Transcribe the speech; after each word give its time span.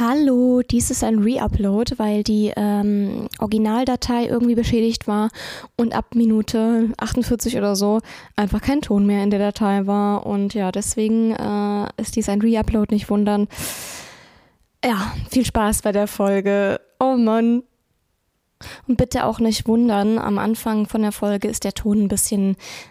Hallo, 0.00 0.62
dies 0.62 0.92
ist 0.92 1.02
ein 1.02 1.18
Re-Upload, 1.18 1.98
weil 1.98 2.22
die 2.22 2.52
ähm, 2.54 3.28
Originaldatei 3.40 4.26
irgendwie 4.26 4.54
beschädigt 4.54 5.08
war 5.08 5.28
und 5.76 5.92
ab 5.92 6.14
Minute 6.14 6.90
48 6.98 7.56
oder 7.56 7.74
so 7.74 7.98
einfach 8.36 8.62
kein 8.62 8.80
Ton 8.80 9.06
mehr 9.06 9.24
in 9.24 9.30
der 9.30 9.40
Datei 9.40 9.88
war. 9.88 10.24
Und 10.24 10.54
ja, 10.54 10.70
deswegen 10.70 11.32
äh, 11.32 11.88
ist 11.96 12.14
dies 12.14 12.28
ein 12.28 12.40
Re-Upload, 12.40 12.94
nicht 12.94 13.10
wundern. 13.10 13.48
Ja, 14.84 15.12
viel 15.30 15.44
Spaß 15.44 15.82
bei 15.82 15.90
der 15.90 16.06
Folge. 16.06 16.80
Oh 17.00 17.16
Mann. 17.16 17.64
Und 18.86 18.98
bitte 18.98 19.24
auch 19.24 19.40
nicht 19.40 19.66
wundern, 19.66 20.18
am 20.20 20.38
Anfang 20.38 20.86
von 20.86 21.02
der 21.02 21.12
Folge 21.12 21.48
ist 21.48 21.64
der 21.64 21.74
Ton 21.74 22.04
ein 22.04 22.08
bisschen, 22.08 22.50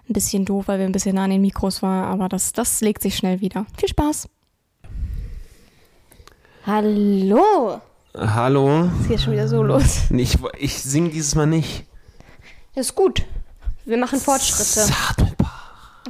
ein 0.10 0.14
bisschen 0.14 0.44
doof, 0.44 0.68
weil 0.68 0.80
wir 0.80 0.86
ein 0.86 0.92
bisschen 0.92 1.16
nah 1.16 1.24
an 1.24 1.30
den 1.30 1.42
Mikros 1.42 1.82
waren, 1.82 2.06
aber 2.06 2.28
das, 2.28 2.52
das 2.52 2.82
legt 2.82 3.02
sich 3.02 3.16
schnell 3.16 3.40
wieder. 3.40 3.66
Viel 3.78 3.90
Spaß. 3.90 4.28
Hallo. 6.68 7.80
Hallo. 8.14 8.90
Es 9.02 9.08
geht 9.08 9.22
schon 9.22 9.32
wieder 9.32 9.48
so 9.48 9.64
los. 9.64 10.02
Ich, 10.12 10.38
ich 10.60 10.84
singe 10.84 11.08
dieses 11.12 11.34
Mal 11.34 11.46
nicht. 11.48 11.86
Das 12.76 12.88
ist 12.88 12.96
gut. 12.96 13.24
Wir 13.86 13.96
machen 13.98 14.20
Fortschritte. 14.20 14.82
Zart 14.82 15.18
mit 15.20 15.38
Bart. 15.38 15.50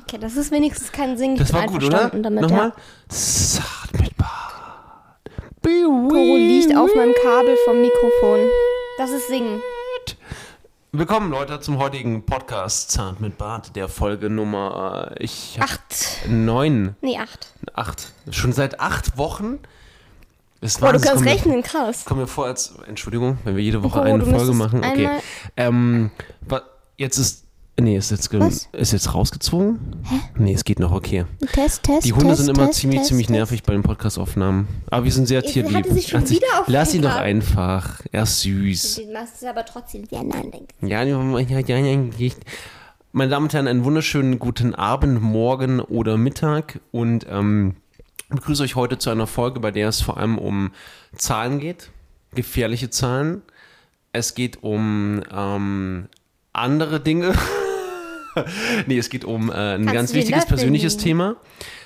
Okay, 0.02 0.18
das 0.20 0.36
ist 0.36 0.50
wenigstens 0.50 0.92
kein 0.92 1.16
Singen. 1.16 1.36
Ich 1.36 1.42
Das 1.42 1.54
war 1.54 1.68
gut, 1.68 1.84
oder? 1.84 2.10
Damit, 2.10 2.42
Nochmal. 2.42 2.70
Ja. 2.70 2.76
Zart 3.08 4.02
mit 4.02 4.18
Bart. 4.18 4.32
Koro 5.64 6.36
liegt 6.38 6.76
auf 6.76 6.90
meinem 6.96 7.14
Kabel 7.24 7.56
vom 7.66 7.80
Mikrofon. 7.80 8.40
Das 8.98 9.12
ist 9.12 9.28
Singen. 9.28 9.62
Willkommen, 10.92 11.30
Leute, 11.30 11.60
zum 11.60 11.78
heutigen 11.78 12.26
Podcast 12.26 12.90
Zart 12.90 13.20
mit 13.20 13.38
Bart, 13.38 13.76
der 13.76 13.88
Folge 13.90 14.32
Nummer 14.32 15.12
äh, 15.20 15.24
ich 15.24 15.60
Acht. 15.62 16.26
neun, 16.28 16.96
Nee, 17.02 17.20
acht. 17.20 17.54
acht. 17.76 18.12
Schon 18.32 18.54
seit 18.54 18.80
acht 18.80 19.20
Wochen. 19.20 19.60
Das 20.68 20.80
Boah, 20.80 20.92
du 20.92 20.96
Wahnsinn, 20.96 21.12
kannst 21.12 21.26
rechnen, 21.26 21.64
krass. 21.64 22.04
Kommt 22.04 22.20
mir 22.20 22.28
vor 22.28 22.48
als, 22.48 22.74
Entschuldigung, 22.90 23.38
wenn 23.46 23.56
wir 23.56 23.64
jede 23.64 23.84
Woche 23.84 24.00
Koro, 24.00 24.04
eine 24.04 24.26
du 24.26 24.30
Folge 24.30 24.52
machen. 24.52 24.80
Okay. 24.84 25.08
Ähm, 25.56 26.12
jetzt 26.98 27.18
ist, 27.18 27.46
nee, 27.80 27.96
ist 27.96 28.12
jetzt, 28.12 28.38
Was? 28.38 28.68
ist 28.74 28.92
jetzt 28.92 29.14
rausgezogen? 29.14 29.80
Hä? 30.04 30.20
Nee, 30.36 30.54
es 30.54 30.66
geht 30.66 30.80
noch, 30.80 30.92
okay. 30.92 31.24
Test, 31.54 31.84
Test, 31.84 32.06
Die 32.06 32.12
Hunde 32.12 32.32
Test, 32.32 32.44
sind 32.44 32.58
immer 32.58 32.68
Test, 32.68 32.82
ziemlich, 32.82 33.00
Test, 33.00 33.08
ziemlich 33.08 33.30
nervig 33.30 33.64
bei 33.64 33.72
den 33.72 33.84
Podcast-Aufnahmen. 33.84 34.68
Aber 34.90 35.06
wir 35.06 35.12
sind 35.14 35.30
sehr 35.30 35.42
tierlieb. 35.42 35.74
hat 35.74 35.86
sich 35.86 36.10
schon 36.10 36.20
Hat 36.20 36.30
wieder 36.32 36.48
Lass 36.66 36.94
ihn 36.94 37.04
doch 37.04 37.16
einfach. 37.16 38.02
Er 38.12 38.24
ist 38.24 38.42
süß. 38.42 38.96
Du 38.96 39.14
machst 39.14 39.36
es 39.42 39.48
aber 39.48 39.64
trotzdem 39.64 40.06
an 40.12 40.52
den 40.52 40.90
Ja, 40.90 41.02
ja, 41.04 41.40
ja, 41.40 41.60
ja, 41.60 41.78
ja. 41.78 42.32
Meine 43.14 43.32
Damen 43.32 43.46
und 43.46 43.54
Herren, 43.54 43.70
einen 43.70 43.86
wunderschönen 43.86 44.38
guten 44.38 44.76
Abend, 44.76 45.22
Morgen 45.22 45.80
oder 45.80 46.18
Mittag 46.18 46.82
und 46.92 47.26
ähm, 47.30 47.78
ich 48.30 48.36
begrüße 48.36 48.64
euch 48.64 48.76
heute 48.76 48.98
zu 48.98 49.10
einer 49.10 49.28
Folge, 49.28 49.60
bei 49.60 49.72
der 49.72 49.88
es 49.88 50.02
vor 50.02 50.18
allem 50.18 50.38
um 50.38 50.72
Zahlen 51.16 51.60
geht, 51.60 51.92
gefährliche 52.36 52.90
Zahlen. 52.90 53.42
Es 54.12 54.36
geht 54.36 54.64
um 54.64 55.22
ähm, 55.32 56.08
andere 56.52 57.00
Dinge. 57.00 57.34
nee, 58.88 58.98
es 58.98 59.10
geht 59.10 59.24
um 59.24 59.50
äh, 59.50 59.54
ein 59.54 59.86
Kannst 59.86 59.94
ganz 59.94 60.14
wichtiges 60.14 60.46
persönliches 60.46 60.96
nehmen? 60.96 61.04
Thema. 61.04 61.36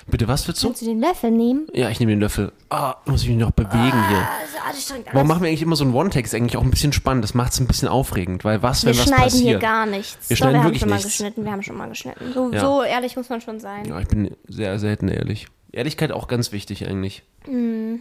Bitte, 0.08 0.26
was 0.26 0.48
willst 0.48 0.62
du? 0.64 0.68
Kannst 0.68 0.82
du 0.82 0.86
den 0.86 1.00
Löffel 1.00 1.30
nehmen? 1.30 1.68
Ja, 1.74 1.90
ich 1.90 2.00
nehme 2.00 2.10
den 2.10 2.20
Löffel. 2.20 2.50
Ah, 2.70 2.96
muss 3.06 3.22
ich 3.22 3.28
mich 3.28 3.38
noch 3.38 3.52
bewegen 3.52 4.08
hier. 4.08 4.28
Also 4.40 4.58
anstrengend. 4.68 5.06
Warum 5.12 5.28
machen 5.28 5.42
wir 5.42 5.48
eigentlich 5.48 5.62
immer 5.62 5.76
so 5.76 5.84
einen 5.84 5.94
One-Take? 5.94 6.24
Ist 6.26 6.34
eigentlich 6.34 6.56
auch 6.56 6.64
ein 6.64 6.70
bisschen 6.70 6.92
spannend. 6.92 7.22
Das 7.22 7.34
macht 7.34 7.52
es 7.52 7.60
ein 7.60 7.68
bisschen 7.68 7.86
aufregend, 7.88 8.44
weil 8.44 8.62
was, 8.62 8.84
wenn 8.84 8.94
wir 8.94 8.98
was 9.00 9.06
schneiden 9.06 9.22
passiert? 9.24 9.44
hier 9.44 9.58
gar 9.60 9.86
nichts. 9.86 10.28
Wir 10.28 10.36
schneiden 10.36 10.54
wir 10.54 10.58
haben 10.58 10.66
wirklich 10.66 10.80
schon 10.80 10.88
mal 10.88 10.96
nichts. 10.96 11.10
geschnitten. 11.10 11.44
Wir 11.44 11.52
haben 11.52 11.62
schon 11.62 11.76
mal 11.76 11.88
geschnitten. 11.88 12.32
So, 12.34 12.50
Ja. 12.52 12.60
so 12.60 12.82
ehrlich 12.82 13.16
muss 13.16 13.28
man 13.28 13.40
schon 13.40 13.60
sein. 13.60 13.84
Ja, 13.84 14.00
ich 14.00 14.08
bin 14.08 14.36
sehr 14.48 14.78
selten 14.80 15.06
ehrlich. 15.08 15.46
Ehrlichkeit 15.72 16.12
auch 16.12 16.28
ganz 16.28 16.52
wichtig 16.52 16.86
eigentlich. 16.86 17.22
Mhm. 17.46 18.00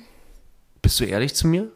Bist 0.82 1.00
du 1.00 1.06
ehrlich 1.06 1.34
zu 1.36 1.48
mir? 1.48 1.72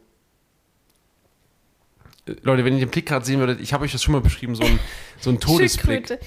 Äh, 2.27 2.35
Leute, 2.43 2.65
wenn 2.65 2.73
ihr 2.73 2.79
den 2.85 2.89
Blick 2.91 3.05
gerade 3.05 3.25
sehen 3.25 3.39
würdet, 3.39 3.59
ich 3.61 3.73
habe 3.73 3.85
euch 3.85 3.91
das 3.91 4.03
schon 4.03 4.11
mal 4.13 4.21
beschrieben, 4.21 4.55
so 4.55 4.63
ein, 4.63 4.79
so 5.19 5.29
ein 5.29 5.39
Todesblick. 5.39 6.19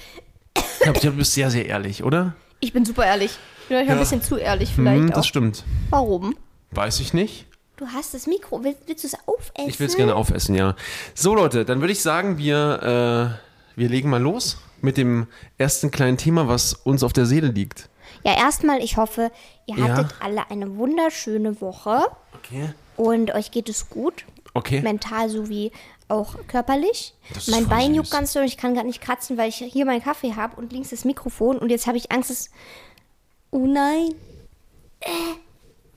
Ich 0.55 0.79
glaube, 0.81 0.99
du 0.99 1.11
bist 1.11 1.33
sehr, 1.33 1.51
sehr 1.51 1.65
ehrlich, 1.65 2.03
oder? 2.03 2.35
Ich 2.59 2.73
bin 2.73 2.85
super 2.85 3.05
ehrlich. 3.05 3.31
Ich 3.63 3.67
bin 3.69 3.77
euch 3.77 3.83
ein 3.83 3.89
Ja. 3.89 3.95
bisschen 3.95 4.21
zu 4.21 4.37
ehrlich 4.37 4.69
vielleicht 4.73 5.01
Hm, 5.01 5.09
auch. 5.11 5.15
das 5.15 5.27
stimmt. 5.27 5.63
Warum? 5.89 6.35
Weiß 6.71 6.99
ich 6.99 7.13
nicht. 7.13 7.45
Du 7.77 7.87
hast 7.87 8.13
das 8.13 8.27
Mikro. 8.27 8.63
Willst, 8.63 8.81
willst 8.87 9.03
du 9.03 9.07
es 9.07 9.15
aufessen? 9.25 9.69
Ich 9.69 9.79
will 9.79 9.87
es 9.87 9.95
gerne 9.95 10.15
aufessen, 10.15 10.55
ja. 10.55 10.75
So, 11.13 11.33
Leute, 11.35 11.63
dann 11.63 11.79
würde 11.79 11.93
ich 11.93 12.01
sagen, 12.01 12.37
wir, 12.37 13.37
äh, 13.77 13.79
wir 13.79 13.89
legen 13.89 14.09
mal 14.09 14.21
los 14.21 14.57
mit 14.81 14.97
dem 14.97 15.27
ersten 15.57 15.89
kleinen 15.91 16.17
Thema, 16.17 16.47
was 16.47 16.73
uns 16.73 17.03
auf 17.03 17.13
der 17.13 17.25
Seele 17.25 17.47
liegt. 17.47 17.89
Ja, 18.23 18.37
erstmal, 18.37 18.83
ich 18.83 18.97
hoffe, 18.97 19.31
ihr 19.65 19.75
Ja. 19.77 19.83
hattet 19.89 20.15
alle 20.19 20.49
eine 20.49 20.77
wunderschöne 20.77 21.61
Woche 21.61 22.01
Okay. 22.37 22.73
und 22.97 23.31
euch 23.33 23.51
geht 23.51 23.69
es 23.69 23.89
gut. 23.89 24.25
Okay. 24.53 24.81
Mental 24.81 25.29
sowie 25.29 25.71
auch 26.07 26.35
körperlich. 26.47 27.13
Das 27.33 27.47
ist 27.47 27.51
mein 27.51 27.65
voll 27.67 27.69
Bein 27.77 27.87
süß. 27.89 27.95
juckt 27.97 28.11
ganz 28.11 28.33
doll. 28.33 28.43
Ich 28.43 28.57
kann 28.57 28.73
gar 28.73 28.83
nicht 28.83 28.99
kratzen, 29.01 29.37
weil 29.37 29.49
ich 29.49 29.57
hier 29.57 29.85
meinen 29.85 30.03
Kaffee 30.03 30.35
habe 30.35 30.55
und 30.55 30.73
links 30.73 30.89
das 30.89 31.05
Mikrofon. 31.05 31.57
Und 31.59 31.69
jetzt 31.69 31.85
habe 31.87 31.97
ich 31.97 32.11
Angst, 32.11 32.29
dass. 32.31 32.49
Oh 33.51 33.65
nein. 33.67 34.13
Äh. 35.01 35.09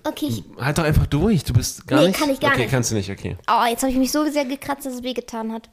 Okay, 0.04 0.26
ich, 0.26 0.44
Halt 0.60 0.78
doch 0.78 0.84
einfach 0.84 1.06
durch. 1.06 1.44
Du 1.44 1.52
bist 1.54 1.86
gar 1.86 2.00
Nee, 2.00 2.08
nicht. 2.08 2.18
kann 2.18 2.28
ich 2.30 2.40
gar 2.40 2.50
okay, 2.52 2.62
nicht. 2.62 2.70
kannst 2.70 2.90
du 2.90 2.94
nicht, 2.96 3.10
okay. 3.10 3.36
oh, 3.48 3.64
jetzt 3.68 3.82
habe 3.82 3.92
ich 3.92 3.98
mich 3.98 4.10
so 4.12 4.28
sehr 4.28 4.44
gekratzt, 4.44 4.84
dass 4.84 4.94
es 4.94 5.02
wehgetan 5.02 5.52
hat. 5.52 5.70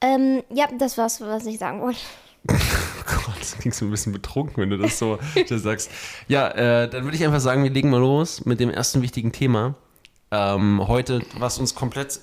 Ähm, 0.00 0.42
ja, 0.52 0.66
das 0.78 0.96
war's, 0.98 1.20
was 1.20 1.44
ich 1.46 1.58
sagen 1.58 1.80
wollte. 1.82 1.98
Gott, 2.46 3.36
das 3.40 3.56
klingt 3.58 3.74
so 3.74 3.84
ein 3.84 3.90
bisschen 3.90 4.12
betrunken, 4.12 4.56
wenn 4.58 4.70
du 4.70 4.78
das 4.78 4.98
so 4.98 5.18
das 5.48 5.62
sagst. 5.62 5.90
Ja, 6.28 6.48
äh, 6.48 6.88
dann 6.88 7.04
würde 7.04 7.16
ich 7.16 7.24
einfach 7.24 7.40
sagen, 7.40 7.62
wir 7.62 7.70
legen 7.70 7.90
mal 7.90 8.00
los 8.00 8.44
mit 8.44 8.60
dem 8.60 8.70
ersten 8.70 9.02
wichtigen 9.02 9.32
Thema. 9.32 9.74
Ähm, 10.30 10.86
heute, 10.86 11.22
was 11.38 11.58
uns 11.58 11.74
komplett 11.74 12.20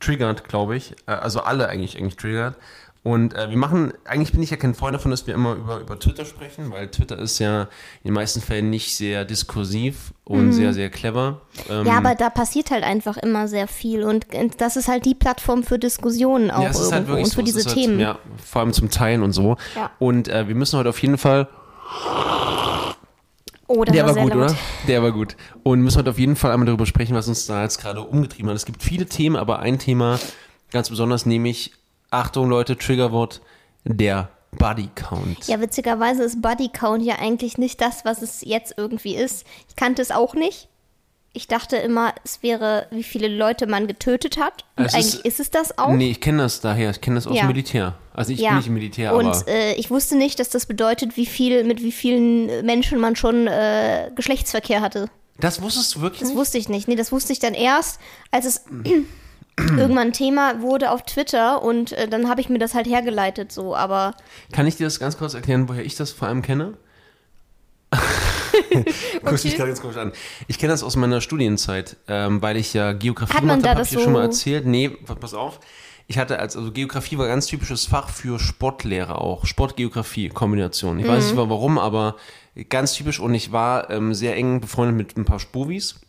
triggert, 0.00 0.48
glaube 0.48 0.76
ich. 0.76 0.92
Äh, 1.06 1.12
also 1.12 1.40
alle 1.40 1.68
eigentlich, 1.68 1.96
eigentlich 1.96 2.16
triggert. 2.16 2.56
Und 3.04 3.34
äh, 3.34 3.50
wir 3.50 3.56
machen, 3.58 3.92
eigentlich 4.04 4.32
bin 4.32 4.42
ich 4.42 4.50
ja 4.50 4.56
kein 4.56 4.74
Freund 4.74 4.94
davon, 4.94 5.10
dass 5.10 5.26
wir 5.26 5.34
immer 5.34 5.52
über, 5.54 5.78
über 5.78 5.98
Twitter 6.00 6.24
sprechen, 6.24 6.70
weil 6.72 6.88
Twitter 6.90 7.18
ist 7.18 7.38
ja 7.38 7.62
in 8.02 8.06
den 8.06 8.14
meisten 8.14 8.40
Fällen 8.40 8.70
nicht 8.70 8.96
sehr 8.96 9.26
diskursiv 9.26 10.14
und 10.24 10.52
sehr, 10.52 10.72
sehr 10.72 10.88
clever. 10.88 11.42
Ähm, 11.68 11.82
Mhm. 11.82 11.86
Ja, 11.86 11.98
aber 11.98 12.14
da 12.14 12.30
passiert 12.30 12.70
halt 12.70 12.82
einfach 12.82 13.18
immer 13.18 13.46
sehr 13.46 13.68
viel. 13.68 14.04
Und 14.04 14.26
das 14.58 14.76
ist 14.76 14.88
halt 14.88 15.04
die 15.04 15.14
Plattform 15.14 15.62
für 15.64 15.78
Diskussionen 15.78 16.50
auch 16.50 16.62
Ja, 16.62 16.72
halt 16.72 16.76
irgendwo 16.76 17.08
wirklich 17.12 17.24
und 17.24 17.30
so. 17.30 17.34
für 17.34 17.40
es 17.42 17.54
diese 17.54 17.68
halt, 17.68 17.74
Themen. 17.76 18.00
Ja, 18.00 18.18
vor 18.42 18.62
allem 18.62 18.72
zum 18.72 18.90
Teilen 18.90 19.22
und 19.22 19.32
so. 19.32 19.56
Ja. 19.76 19.90
Und 19.98 20.28
äh, 20.28 20.48
wir 20.48 20.54
müssen 20.54 20.78
heute 20.78 20.88
auf 20.88 20.98
jeden 21.02 21.18
Fall 21.18 21.46
Oh, 23.66 23.82
das 23.84 23.94
Der 23.94 24.06
war, 24.06 24.14
war 24.14 24.22
gut, 24.24 24.34
laut. 24.34 24.50
oder? 24.50 24.56
Der 24.88 25.02
war 25.02 25.12
gut. 25.12 25.36
Und 25.62 25.80
müssen 25.80 25.98
heute 25.98 26.10
auf 26.10 26.18
jeden 26.18 26.36
Fall 26.36 26.52
einmal 26.52 26.66
darüber 26.66 26.84
sprechen, 26.86 27.14
was 27.14 27.28
uns 27.28 27.46
da 27.46 27.62
jetzt 27.62 27.78
gerade 27.80 28.00
umgetrieben 28.02 28.48
hat. 28.50 28.56
Es 28.56 28.66
gibt 28.66 28.82
viele 28.82 29.06
Themen, 29.06 29.36
aber 29.36 29.60
ein 29.60 29.78
Thema 29.78 30.18
ganz 30.70 30.90
besonders, 30.90 31.24
nämlich, 31.24 31.72
Achtung 32.14 32.48
Leute, 32.48 32.76
Triggerwort, 32.76 33.40
der 33.84 34.28
Body 34.52 34.88
Count. 34.94 35.46
Ja, 35.48 35.60
witzigerweise 35.60 36.22
ist 36.22 36.40
Body 36.40 36.68
Count 36.68 37.02
ja 37.02 37.16
eigentlich 37.18 37.58
nicht 37.58 37.80
das, 37.80 38.04
was 38.04 38.22
es 38.22 38.40
jetzt 38.42 38.74
irgendwie 38.76 39.16
ist. 39.16 39.44
Ich 39.68 39.76
kannte 39.76 40.00
es 40.00 40.10
auch 40.10 40.34
nicht. 40.34 40.68
Ich 41.36 41.48
dachte 41.48 41.76
immer, 41.76 42.14
es 42.24 42.44
wäre, 42.44 42.86
wie 42.92 43.02
viele 43.02 43.26
Leute 43.26 43.66
man 43.66 43.88
getötet 43.88 44.36
hat. 44.38 44.64
Und 44.76 44.84
Es 44.84 44.94
eigentlich 44.94 45.14
ist- 45.16 45.24
ist, 45.26 45.40
es 45.40 45.50
das 45.50 45.76
auch. 45.78 45.90
Nee, 45.90 46.12
ich 46.12 46.20
kenne 46.20 46.42
das 46.44 46.60
daher. 46.60 46.90
Ich 46.90 47.00
kenne 47.00 47.16
das 47.16 47.26
aus 47.26 47.34
Ja. 47.34 47.42
dem 47.42 47.48
Militär. 47.48 47.94
Also 48.12 48.32
ich 48.32 48.38
ja. 48.38 48.50
bin 48.50 48.58
nicht 48.58 48.68
im 48.68 48.74
Militär, 48.74 49.12
Und 49.16 49.26
aber 49.26 49.48
äh, 49.48 49.74
ich 49.74 49.90
wusste 49.90 50.16
nicht, 50.16 50.38
dass 50.38 50.48
das 50.50 50.66
bedeutet, 50.66 51.16
wie 51.16 51.26
viel, 51.26 51.64
mit 51.64 51.82
wie 51.82 51.90
vielen 51.90 52.64
Menschen 52.64 53.00
man 53.00 53.16
schon 53.16 53.48
äh, 53.48 54.12
Geschlechtsverkehr 54.14 54.80
hatte. 54.80 55.08
das 55.40 55.60
wusstest 55.60 55.96
du 55.96 56.00
wirklich 56.02 56.20
Das 56.20 56.28
nicht? 56.28 56.38
wusste 56.38 56.58
ich 56.58 56.68
nicht. 56.68 56.86
Nee, 56.86 56.94
das 56.94 57.10
wusste 57.10 57.32
ich 57.32 57.40
dann 57.40 57.54
erst, 57.54 57.98
als 58.30 58.44
es 58.46 58.64
irgendwann 59.78 60.12
Thema 60.12 60.60
wurde 60.62 60.90
auf 60.90 61.02
Twitter 61.04 61.62
und 61.62 61.92
äh, 61.92 62.08
dann 62.08 62.28
habe 62.28 62.40
ich 62.40 62.48
mir 62.48 62.58
das 62.58 62.74
halt 62.74 62.86
hergeleitet 62.88 63.52
so, 63.52 63.74
aber 63.76 64.14
Kann 64.52 64.66
ich 64.66 64.76
dir 64.76 64.84
das 64.84 64.98
ganz 64.98 65.16
kurz 65.16 65.34
erklären, 65.34 65.68
woher 65.68 65.84
ich 65.84 65.94
das 65.96 66.10
vor 66.10 66.28
allem 66.28 66.42
kenne? 66.42 66.74
Guckst 69.24 69.44
mich 69.44 69.56
gerade 69.56 69.68
ganz 69.70 69.80
komisch 69.80 69.96
an. 69.96 70.12
Ich 70.48 70.58
kenne 70.58 70.72
das 70.72 70.82
aus 70.82 70.96
meiner 70.96 71.20
Studienzeit, 71.20 71.96
ähm, 72.08 72.42
weil 72.42 72.56
ich 72.56 72.74
ja 72.74 72.92
Geografie 72.92 73.34
Hat 73.34 73.44
man 73.44 73.62
da 73.62 73.70
habe, 73.70 73.78
das 73.80 73.90
ich 73.92 73.98
dir 73.98 74.02
schon 74.04 74.12
mal 74.12 74.20
so- 74.22 74.26
erzählt. 74.28 74.66
Nee, 74.66 74.88
pa- 74.88 75.14
pass 75.14 75.34
auf. 75.34 75.60
Ich 76.06 76.18
hatte 76.18 76.38
als, 76.38 76.56
also 76.56 76.70
Geografie 76.70 77.16
war 77.16 77.26
ganz 77.28 77.46
typisches 77.46 77.86
Fach 77.86 78.10
für 78.10 78.38
Sportlehrer 78.38 79.20
auch. 79.20 79.46
Sport-Geografie-Kombination. 79.46 80.98
Ich 80.98 81.06
Mhm. 81.06 81.10
weiß 81.10 81.24
nicht 81.26 81.36
mal 81.36 81.48
warum, 81.48 81.78
aber 81.78 82.16
ganz 82.68 82.92
typisch 82.94 83.20
und 83.20 83.32
ich 83.34 83.52
war 83.52 83.88
ähm, 83.90 84.12
sehr 84.12 84.36
eng 84.36 84.60
befreundet 84.60 84.96
mit 84.96 85.16
ein 85.16 85.24
paar 85.24 85.40
Spurvis. 85.40 86.00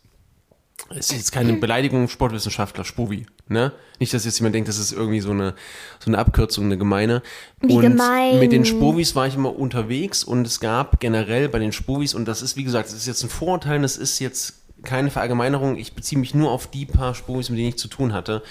Es 0.90 1.10
ist 1.10 1.16
jetzt 1.16 1.32
keine 1.32 1.54
Beleidigung, 1.54 2.08
Sportwissenschaftler, 2.08 2.84
Spovi, 2.84 3.26
ne? 3.48 3.72
Nicht, 3.98 4.14
dass 4.14 4.24
jetzt 4.24 4.38
jemand 4.38 4.54
denkt, 4.54 4.68
das 4.68 4.78
ist 4.78 4.92
irgendwie 4.92 5.20
so 5.20 5.30
eine, 5.30 5.54
so 5.98 6.10
eine 6.10 6.18
Abkürzung, 6.18 6.66
eine 6.66 6.78
gemeine. 6.78 7.22
Wie 7.60 7.74
und 7.74 7.82
gemein. 7.82 8.38
mit 8.38 8.52
den 8.52 8.64
Spovis 8.64 9.16
war 9.16 9.26
ich 9.26 9.34
immer 9.34 9.58
unterwegs 9.58 10.22
und 10.22 10.46
es 10.46 10.60
gab 10.60 11.00
generell 11.00 11.48
bei 11.48 11.58
den 11.58 11.72
Spovis, 11.72 12.14
und 12.14 12.26
das 12.26 12.42
ist, 12.42 12.56
wie 12.56 12.64
gesagt, 12.64 12.88
das 12.88 12.94
ist 12.94 13.06
jetzt 13.06 13.22
ein 13.24 13.30
Vorurteil, 13.30 13.80
das 13.82 13.96
ist 13.96 14.18
jetzt 14.20 14.54
keine 14.84 15.10
Verallgemeinerung, 15.10 15.76
ich 15.76 15.94
beziehe 15.94 16.20
mich 16.20 16.34
nur 16.34 16.50
auf 16.50 16.68
die 16.68 16.86
paar 16.86 17.14
Spovis, 17.14 17.50
mit 17.50 17.58
denen 17.58 17.70
ich 17.70 17.78
zu 17.78 17.88
tun 17.88 18.12
hatte, 18.12 18.42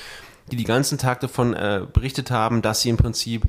die 0.52 0.56
die 0.56 0.64
ganzen 0.64 0.98
Tag 0.98 1.22
davon 1.22 1.54
äh, 1.54 1.82
berichtet 1.92 2.32
haben, 2.32 2.62
dass 2.62 2.82
sie 2.82 2.90
im 2.90 2.98
Prinzip 2.98 3.44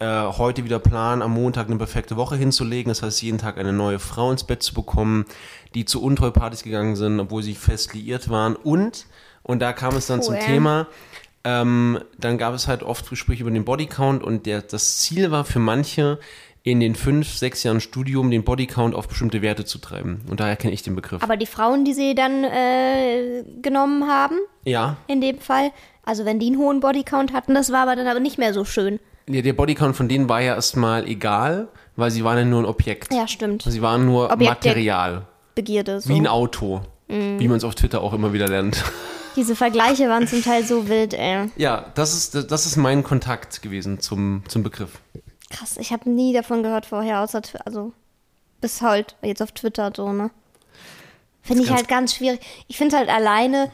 heute 0.00 0.64
wieder 0.64 0.78
planen, 0.80 1.22
am 1.22 1.32
Montag 1.34 1.68
eine 1.68 1.76
perfekte 1.76 2.16
Woche 2.16 2.36
hinzulegen. 2.36 2.90
Das 2.90 3.02
heißt, 3.02 3.22
jeden 3.22 3.38
Tag 3.38 3.56
eine 3.58 3.72
neue 3.72 3.98
Frau 3.98 4.30
ins 4.32 4.44
Bett 4.44 4.62
zu 4.62 4.74
bekommen, 4.74 5.26
die 5.74 5.84
zu 5.84 6.02
Untreupartys 6.02 6.62
gegangen 6.64 6.96
sind, 6.96 7.20
obwohl 7.20 7.42
sie 7.42 7.54
fest 7.54 7.94
liiert 7.94 8.28
waren. 8.28 8.56
Und, 8.56 9.06
und 9.42 9.60
da 9.60 9.72
kam 9.72 9.94
es 9.94 10.06
dann 10.08 10.18
Cool. 10.20 10.26
zum 10.26 10.38
Thema, 10.40 10.88
ähm, 11.44 12.00
dann 12.18 12.38
gab 12.38 12.54
es 12.54 12.68
halt 12.68 12.82
oft 12.82 13.08
Gespräche 13.10 13.42
über 13.42 13.50
den 13.50 13.64
Bodycount 13.64 14.22
und 14.22 14.46
der, 14.46 14.62
das 14.62 14.98
Ziel 14.98 15.30
war 15.30 15.44
für 15.44 15.58
manche, 15.58 16.18
in 16.64 16.78
den 16.78 16.94
fünf, 16.94 17.28
sechs 17.36 17.64
Jahren 17.64 17.80
Studium 17.80 18.30
den 18.30 18.44
Bodycount 18.44 18.94
auf 18.94 19.08
bestimmte 19.08 19.42
Werte 19.42 19.64
zu 19.64 19.78
treiben. 19.78 20.20
Und 20.30 20.38
daher 20.38 20.54
kenne 20.56 20.72
ich 20.72 20.82
den 20.82 20.94
Begriff. 20.94 21.20
Aber 21.22 21.36
die 21.36 21.46
Frauen, 21.46 21.84
die 21.84 21.92
sie 21.92 22.14
dann 22.14 22.44
äh, 22.44 23.42
genommen 23.60 24.06
haben, 24.08 24.36
ja, 24.64 24.96
in 25.08 25.20
dem 25.20 25.38
Fall, 25.40 25.72
also 26.04 26.24
wenn 26.24 26.38
die 26.38 26.46
einen 26.46 26.58
hohen 26.58 26.78
Bodycount 26.78 27.32
hatten, 27.32 27.54
das 27.54 27.72
war 27.72 27.80
aber 27.80 27.96
dann 27.96 28.06
aber 28.06 28.20
nicht 28.20 28.38
mehr 28.38 28.54
so 28.54 28.64
schön. 28.64 29.00
Der, 29.26 29.42
der 29.42 29.52
Bodycount 29.52 29.96
von 29.96 30.08
denen 30.08 30.28
war 30.28 30.40
ja 30.40 30.54
erstmal 30.54 31.06
egal, 31.06 31.68
weil 31.96 32.10
sie 32.10 32.24
waren 32.24 32.38
ja 32.38 32.44
nur 32.44 32.60
ein 32.62 32.66
Objekt. 32.66 33.12
Ja, 33.12 33.28
stimmt. 33.28 33.62
Sie 33.62 33.82
waren 33.82 34.04
nur 34.06 34.30
Objekt 34.30 34.64
Material. 34.64 35.26
Begierde. 35.54 36.00
So. 36.00 36.08
Wie 36.10 36.16
ein 36.20 36.26
Auto. 36.26 36.82
Mhm. 37.08 37.38
Wie 37.38 37.48
man 37.48 37.58
es 37.58 37.64
auf 37.64 37.74
Twitter 37.74 38.00
auch 38.02 38.12
immer 38.12 38.32
wieder 38.32 38.48
lernt. 38.48 38.82
Diese 39.36 39.56
Vergleiche 39.56 40.08
waren 40.08 40.26
zum 40.26 40.42
Teil 40.42 40.64
so 40.64 40.88
wild, 40.88 41.14
ey. 41.14 41.50
Ja, 41.56 41.86
das 41.94 42.12
ist, 42.14 42.50
das 42.50 42.66
ist 42.66 42.76
mein 42.76 43.02
Kontakt 43.02 43.62
gewesen 43.62 43.98
zum, 44.00 44.42
zum 44.48 44.62
Begriff. 44.62 45.00
Krass, 45.50 45.76
ich 45.78 45.92
habe 45.92 46.08
nie 46.10 46.32
davon 46.34 46.62
gehört 46.62 46.84
vorher, 46.86 47.20
außer, 47.20 47.40
also, 47.64 47.92
bis 48.60 48.82
halt, 48.82 49.16
jetzt 49.22 49.42
auf 49.42 49.52
Twitter 49.52 49.90
so, 49.94 50.12
ne? 50.12 50.30
Finde 51.42 51.62
ich 51.62 51.68
ganz- 51.68 51.80
halt 51.80 51.88
ganz 51.88 52.14
schwierig. 52.14 52.40
Ich 52.68 52.76
finde 52.76 52.96
halt 52.98 53.08
alleine 53.08 53.70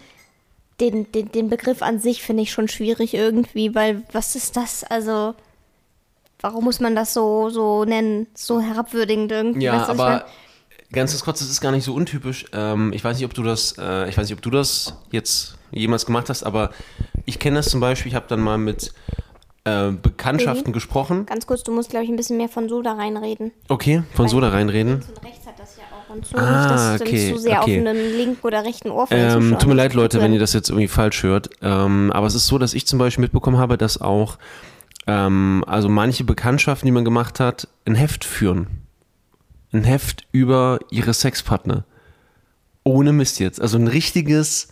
den, 0.81 1.11
den, 1.13 1.33
den 1.33 1.49
Begriff 1.49 1.83
an 1.83 1.99
sich 1.99 2.23
finde 2.23 2.43
ich 2.43 2.53
schon 2.53 2.69
schwierig 2.69 3.15
irgendwie, 3.15 3.75
weil 3.75 4.03
was 4.13 4.35
ist 4.37 4.57
das? 4.57 4.85
Also, 4.85 5.35
warum 6.41 6.65
muss 6.65 6.81
man 6.81 6.95
das 6.95 7.15
so, 7.15 7.51
so 7.51 7.85
nennen? 7.85 8.27
So 8.35 8.61
herabwürdigend 8.61 9.33
irgendwie? 9.33 9.65
Ja, 9.65 9.81
weißt 9.81 9.89
du, 9.89 9.93
aber 9.93 10.27
ganz 10.93 11.21
kurz, 11.23 11.41
das 11.41 11.51
ist 11.51 11.61
gar 11.61 11.73
nicht 11.73 11.85
so 11.85 11.95
untypisch. 11.95 12.47
Ähm, 12.53 12.93
ich 12.93 13.03
weiß 13.03 13.17
nicht, 13.17 13.27
ob 13.27 13.35
du 13.35 13.43
das, 13.43 13.75
äh, 13.79 14.09
ich 14.09 14.17
weiß 14.17 14.29
nicht, 14.29 14.37
ob 14.37 14.43
du 14.43 14.51
das 14.51 14.95
jetzt 15.11 15.57
jemals 15.71 16.07
gemacht 16.07 16.29
hast, 16.31 16.45
aber 16.45 16.71
ich 17.25 17.39
kenne 17.39 17.57
das 17.57 17.69
zum 17.69 17.81
Beispiel. 17.81 18.11
Ich 18.11 18.15
habe 18.15 18.27
dann 18.29 18.41
mal 18.41 18.59
mit 18.59 18.93
äh, 19.65 19.91
Bekanntschaften 19.91 20.65
Berlin? 20.65 20.73
gesprochen. 20.73 21.27
Ganz 21.27 21.47
kurz, 21.47 21.63
du 21.63 21.73
musst, 21.73 21.91
glaube 21.91 22.05
ich, 22.05 22.11
ein 22.11 22.17
bisschen 22.17 22.37
mehr 22.37 22.49
von 22.49 22.69
Soda 22.69 22.93
reinreden. 22.93 23.53
Okay, 23.69 24.03
von 24.15 24.29
Soda 24.29 24.49
reinreden. 24.49 25.05
Links 25.23 25.38
und 26.09 26.27
so. 26.27 26.37
Ah, 26.37 26.61
nicht, 26.61 26.71
dass 26.71 27.01
okay, 27.01 27.31
du 27.31 27.37
zu 27.37 27.43
sehr 27.43 27.63
okay. 27.63 27.81
auf 27.81 27.87
einem 27.87 28.17
linken 28.17 28.47
oder 28.47 28.65
rechten 28.65 28.91
Ohr 28.91 29.07
Ähm, 29.11 29.57
tut 29.59 29.69
mir 29.69 29.75
leid, 29.75 29.95
Leute, 29.95 30.21
wenn 30.21 30.33
ihr 30.33 30.39
das 30.39 30.53
jetzt 30.53 30.71
irgendwie 30.71 30.89
falsch 30.89 31.23
hört. 31.23 31.51
Ähm, 31.63 32.11
aber 32.13 32.27
es 32.27 32.35
ist 32.35 32.47
so, 32.47 32.59
dass 32.59 32.75
ich 32.75 32.87
zum 32.87 32.99
Beispiel 32.99 33.23
mitbekommen 33.23 33.59
habe, 33.59 33.79
dass 33.79 34.01
auch 34.01 34.39
ähm, 35.09 35.65
also 35.67 35.89
manche 35.89 36.25
Bekanntschaften, 36.25 36.87
die 36.87 36.93
man 36.93 37.05
gemacht 37.05 37.41
hat, 37.41 37.67
ein 37.87 37.95
Heft 37.95 38.25
führen. 38.25 38.67
Ein 39.73 39.85
Heft 39.85 40.27
über 40.33 40.79
ihre 40.91 41.15
Sexpartner. 41.15 41.85
Ohne 42.85 43.13
Mist 43.13 43.41
jetzt. 43.41 43.61
Also 43.61 43.79
ein 43.79 43.89
richtiges, 43.89 44.69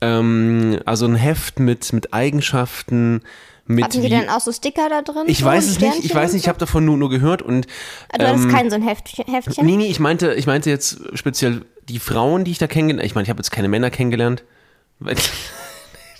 ähm, 0.00 0.80
also 0.84 1.06
ein 1.06 1.14
Heft 1.14 1.60
mit, 1.60 1.92
mit 1.92 2.12
Eigenschaften, 2.12 3.22
mit 3.66 3.84
Hatten 3.84 4.02
die 4.02 4.08
denn 4.08 4.28
auch 4.28 4.40
so 4.40 4.52
Sticker 4.52 4.88
da 4.88 5.02
drin? 5.02 5.24
ich 5.26 5.38
so, 5.38 5.46
weiß 5.46 5.66
es 5.68 5.80
nicht, 5.80 6.04
ich 6.04 6.14
weiß 6.14 6.32
nicht, 6.32 6.42
ich 6.44 6.48
habe 6.48 6.58
davon 6.58 6.84
nur, 6.84 6.96
nur 6.96 7.10
gehört 7.10 7.42
und 7.42 7.66
Ah, 8.12 8.18
Du 8.18 8.26
hattest 8.28 8.44
ähm, 8.44 8.50
kein 8.52 8.70
so 8.70 8.76
ein 8.76 8.82
Heftchen? 8.82 9.24
Heftchen? 9.26 9.66
Nee, 9.66 9.76
nee, 9.76 9.86
ich 9.86 10.00
meinte, 10.00 10.34
ich 10.34 10.46
meinte 10.46 10.70
jetzt 10.70 11.00
speziell 11.14 11.62
die 11.88 11.98
Frauen, 11.98 12.44
die 12.44 12.50
ich 12.52 12.58
da 12.58 12.66
kennengelernt 12.66 13.06
Ich 13.06 13.14
meine, 13.14 13.24
ich 13.24 13.30
habe 13.30 13.38
jetzt 13.38 13.50
keine 13.50 13.68
Männer 13.68 13.90
kennengelernt. 13.90 14.44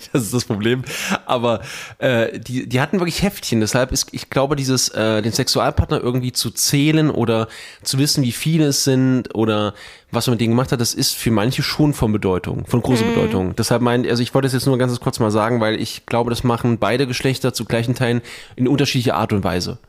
Das 0.13 0.23
ist 0.23 0.33
das 0.33 0.45
Problem. 0.45 0.83
Aber 1.25 1.61
äh, 1.99 2.39
die, 2.39 2.67
die 2.67 2.81
hatten 2.81 2.99
wirklich 2.99 3.21
Heftchen. 3.21 3.59
Deshalb 3.59 3.91
ist, 3.91 4.07
ich 4.13 4.29
glaube, 4.29 4.55
dieses, 4.55 4.89
äh, 4.89 5.21
den 5.21 5.31
Sexualpartner 5.31 6.01
irgendwie 6.01 6.31
zu 6.31 6.49
zählen 6.51 7.09
oder 7.09 7.47
zu 7.83 7.97
wissen, 7.99 8.23
wie 8.23 8.31
viele 8.31 8.67
es 8.67 8.83
sind 8.83 9.35
oder 9.35 9.73
was 10.11 10.27
man 10.27 10.33
mit 10.35 10.41
denen 10.41 10.51
gemacht 10.51 10.71
hat, 10.71 10.79
das 10.79 10.93
ist 10.93 11.15
für 11.15 11.31
manche 11.31 11.63
schon 11.63 11.93
von 11.93 12.11
Bedeutung, 12.13 12.65
von 12.65 12.81
großer 12.81 13.03
Bedeutung. 13.05 13.55
Deshalb 13.55 13.81
meint, 13.81 14.07
also 14.07 14.23
ich 14.23 14.33
wollte 14.33 14.47
es 14.47 14.53
jetzt 14.53 14.65
nur 14.65 14.77
ganz 14.77 14.97
kurz 14.99 15.19
mal 15.19 15.31
sagen, 15.31 15.59
weil 15.59 15.79
ich 15.81 16.05
glaube, 16.05 16.29
das 16.29 16.43
machen 16.43 16.77
beide 16.77 17.07
Geschlechter 17.07 17.53
zu 17.53 17.65
gleichen 17.65 17.93
Teilen 17.95 18.21
in 18.55 18.67
unterschiedlicher 18.67 19.15
Art 19.15 19.33
und 19.33 19.43
Weise. 19.43 19.79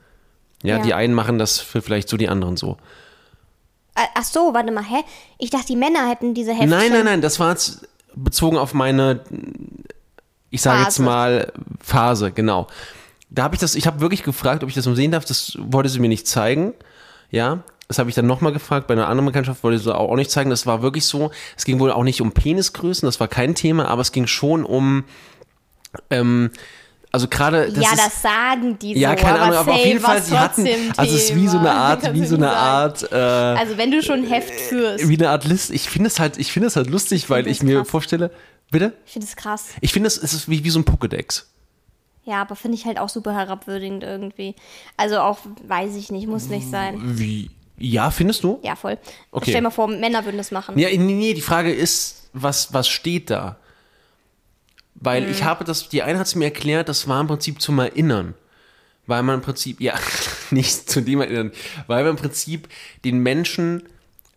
Ja, 0.64 0.78
Ja. 0.78 0.82
die 0.82 0.92
einen 0.94 1.14
machen 1.14 1.38
das 1.38 1.60
für 1.60 1.82
vielleicht 1.82 2.08
so, 2.08 2.16
die 2.16 2.28
anderen 2.28 2.56
so. 2.56 2.78
Ach 4.14 4.24
so, 4.24 4.54
warte 4.54 4.72
mal, 4.72 4.84
hä? 4.84 5.02
Ich 5.38 5.50
dachte, 5.50 5.66
die 5.68 5.76
Männer 5.76 6.08
hätten 6.08 6.34
diese 6.34 6.50
Heftchen. 6.52 6.70
Nein, 6.70 6.92
nein, 6.92 7.04
nein, 7.04 7.20
das 7.20 7.38
war 7.40 7.50
jetzt 7.50 7.86
bezogen 8.14 8.56
auf 8.56 8.74
meine, 8.74 9.20
ich 10.50 10.62
sage 10.62 10.82
jetzt 10.82 10.98
mal 10.98 11.52
Phase, 11.80 12.30
genau. 12.32 12.66
Da 13.30 13.42
habe 13.42 13.54
ich 13.54 13.60
das, 13.60 13.74
ich 13.74 13.86
habe 13.86 14.00
wirklich 14.00 14.22
gefragt, 14.22 14.62
ob 14.62 14.68
ich 14.68 14.74
das 14.74 14.86
mal 14.86 14.96
sehen 14.96 15.12
darf. 15.12 15.24
Das 15.24 15.56
wollte 15.60 15.88
sie 15.88 16.00
mir 16.00 16.08
nicht 16.08 16.26
zeigen. 16.26 16.72
Ja, 17.30 17.62
das 17.88 17.98
habe 17.98 18.08
ich 18.08 18.14
dann 18.14 18.26
nochmal 18.26 18.52
gefragt. 18.52 18.86
Bei 18.86 18.94
einer 18.94 19.08
anderen 19.08 19.26
Bekanntschaft 19.26 19.62
wollte 19.62 19.78
sie 19.78 19.94
auch 19.94 20.14
nicht 20.16 20.30
zeigen. 20.30 20.50
Das 20.50 20.66
war 20.66 20.82
wirklich 20.82 21.04
so. 21.04 21.30
Es 21.56 21.64
ging 21.64 21.78
wohl 21.78 21.92
auch 21.92 22.04
nicht 22.04 22.20
um 22.20 22.32
Penisgrößen, 22.32 23.06
das 23.06 23.20
war 23.20 23.28
kein 23.28 23.54
Thema, 23.54 23.88
aber 23.88 24.02
es 24.02 24.12
ging 24.12 24.26
schon 24.26 24.64
um, 24.64 25.04
ähm, 26.10 26.50
also 27.10 27.28
gerade. 27.28 27.68
ja, 27.68 27.90
das 27.96 28.20
sagen 28.22 28.78
die 28.78 28.94
so. 28.94 29.00
ja, 29.00 29.14
keine 29.14 29.40
Ahnung, 29.40 29.56
aber 29.56 29.72
auf 29.72 29.84
jeden 29.84 30.00
Fall, 30.00 30.22
sie 30.22 30.38
hatten, 30.38 30.66
also 30.96 31.14
es 31.14 31.24
ist 31.30 31.34
wie 31.34 31.48
so 31.48 31.58
eine. 31.58 31.70
Art, 31.70 32.14
wie 32.14 32.26
so 32.26 32.36
eine. 32.36 32.50
Art, 32.50 33.10
äh, 33.10 33.14
Also 33.14 33.78
wenn 33.78 33.90
du 33.90 34.02
schon 34.02 34.20
ein 34.20 34.26
Heft 34.26 34.52
führst. 34.52 35.08
wie 35.08 35.18
eine 35.18 35.30
Art 35.30 35.44
List. 35.44 35.70
Ich 35.70 35.88
finde 35.88 36.08
es 36.08 36.20
halt, 36.20 36.36
ich 36.38 36.52
finde 36.52 36.68
es 36.68 36.76
halt 36.76 36.90
lustig, 36.90 37.30
weil 37.30 37.46
ich 37.46 37.62
mir 37.62 37.78
krass. 37.78 37.88
vorstelle, 37.90 38.30
bitte? 38.70 38.92
Ich 39.06 39.12
finde 39.12 39.26
es 39.26 39.36
krass. 39.36 39.68
Ich 39.80 39.92
finde 39.92 40.06
es, 40.08 40.16
es 40.18 40.32
ist 40.34 40.48
wie, 40.48 40.64
wie 40.64 40.70
so 40.70 40.78
ein 40.80 40.84
Pokédex. 40.84 41.44
Ja, 42.24 42.42
aber 42.42 42.56
finde 42.56 42.76
ich 42.76 42.84
halt 42.84 42.98
auch 42.98 43.08
super 43.08 43.34
herabwürdigend 43.34 44.02
irgendwie. 44.02 44.54
Also 44.96 45.18
auch, 45.20 45.38
weiß 45.66 45.96
ich 45.96 46.10
nicht, 46.10 46.26
muss 46.26 46.48
nicht 46.50 46.68
sein. 46.68 47.00
Wie? 47.18 47.50
Ja, 47.78 48.10
findest 48.10 48.44
du? 48.44 48.58
Ja, 48.62 48.76
voll. 48.76 48.98
Okay. 49.30 49.44
Stell 49.50 49.54
dir 49.54 49.62
mal 49.62 49.70
vor, 49.70 49.88
Männer 49.88 50.24
würden 50.24 50.36
das 50.36 50.50
machen. 50.50 50.78
Ja, 50.78 50.88
nee, 50.90 50.96
nee, 50.98 51.32
die 51.32 51.40
Frage 51.40 51.72
ist, 51.72 52.28
was, 52.32 52.74
was 52.74 52.88
steht 52.88 53.30
da? 53.30 53.56
Weil 54.94 55.22
Mhm. 55.22 55.30
ich 55.30 55.44
habe 55.44 55.64
das, 55.64 55.88
die 55.88 56.02
eine 56.02 56.18
hat 56.18 56.26
es 56.26 56.34
mir 56.34 56.46
erklärt, 56.46 56.88
das 56.88 57.06
war 57.08 57.20
im 57.20 57.28
Prinzip 57.28 57.62
zum 57.62 57.78
Erinnern. 57.78 58.34
Weil 59.06 59.22
man 59.22 59.36
im 59.36 59.40
Prinzip, 59.42 59.80
ja, 59.80 59.94
nicht 60.50 60.90
zu 60.90 61.00
dem 61.00 61.20
Erinnern, 61.22 61.52
weil 61.86 62.02
man 62.02 62.10
im 62.10 62.16
Prinzip 62.16 62.68
den 63.04 63.20
Menschen 63.20 63.84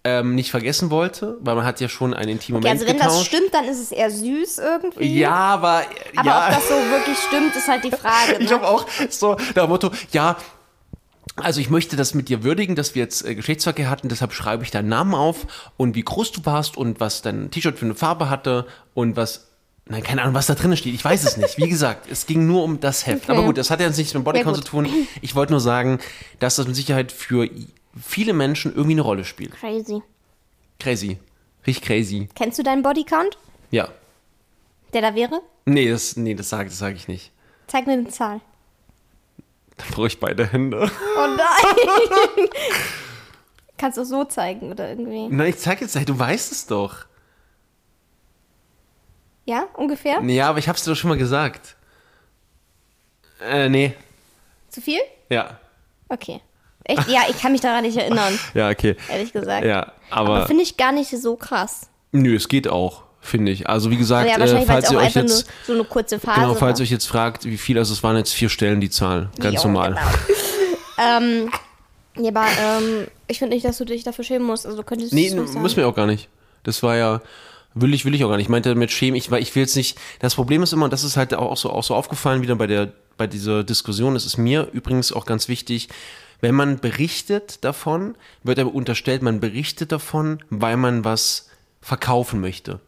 ähm, 0.04 0.34
nicht 0.36 0.50
vergessen 0.52 0.90
wollte, 0.90 1.38
weil 1.42 1.56
man 1.56 1.64
hat 1.66 1.80
ja 1.80 1.88
schon 1.88 2.14
einen 2.14 2.30
intimen 2.32 2.58
Okay, 2.62 2.68
Moment 2.74 2.82
also 2.82 2.92
wenn 2.94 3.00
das 3.00 3.26
stimmt, 3.26 3.54
dann 3.54 3.66
ist 3.66 3.80
es 3.80 3.92
eher 3.92 4.10
süß 4.10 4.58
irgendwie. 4.58 5.20
Ja, 5.20 5.32
aber, 5.32 5.84
Aber 6.16 6.28
ja. 6.28 6.48
ob 6.48 6.56
das 6.56 6.68
so 6.68 6.74
wirklich 6.74 7.18
stimmt, 7.18 7.56
ist 7.56 7.68
halt 7.68 7.84
die 7.84 7.92
Frage. 7.92 8.38
Ich 8.40 8.50
Ne? 8.50 8.56
habe 8.56 8.68
auch 8.68 8.86
so 9.10 9.36
dem 9.56 9.70
Motto, 9.70 9.92
ja, 10.12 10.38
also 11.36 11.62
ich 11.62 11.70
möchte 11.70 11.96
das 11.96 12.14
mit 12.16 12.30
dir 12.30 12.44
würdigen, 12.44 12.76
dass 12.76 12.96
wir 12.96 13.04
jetzt 13.04 13.24
äh, 13.26 13.36
Geschlechtsverkehr 13.36 13.90
hatten, 13.90 14.10
deshalb 14.10 14.34
schreibe 14.34 14.64
ich 14.64 14.72
deinen 14.72 14.90
Namen 14.90 15.14
auf 15.14 15.46
und 15.78 15.96
wie 15.96 16.02
groß 16.04 16.32
du 16.32 16.46
warst 16.46 16.78
und 16.78 17.00
was 17.00 17.22
dein 17.22 17.52
T-Shirt 17.52 17.78
für 17.78 17.86
eine 17.86 17.96
Farbe 17.96 18.30
hatte 18.30 18.66
und 18.96 19.16
was, 19.16 19.50
nein, 19.86 20.02
keine 20.04 20.24
Ahnung, 20.24 20.34
was 20.34 20.48
da 20.48 20.56
drin 20.56 20.76
steht. 20.76 20.94
Ich 20.96 21.06
weiß 21.06 21.24
es 21.24 21.38
nicht. 21.38 21.58
Wie 21.58 21.70
gesagt, 21.70 22.08
es 22.12 22.26
ging 22.26 22.48
nur 22.48 22.64
um 22.64 22.80
das 22.80 23.06
Heft. 23.06 23.24
Okay. 23.30 23.32
Aber 23.34 23.44
gut, 23.46 23.58
das 23.58 23.70
hat 23.70 23.80
ja 23.80 23.86
jetzt 23.88 23.98
nichts 23.98 24.14
mit 24.16 24.24
Bodycount 24.24 24.58
Ja, 24.58 24.64
zu 24.64 24.68
tun. 24.70 24.88
Ich 25.22 25.36
wollte 25.36 25.54
nur 25.54 25.62
sagen, 25.62 26.00
dass 26.40 26.56
das 26.58 26.66
mit 26.68 26.76
Sicherheit 26.76 27.12
für 27.12 27.48
viele 28.00 28.34
Menschen 28.34 28.72
irgendwie 28.72 28.94
eine 28.94 29.02
Rolle 29.02 29.26
spielt. 29.26 29.52
Crazy. 29.54 30.02
Crazy. 30.80 31.18
Richtig 31.66 31.84
crazy. 31.86 32.30
Kennst 32.36 32.58
du 32.60 32.64
deinen 32.64 32.82
Bodycount, 32.84 33.38
Ja. 33.70 33.90
der 34.94 35.02
da 35.02 35.16
wäre? 35.16 35.42
Nee, 35.66 35.90
das, 35.90 36.16
nee, 36.18 36.34
das 36.34 36.50
sage 36.50 36.70
das 36.70 36.80
sag 36.80 36.96
ich 36.96 37.08
nicht. 37.08 37.32
Zeig 37.68 37.86
mir 37.88 37.94
eine 37.94 38.08
Zahl. 38.10 38.42
Da 39.78 39.86
brauche 39.92 40.08
ich 40.08 40.20
beide 40.20 40.46
Hände. 40.52 40.90
Oh 41.18 41.28
nein! 41.28 42.48
Kannst 43.78 43.98
du 43.98 44.06
so 44.06 44.24
zeigen 44.26 44.72
oder 44.72 44.90
irgendwie? 44.90 45.28
Nein, 45.28 45.50
ich 45.50 45.58
zeig 45.58 45.82
jetzt, 45.82 45.96
du 46.08 46.20
weißt 46.20 46.52
es 46.52 46.68
doch. 46.68 47.06
Ja, 49.46 49.68
ungefähr? 49.74 50.22
Ja, 50.22 50.50
aber 50.50 50.60
ich 50.60 50.70
hab's 50.70 50.84
dir 50.84 50.92
doch 50.92 50.98
schon 50.98 51.10
mal 51.10 51.18
gesagt. 51.18 51.76
Äh, 53.42 53.70
nee. 53.70 53.94
Zu 54.70 54.82
viel? 54.82 55.00
Ja. 55.30 55.60
Okay. 56.10 56.42
Echt? 56.84 57.08
Ja, 57.08 57.22
ich 57.30 57.40
kann 57.40 57.52
mich 57.52 57.62
daran 57.62 57.84
nicht 57.84 57.98
erinnern, 57.98 58.38
Ja, 58.54 58.70
okay. 58.70 58.96
ehrlich 59.10 59.34
gesagt. 59.34 59.66
Ja, 59.66 59.94
aber, 60.10 60.36
Aber 60.38 60.48
finde 60.48 60.64
ich 60.64 60.78
gar 60.78 60.92
nicht 60.92 61.10
so 61.10 61.36
krass. 61.36 61.90
nö, 62.12 62.36
es 62.36 62.48
geht 62.48 62.68
auch, 62.68 63.04
finde 63.22 63.52
ich. 63.52 63.70
Also 63.70 63.92
wie 63.92 63.98
gesagt, 63.98 64.30
ja, 64.30 64.38
äh, 64.38 64.66
falls 64.66 64.92
ihr 64.92 64.98
euch 64.98 65.16
jetzt 65.16 65.46
so 65.66 65.74
eine 65.74 65.84
kurze 65.84 66.20
Phase 66.20 66.42
genau, 66.42 66.56
falls 66.56 66.80
war. 66.80 66.84
euch 66.84 66.92
jetzt 66.92 67.06
fragt, 67.08 67.46
wie 67.46 67.58
viel, 67.58 67.78
also 67.78 67.94
es 67.94 68.04
waren 68.04 68.18
jetzt 68.18 68.34
vier 68.34 68.50
Stellen 68.50 68.82
die 68.82 68.90
Zahl, 68.90 69.30
ganz 69.40 69.64
Jo, 69.64 69.70
normal. 69.70 69.96
Genau. 70.98 71.18
ähm, 71.18 71.52
ja, 72.18 72.30
aber 72.30 72.46
ähm, 72.60 73.08
ich 73.28 73.40
finde 73.40 73.56
nicht, 73.56 73.66
dass 73.66 73.78
du 73.78 73.86
dich 73.86 74.04
dafür 74.04 74.26
schämen 74.26 74.46
musst. 74.46 74.66
Also 74.66 74.78
du 74.78 74.84
könntest 74.84 75.14
Nee, 75.14 75.34
müssen 75.34 75.78
wir 75.78 75.88
auch 75.88 75.96
gar 75.96 76.08
nicht. 76.08 76.28
Das 76.64 76.84
war 76.84 76.96
ja 76.98 77.22
will 77.74 77.94
ich 77.94 78.06
will 78.06 78.14
ich 78.14 78.24
auch 78.24 78.30
gar 78.30 78.38
nicht. 78.38 78.46
Ich 78.46 78.50
meinte 78.50 78.76
mit 78.76 78.92
Schämen, 78.92 79.16
ich 79.16 79.32
weil 79.32 79.42
ich 79.42 79.56
will 79.56 79.62
jetzt 79.64 79.76
nicht. 79.76 79.98
Das 80.20 80.36
Problem 80.36 80.64
ist 80.64 80.74
immer, 80.74 80.86
und 80.86 80.94
das 80.94 81.04
ist 81.04 81.18
halt 81.18 81.34
auch 81.34 81.56
so 81.58 81.70
auch 81.70 81.84
so 81.84 81.96
aufgefallen 81.96 82.42
wieder 82.42 82.56
bei 82.56 82.68
der 82.68 82.92
bei 83.18 83.28
dieser 83.28 83.64
Diskussion. 83.64 84.14
Das 84.14 84.26
ist 84.26 84.38
mir 84.38 84.68
übrigens 84.74 85.12
auch 85.12 85.26
ganz 85.26 85.48
wichtig. 85.48 85.90
Wenn 86.42 86.56
man 86.56 86.80
berichtet 86.80 87.64
davon, 87.64 88.16
wird 88.44 88.60
aber 88.60 88.74
unterstellt, 88.74 89.22
man 89.22 89.40
berichtet 89.40 89.92
davon, 89.92 90.40
weil 90.50 90.76
man 90.78 91.06
was 91.06 91.50
verkaufen 91.82 92.42
möchte. 92.42 92.80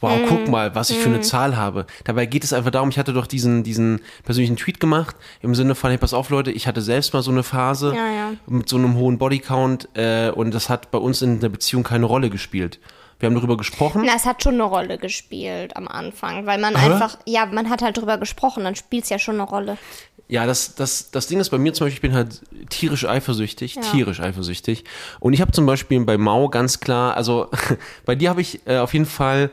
wow, 0.00 0.18
Mhm. 0.20 0.26
guck 0.28 0.48
mal, 0.48 0.74
was 0.74 0.90
ich 0.90 0.98
für 0.98 1.08
eine 1.08 1.22
Zahl 1.22 1.56
habe. 1.56 1.86
Dabei 2.04 2.26
geht 2.26 2.44
es 2.44 2.52
einfach 2.52 2.70
darum, 2.72 2.90
ich 2.90 2.98
hatte 2.98 3.14
doch 3.14 3.26
diesen, 3.26 3.62
diesen 3.62 4.00
persönlichen 4.24 4.56
Tweet 4.56 4.78
gemacht, 4.78 5.16
im 5.40 5.54
Sinne 5.54 5.74
von, 5.74 5.88
hey, 5.88 5.96
pass 5.98 6.12
auf 6.12 6.28
Leute, 6.28 6.50
ich 6.50 6.66
hatte 6.66 6.82
selbst 6.82 7.14
mal 7.14 7.22
so 7.22 7.30
eine 7.30 7.42
Phase 7.42 7.94
Ja, 7.96 8.12
ja. 8.12 8.32
mit 8.46 8.68
so 8.68 8.76
einem 8.76 8.96
hohen 8.96 9.16
Bodycount 9.16 9.88
äh, 9.94 10.28
und 10.30 10.52
das 10.52 10.68
hat 10.68 10.90
bei 10.90 10.98
uns 10.98 11.22
in 11.22 11.40
der 11.40 11.48
Beziehung 11.48 11.84
keine 11.84 12.04
Rolle 12.04 12.28
gespielt. 12.28 12.80
Wir 13.18 13.28
haben 13.28 13.34
darüber 13.36 13.56
gesprochen. 13.56 14.02
Na, 14.04 14.12
es 14.16 14.26
hat 14.26 14.42
schon 14.42 14.54
eine 14.54 14.64
Rolle 14.64 14.98
gespielt 14.98 15.74
am 15.74 15.88
Anfang, 15.88 16.44
weil 16.44 16.58
man 16.60 16.76
einfach, 16.76 17.16
ja, 17.24 17.46
man 17.46 17.70
hat 17.70 17.80
halt 17.80 17.96
drüber 17.96 18.18
gesprochen, 18.18 18.64
dann 18.64 18.74
spielt 18.74 19.04
es 19.04 19.08
ja 19.10 19.18
schon 19.18 19.36
eine 19.36 19.44
Rolle. 19.44 19.78
Ja, 20.26 20.46
das, 20.46 20.74
das, 20.74 21.10
das 21.10 21.26
Ding 21.26 21.38
ist 21.38 21.50
bei 21.50 21.58
mir 21.58 21.74
zum 21.74 21.86
Beispiel, 21.86 21.96
ich 21.96 22.00
bin 22.00 22.14
halt 22.14 22.40
tierisch 22.70 23.06
eifersüchtig, 23.06 23.78
tierisch 23.92 24.20
eifersüchtig. 24.20 24.84
Und 25.20 25.34
ich 25.34 25.40
habe 25.40 25.52
zum 25.52 25.66
Beispiel 25.66 26.02
bei 26.04 26.16
Mau 26.16 26.48
ganz 26.48 26.80
klar, 26.80 27.14
also 27.16 27.50
bei 28.06 28.14
dir 28.14 28.30
habe 28.30 28.40
ich 28.40 28.66
äh, 28.66 28.78
auf 28.78 28.94
jeden 28.94 29.04
Fall, 29.04 29.50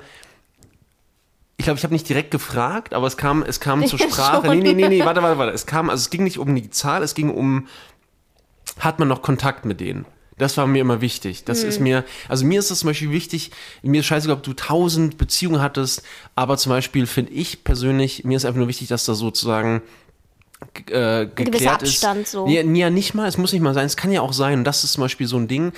ich 1.57 1.65
glaube, 1.65 1.77
ich 1.77 1.83
habe 1.83 1.93
nicht 1.93 2.07
direkt 2.07 2.31
gefragt, 2.31 2.93
aber 2.93 3.05
es 3.05 3.17
kam, 3.17 3.43
es 3.43 3.59
kam 3.59 3.85
zur 3.85 3.99
Sprache. 3.99 4.47
Schon. 4.47 4.59
Nee, 4.59 4.73
nee, 4.73 4.73
nee, 4.73 4.87
nee, 4.87 5.05
warte, 5.05 5.21
warte, 5.21 5.37
warte. 5.37 5.51
Es 5.51 5.65
kam, 5.65 5.89
also 5.89 5.99
es 5.99 6.09
ging 6.09 6.23
nicht 6.23 6.39
um 6.39 6.55
die 6.55 6.69
Zahl, 6.69 7.03
es 7.03 7.15
ging 7.15 7.29
um, 7.29 7.67
hat 8.79 8.97
man 8.97 9.09
noch 9.09 9.21
Kontakt 9.21 9.65
mit 9.65 9.81
denen? 9.81 10.05
Das 10.37 10.57
war 10.57 10.65
mir 10.65 10.79
immer 10.79 11.01
wichtig. 11.01 11.43
Das 11.43 11.63
ist 11.63 11.79
mir, 11.79 12.03
also 12.27 12.45
mir 12.45 12.57
ist 12.57 12.71
das 12.71 12.79
zum 12.79 12.87
Beispiel 12.87 13.11
wichtig, 13.11 13.51
mir 13.83 13.99
ist 13.99 14.07
scheißegal, 14.07 14.37
ob 14.37 14.41
du 14.43 14.53
tausend 14.53 15.19
Beziehungen 15.19 15.61
hattest, 15.61 16.01
aber 16.33 16.57
zum 16.57 16.71
Beispiel 16.71 17.05
finde 17.05 17.33
ich 17.33 17.63
persönlich, 17.63 18.23
mir 18.23 18.37
ist 18.37 18.45
einfach 18.45 18.57
nur 18.57 18.67
wichtig, 18.67 18.87
dass 18.87 19.05
da 19.05 19.13
sozusagen 19.13 19.83
äh, 20.89 21.25
geklärt 21.25 21.35
gewisser 21.35 21.73
Abstand 21.73 22.21
ist. 22.21 22.31
so. 22.31 22.47
Ja, 22.47 22.61
ja, 22.61 22.89
nicht 22.89 23.13
mal, 23.13 23.27
es 23.27 23.37
muss 23.37 23.51
nicht 23.53 23.61
mal 23.61 23.73
sein, 23.73 23.85
es 23.85 23.97
kann 23.97 24.11
ja 24.11 24.21
auch 24.21 24.33
sein, 24.33 24.59
und 24.59 24.63
das 24.63 24.83
ist 24.83 24.93
zum 24.93 25.01
Beispiel 25.01 25.27
so 25.27 25.37
ein 25.37 25.47
Ding, 25.47 25.73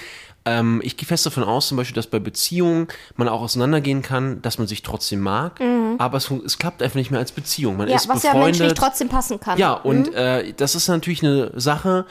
ähm, 0.45 0.81
ich 0.83 0.97
gehe 0.97 1.07
fest 1.07 1.25
davon 1.25 1.43
aus, 1.43 1.69
zum 1.69 1.77
Beispiel, 1.77 1.95
dass 1.95 2.07
bei 2.07 2.19
Beziehungen 2.19 2.87
man 3.15 3.29
auch 3.29 3.41
auseinandergehen 3.41 4.01
kann, 4.01 4.41
dass 4.41 4.57
man 4.57 4.67
sich 4.67 4.81
trotzdem 4.83 5.21
mag, 5.21 5.59
aber 5.97 6.17
es, 6.17 6.29
es 6.29 6.57
klappt 6.57 6.81
einfach 6.83 6.95
nicht 6.95 7.11
mehr 7.11 7.19
als 7.19 7.31
Beziehung. 7.31 7.77
Man 7.77 7.85
Mhm. 7.87 7.91
Ja, 7.91 7.95
ist 7.97 8.09
was 8.09 8.23
ja 8.23 8.33
menschlich 8.33 8.53
befreundet. 8.57 8.77
trotzdem 8.77 9.09
passen 9.09 9.39
kann. 9.39 9.57
Ja, 9.57 9.73
und 9.73 10.13
äh, 10.13 10.53
das 10.53 10.75
ist 10.75 10.87
natürlich 10.89 11.23
eine 11.23 11.51
Sache, 11.59 12.05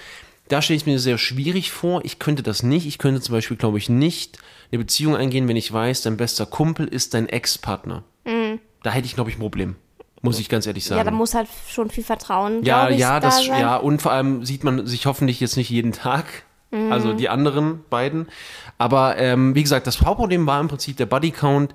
da 0.48 0.60
stelle 0.60 0.76
ich 0.76 0.86
mir 0.86 0.98
sehr 0.98 1.18
schwierig 1.18 1.72
vor. 1.72 2.04
Ich 2.04 2.18
könnte 2.18 2.42
das 2.42 2.62
nicht. 2.62 2.86
Ich 2.86 2.98
könnte 2.98 3.20
zum 3.20 3.34
Beispiel, 3.34 3.56
glaube 3.56 3.78
ich, 3.78 3.88
nicht 3.88 4.38
eine 4.70 4.78
Beziehung 4.78 5.16
eingehen, 5.16 5.48
wenn 5.48 5.56
ich 5.56 5.72
weiß, 5.72 6.02
dein 6.02 6.16
bester 6.16 6.46
Kumpel 6.46 6.86
ist 6.86 7.14
dein 7.14 7.28
Ex-Partner. 7.28 8.02
Da 8.82 8.90
hätte 8.90 9.06
ich, 9.06 9.14
glaube 9.14 9.30
ich, 9.30 9.36
ein 9.36 9.40
Problem. 9.40 9.76
Muss 10.22 10.38
ich 10.38 10.48
ganz 10.48 10.66
ehrlich 10.66 10.84
sagen. 10.84 10.98
Ja, 10.98 11.04
da 11.04 11.10
muss 11.10 11.34
halt 11.34 11.48
schon 11.68 11.90
viel 11.90 12.04
Vertrauen, 12.04 12.62
Ja, 12.62 12.88
ich, 12.88 12.98
ja, 12.98 13.18
da 13.18 13.26
das, 13.28 13.44
sein. 13.44 13.60
ja, 13.60 13.76
und 13.76 14.00
vor 14.00 14.12
allem 14.12 14.44
sieht 14.44 14.62
man 14.64 14.86
sich 14.86 15.06
hoffentlich 15.06 15.40
jetzt 15.40 15.56
nicht 15.56 15.68
jeden 15.68 15.92
Tag. 15.92 16.44
Mhm. 16.70 16.92
Also 16.92 17.12
die 17.12 17.28
anderen 17.28 17.84
beiden. 17.90 18.28
Aber 18.78 19.18
ähm, 19.18 19.54
wie 19.54 19.62
gesagt, 19.62 19.86
das 19.86 20.00
Hauptproblem 20.00 20.46
war 20.46 20.60
im 20.60 20.68
Prinzip, 20.68 20.96
der 20.96 21.06
Bodycount 21.06 21.74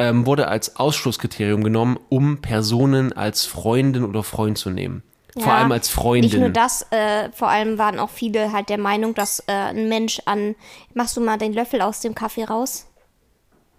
ähm, 0.00 0.26
wurde 0.26 0.48
als 0.48 0.76
Ausschlusskriterium 0.76 1.62
genommen, 1.64 1.98
um 2.08 2.40
Personen 2.40 3.12
als 3.12 3.46
Freundin 3.46 4.04
oder 4.04 4.22
Freund 4.22 4.58
zu 4.58 4.70
nehmen. 4.70 5.02
Vor 5.34 5.46
Ja, 5.52 5.58
allem 5.58 5.70
als 5.72 5.88
Freundin. 5.88 6.30
Nicht 6.30 6.40
nur 6.40 6.50
das, 6.50 6.84
äh, 6.90 7.30
vor 7.32 7.48
allem 7.48 7.78
waren 7.78 8.00
auch 8.00 8.10
viele 8.10 8.52
halt 8.52 8.70
der 8.70 8.78
Meinung, 8.78 9.14
dass 9.14 9.40
äh, 9.46 9.52
ein 9.52 9.88
Mensch 9.88 10.20
an. 10.26 10.56
Machst 10.94 11.16
du 11.16 11.20
mal 11.20 11.38
den 11.38 11.52
Löffel 11.52 11.80
aus 11.80 12.00
dem 12.00 12.14
Kaffee 12.14 12.44
raus? 12.44 12.86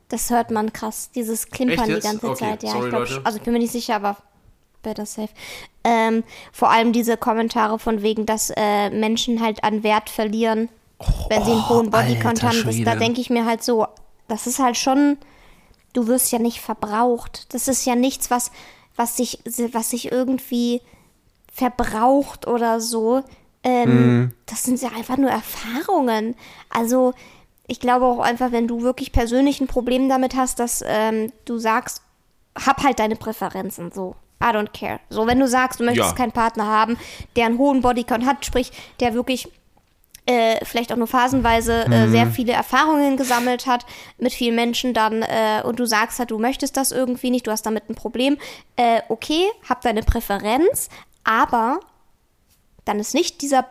Das 0.10 0.30
hört 0.30 0.52
man 0.52 0.74
krass. 0.74 1.12
Dieses 1.14 1.50
Klimpern 1.50 1.88
die 1.88 2.00
ganze 2.00 2.30
Okay, 2.30 2.40
Zeit. 2.40 2.64
Ja, 2.64 2.72
sorry, 2.72 2.86
ich 2.86 2.90
glaube, 2.90 3.22
also 3.24 3.38
ich 3.38 3.44
bin 3.44 3.54
mir 3.54 3.60
nicht 3.60 3.72
sicher, 3.72 3.96
aber 3.96 4.18
better 4.84 5.06
safe. 5.06 5.30
Ähm, 5.84 6.24
vor 6.52 6.70
allem 6.72 6.94
diese 6.94 7.18
Kommentare 7.18 7.80
von 7.80 8.02
wegen, 8.02 8.26
dass 8.26 8.52
äh, 8.56 8.90
Menschen 8.90 9.42
halt 9.42 9.64
an 9.64 9.84
Wert 9.84 10.10
verlieren, 10.10 10.70
wenn 11.30 11.44
sie 11.44 11.52
einen 11.52 11.70
hohen 11.70 11.90
Bodycount 11.90 12.44
haben. 12.44 12.64
Das, 12.66 12.76
da 12.84 12.96
denke 12.96 13.22
ich 13.22 13.30
mir 13.30 13.46
halt 13.46 13.64
so, 13.64 13.88
das 14.28 14.48
ist 14.48 14.60
halt 14.60 14.78
schon 14.78 15.18
du 15.94 16.08
wirst 16.08 16.32
ja 16.32 16.40
nicht 16.40 16.62
verbraucht. 16.62 17.54
Das 17.54 17.68
ist 17.68 17.86
ja 17.86 17.96
nichts, 17.96 18.32
was, 18.32 18.52
was 18.96 19.18
sich, 19.18 19.40
was 19.72 19.90
sich 19.90 20.12
irgendwie 20.12 20.82
verbraucht 21.52 22.48
oder 22.48 22.80
so. 22.80 23.24
Ähm, 23.64 24.34
Das 24.46 24.64
sind 24.64 24.82
ja 24.82 24.90
einfach 24.90 25.18
nur 25.18 25.30
Erfahrungen. 25.30 26.36
Also 26.70 27.14
ich 27.70 27.80
glaube 27.80 28.06
auch 28.06 28.20
einfach, 28.20 28.52
wenn 28.52 28.68
du 28.68 28.82
wirklich 28.82 29.12
persönlich 29.12 29.62
ein 29.62 29.68
Problem 29.68 30.10
damit 30.10 30.36
hast, 30.36 30.60
dass 30.60 30.84
ähm, 30.86 31.32
du 31.46 31.58
sagst, 31.60 32.02
hab 32.66 32.84
halt 32.84 33.00
deine 33.00 33.16
Präferenzen 33.16 33.92
so. 33.92 34.16
I 34.42 34.48
don't 34.48 34.72
care. 34.72 35.00
So, 35.10 35.28
wenn 35.28 35.40
du 35.40 35.48
sagst, 35.48 35.80
du 35.80 35.84
möchtest 35.84 36.12
Ja. 36.12 36.16
keinen 36.16 36.32
Partner 36.32 36.66
haben, 36.66 36.98
der 37.36 37.46
einen 37.46 37.58
hohen 37.58 37.82
Bodycount 37.82 38.26
hat, 38.26 38.46
sprich, 38.46 38.72
der 39.02 39.14
wirklich 39.14 39.52
äh, 40.26 40.64
vielleicht 40.64 40.92
auch 40.94 40.98
nur 40.98 41.08
phasenweise 41.08 41.86
äh, 41.88 42.08
sehr 42.08 42.28
viele 42.28 42.54
Erfahrungen 42.54 43.18
gesammelt 43.18 43.66
hat 43.66 43.86
mit 44.18 44.32
vielen 44.32 44.56
Menschen 44.56 44.94
dann 44.94 45.24
äh, 45.24 45.62
und 45.66 45.80
du 45.80 45.86
sagst 45.86 46.20
halt, 46.20 46.32
du 46.32 46.38
möchtest 46.40 46.78
das 46.78 46.92
irgendwie 46.92 47.32
nicht, 47.32 47.48
du 47.48 47.52
hast 47.52 47.66
damit 47.66 47.90
ein 47.90 47.96
Problem, 47.96 48.38
äh, 48.76 49.02
okay, 49.10 49.44
hab 49.68 49.82
deine 49.82 50.04
Präferenz, 50.04 50.90
aber 51.24 51.80
dann 52.86 53.00
ist 53.00 53.14
nicht 53.14 53.42
dieser, 53.42 53.66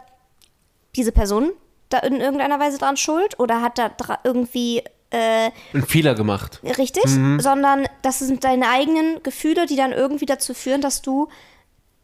diese 0.96 1.12
Person 1.12 1.50
da 1.88 1.98
in 1.98 2.20
irgendeiner 2.20 2.60
Weise 2.60 2.78
dran 2.78 2.96
schuld 2.96 3.38
oder 3.38 3.62
hat 3.62 3.78
da 3.78 3.90
irgendwie 4.24 4.82
äh, 5.10 5.50
Einen 5.72 5.86
Fehler 5.86 6.14
gemacht. 6.14 6.60
richtig, 6.62 7.04
sondern 7.04 7.88
das 8.02 8.18
sind 8.18 8.44
deine 8.44 8.68
eigenen 8.68 9.22
Gefühle, 9.22 9.66
die 9.66 9.76
dann 9.76 9.92
irgendwie 9.92 10.26
dazu 10.26 10.54
führen, 10.54 10.80
dass 10.80 11.02
du 11.02 11.28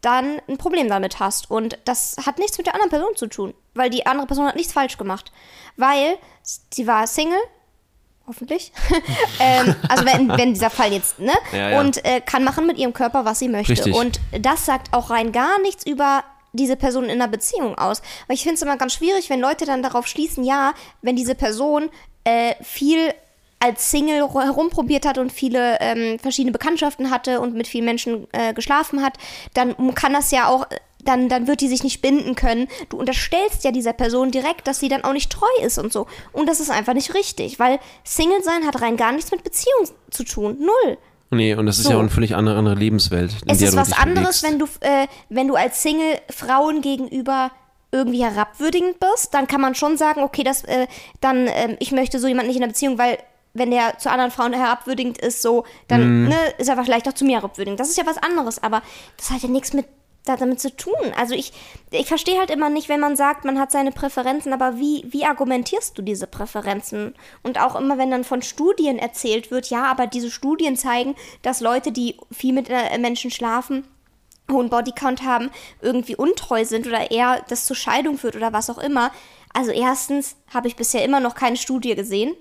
dann 0.01 0.39
ein 0.47 0.57
Problem 0.57 0.87
damit 0.87 1.19
hast. 1.19 1.49
Und 1.49 1.79
das 1.85 2.15
hat 2.25 2.37
nichts 2.37 2.57
mit 2.57 2.67
der 2.67 2.75
anderen 2.75 2.91
Person 2.91 3.15
zu 3.15 3.27
tun, 3.27 3.53
weil 3.73 3.89
die 3.89 4.05
andere 4.05 4.27
Person 4.27 4.45
hat 4.45 4.55
nichts 4.55 4.73
falsch 4.73 4.97
gemacht. 4.97 5.31
Weil 5.77 6.17
sie 6.43 6.87
war 6.87 7.07
Single, 7.07 7.39
hoffentlich. 8.27 8.71
ähm, 9.39 9.75
also 9.89 10.05
wenn, 10.05 10.29
wenn 10.29 10.53
dieser 10.53 10.69
Fall 10.69 10.93
jetzt, 10.93 11.19
ne? 11.19 11.33
Ja, 11.51 11.71
ja. 11.71 11.79
Und 11.79 12.03
äh, 12.05 12.21
kann 12.21 12.43
machen 12.43 12.67
mit 12.67 12.77
ihrem 12.77 12.93
Körper, 12.93 13.25
was 13.25 13.39
sie 13.39 13.49
möchte. 13.49 13.71
Richtig. 13.71 13.95
Und 13.95 14.19
das 14.39 14.65
sagt 14.65 14.93
auch 14.93 15.09
rein 15.09 15.31
gar 15.31 15.59
nichts 15.61 15.85
über 15.85 16.23
diese 16.55 16.75
Person 16.75 17.05
in 17.05 17.11
einer 17.11 17.27
Beziehung 17.27 17.77
aus. 17.77 18.01
Weil 18.27 18.35
ich 18.35 18.43
finde 18.43 18.55
es 18.55 18.61
immer 18.61 18.77
ganz 18.77 18.93
schwierig, 18.93 19.29
wenn 19.29 19.39
Leute 19.39 19.65
dann 19.65 19.83
darauf 19.83 20.07
schließen, 20.07 20.43
ja, 20.43 20.73
wenn 21.01 21.15
diese 21.15 21.35
Person 21.35 21.89
äh, 22.23 22.55
viel 22.63 23.13
als 23.59 23.89
Single 23.89 24.21
ro- 24.21 24.41
herumprobiert 24.41 25.05
hat 25.05 25.17
und 25.17 25.31
viele 25.31 25.77
ähm, 25.79 26.19
verschiedene 26.19 26.51
Bekanntschaften 26.51 27.09
hatte 27.09 27.39
und 27.39 27.55
mit 27.55 27.67
vielen 27.67 27.85
Menschen 27.85 28.27
äh, 28.31 28.53
geschlafen 28.53 29.03
hat, 29.03 29.13
dann 29.53 29.95
kann 29.95 30.13
das 30.13 30.29
ja 30.31 30.49
auch, 30.49 30.67
dann, 31.03 31.29
dann 31.29 31.47
wird 31.47 31.61
die 31.61 31.67
sich 31.67 31.83
nicht 31.83 32.01
binden 32.01 32.35
können. 32.35 32.67
Du 32.89 32.97
unterstellst 32.97 33.63
ja 33.63 33.71
dieser 33.71 33.93
Person 33.93 34.31
direkt, 34.31 34.67
dass 34.67 34.79
sie 34.79 34.89
dann 34.89 35.03
auch 35.03 35.13
nicht 35.13 35.31
treu 35.31 35.47
ist 35.63 35.77
und 35.77 35.93
so. 35.93 36.05
Und 36.33 36.47
das 36.47 36.59
ist 36.59 36.69
einfach 36.69 36.93
nicht 36.93 37.13
richtig, 37.13 37.57
weil 37.57 37.79
Single 38.03 38.43
sein 38.43 38.67
hat 38.67 38.81
rein 38.81 38.97
gar 38.97 39.13
nichts 39.13 39.31
mit 39.31 39.43
Beziehung 39.43 39.87
zu 40.11 40.23
tun. 40.23 40.57
Null. 40.59 40.97
Nee, 41.35 41.53
und 41.55 41.65
das 41.65 41.77
ist 41.77 41.83
So. 41.85 41.91
ja 41.91 41.95
auch 41.97 41.99
eine 42.01 42.09
völlig 42.09 42.35
andere, 42.35 42.57
andere 42.57 42.75
Lebenswelt. 42.75 43.31
In 43.43 43.49
Es 43.51 43.59
der 43.59 43.69
ist 43.69 43.75
was 43.75 43.91
anderes, 43.93 44.41
bewegst. 44.41 44.43
wenn 44.43 44.59
du, 44.59 44.65
äh, 44.81 45.07
wenn 45.29 45.47
du 45.47 45.55
als 45.55 45.81
Single 45.81 46.19
Frauen 46.29 46.81
gegenüber 46.81 47.51
irgendwie 47.91 48.23
herabwürdigend 48.23 48.97
bist, 48.99 49.33
dann 49.33 49.47
kann 49.47 49.61
man 49.61 49.73
schon 49.75 49.97
sagen, 49.97 50.21
okay, 50.23 50.43
das, 50.43 50.63
äh, 50.65 50.87
dann, 51.21 51.47
ähm, 51.47 51.77
ich 51.79 51.91
möchte 51.91 52.19
so 52.19 52.27
jemanden 52.27 52.47
nicht 52.47 52.57
in 52.57 52.63
einer 52.63 52.71
Beziehung, 52.73 52.97
weil 52.97 53.17
wenn 53.53 53.71
der 53.71 53.97
zu 53.99 54.11
anderen 54.11 54.31
Frauen 54.31 54.51
herabwürdigend 54.51 55.17
ist, 55.17 55.41
so, 55.41 55.63
dann 55.87 56.23
Mhm. 56.23 56.27
ne, 56.29 56.35
ist 56.57 56.67
er 56.67 56.83
vielleicht 56.83 57.07
auch 57.07 57.13
zu 57.13 57.23
mir 57.23 57.37
herabwürdigend. 57.37 57.79
Das 57.79 57.87
ist 57.89 57.97
ja 57.97 58.05
was 58.05 58.17
anderes, 58.17 58.61
aber 58.61 58.81
das 59.17 59.29
hat 59.29 59.43
ja 59.43 59.47
nichts 59.49 59.71
mit 59.71 59.85
da- 60.25 60.35
damit 60.37 60.59
zu 60.59 60.75
tun. 60.75 60.93
Also 61.17 61.33
ich, 61.35 61.53
ich 61.91 62.07
verstehe 62.07 62.37
halt 62.39 62.49
immer 62.49 62.69
nicht, 62.69 62.89
wenn 62.89 62.99
man 62.99 63.15
sagt, 63.15 63.45
man 63.45 63.59
hat 63.59 63.71
seine 63.71 63.91
Präferenzen, 63.91 64.53
aber 64.53 64.77
wie, 64.77 65.05
wie 65.07 65.25
argumentierst 65.25 65.97
du 65.97 66.01
diese 66.01 66.27
Präferenzen? 66.27 67.15
Und 67.43 67.59
auch 67.59 67.75
immer, 67.75 67.97
wenn 67.97 68.11
dann 68.11 68.23
von 68.23 68.41
Studien 68.41 68.99
erzählt 68.99 69.51
wird, 69.51 69.69
ja, 69.69 69.85
aber 69.85 70.07
diese 70.07 70.31
Studien 70.31 70.75
zeigen, 70.75 71.15
dass 71.41 71.61
Leute, 71.61 71.91
die 71.91 72.17
viel 72.31 72.53
mit 72.53 72.69
äh, 72.69 72.97
Menschen 72.97 73.31
schlafen, 73.31 73.87
hohen 74.51 74.69
Bodycount 74.69 75.23
haben, 75.23 75.49
irgendwie 75.81 76.15
untreu 76.15 76.65
sind 76.65 76.85
oder 76.87 77.09
eher 77.11 77.43
das 77.49 77.65
zur 77.65 77.75
Scheidung 77.75 78.17
führt 78.17 78.35
oder 78.35 78.53
was 78.53 78.69
auch 78.69 78.77
immer. 78.77 79.11
Also 79.53 79.71
erstens 79.71 80.35
habe 80.53 80.67
ich 80.67 80.75
bisher 80.75 81.03
immer 81.03 81.19
noch 81.19 81.33
keine 81.33 81.57
Studie 81.57 81.95
gesehen. 81.95 82.35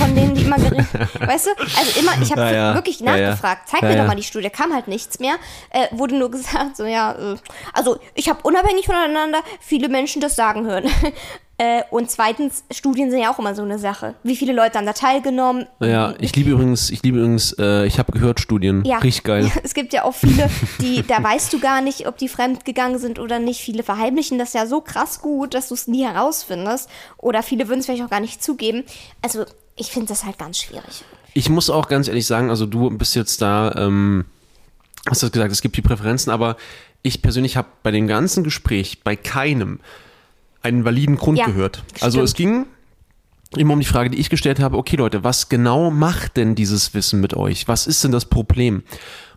Von 0.00 0.14
denen, 0.14 0.34
die 0.34 0.42
immer 0.42 0.56
geredet 0.56 0.86
Weißt 1.20 1.46
du? 1.46 1.50
Also 1.78 2.00
immer, 2.00 2.12
ich 2.22 2.30
habe 2.30 2.40
Ja, 2.40 2.50
ja. 2.52 2.74
wirklich 2.74 3.00
Ja, 3.00 3.16
ja. 3.16 3.28
nachgefragt. 3.28 3.68
Zeig 3.68 3.82
Ja, 3.82 3.88
mir 3.88 3.96
ja. 3.96 4.02
doch 4.02 4.08
mal 4.08 4.16
die 4.16 4.22
Studie. 4.22 4.50
Kam 4.50 4.72
halt 4.72 4.88
nichts 4.88 5.18
mehr. 5.20 5.34
Äh, 5.70 5.86
wurde 5.92 6.16
nur 6.16 6.30
gesagt, 6.32 6.76
so 6.76 6.84
ja, 6.84 7.12
äh, 7.12 7.36
also 7.72 7.98
ich 8.14 8.28
habe 8.28 8.40
unabhängig 8.42 8.86
voneinander 8.86 9.40
viele 9.60 9.88
Menschen 9.88 10.20
das 10.22 10.36
sagen 10.36 10.64
hören. 10.66 10.84
äh, 11.58 11.82
und 11.90 12.10
zweitens, 12.10 12.64
Studien 12.70 13.10
sind 13.10 13.20
ja 13.20 13.30
auch 13.32 13.38
immer 13.38 13.54
so 13.54 13.62
eine 13.62 13.78
Sache. 13.78 14.14
Wie 14.22 14.36
viele 14.36 14.52
Leute 14.54 14.78
haben 14.78 14.86
da 14.86 14.92
teilgenommen? 14.94 15.66
Ja, 15.80 16.14
ich 16.18 16.34
liebe 16.34 16.50
übrigens, 16.52 16.90
ich 16.90 17.02
liebe 17.02 17.18
übrigens, 17.18 17.54
äh, 17.58 17.84
ich 17.86 17.98
habe 17.98 18.12
gehört 18.12 18.40
Studien. 18.40 18.82
Ja. 18.84 18.98
Richtig 18.98 19.24
geil. 19.24 19.50
Es 19.62 19.74
gibt 19.74 19.92
ja 19.92 20.04
auch 20.04 20.14
viele, 20.14 20.48
die, 20.80 21.06
da 21.06 21.22
weißt 21.22 21.52
du 21.52 21.60
gar 21.60 21.82
nicht, 21.82 22.06
ob 22.08 22.16
die 22.16 22.28
fremd 22.28 22.64
gegangen 22.64 22.98
sind 22.98 23.18
oder 23.18 23.38
nicht. 23.38 23.60
Viele 23.60 23.82
verheimlichen 23.82 24.38
das 24.38 24.54
ja 24.54 24.66
so 24.66 24.80
krass 24.80 25.20
gut, 25.20 25.52
dass 25.54 25.68
du 25.68 25.74
es 25.74 25.86
nie 25.86 26.04
herausfindest. 26.06 26.88
Oder 27.18 27.42
viele 27.42 27.68
würden 27.68 27.80
es 27.80 27.86
vielleicht 27.86 28.02
auch 28.04 28.10
gar 28.10 28.20
nicht 28.20 28.42
zugeben. 28.42 28.84
Also, 29.22 29.44
ich 29.76 29.88
finde 29.90 30.08
das 30.08 30.24
halt 30.24 30.38
ganz 30.38 30.58
schwierig. 30.58 31.04
Ich 31.34 31.48
muss 31.48 31.70
auch 31.70 31.88
ganz 31.88 32.08
ehrlich 32.08 32.26
sagen, 32.26 32.50
also 32.50 32.66
du 32.66 32.90
bist 32.90 33.14
jetzt 33.14 33.40
da, 33.40 33.72
ähm, 33.76 34.24
hast 35.08 35.22
du 35.22 35.30
gesagt, 35.30 35.52
es 35.52 35.62
gibt 35.62 35.76
die 35.76 35.82
Präferenzen, 35.82 36.32
aber 36.32 36.56
ich 37.02 37.22
persönlich 37.22 37.56
habe 37.56 37.68
bei 37.82 37.90
dem 37.90 38.06
ganzen 38.08 38.44
Gespräch 38.44 39.02
bei 39.04 39.16
keinem 39.16 39.80
einen 40.62 40.84
validen 40.84 41.16
Grund 41.16 41.38
Ja, 41.38 41.46
gehört. 41.46 41.82
Also 42.00 42.18
stimmt. 42.18 42.24
es 42.28 42.34
ging 42.34 42.66
immer 43.56 43.72
um 43.72 43.80
die 43.80 43.86
Frage, 43.86 44.10
die 44.10 44.18
ich 44.18 44.28
gestellt 44.28 44.60
habe, 44.60 44.76
okay 44.76 44.96
Leute, 44.96 45.24
was 45.24 45.48
genau 45.48 45.90
macht 45.90 46.36
denn 46.36 46.54
dieses 46.54 46.92
Wissen 46.94 47.20
mit 47.20 47.34
euch? 47.34 47.66
Was 47.68 47.86
ist 47.86 48.04
denn 48.04 48.12
das 48.12 48.26
Problem? 48.26 48.82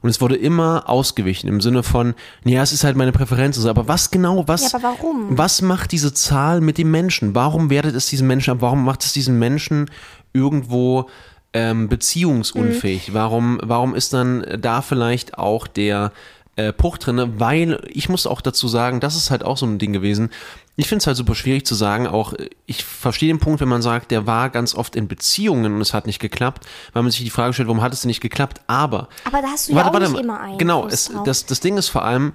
Und 0.01 0.09
es 0.09 0.19
wurde 0.19 0.35
immer 0.35 0.89
ausgewichen 0.89 1.47
im 1.47 1.61
Sinne 1.61 1.81
von, 1.81 2.13
ja, 2.43 2.61
es 2.61 2.73
ist 2.73 2.83
halt 2.83 2.97
meine 2.97 3.13
Präferenz. 3.13 3.55
und 3.55 3.63
so, 3.63 3.69
Aber 3.69 3.87
was 3.87 4.11
genau, 4.11 4.45
was, 4.47 4.63
Ja, 4.63 4.77
aber 4.79 4.83
warum? 4.99 5.37
was 5.37 5.61
macht 5.61 5.93
diese 5.93 6.13
Zahl 6.13 6.59
mit 6.59 6.77
dem 6.77 6.91
Menschen? 6.91 7.33
Warum 7.35 7.69
wertet 7.69 7.95
es 7.95 8.07
diesen 8.07 8.27
Menschen 8.27 8.51
ab? 8.51 8.57
Warum 8.59 8.83
macht 8.83 9.03
es 9.05 9.13
diesen 9.13 9.39
Menschen 9.39 9.89
irgendwo 10.33 11.09
ähm, 11.53 11.87
beziehungsunfähig? 11.87 13.09
Mhm. 13.09 13.13
Warum, 13.13 13.59
warum 13.63 13.95
ist 13.95 14.13
dann 14.13 14.45
da 14.59 14.81
vielleicht 14.81 15.37
auch 15.37 15.67
der 15.67 16.11
äh, 16.55 16.73
Bruch 16.73 16.97
drinne? 16.97 17.39
Weil 17.39 17.79
ich 17.89 18.09
muss 18.09 18.27
auch 18.27 18.41
dazu 18.41 18.67
sagen, 18.67 18.99
das 18.99 19.15
ist 19.15 19.31
halt 19.31 19.43
auch 19.43 19.57
so 19.57 19.65
ein 19.65 19.79
Ding 19.79 19.93
gewesen. 19.93 20.29
Ich 20.75 20.87
finde 20.87 21.01
es 21.01 21.07
halt 21.07 21.17
super 21.17 21.35
schwierig 21.35 21.67
zu 21.67 21.75
sagen, 21.75 22.07
auch 22.07 22.33
ich 22.65 22.83
verstehe 22.83 23.31
den 23.31 23.39
Punkt, 23.39 23.61
wenn 23.61 23.67
man 23.67 23.83
sagt, 23.83 24.09
der 24.09 24.25
war 24.25 24.49
ganz 24.49 24.73
oft 24.73 24.95
in 24.95 25.07
Beziehungen 25.07 25.75
und 25.75 25.81
es 25.81 25.93
hat 25.93 26.07
nicht 26.07 26.19
geklappt, 26.19 26.65
weil 26.93 27.03
man 27.03 27.11
sich 27.11 27.21
die 27.21 27.29
Frage 27.29 27.53
stellt, 27.53 27.67
warum 27.67 27.83
hat 27.83 27.93
es 27.93 28.01
denn 28.01 28.07
nicht 28.07 28.21
geklappt? 28.21 28.61
Aber 28.65 29.07
Aber 29.25 29.41
da 29.43 29.49
hast 29.49 29.69
du 29.69 29.73
ja 29.73 29.87
auch 29.87 29.99
nicht 29.99 30.19
immer 30.19 30.39
einen. 30.39 30.57
Genau, 30.57 30.87
es, 30.87 31.11
das, 31.25 31.45
das 31.45 31.59
Ding 31.59 31.77
ist 31.77 31.89
vor 31.89 32.03
allem, 32.03 32.33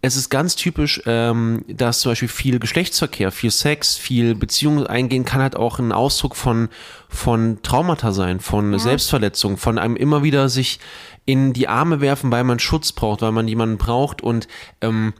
es 0.00 0.16
ist 0.16 0.30
ganz 0.30 0.54
typisch, 0.54 1.02
ähm, 1.06 1.64
dass 1.66 2.00
zum 2.00 2.12
Beispiel 2.12 2.28
viel 2.28 2.58
Geschlechtsverkehr, 2.60 3.32
viel 3.32 3.50
Sex, 3.50 3.96
viel 3.96 4.36
Beziehungen 4.36 4.86
eingehen 4.86 5.24
kann 5.24 5.42
halt 5.42 5.56
auch 5.56 5.80
ein 5.80 5.90
Ausdruck 5.90 6.36
von, 6.36 6.68
von 7.08 7.62
Traumata 7.62 8.12
sein, 8.12 8.38
von 8.38 8.78
Selbstverletzung, 8.78 9.56
von 9.56 9.78
einem 9.78 9.96
immer 9.96 10.22
wieder 10.22 10.48
sich 10.48 10.78
in 11.24 11.52
die 11.52 11.68
Arme 11.68 12.00
werfen, 12.00 12.30
weil 12.30 12.44
man 12.44 12.60
Schutz 12.60 12.92
braucht, 12.92 13.22
weil 13.22 13.32
man 13.32 13.48
jemanden 13.48 13.76
braucht. 13.76 14.22
Und 14.22 14.46
ähm, 14.80 15.14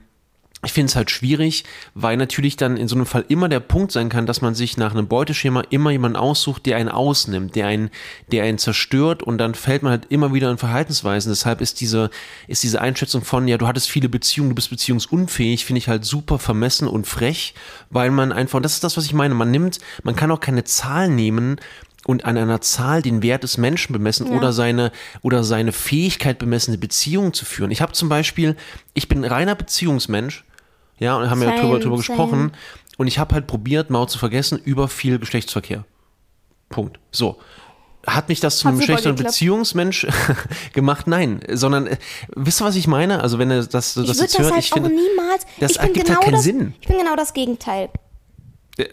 ich 0.65 0.73
finde 0.73 0.89
es 0.89 0.95
halt 0.97 1.09
schwierig, 1.09 1.63
weil 1.93 2.17
natürlich 2.17 2.57
dann 2.57 2.75
in 2.75 2.89
so 2.89 2.95
einem 2.95 3.05
Fall 3.05 3.23
immer 3.29 3.47
der 3.47 3.61
Punkt 3.61 3.93
sein 3.93 4.09
kann, 4.09 4.25
dass 4.25 4.41
man 4.41 4.55
sich 4.55 4.75
nach 4.75 4.91
einem 4.91 5.07
Beuteschema 5.07 5.61
immer 5.69 5.91
jemanden 5.91 6.17
aussucht, 6.17 6.65
der 6.65 6.75
einen 6.75 6.89
ausnimmt, 6.89 7.55
der 7.55 7.67
einen, 7.67 7.89
der 8.33 8.43
einen 8.43 8.57
zerstört 8.57 9.23
und 9.23 9.37
dann 9.37 9.55
fällt 9.55 9.83
man 9.83 9.91
halt 9.91 10.07
immer 10.09 10.33
wieder 10.33 10.51
in 10.51 10.57
Verhaltensweisen. 10.57 11.31
Deshalb 11.31 11.61
ist 11.61 11.79
diese, 11.79 12.09
ist 12.47 12.61
diese 12.63 12.81
Einschätzung 12.81 13.23
von, 13.23 13.47
ja, 13.47 13.57
du 13.57 13.67
hattest 13.67 13.89
viele 13.89 14.09
Beziehungen, 14.09 14.49
du 14.49 14.55
bist 14.55 14.69
beziehungsunfähig, 14.69 15.63
finde 15.63 15.77
ich 15.77 15.87
halt 15.87 16.03
super 16.03 16.39
vermessen 16.39 16.89
und 16.89 17.07
frech, 17.07 17.53
weil 17.89 18.11
man 18.11 18.33
einfach, 18.33 18.57
und 18.57 18.63
das 18.63 18.73
ist 18.73 18.83
das, 18.83 18.97
was 18.97 19.05
ich 19.05 19.13
meine, 19.13 19.35
man 19.35 19.51
nimmt, 19.51 19.79
man 20.03 20.17
kann 20.17 20.31
auch 20.31 20.41
keine 20.41 20.65
Zahl 20.65 21.07
nehmen, 21.09 21.57
und 22.05 22.25
an 22.25 22.37
einer 22.37 22.61
Zahl 22.61 23.01
den 23.01 23.21
Wert 23.21 23.43
des 23.43 23.57
Menschen 23.57 23.93
bemessen 23.93 24.27
oder 24.29 24.51
seine 24.51 24.91
oder 25.21 25.43
seine 25.43 25.71
Fähigkeit 25.71 26.39
bemessen, 26.39 26.71
eine 26.71 26.79
Beziehung 26.79 27.33
zu 27.33 27.45
führen. 27.45 27.69
Ich 27.71 27.81
habe 27.81 27.91
zum 27.91 28.09
Beispiel, 28.09 28.55
ich 28.93 29.07
bin 29.09 29.23
reiner 29.23 29.53
Beziehungsmensch, 29.53 30.43
ja, 30.99 31.17
und 31.17 31.29
haben 31.29 31.41
ja 31.41 31.59
drüber, 31.59 31.79
drüber 31.79 31.97
gesprochen. 31.97 32.51
Und 32.97 33.07
ich 33.07 33.17
habe 33.17 33.33
halt 33.33 33.47
probiert, 33.47 33.89
Mao 33.89 34.05
zu 34.05 34.19
vergessen, 34.19 34.59
über 34.63 34.87
viel 34.87 35.19
Geschlechtsverkehr. 35.19 35.85
Punkt. 36.69 36.99
So. 37.11 37.39
Hat 38.05 38.29
mich 38.29 38.39
das 38.39 38.57
zu 38.59 38.67
einem 38.67 38.81
schlechteren. 38.81 39.15
Beziehungsmensch 39.15 40.07
gemacht? 40.73 41.07
Nein. 41.07 41.41
Sondern, 41.49 41.87
äh, 41.87 41.97
wisst 42.35 42.61
ihr, 42.61 42.65
was 42.65 42.75
ich 42.75 42.87
meine? 42.87 43.21
Also, 43.21 43.39
wenn 43.39 43.51
ihr 43.51 43.63
das, 43.63 43.93
das 43.93 43.97
ich 43.97 44.07
jetzt 44.07 44.21
das 44.21 44.39
hört, 44.39 44.53
halt 44.53 44.63
ich 44.63 44.69
finde, 44.69 44.89
niemals. 44.89 45.45
das 45.59 45.75
ergibt 45.75 46.05
genau 46.05 46.17
halt 46.17 46.25
keinen 46.25 46.33
das, 46.33 46.43
Sinn. 46.43 46.73
Ich 46.81 46.87
bin 46.87 46.97
genau 46.97 47.15
das 47.15 47.33
Gegenteil. 47.33 47.89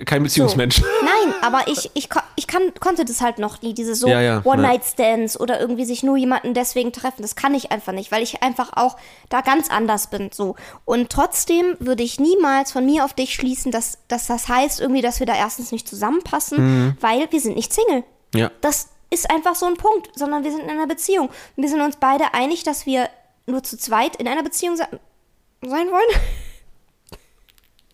Kein 0.05 0.23
Beziehungsmensch. 0.23 0.81
Nein, 1.03 1.35
aber 1.43 1.63
ich, 1.67 1.91
ich, 1.95 2.09
ich 2.37 2.47
kann, 2.47 2.73
konnte 2.81 3.05
das 3.05 3.21
halt 3.21 3.39
noch 3.39 3.63
nie, 3.63 3.75
diese 3.75 3.95
so 3.95 4.09
Ja, 4.09 4.21
ja, 4.21 4.41
One-Night-Stands 4.45 5.39
oder 5.39 5.61
irgendwie 5.61 5.85
sich 5.85 6.03
nur 6.03 6.17
jemanden 6.17 6.55
deswegen 6.55 6.93
treffen. 6.93 7.23
Das 7.23 7.37
kann 7.37 7.55
ich 7.55 7.73
einfach 7.73 7.93
nicht, 7.93 8.11
weil 8.13 8.23
ich 8.23 8.43
einfach 8.43 8.73
auch 8.75 8.97
da 9.29 9.41
ganz 9.41 9.71
anders 9.71 10.09
bin. 10.09 10.31
so. 10.33 10.57
Und 10.85 11.11
trotzdem 11.11 11.77
würde 11.79 12.03
ich 12.03 12.19
niemals 12.21 12.73
von 12.73 12.85
mir 12.85 13.05
auf 13.05 13.15
dich 13.15 13.35
schließen, 13.35 13.73
dass, 13.73 13.99
dass 14.09 14.27
das 14.27 14.49
heißt 14.49 14.81
irgendwie, 14.81 15.03
dass 15.03 15.21
wir 15.21 15.27
da 15.27 15.35
erstens 15.37 15.73
nicht 15.73 15.89
zusammenpassen, 15.89 16.57
Mhm. 16.57 16.97
weil 17.01 17.31
wir 17.31 17.41
sind 17.41 17.57
nicht 17.57 17.73
Single. 17.73 18.05
Ja. 18.35 18.51
Das 18.61 18.89
ist 19.11 19.31
einfach 19.31 19.55
so 19.55 19.67
ein 19.67 19.77
Punkt, 19.77 20.11
sondern 20.15 20.43
wir 20.45 20.51
sind 20.51 20.63
in 20.63 20.71
einer 20.71 20.87
Beziehung. 20.87 21.29
Und 21.29 21.63
wir 21.63 21.69
sind 21.69 21.81
uns 21.81 21.97
beide 21.97 22.35
einig, 22.35 22.65
dass 22.65 22.87
wir 22.87 23.09
nur 23.47 23.63
zu 23.63 23.79
zweit 23.79 24.17
in 24.17 24.27
einer 24.27 24.43
Beziehung 24.43 24.77
se 24.77 24.87
sein 25.63 25.87
wollen. 25.91 26.21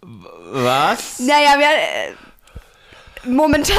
Was? 0.02 1.20
Naja, 1.20 1.58
wir. 1.58 1.66
Äh, 1.66 3.28
momentan. 3.28 3.74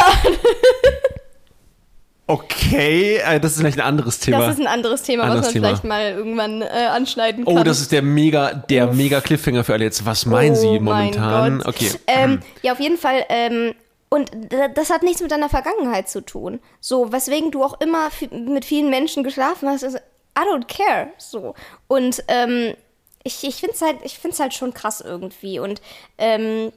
Okay, 2.26 3.18
äh, 3.18 3.40
das 3.40 3.52
ist 3.52 3.60
vielleicht 3.60 3.78
ein 3.80 3.86
anderes 3.86 4.20
Thema. 4.20 4.40
Das 4.40 4.56
ist 4.56 4.62
ein 4.62 4.68
anderes 4.68 5.02
Thema, 5.04 5.24
Anderes 5.24 5.42
was 5.42 5.48
man 5.48 5.54
Thema. 5.54 5.68
vielleicht 5.68 5.84
mal 5.84 6.12
irgendwann 6.12 6.62
äh, 6.62 6.66
anschneiden 6.90 7.44
kann. 7.44 7.58
oh, 7.58 7.64
das 7.64 7.82
ist 7.82 7.92
der 7.92 8.02
mega, 8.02 8.54
der 8.54 8.94
mega 8.94 9.20
Cliffhanger 9.20 9.66
für 9.66 9.74
alle 9.74 9.84
jetzt. 9.84 10.06
Was 10.06 10.26
meinen 10.26 10.56
Sie 10.56 10.68
Oh 10.68 10.80
mein 10.80 11.14
momentan? 11.14 11.62
Okay. 11.64 11.92
Ähm, 12.08 12.40
ja, 12.62 12.72
auf 12.72 12.80
jeden 12.80 12.98
Fall. 12.98 13.26
Ähm, 13.28 13.76
und 14.08 14.32
das 14.76 14.90
hat 14.90 15.04
nichts 15.04 15.22
mit 15.22 15.32
deiner 15.32 15.50
Vergangenheit 15.50 16.08
zu 16.08 16.22
tun. 16.22 16.60
So, 16.80 17.12
weswegen 17.12 17.52
du 17.52 17.64
auch 17.64 17.82
immer 17.82 18.10
mit 18.32 18.64
vielen 18.64 18.90
Menschen 18.90 19.24
geschlafen 19.24 19.68
hast, 19.68 19.84
ist, 19.84 19.98
I 19.98 20.42
don't 20.50 20.68
care. 20.68 21.08
So. 21.18 21.56
Und 21.88 22.24
ähm, 22.30 22.74
ich, 23.24 23.44
ich 23.44 23.56
finde 23.56 23.76
es 23.76 23.82
halt, 23.82 24.40
halt 24.40 24.54
schon 24.54 24.74
krass 24.74 25.02
irgendwie. 25.02 25.60
Und 25.60 25.82
ähm, 26.18 26.72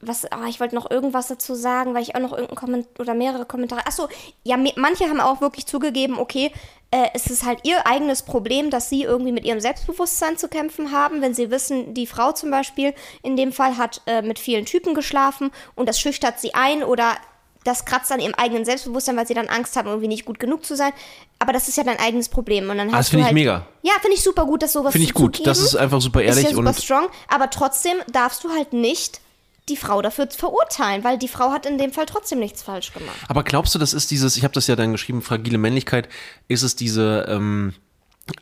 was, 0.00 0.30
ah, 0.32 0.46
ich 0.48 0.58
wollte 0.58 0.74
noch 0.74 0.90
irgendwas 0.90 1.28
dazu 1.28 1.54
sagen, 1.54 1.94
weil 1.94 2.02
ich 2.02 2.16
auch 2.16 2.20
noch 2.20 2.32
irgendeinen 2.32 2.56
Kommentar 2.56 3.00
oder 3.00 3.14
mehrere 3.14 3.46
Kommentare. 3.46 3.86
Achso, 3.86 4.08
ja, 4.42 4.56
manche 4.76 5.04
haben 5.04 5.20
auch 5.20 5.40
wirklich 5.40 5.66
zugegeben, 5.66 6.18
okay, 6.18 6.50
äh, 6.90 7.08
es 7.14 7.28
ist 7.28 7.44
halt 7.44 7.60
ihr 7.62 7.86
eigenes 7.86 8.22
Problem, 8.22 8.70
dass 8.70 8.90
sie 8.90 9.04
irgendwie 9.04 9.32
mit 9.32 9.44
ihrem 9.44 9.60
Selbstbewusstsein 9.60 10.36
zu 10.36 10.48
kämpfen 10.48 10.90
haben, 10.90 11.22
wenn 11.22 11.34
sie 11.34 11.50
wissen, 11.50 11.94
die 11.94 12.08
Frau 12.08 12.32
zum 12.32 12.50
Beispiel 12.50 12.94
in 13.22 13.36
dem 13.36 13.52
Fall 13.52 13.76
hat 13.76 14.02
äh, 14.06 14.22
mit 14.22 14.38
vielen 14.40 14.66
Typen 14.66 14.94
geschlafen 14.94 15.52
und 15.76 15.88
das 15.88 16.00
schüchtert 16.00 16.40
sie 16.40 16.52
ein 16.52 16.82
oder 16.82 17.16
das 17.64 17.84
kratzt 17.84 18.10
an 18.12 18.20
ihrem 18.20 18.34
eigenen 18.34 18.64
Selbstbewusstsein, 18.64 19.16
weil 19.16 19.26
sie 19.26 19.34
dann 19.34 19.48
Angst 19.48 19.76
haben, 19.76 19.88
irgendwie 19.88 20.08
nicht 20.08 20.24
gut 20.24 20.38
genug 20.38 20.64
zu 20.64 20.76
sein. 20.76 20.92
Aber 21.38 21.52
das 21.52 21.68
ist 21.68 21.76
ja 21.76 21.84
dein 21.84 21.98
eigenes 21.98 22.28
Problem. 22.28 22.68
Und 22.70 22.78
dann 22.78 22.92
Ah, 22.92 22.98
das 22.98 23.08
finde 23.08 23.20
ich 23.22 23.26
halt, 23.26 23.34
mega. 23.34 23.66
Ja, 23.82 23.92
finde 24.00 24.16
ich 24.16 24.22
super 24.22 24.46
gut, 24.46 24.62
dass 24.62 24.72
sowas 24.72 24.92
Finde 24.92 25.06
ich 25.06 25.14
gut. 25.14 25.46
Das 25.46 25.58
ist 25.60 25.76
einfach 25.76 26.00
super 26.00 26.22
ehrlich 26.22 26.44
Ist 26.44 26.50
ja 26.50 26.56
super 26.56 26.68
und 26.68 26.76
strong, 26.76 27.08
aber 27.28 27.50
trotzdem 27.50 27.96
darfst 28.10 28.44
du 28.44 28.50
halt 28.50 28.72
nicht 28.72 29.20
die 29.68 29.76
Frau 29.76 30.02
dafür 30.02 30.28
verurteilen, 30.28 31.04
weil 31.04 31.18
die 31.18 31.28
Frau 31.28 31.50
hat 31.52 31.66
in 31.66 31.78
dem 31.78 31.92
Fall 31.92 32.06
trotzdem 32.06 32.40
nichts 32.40 32.62
falsch 32.62 32.92
gemacht. 32.92 33.16
Aber 33.28 33.44
glaubst 33.44 33.74
du, 33.74 33.78
das 33.78 33.94
ist 33.94 34.10
dieses, 34.10 34.36
ich 34.36 34.42
habe 34.42 34.54
das 34.54 34.66
ja 34.66 34.74
dann 34.74 34.92
geschrieben, 34.92 35.22
fragile 35.22 35.56
Männlichkeit, 35.58 36.08
ist 36.48 36.62
es 36.62 36.74
diese 36.74 37.26
ähm, 37.28 37.72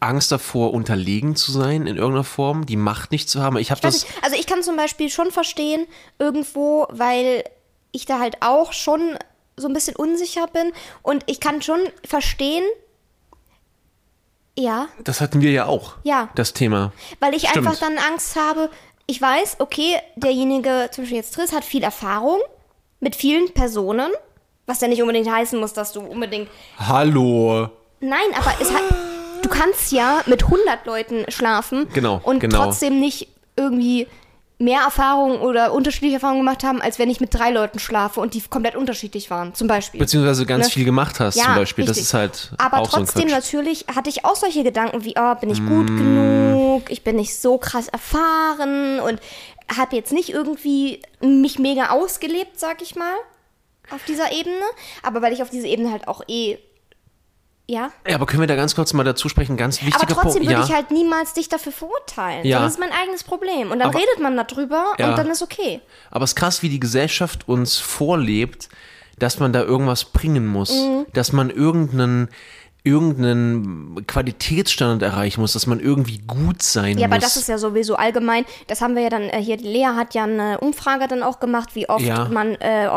Angst 0.00 0.32
davor, 0.32 0.72
unterlegen 0.72 1.36
zu 1.36 1.52
sein 1.52 1.86
in 1.86 1.96
irgendeiner 1.96 2.24
Form, 2.24 2.64
die 2.64 2.76
Macht 2.76 3.12
nicht 3.12 3.28
zu 3.28 3.42
haben? 3.42 3.58
Ich 3.58 3.70
habe 3.70 3.82
das, 3.82 4.04
nicht, 4.04 4.06
Also 4.22 4.36
ich 4.36 4.46
kann 4.46 4.62
zum 4.62 4.76
Beispiel 4.76 5.10
schon 5.10 5.30
verstehen, 5.30 5.86
irgendwo, 6.18 6.86
weil 6.90 7.44
ich 7.92 8.06
da 8.06 8.18
halt 8.18 8.36
auch 8.40 8.72
schon 8.72 9.16
so 9.56 9.68
ein 9.68 9.74
bisschen 9.74 9.96
unsicher 9.96 10.46
bin 10.46 10.72
und 11.02 11.22
ich 11.26 11.40
kann 11.40 11.60
schon 11.62 11.80
verstehen, 12.06 12.64
ja, 14.58 14.88
das 15.04 15.20
hatten 15.20 15.40
wir 15.40 15.50
ja 15.52 15.66
auch, 15.66 15.94
Ja. 16.02 16.28
das 16.34 16.52
Thema. 16.52 16.92
Weil 17.20 17.34
ich 17.34 17.48
Stimmt. 17.48 17.66
einfach 17.66 17.78
dann 17.80 17.96
Angst 17.98 18.36
habe, 18.36 18.70
ich 19.06 19.20
weiß, 19.20 19.56
okay, 19.60 19.96
derjenige, 20.16 20.88
zum 20.92 21.04
Beispiel 21.04 21.16
jetzt 21.18 21.34
Triss, 21.34 21.52
hat 21.52 21.64
viel 21.64 21.82
Erfahrung 21.82 22.38
mit 23.00 23.16
vielen 23.16 23.52
Personen, 23.54 24.10
was 24.66 24.80
ja 24.80 24.88
nicht 24.88 25.00
unbedingt 25.02 25.30
heißen 25.30 25.58
muss, 25.58 25.72
dass 25.72 25.92
du 25.92 26.00
unbedingt. 26.00 26.48
Hallo. 26.78 27.68
Nein, 28.00 28.18
aber 28.36 28.54
es 28.60 28.72
hat. 28.72 28.82
Du 29.42 29.48
kannst 29.48 29.90
ja 29.90 30.22
mit 30.26 30.44
100 30.44 30.84
Leuten 30.86 31.24
schlafen 31.30 31.88
Genau, 31.94 32.20
und 32.22 32.40
genau. 32.40 32.64
trotzdem 32.64 33.00
nicht 33.00 33.28
irgendwie 33.56 34.06
mehr 34.60 34.82
Erfahrung 34.82 35.40
oder 35.40 35.72
unterschiedliche 35.72 36.14
Erfahrungen 36.16 36.40
gemacht 36.40 36.62
haben, 36.64 36.80
als 36.82 36.98
wenn 36.98 37.08
ich 37.10 37.18
mit 37.18 37.32
drei 37.34 37.50
Leuten 37.50 37.78
schlafe 37.78 38.20
und 38.20 38.34
die 38.34 38.42
komplett 38.42 38.76
unterschiedlich 38.76 39.30
waren, 39.30 39.54
zum 39.54 39.66
Beispiel. 39.66 39.98
Beziehungsweise 39.98 40.44
ganz 40.46 40.66
Ne? 40.66 40.70
viel 40.72 40.84
gemacht 40.84 41.18
hast 41.18 41.38
zum 41.42 41.54
Beispiel. 41.54 41.84
Das 41.86 41.96
richtig. 41.96 42.06
ist 42.08 42.14
halt 42.14 42.52
Aber 42.58 42.78
auch 42.80 42.90
so 42.90 42.98
trotzdem 42.98 43.22
Quatsch. 43.28 43.32
natürlich 43.32 43.86
hatte 43.94 44.10
ich 44.10 44.24
auch 44.24 44.36
solche 44.36 44.62
Gedanken 44.62 45.02
wie, 45.04 45.14
oh, 45.18 45.34
bin 45.36 45.50
ich 45.50 45.64
gut 45.66 45.88
Mm. 45.90 45.96
genug, 45.96 46.90
ich 46.90 47.02
bin 47.02 47.16
nicht 47.16 47.34
so 47.40 47.56
krass 47.58 47.88
erfahren 47.88 49.00
und 49.00 49.18
habe 49.76 49.96
jetzt 49.96 50.12
nicht 50.12 50.28
irgendwie 50.30 51.00
mich 51.20 51.58
mega 51.58 51.90
ausgelebt, 51.90 52.60
sag 52.60 52.82
ich 52.82 52.96
mal, 52.96 53.14
auf 53.90 54.04
dieser 54.06 54.30
Ebene. 54.32 54.60
Aber 55.02 55.22
weil 55.22 55.32
ich 55.32 55.42
auf 55.42 55.50
dieser 55.50 55.68
Ebene 55.68 55.90
halt 55.90 56.06
auch 56.06 56.20
eh, 56.28 56.58
ja. 57.70 57.90
Ja, 58.06 58.14
aber 58.16 58.26
können 58.26 58.40
wir 58.42 58.46
da 58.46 58.56
ganz 58.56 58.74
kurz 58.74 58.92
mal 58.92 59.04
dazu 59.04 59.28
sprechen? 59.28 59.56
Ganz 59.56 59.80
wichtiger 59.82 60.02
Aber 60.12 60.22
trotzdem 60.22 60.42
Punkt. 60.42 60.48
würde 60.48 60.60
Ja, 60.60 60.64
ich 60.66 60.72
halt 60.74 60.90
niemals 60.90 61.32
dich 61.34 61.48
dafür 61.48 61.72
verurteilen. 61.72 62.44
Ja. 62.44 62.60
Das 62.60 62.72
ist 62.72 62.80
mein 62.80 62.92
eigenes 62.92 63.24
Problem. 63.24 63.70
Und 63.70 63.78
dann 63.78 63.88
Aber- 63.88 63.98
redet 63.98 64.20
man 64.20 64.36
darüber 64.36 64.84
Ja. 64.98 65.10
und 65.10 65.18
dann 65.18 65.28
ist 65.30 65.42
okay. 65.42 65.80
aber 66.10 66.24
es 66.24 66.30
ist 66.32 66.36
krass, 66.36 66.62
wie 66.62 66.68
die 66.68 66.80
Gesellschaft 66.80 67.48
uns 67.48 67.78
vorlebt, 67.78 68.68
dass 69.18 69.38
man 69.38 69.52
da 69.52 69.62
irgendwas 69.62 70.04
bringen 70.06 70.46
muss, 70.46 70.70
Mhm. 70.72 71.06
dass 71.12 71.32
man 71.32 71.50
irgendeinen 71.50 72.28
irgendeinen 72.82 74.06
Qualitätsstandard 74.06 75.02
erreichen 75.02 75.40
muss, 75.40 75.52
dass 75.52 75.66
man 75.66 75.80
irgendwie 75.80 76.18
gut 76.26 76.62
sein 76.62 76.98
Ja, 76.98 77.06
muss. 77.08 77.14
aber 77.16 77.20
das 77.20 77.36
ist 77.36 77.48
ja 77.48 77.58
sowieso 77.58 77.96
allgemein. 77.96 78.44
Das 78.68 78.80
haben 78.80 78.94
wir 78.94 79.02
ja 79.02 79.10
dann 79.10 79.22
äh, 79.24 79.42
hier. 79.42 79.58
Lea 79.58 79.84
hat 79.96 80.14
ja 80.14 80.24
eine 80.24 80.58
Umfrage 80.60 81.06
dann 81.08 81.22
auch 81.22 81.40
gemacht, 81.40 81.74
wie 81.74 81.88
oft 81.88 82.02
Ja. 82.04 82.24
man, 82.30 82.54
äh, 82.56 82.88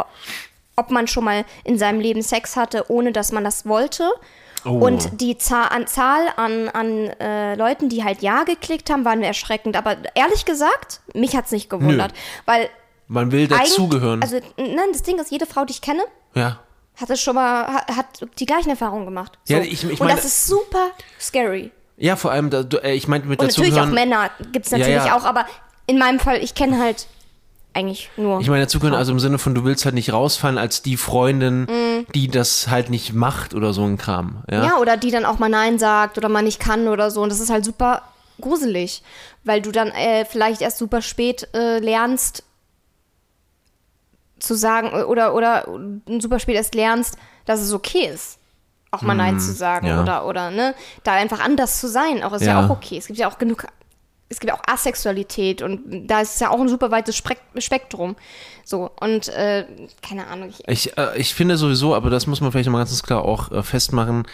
ob 0.75 0.89
man 0.89 1.07
schon 1.07 1.23
mal 1.25 1.45
in 1.63 1.77
seinem 1.77 1.99
Leben 1.99 2.21
Sex 2.21 2.55
hatte, 2.55 2.86
ohne 2.89 3.12
dass 3.12 3.31
man 3.31 3.43
das 3.43 3.65
wollte. 3.65 4.09
Oh. 4.65 4.80
Und 4.80 5.21
die 5.21 5.38
Zahl 5.38 5.67
an, 5.69 5.88
Zahl 5.88 6.28
an, 6.38 6.69
an 6.69 7.08
äh, 7.19 7.56
Leuten, 7.56 7.89
die 7.89 8.04
halt 8.04 8.21
Ja 8.21 8.43
geklickt 8.43 8.89
haben, 8.89 9.04
waren 9.06 9.21
erschreckend. 9.23 9.76
Aber 9.76 9.97
ehrlich 10.15 10.45
gesagt, 10.45 11.02
mich 11.13 11.36
hat's 11.36 11.52
nicht 11.52 11.69
gewundert. 11.69 12.13
Weil 12.45 12.69
man 13.08 13.32
will 13.32 13.47
dazugehören. 13.47 14.21
Also, 14.21 14.39
nein, 14.58 14.78
das 14.91 15.04
Ding 15.04 15.19
ist, 15.19 15.32
jede 15.32 15.45
Frau, 15.45 15.65
die 15.65 15.71
ich 15.73 15.82
kenne, 15.82 16.04
Ja. 16.34 16.60
Hat 16.95 17.10
es 17.10 17.21
schon 17.21 17.34
mal, 17.34 17.65
hat, 17.73 17.88
hat 17.95 18.06
die 18.39 18.45
gleichen 18.45 18.69
Erfahrungen 18.69 19.06
gemacht. 19.06 19.39
So. 19.45 19.56
Ja, 19.56 19.62
ich- 19.62 19.84
ich 19.84 19.99
Und 19.99 19.99
meine- 20.02 20.13
das 20.15 20.26
ist 20.26 20.45
super 20.45 20.91
scary. 21.19 21.71
Ja, 21.97 22.15
vor 22.15 22.32
allem, 22.32 22.52
da, 22.52 22.62
äh, 22.84 22.93
ich 22.93 23.08
meinte 23.08 23.28
mit 23.28 23.39
Und 23.39 23.47
natürlich 23.47 23.80
auch 23.80 23.88
Männer 23.88 24.30
gibt 24.52 24.67
es 24.67 24.71
Ja, 24.71 24.78
natürlich 24.78 25.06
ja. 25.06 25.15
auch, 25.17 25.23
aber 25.23 25.47
in 25.88 25.97
meinem 25.97 26.19
Fall, 26.19 26.38
ich 26.43 26.54
kenne 26.54 26.78
halt 26.80 27.08
eigentlich 27.73 28.09
nur. 28.17 28.39
Ich 28.39 28.49
meine 28.49 28.63
dazu 28.63 28.79
gehören 28.79 28.95
also 28.95 29.12
im 29.12 29.19
Sinne 29.19 29.39
von, 29.39 29.55
du 29.55 29.63
willst 29.63 29.86
halt 29.86 29.95
nicht 29.95 30.13
rausfallen 30.13 30.57
als 30.57 30.81
die 30.81 30.97
Freundin, 30.97 31.67
die 32.13 32.27
das 32.27 32.67
halt 32.67 32.89
nicht 32.89 33.13
macht 33.13 33.53
oder 33.53 33.73
so 33.73 33.83
ein 33.83 33.97
Kram. 33.97 34.43
Ja. 34.49 34.63
Ja, 34.63 34.77
oder 34.77 34.97
die 34.97 35.12
dann 35.12 35.25
auch 35.25 35.39
mal 35.39 35.49
Nein 35.49 35.79
sagt 35.79 36.17
oder 36.17 36.29
mal 36.29 36.43
nicht 36.43 36.59
kann 36.59 36.88
oder 36.88 37.09
so. 37.12 37.21
Und 37.21 37.31
das 37.31 37.39
ist 37.39 37.49
halt 37.49 37.65
super 37.65 38.03
gruselig, 38.41 39.03
weil 39.43 39.62
du 39.62 39.71
dann 39.71 39.89
äh, 39.89 40.25
vielleicht 40.25 40.62
erst 40.62 40.77
super 40.77 41.01
spät 41.01 41.47
äh, 41.53 41.79
lernst 41.79 42.43
zu 44.39 44.55
sagen 44.55 44.91
äh, 44.93 45.03
oder, 45.03 45.33
oder 45.33 45.67
super 46.19 46.39
spät 46.39 46.55
erst 46.55 46.75
lernst, 46.75 47.17
dass 47.45 47.62
es 47.62 47.73
okay 47.73 48.09
ist. 48.13 48.39
Auch 48.91 49.01
mal 49.01 49.15
Nein 49.15 49.39
zu 49.39 49.53
sagen 49.53 49.88
ja. 49.88 49.99
oder, 49.99 50.25
oder, 50.27 50.51
ne, 50.51 50.75
da 51.03 51.13
einfach 51.13 51.39
anders 51.39 51.79
zu 51.79 51.88
sein, 51.88 52.21
auch 52.21 52.33
ist 52.33 52.43
ja. 52.43 52.59
Ja. 52.59 52.65
auch 52.65 52.69
okay. 52.69 52.97
Es 52.97 53.07
gibt 53.07 53.17
ja 53.17 53.27
auch 53.27 53.39
genug, 53.39 53.65
es 54.29 54.39
gibt 54.39 54.51
ja 54.51 54.57
auch 54.57 54.63
Asexualität 54.67 55.62
und 55.62 56.07
da 56.07 56.21
ist 56.21 56.41
ja 56.41 56.49
auch 56.49 56.59
ein 56.59 56.69
super 56.69 56.89
weites 56.91 57.21
Spektrum. 57.57 58.15
So, 58.65 58.89
und 58.99 59.27
äh, 59.29 59.65
keine 60.01 60.27
Ahnung, 60.27 60.49
ich, 60.49 60.67
Ich, 60.67 60.97
äh, 60.97 61.17
ich 61.17 61.33
finde 61.33 61.57
sowieso, 61.57 61.93
aber 61.93 62.09
das 62.09 62.27
muss 62.27 62.41
man 62.41 62.51
vielleicht 62.51 62.67
nochmal 62.67 62.83
ganz 62.86 63.03
klar 63.03 63.23
auch 63.23 63.51
äh, 63.51 63.62
festmachen, 63.62 64.25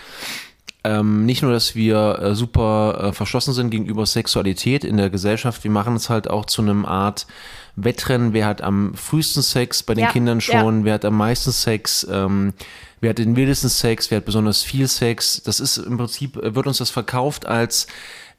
ähm, 0.85 1.25
nicht 1.25 1.41
nur, 1.41 1.51
dass 1.51 1.75
wir 1.75 2.19
äh, 2.21 2.35
super 2.35 3.09
äh, 3.09 3.13
verschlossen 3.13 3.53
sind 3.53 3.69
gegenüber 3.69 4.05
Sexualität 4.05 4.85
in 4.85 4.95
der 4.95 5.09
Gesellschaft, 5.09 5.65
wir 5.65 5.71
machen 5.71 5.95
es 5.95 6.09
halt 6.09 6.29
auch 6.29 6.45
zu 6.45 6.61
einem 6.61 6.85
Art 6.85 7.27
Wettrennen, 7.75 8.33
wer 8.33 8.45
hat 8.45 8.61
am 8.61 8.93
frühesten 8.93 9.41
Sex 9.41 9.83
bei 9.83 9.93
den 9.93 10.05
Ja, 10.05 10.11
Kindern 10.11 10.39
schon, 10.39 10.79
ja. 10.79 10.85
wer 10.85 10.93
hat 10.93 11.05
am 11.05 11.17
meisten 11.17 11.51
Sex, 11.51 12.07
ähm, 12.09 12.53
wer 13.01 13.09
hat 13.09 13.17
den 13.17 13.35
wildesten 13.35 13.69
Sex, 13.69 14.09
wer 14.09 14.17
hat 14.17 14.25
besonders 14.25 14.63
viel 14.63 14.87
Sex. 14.87 15.41
Das 15.43 15.59
ist 15.59 15.77
im 15.77 15.97
Prinzip, 15.97 16.37
äh, 16.37 16.55
wird 16.55 16.67
uns 16.67 16.77
das 16.77 16.89
verkauft 16.89 17.45
als 17.45 17.87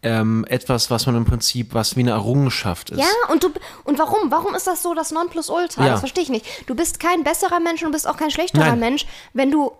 ähm, 0.02 0.44
etwas, 0.48 0.90
was 0.90 1.06
man 1.06 1.16
im 1.16 1.24
Prinzip, 1.24 1.74
was 1.74 1.96
wie 1.96 2.00
eine 2.00 2.12
Errungenschaft 2.12 2.90
ist. 2.90 2.98
Ja, 2.98 3.32
und 3.32 3.42
du 3.42 3.50
und 3.84 3.98
warum? 3.98 4.30
Warum 4.30 4.54
ist 4.54 4.66
das 4.66 4.82
so 4.82 4.94
das 4.94 5.10
Nonplusultra? 5.10 5.84
Ja. 5.84 5.90
Das 5.92 6.00
verstehe 6.00 6.22
ich 6.22 6.30
nicht. 6.30 6.46
Du 6.66 6.74
bist 6.74 7.00
kein 7.00 7.22
besserer 7.22 7.60
Mensch 7.60 7.82
und 7.82 7.88
du 7.88 7.92
bist 7.92 8.08
auch 8.08 8.16
kein 8.16 8.30
schlechterer 8.30 8.70
Nein. 8.70 8.80
Mensch, 8.80 9.06
wenn 9.34 9.50
du 9.50 9.72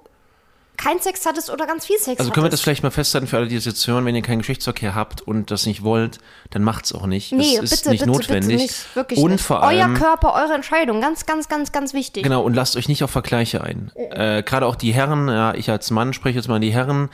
keinen 0.81 1.01
Sex 1.01 1.27
hattest 1.27 1.51
oder 1.51 1.67
ganz 1.67 1.85
viel 1.85 1.99
Sex 1.99 2.19
Also 2.19 2.33
können 2.33 2.47
wir 2.47 2.51
das 2.51 2.63
vielleicht 2.63 2.83
mal 2.83 2.91
festhalten 2.91 3.27
für 3.27 3.37
alle, 3.37 3.49
die 3.49 3.55
das 3.55 3.67
jetzt 3.67 3.87
hören, 3.87 4.07
wenn 4.07 4.15
ihr 4.15 4.23
keinen 4.23 4.39
Geschlechtsverkehr 4.39 4.95
habt 4.95 5.21
und 5.21 5.51
das 5.51 5.67
nicht 5.67 5.83
wollt, 5.83 6.19
dann 6.51 6.65
macht's 6.65 6.95
auch 6.95 7.07
nicht. 7.07 7.33
Nee, 7.33 7.59
ist 7.59 7.71
bitte, 7.71 7.91
nicht 7.91 8.01
bitte, 8.01 8.07
notwendig. 8.07 8.49
bitte 8.49 8.63
nicht. 8.63 8.97
Wirklich 8.97 9.19
und 9.19 9.33
nicht. 9.33 9.45
vor 9.45 9.61
Euer 9.61 9.85
allem 9.85 9.95
Körper, 9.95 10.33
eure 10.35 10.55
Entscheidung. 10.55 11.03
Ganz, 11.03 11.27
ganz, 11.27 11.49
ganz, 11.49 11.73
ganz 11.73 11.93
wichtig. 11.93 12.23
Genau, 12.23 12.43
und 12.43 12.55
lasst 12.55 12.77
euch 12.77 12.89
nicht 12.89 13.05
auf 13.05 13.11
Vergleiche 13.11 13.63
ein. 13.63 13.93
Äh, 13.95 14.43
Gerade 14.43 14.67
auch 14.67 14.75
die 14.77 14.93
Herren, 14.93 15.29
ja, 15.29 15.53
ich 15.55 15.71
als 15.71 15.91
Mann 15.91 16.15
spreche 16.15 16.37
jetzt 16.39 16.49
mal 16.49 16.57
an 16.57 16.63
die 16.63 16.73
Herren, 16.73 17.11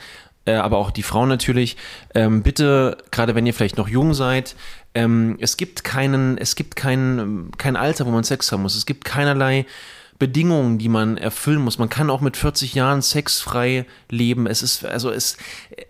äh, 0.47 0.55
aber 0.55 0.77
auch 0.77 0.91
die 0.91 1.03
Frauen 1.03 1.29
natürlich. 1.29 1.77
Ähm, 2.15 2.41
bitte, 2.41 2.97
gerade 3.11 3.35
wenn 3.35 3.45
ihr 3.45 3.53
vielleicht 3.53 3.77
noch 3.77 3.89
jung 3.89 4.13
seid, 4.13 4.55
ähm, 4.95 5.37
es 5.39 5.57
gibt 5.57 5.83
keinen, 5.83 6.37
es 6.37 6.55
gibt 6.55 6.75
kein, 6.75 7.51
kein 7.57 7.75
Alter, 7.75 8.05
wo 8.05 8.11
man 8.11 8.23
Sex 8.23 8.51
haben 8.51 8.63
muss. 8.63 8.75
Es 8.75 8.85
gibt 8.85 9.05
keinerlei 9.05 9.65
Bedingungen, 10.17 10.79
die 10.79 10.89
man 10.89 11.17
erfüllen 11.17 11.61
muss. 11.61 11.77
Man 11.77 11.89
kann 11.89 12.09
auch 12.09 12.21
mit 12.21 12.37
40 12.37 12.73
Jahren 12.73 13.01
sexfrei 13.03 13.85
leben. 14.09 14.47
Es 14.47 14.63
ist, 14.63 14.83
also 14.85 15.11
es, 15.11 15.37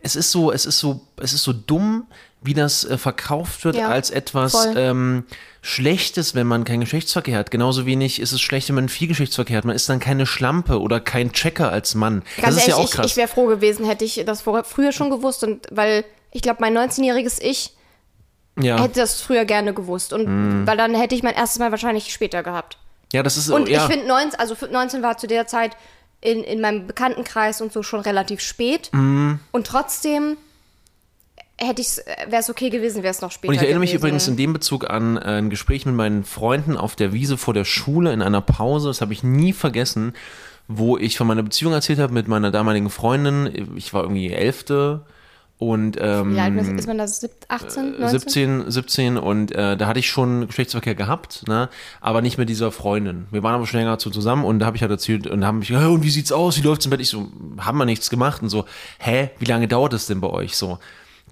es 0.01 0.17
ist 0.17 0.31
so, 0.31 0.51
es 0.51 0.65
ist 0.65 0.79
so, 0.79 1.07
es 1.17 1.31
ist 1.31 1.43
so 1.43 1.53
dumm, 1.53 2.07
wie 2.41 2.53
das 2.53 2.85
äh, 2.85 2.97
verkauft 2.97 3.65
wird 3.65 3.75
Ja, 3.77 3.89
als 3.89 4.09
etwas 4.11 4.67
ähm, 4.75 5.25
Schlechtes, 5.61 6.35
wenn 6.35 6.47
man 6.47 6.63
keinen 6.63 6.81
Geschlechtsverkehr 6.81 7.37
hat. 7.37 7.51
Genauso 7.51 7.85
wenig 7.85 8.21
ist 8.21 8.31
es 8.31 8.39
schlecht, 8.41 8.69
wenn 8.69 8.75
man 8.75 8.89
viel 8.89 9.07
Geschlechtsverkehr 9.07 9.57
hat. 9.57 9.65
Man 9.65 9.75
ist 9.75 9.89
dann 9.89 9.99
keine 9.99 10.25
Schlampe 10.25 10.79
oder 10.79 10.99
kein 10.99 11.31
Checker 11.33 11.71
als 11.71 11.95
Mann. 11.95 12.23
Ganz 12.39 12.55
das 12.55 12.55
ist 12.55 12.57
ehrlich, 12.61 12.67
ja 12.69 12.75
auch 12.77 12.85
ich, 12.85 12.91
krass. 12.91 13.05
ich 13.07 13.17
wäre 13.17 13.27
froh 13.27 13.47
gewesen, 13.47 13.85
hätte 13.85 14.05
ich 14.05 14.23
das 14.25 14.41
vor, 14.41 14.63
früher 14.63 14.91
schon 14.91 15.09
gewusst. 15.09 15.43
Und 15.43 15.67
weil 15.71 16.05
ich 16.31 16.41
glaube, 16.41 16.59
mein 16.61 16.77
19-jähriges 16.77 17.41
Ich 17.41 17.73
ja. 18.59 18.81
hätte 18.81 18.99
das 19.01 19.19
früher 19.21 19.45
gerne 19.45 19.73
gewusst. 19.73 20.13
Und 20.13 20.27
Mhm. 20.27 20.67
weil 20.67 20.77
dann 20.77 20.95
hätte 20.95 21.15
ich 21.15 21.23
mein 21.23 21.35
erstes 21.35 21.59
Mal 21.59 21.71
wahrscheinlich 21.71 22.13
später 22.13 22.43
gehabt. 22.43 22.77
ja, 23.13 23.23
das 23.23 23.37
ist 23.37 23.49
Und 23.49 23.67
ja. 23.67 23.85
ich 23.85 23.91
finde 23.91 24.07
19, 24.07 24.39
also 24.39 24.55
19 24.69 25.01
war 25.01 25.17
zu 25.17 25.27
der 25.27 25.47
Zeit 25.47 25.75
in, 26.21 26.43
in 26.43 26.61
meinem 26.61 26.87
Bekanntenkreis 26.87 27.61
und 27.61 27.71
so 27.73 27.83
schon 27.83 27.99
relativ 28.01 28.41
spät. 28.41 28.89
Mhm. 28.93 29.39
Und 29.51 29.67
trotzdem 29.67 30.37
hätte 31.59 31.81
ich 31.81 31.97
wäre 32.27 32.41
es 32.41 32.49
okay 32.49 32.69
gewesen, 32.69 33.03
wäre 33.03 33.11
es 33.11 33.21
noch 33.21 33.31
später 33.31 33.49
Und 33.49 33.55
ich 33.55 33.61
erinnere 33.61 33.79
mich 33.79 33.91
gewesen. 33.91 34.01
übrigens 34.05 34.27
in 34.27 34.37
dem 34.37 34.53
Bezug 34.53 34.89
an 34.89 35.17
äh, 35.17 35.21
ein 35.39 35.49
Gespräch 35.49 35.85
mit 35.85 35.95
meinen 35.95 36.23
Freunden 36.23 36.77
auf 36.77 36.95
der 36.95 37.13
Wiese 37.13 37.37
vor 37.37 37.53
der 37.53 37.65
Schule 37.65 38.13
in 38.13 38.21
einer 38.21 38.41
Pause, 38.41 38.89
das 38.89 39.01
habe 39.01 39.13
ich 39.13 39.23
nie 39.23 39.53
vergessen, 39.53 40.13
wo 40.67 40.97
ich 40.97 41.17
von 41.17 41.27
meiner 41.27 41.43
Beziehung 41.43 41.73
erzählt 41.73 41.99
habe 41.99 42.13
mit 42.13 42.27
meiner 42.27 42.51
damaligen 42.51 42.89
Freundin. 42.89 43.73
Ich 43.77 43.93
war 43.93 44.03
irgendwie 44.03 44.31
Elfte 44.31 45.05
und 45.59 45.97
ähm, 45.99 46.35
Wie 46.35 46.39
alt 46.39 46.55
ist 46.77 46.87
man 46.87 46.99
da? 46.99 47.07
Sieb- 47.07 47.31
18, 47.47 47.99
19? 47.99 48.09
17, 48.19 48.71
17 48.71 49.17
und 49.17 49.51
äh, 49.55 49.75
da 49.75 49.87
hatte 49.87 49.99
ich 49.99 50.07
schon 50.07 50.45
Geschlechtsverkehr 50.45 50.93
gehabt, 50.93 51.47
ne? 51.47 51.69
aber 51.99 52.21
nicht 52.21 52.37
mit 52.37 52.49
dieser 52.49 52.71
Freundin. 52.71 53.25
Wir 53.31 53.41
waren 53.41 53.55
aber 53.55 53.65
schon 53.65 53.79
länger 53.79 53.97
zu 53.97 54.11
zusammen 54.11 54.43
und 54.45 54.59
da 54.59 54.67
habe 54.67 54.75
ich 54.77 54.83
halt 54.83 54.91
erzählt 54.91 55.25
und 55.25 55.43
haben 55.45 55.59
mich, 55.59 55.69
ja, 55.69 55.87
und 55.87 56.03
wie 56.03 56.11
sieht's 56.11 56.31
aus, 56.31 56.57
wie 56.57 56.61
läuft's 56.61 56.85
im 56.85 56.91
Bett? 56.91 57.01
Ich 57.01 57.09
so, 57.09 57.31
haben 57.57 57.79
wir 57.79 57.85
nichts 57.85 58.11
gemacht 58.11 58.43
und 58.43 58.49
so, 58.49 58.65
hä, 58.99 59.31
wie 59.39 59.45
lange 59.45 59.67
dauert 59.67 59.93
es 59.93 60.05
denn 60.05 60.21
bei 60.21 60.29
euch 60.29 60.55
so? 60.57 60.77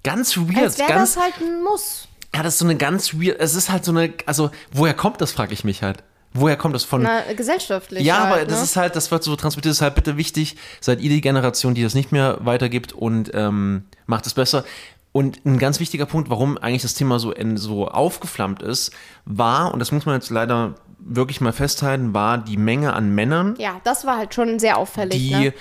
Ganz 0.06 0.36
weird, 0.36 0.58
Als 0.58 0.78
wäre 0.78 0.92
das 0.92 1.16
halt 1.16 1.34
ein 1.40 1.62
Muss. 1.62 2.08
ja, 2.34 2.42
das 2.42 2.54
ist 2.54 2.58
so 2.60 2.64
eine 2.64 2.76
ganz 2.76 3.12
weird, 3.14 3.40
es 3.40 3.54
ist 3.54 3.70
halt 3.70 3.84
so 3.84 3.90
eine, 3.92 4.12
also 4.24 4.50
woher 4.72 4.94
kommt 4.94 5.20
das, 5.20 5.32
frage 5.32 5.52
ich 5.52 5.64
mich 5.64 5.82
halt. 5.82 6.02
Woher 6.32 6.56
kommt 6.56 6.74
das 6.74 6.84
von, 6.84 7.02
Na, 7.02 7.22
gesellschaftlich. 7.32 8.04
ja, 8.04 8.24
halt, 8.24 8.32
aber 8.32 8.44
das 8.44 8.58
ne? 8.58 8.64
ist 8.64 8.76
halt, 8.76 8.94
das 8.94 9.10
wird 9.10 9.22
so 9.24 9.34
transportiert, 9.36 9.70
das 9.70 9.78
ist 9.78 9.82
halt 9.82 9.94
bitte 9.94 10.16
wichtig. 10.18 10.56
Seid 10.80 11.00
ihr 11.00 11.08
die 11.08 11.20
Generation, 11.22 11.74
die 11.74 11.82
das 11.82 11.94
nicht 11.94 12.12
mehr 12.12 12.38
weitergibt 12.40 12.92
und 12.92 13.30
ähm, 13.34 13.84
macht 14.06 14.26
es 14.26 14.34
besser. 14.34 14.64
Und 15.12 15.46
ein 15.46 15.58
ganz 15.58 15.80
wichtiger 15.80 16.04
Punkt, 16.04 16.28
warum 16.28 16.58
eigentlich 16.58 16.82
das 16.82 16.92
Thema 16.92 17.18
so, 17.18 17.32
in, 17.32 17.56
so 17.56 17.88
aufgeflammt 17.88 18.62
ist, 18.62 18.92
war, 19.24 19.72
und 19.72 19.78
das 19.80 19.92
muss 19.92 20.04
man 20.04 20.14
jetzt 20.16 20.28
leider 20.28 20.74
wirklich 20.98 21.40
mal 21.40 21.54
festhalten, 21.54 22.12
war 22.12 22.36
die 22.36 22.58
Menge 22.58 22.92
an 22.92 23.14
Männern, 23.14 23.54
Ja, 23.58 23.80
das 23.84 24.04
war 24.04 24.18
halt 24.18 24.34
schon 24.34 24.58
sehr 24.58 24.76
auffällig. 24.76 25.18
die 25.18 25.34
ne? 25.34 25.54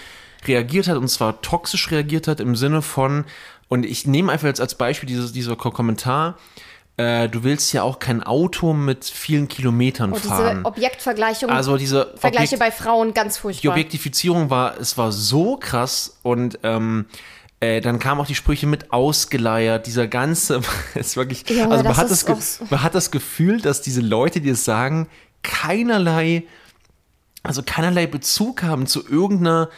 reagiert 0.45 0.87
hat 0.89 0.97
und 0.97 1.07
zwar 1.07 1.41
toxisch 1.41 1.89
reagiert 1.89 2.27
hat 2.27 2.39
im 2.41 2.55
Sinne 2.57 2.81
von, 2.81 3.23
und 3.69 3.85
ich 3.85 4.05
nehme 4.07 4.31
einfach 4.31 4.47
jetzt 4.47 4.61
als 4.61 4.75
Beispiel 4.75 5.07
dieses, 5.07 5.31
dieser 5.31 5.55
Ko- 5.55 5.71
Kommentar, 5.71 6.37
äh, 6.97 7.27
du 7.27 7.43
willst 7.43 7.73
ja 7.73 7.83
auch 7.83 7.99
kein 7.99 8.23
Auto 8.23 8.71
mit 8.73 9.03
vielen 9.05 9.47
Kilometern 9.47 10.13
Und 10.13 10.21
fahren. 10.23 10.57
diese 10.57 10.65
Objektvergleichung, 10.65 11.49
Also 11.49 11.75
diese 11.77 12.13
Vergleiche 12.17 12.55
Objekt- 12.55 12.59
bei 12.59 12.71
Frauen 12.71 13.13
ganz 13.13 13.35
die 13.35 13.41
furchtbar. 13.41 13.71
Objektifizierung 13.73 14.49
war, 14.49 14.79
es 14.79 14.97
war 14.97 15.11
so 15.11 15.57
krass 15.57 16.17
und 16.23 16.59
ähm, 16.63 17.05
äh, 17.59 17.81
dann 17.81 17.99
kamen 17.99 18.21
auch 18.21 18.27
die 18.27 18.35
Sprüche 18.35 18.67
mit 18.67 18.93
ausgeleiert, 18.93 19.87
dieser 19.87 20.07
ganze, 20.07 20.61
ist 20.95 21.17
wirklich, 21.17 21.43
Junge, 21.49 21.63
also 21.71 21.83
man 21.83 21.85
das 21.85 21.97
hat, 21.97 22.11
das, 22.11 22.55
so- 22.57 22.65
man 22.69 22.81
hat 22.83 22.95
das 22.95 23.11
Gefühl, 23.11 23.59
dass 23.59 23.81
diese 23.81 24.01
Leute, 24.01 24.39
die 24.39 24.49
es 24.49 24.63
sagen, 24.63 25.07
keinerlei, 25.43 26.43
also 27.43 27.61
keinerlei 27.63 28.07
Bezug 28.07 28.63
haben 28.63 28.87
zu 28.87 29.05
irgendeiner 29.07 29.69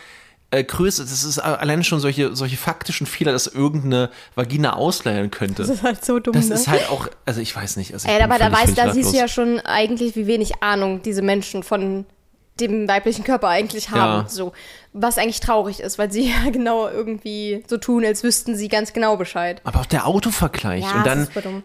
äh, 0.52 0.64
Größe. 0.64 1.04
Das 1.04 1.24
ist 1.24 1.40
allein 1.40 1.84
schon 1.84 2.00
solche, 2.00 2.36
solche 2.36 2.58
faktischen 2.58 3.06
Fehler, 3.08 3.32
dass 3.32 3.48
irgendeine 3.48 4.10
Vagina 4.36 4.74
ausleiern 4.74 5.30
könnte. 5.32 5.64
das 5.64 5.70
ist 5.70 5.84
halt 5.84 6.04
so 6.06 6.20
dumm, 6.20 6.34
Das 6.34 6.50
ne? 6.50 6.56
ist 6.56 6.68
halt 6.68 6.90
auch, 6.90 7.08
also 7.26 7.42
ich 7.42 7.56
weiß 7.56 7.78
nicht. 7.78 7.94
Also 7.94 8.08
ich 8.08 8.14
Ey, 8.14 8.22
aber 8.22 8.38
da 8.40 8.52
weißt, 8.52 8.78
da 8.78 8.94
siehst 8.94 9.14
du 9.14 9.18
ja 9.18 9.28
schon 9.28 9.60
eigentlich, 9.60 10.16
wie 10.16 10.28
wenig 10.28 10.64
Ahnung 10.64 11.02
diese 11.02 11.22
Menschen 11.22 11.64
von 11.64 12.06
dem 12.60 12.88
weiblichen 12.88 13.24
Körper 13.24 13.50
eigentlich 13.50 13.92
haben. 13.92 14.24
Ja. 14.24 14.30
So. 14.30 14.54
Was 14.94 15.18
eigentlich 15.18 15.42
traurig 15.42 15.80
ist, 15.80 16.00
weil 16.00 16.12
sie 16.12 16.30
ja 16.46 16.50
genau 16.52 16.88
irgendwie 16.88 17.64
so 17.68 17.78
tun, 17.78 18.04
als 18.06 18.24
wüssten 18.24 18.56
sie 18.56 18.68
ganz 18.68 18.94
genau 18.94 19.18
Bescheid. 19.18 19.62
Aber 19.64 19.82
auch 19.82 19.86
der 19.86 20.08
Autovergleich 20.08 20.84
Ja, 20.84 20.94
und 20.94 21.06
dann, 21.06 21.20
das 21.28 21.36
ist 21.36 21.46
dumm. 21.46 21.64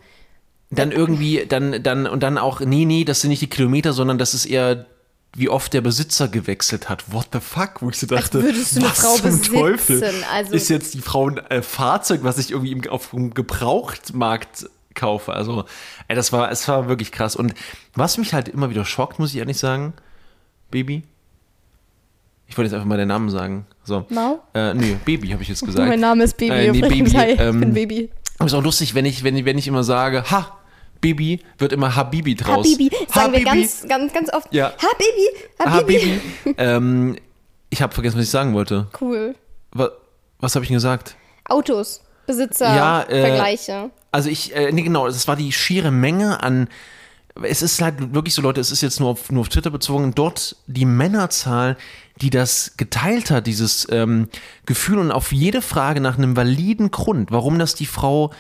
dann 0.71 0.93
irgendwie, 0.93 1.47
dann, 1.49 1.83
dann, 1.83 2.07
und 2.07 2.23
dann 2.23 2.37
auch, 2.37 2.61
nee, 2.61 2.85
nee, 2.85 3.05
das 3.05 3.21
sind 3.21 3.31
nicht 3.31 3.43
die 3.43 3.49
Kilometer, 3.49 3.93
sondern 3.93 4.19
das 4.19 4.35
ist 4.35 4.45
eher, 4.45 4.87
wie 5.35 5.49
oft 5.49 5.73
der 5.73 5.81
Besitzer 5.81 6.29
gewechselt 6.29 6.89
hat. 6.89 7.11
What 7.13 7.29
the 7.33 7.41
fuck? 7.41 7.81
Wo 7.81 7.89
ich 7.89 7.99
so 7.99 8.07
dachte, 8.07 8.39
eine 8.41 8.49
was 8.51 9.01
Frau 9.01 9.15
zum 9.17 9.23
besitzen? 9.23 9.55
Teufel? 9.55 10.15
Also- 10.33 10.53
ist 10.53 10.69
jetzt 10.69 10.95
die 10.95 11.01
Frau 11.01 11.29
ein 11.29 11.39
äh, 11.39 11.63
Fahrzeug, 11.63 12.21
was 12.23 12.39
ich 12.39 12.51
irgendwie 12.51 12.73
im, 12.73 12.87
auf 12.91 13.11
dem 13.11 13.33
Gebrauchtmarkt 13.33 14.69
kaufe? 14.95 15.33
Also, 15.33 15.65
ey, 16.09 16.17
das 16.17 16.33
war, 16.33 16.51
es 16.51 16.69
war 16.69 16.89
wirklich 16.89 17.13
krass. 17.13 17.35
Und 17.35 17.55
was 17.95 18.19
mich 18.19 18.35
halt 18.35 18.49
immer 18.49 18.69
wieder 18.69 18.85
schockt, 18.85 19.19
muss 19.19 19.31
ich 19.31 19.39
ehrlich 19.39 19.57
sagen, 19.59 19.95
Baby, 20.71 21.03
ich 22.47 22.59
wollte 22.59 22.67
jetzt 22.67 22.75
einfach 22.75 22.87
mal 22.87 22.99
den 22.99 23.09
Namen 23.09 23.31
sagen. 23.31 23.67
So. 23.85 24.05
Mau? 24.11 24.43
Äh, 24.53 24.75
nee, 24.75 24.97
Baby 25.05 25.29
habe 25.29 25.43
ich 25.43 25.49
jetzt 25.49 25.65
gesagt. 25.65 25.89
Mein 25.89 26.01
Name 26.01 26.25
ist 26.25 26.37
Baby. 26.37 26.53
Äh, 26.55 26.73
nee. 26.73 26.81
Baby, 26.83 27.11
Hi, 27.13 27.31
ich 27.33 27.41
ähm, 27.41 27.61
bin 27.61 27.73
Baby. 27.73 28.11
aber 28.39 28.47
ist 28.47 28.55
auch 28.55 28.63
lustig, 28.63 28.95
wenn 28.95 29.07
ich, 29.07 29.25
wenn, 29.25 29.43
wenn 29.47 29.57
ich 29.57 29.67
immer 29.67 29.83
sage, 29.83 30.25
ha, 30.31 30.59
Baby, 31.03 31.41
wird 31.59 31.75
immer 31.75 31.95
Habibi 31.95 32.35
draus. 32.35 32.67
Habibi. 32.67 32.91
Sagen 33.09 33.33
wir 33.33 33.41
Habibi. 33.41 33.45
ganz, 33.45 33.87
ganz, 33.87 34.13
ganz 34.15 34.33
oft. 34.33 34.55
Ja. 34.55 34.73
Habibi. 34.79 35.29
Habibi. 35.59 35.99
Habibi. 35.99 36.55
ähm, 36.57 37.17
ich 37.69 37.83
habe 37.83 37.93
vergessen, 37.93 38.17
was 38.17 38.25
ich 38.25 38.31
sagen 38.31 38.55
wollte. 38.55 38.87
Cool. 38.99 39.35
Was, 39.73 39.91
was 40.41 40.55
habe 40.55 40.65
ich 40.65 40.69
denn 40.69 40.77
gesagt? 40.77 41.17
Autos, 41.45 42.01
Besitzer, 42.27 42.75
Ja, 42.75 43.03
äh, 43.03 43.21
Vergleiche. 43.21 43.91
Also 44.11 44.31
ich, 44.31 44.55
äh, 44.55 44.73
nee, 44.73 44.83
genau, 44.83 45.07
das 45.07 45.29
war 45.29 45.37
die 45.37 45.53
schiere 45.53 45.91
Menge 45.91 46.43
an 46.43 46.69
es 47.41 47.63
ist 47.63 47.81
halt 47.81 48.15
wirklich 48.15 48.35
so, 48.35 48.43
Leute, 48.43 48.61
es 48.61 48.71
ist 48.71 48.83
jetzt 48.83 49.01
nur 49.01 49.11
auf, 49.11 49.31
nur 49.31 49.43
auf 49.43 49.49
Twitter 49.49 49.71
bezogen, 49.71 50.15
dort 50.15 50.57
die 50.67 50.85
Männerzahl, 50.85 51.77
die 52.21 52.31
das 52.31 52.75
geteilt 52.77 53.31
hat, 53.31 53.47
dieses 53.47 53.89
ähm, 53.91 54.29
Gefühl 54.67 54.99
und 54.99 55.11
auf 55.11 55.33
jede 55.33 55.63
Frage 55.63 56.01
nach 56.01 56.19
einem 56.19 56.37
validen 56.37 56.91
Grund, 56.91 57.31
warum 57.31 57.59
das 57.59 57.75
die 57.75 57.87
Frau 57.87 58.33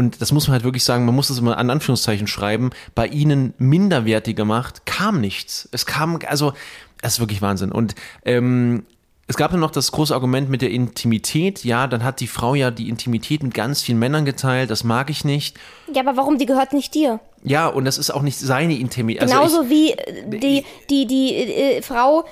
und 0.00 0.20
das 0.20 0.32
muss 0.32 0.48
man 0.48 0.54
halt 0.54 0.64
wirklich 0.64 0.82
sagen, 0.82 1.04
man 1.04 1.14
muss 1.14 1.28
das 1.28 1.38
immer 1.38 1.56
an 1.56 1.70
Anführungszeichen 1.70 2.26
schreiben, 2.26 2.70
bei 2.94 3.06
ihnen 3.06 3.54
minderwertiger 3.58 4.44
macht, 4.44 4.86
kam 4.86 5.20
nichts. 5.20 5.68
Es 5.70 5.86
kam, 5.86 6.18
also, 6.26 6.52
es 7.02 7.14
ist 7.14 7.20
wirklich 7.20 7.40
Wahnsinn. 7.40 7.70
Und 7.70 7.94
ähm, 8.24 8.84
es 9.28 9.36
gab 9.36 9.52
ja 9.52 9.58
noch 9.58 9.70
das 9.70 9.92
große 9.92 10.12
Argument 10.12 10.50
mit 10.50 10.60
der 10.60 10.70
Intimität. 10.70 11.62
Ja, 11.64 11.86
dann 11.86 12.02
hat 12.02 12.18
die 12.18 12.26
Frau 12.26 12.56
ja 12.56 12.72
die 12.72 12.88
Intimität 12.88 13.44
mit 13.44 13.54
ganz 13.54 13.80
vielen 13.80 14.00
Männern 14.00 14.24
geteilt. 14.24 14.70
Das 14.70 14.82
mag 14.82 15.08
ich 15.08 15.24
nicht. 15.24 15.56
Ja, 15.94 16.02
aber 16.02 16.16
warum? 16.16 16.36
Die 16.38 16.46
gehört 16.46 16.72
nicht 16.72 16.94
dir. 16.94 17.20
Ja, 17.44 17.68
und 17.68 17.84
das 17.84 17.96
ist 17.96 18.10
auch 18.10 18.22
nicht 18.22 18.38
seine 18.40 18.76
Intimität. 18.76 19.22
Also 19.22 19.34
Genauso 19.34 19.62
ich, 19.62 19.70
wie 19.70 19.90
äh, 19.92 20.38
die, 20.40 20.64
die, 20.90 21.06
die 21.06 21.34
äh, 21.36 21.82
Frau 21.82 22.24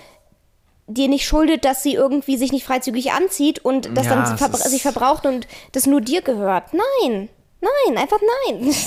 dir 0.89 1.09
nicht 1.09 1.27
schuldet, 1.27 1.65
dass 1.65 1.83
sie 1.83 1.95
irgendwie 1.95 2.37
sich 2.37 2.51
nicht 2.51 2.65
freizügig 2.65 3.13
anzieht 3.13 3.59
und 3.65 3.91
das 3.97 4.07
Ja, 4.07 4.15
dann 4.15 4.37
verbra- 4.37 4.69
sich 4.69 4.83
verbraucht 4.83 5.27
und 5.27 5.47
das 5.73 5.87
nur 5.87 6.01
dir 6.01 6.23
gehört. 6.23 6.73
Nein, 6.73 7.29
nein, 7.61 7.99
einfach 7.99 8.19
nein. 8.47 8.75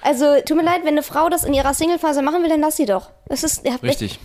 Also, 0.00 0.36
tut 0.46 0.56
mir 0.56 0.62
leid, 0.62 0.82
wenn 0.82 0.94
eine 0.94 1.02
Frau 1.02 1.28
das 1.28 1.42
in 1.42 1.52
ihrer 1.52 1.74
Single-Phase 1.74 2.22
machen 2.22 2.40
will, 2.42 2.48
dann 2.48 2.60
lass 2.60 2.76
sie 2.76 2.86
doch. 2.86 3.10
Das 3.26 3.42
ist 3.42 3.66
ja, 3.66 3.74
Richtig. 3.82 4.20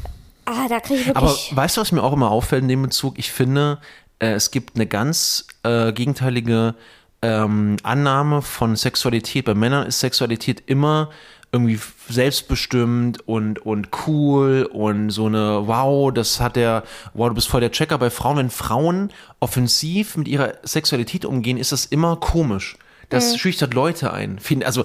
Ah, 0.45 0.67
da 0.69 0.79
kriege 0.79 1.01
ich 1.01 1.17
Aber 1.17 1.29
wirklich. 1.29 1.55
weißt 1.55 1.77
du, 1.77 1.81
was 1.81 1.91
mir 1.91 2.03
auch 2.03 2.13
immer 2.13 2.29
auffällt 2.29 2.61
in 2.61 2.67
dem 2.67 2.83
Bezug? 2.83 3.17
Ich 3.17 3.31
finde, 3.31 3.79
äh, 4.19 4.33
es 4.33 4.51
gibt 4.51 4.75
eine 4.75 4.85
ganz 4.85 5.47
äh, 5.63 5.91
gegenteilige 5.91 6.75
ähm, 7.21 7.77
Annahme 7.83 8.41
von 8.41 8.75
Sexualität. 8.75 9.45
Bei 9.45 9.55
Männern 9.55 9.87
ist 9.87 9.99
Sexualität 9.99 10.63
immer 10.67 11.09
irgendwie 11.53 11.79
selbstbestimmt 12.09 13.27
und, 13.27 13.59
und 13.59 13.89
cool 14.07 14.67
und 14.71 15.11
so 15.11 15.27
eine, 15.27 15.67
wow, 15.67 16.11
das 16.11 16.39
hat 16.39 16.55
der, 16.55 16.83
wow, 17.13 17.29
du 17.29 17.35
bist 17.35 17.47
voll 17.47 17.61
der 17.61 17.71
Checker. 17.71 17.97
Bei 17.97 18.09
Frauen, 18.09 18.37
wenn 18.37 18.49
Frauen 18.49 19.11
offensiv 19.39 20.17
mit 20.17 20.27
ihrer 20.27 20.53
Sexualität 20.63 21.25
umgehen, 21.25 21.57
ist 21.57 21.71
das 21.71 21.85
immer 21.85 22.15
komisch. 22.15 22.77
Das 23.09 23.37
schüchtert 23.37 23.73
Leute 23.73 24.13
ein. 24.13 24.39
Also 24.65 24.83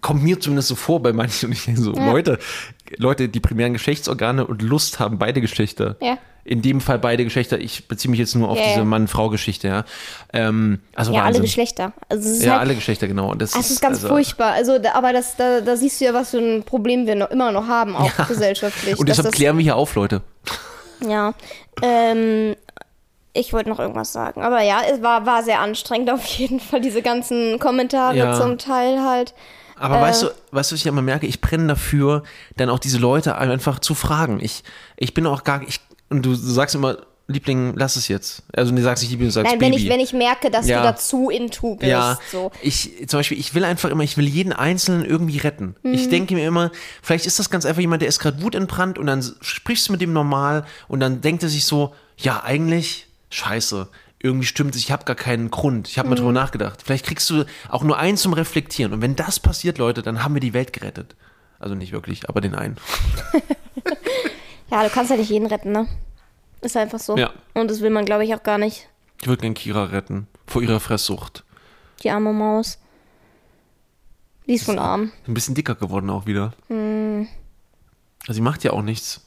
kommt 0.00 0.22
mir 0.22 0.40
zumindest 0.40 0.68
so 0.68 0.74
vor 0.74 1.02
bei 1.02 1.12
manchen 1.12 1.46
und 1.46 1.52
ich 1.52 1.64
denke 1.64 1.80
so, 1.80 1.92
Leute, 1.92 2.38
Leute, 2.96 3.28
die 3.28 3.40
primären 3.40 3.72
Geschlechtsorgane 3.72 4.46
und 4.46 4.62
Lust 4.62 4.98
haben 5.00 5.18
beide 5.18 5.40
Geschlechter. 5.40 5.96
Ja. 6.00 6.18
In 6.44 6.62
dem 6.62 6.80
Fall 6.80 7.00
beide 7.00 7.24
Geschlechter. 7.24 7.58
Ich 7.58 7.88
beziehe 7.88 8.08
mich 8.08 8.20
jetzt 8.20 8.36
nur 8.36 8.48
auf 8.48 8.56
Ja, 8.56 8.64
diese 8.66 8.78
ja. 8.78 8.84
Mann-Frau-Geschichte, 8.84 9.66
ja. 9.66 9.84
Ähm, 10.32 10.78
also 10.94 11.12
ja, 11.12 11.24
alle. 11.24 11.40
Geschlechter. 11.40 11.92
Also, 12.08 12.28
ist 12.28 12.42
Ja, 12.44 12.52
halt, 12.52 12.60
alle 12.60 12.74
Geschlechter, 12.76 13.08
genau. 13.08 13.32
Und 13.32 13.42
das, 13.42 13.56
Es 13.56 13.70
ist 13.70 13.80
ganz 13.80 13.96
also, 13.96 14.08
furchtbar. 14.08 14.52
Also, 14.52 14.78
aber 14.94 15.12
das, 15.12 15.34
da, 15.34 15.60
da 15.60 15.76
siehst 15.76 16.00
du 16.00 16.04
ja, 16.04 16.14
was 16.14 16.30
für 16.30 16.38
ein 16.38 16.62
Problem 16.62 17.08
wir 17.08 17.16
noch, 17.16 17.30
immer 17.30 17.50
noch 17.50 17.66
haben, 17.66 17.96
auch 17.96 18.12
gesellschaftlich. 18.28 18.96
Und 18.96 19.08
deshalb 19.08 19.26
das, 19.26 19.34
klären 19.34 19.56
wir 19.58 19.64
hier 19.64 19.74
auf, 19.74 19.96
Leute. 19.96 20.22
Ja. 21.04 21.34
Ähm, 21.82 22.54
ich 23.36 23.52
wollte 23.52 23.68
noch 23.70 23.78
irgendwas 23.78 24.12
sagen. 24.12 24.42
Aber 24.42 24.62
ja, 24.62 24.80
es 24.90 25.02
war, 25.02 25.26
war 25.26 25.42
sehr 25.42 25.60
anstrengend 25.60 26.10
auf 26.10 26.24
jeden 26.26 26.60
Fall, 26.60 26.80
diese 26.80 27.02
ganzen 27.02 27.58
Kommentare 27.58 28.16
Ja. 28.16 28.40
zum 28.40 28.58
Teil 28.58 29.00
halt. 29.02 29.34
Aber 29.78 30.00
weißt 30.00 30.22
du, 30.22 30.26
weißt 30.52 30.70
du, 30.70 30.74
was 30.74 30.80
ich 30.80 30.86
immer 30.86 31.02
merke? 31.02 31.26
Ich 31.26 31.40
brenne 31.42 31.66
dafür, 31.68 32.22
dann 32.56 32.70
auch 32.70 32.78
diese 32.78 32.96
Leute 32.98 33.36
einfach 33.36 33.78
zu 33.78 33.94
fragen. 33.94 34.40
Ich, 34.40 34.62
ich 34.96 35.12
bin 35.12 35.26
auch 35.26 35.44
gar, 35.44 35.60
ich, 35.62 35.80
und 36.08 36.24
du 36.24 36.34
sagst 36.34 36.74
immer, 36.74 36.96
Liebling, 37.28 37.74
lass 37.76 37.96
es 37.96 38.06
jetzt. 38.06 38.44
Also 38.54 38.72
du 38.72 38.80
sagst 38.80 39.02
nicht 39.02 39.10
Liebling, 39.10 39.28
du 39.28 39.32
sagst 39.32 39.50
Nein, 39.50 39.60
wenn 39.60 39.72
Baby. 39.72 39.82
ich, 39.82 39.90
wenn 39.90 39.98
ich 40.00 40.12
merke, 40.12 40.48
dass 40.48 40.68
Ja. 40.68 40.78
du 40.80 40.84
dazu 40.86 41.28
into 41.28 41.74
bist. 41.74 41.90
Ja, 41.90 42.18
So. 42.30 42.52
ich 42.62 43.04
zum 43.08 43.18
Beispiel, 43.18 43.38
ich 43.38 43.52
will 43.52 43.64
einfach 43.64 43.90
immer, 43.90 44.04
ich 44.04 44.16
will 44.16 44.28
jeden 44.28 44.52
Einzelnen 44.52 45.04
irgendwie 45.04 45.38
retten. 45.38 45.74
Mhm. 45.82 45.92
Ich 45.92 46.08
denke 46.08 46.34
mir 46.34 46.46
immer, 46.46 46.70
vielleicht 47.02 47.26
ist 47.26 47.40
das 47.40 47.50
ganz 47.50 47.66
einfach 47.66 47.80
jemand, 47.80 48.00
der 48.00 48.08
ist 48.08 48.20
gerade 48.20 48.40
wutentbrannt 48.42 48.96
und 48.96 49.06
dann 49.06 49.24
sprichst 49.40 49.88
du 49.88 49.92
mit 49.92 50.00
dem 50.00 50.12
normal 50.12 50.64
und 50.86 51.00
dann 51.00 51.20
denkt 51.20 51.42
er 51.42 51.48
sich 51.48 51.66
so, 51.66 51.92
ja, 52.16 52.44
eigentlich, 52.44 53.05
scheiße, 53.36 53.88
irgendwie 54.18 54.46
stimmt 54.46 54.74
es, 54.74 54.80
ich 54.80 54.90
habe 54.92 55.04
gar 55.04 55.16
keinen 55.16 55.50
Grund, 55.50 55.88
ich 55.88 55.98
habe 55.98 56.08
mal 56.08 56.14
Mhm. 56.14 56.18
drüber 56.20 56.32
nachgedacht. 56.32 56.82
Vielleicht 56.84 57.06
kriegst 57.06 57.28
du 57.30 57.44
auch 57.68 57.82
nur 57.82 57.98
einen 57.98 58.16
zum 58.16 58.32
Reflektieren 58.32 58.92
und 58.92 59.02
wenn 59.02 59.14
das 59.16 59.38
passiert, 59.40 59.78
Leute, 59.78 60.02
dann 60.02 60.22
haben 60.24 60.34
wir 60.34 60.40
die 60.40 60.54
Welt 60.54 60.72
gerettet. 60.72 61.14
Also 61.58 61.74
nicht 61.74 61.92
wirklich, 61.92 62.28
aber 62.28 62.40
den 62.40 62.54
einen. 62.54 62.76
Ja, 64.68 64.82
du 64.82 64.90
kannst 64.90 65.12
ja 65.12 65.16
nicht 65.16 65.30
jeden 65.30 65.46
retten, 65.46 65.70
ne? 65.70 65.86
Ist 66.60 66.76
einfach 66.76 66.98
so. 66.98 67.16
Ja. 67.16 67.30
Und 67.54 67.70
das 67.70 67.82
will 67.82 67.90
man, 67.90 68.04
glaube 68.04 68.24
ich, 68.24 68.34
auch 68.34 68.42
gar 68.42 68.58
nicht. 68.58 68.88
Ich 69.20 69.28
würde 69.28 69.40
gern 69.42 69.54
Kira 69.54 69.84
retten 69.84 70.26
vor 70.44 70.60
ihrer 70.60 70.80
Fresssucht. 70.80 71.44
Die 72.02 72.10
arme 72.10 72.32
Maus. 72.32 72.78
Die 74.48 74.54
ist 74.54 74.64
von 74.64 74.80
arm. 74.80 75.12
Ein 75.28 75.34
bisschen 75.34 75.54
dicker 75.54 75.76
geworden 75.76 76.10
auch 76.10 76.26
wieder. 76.26 76.52
Hm. 76.66 77.28
Also 78.22 78.32
sie 78.32 78.40
macht 78.40 78.64
ja 78.64 78.72
auch 78.72 78.82
nichts. 78.82 79.24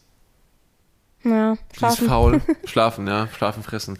Ja, 1.23 1.53
ist 1.53 1.77
schlafen. 1.77 2.07
faul. 2.07 2.41
Schlafen, 2.65 3.07
ja. 3.07 3.27
Schlafen, 3.35 3.63
fressen. 3.63 3.99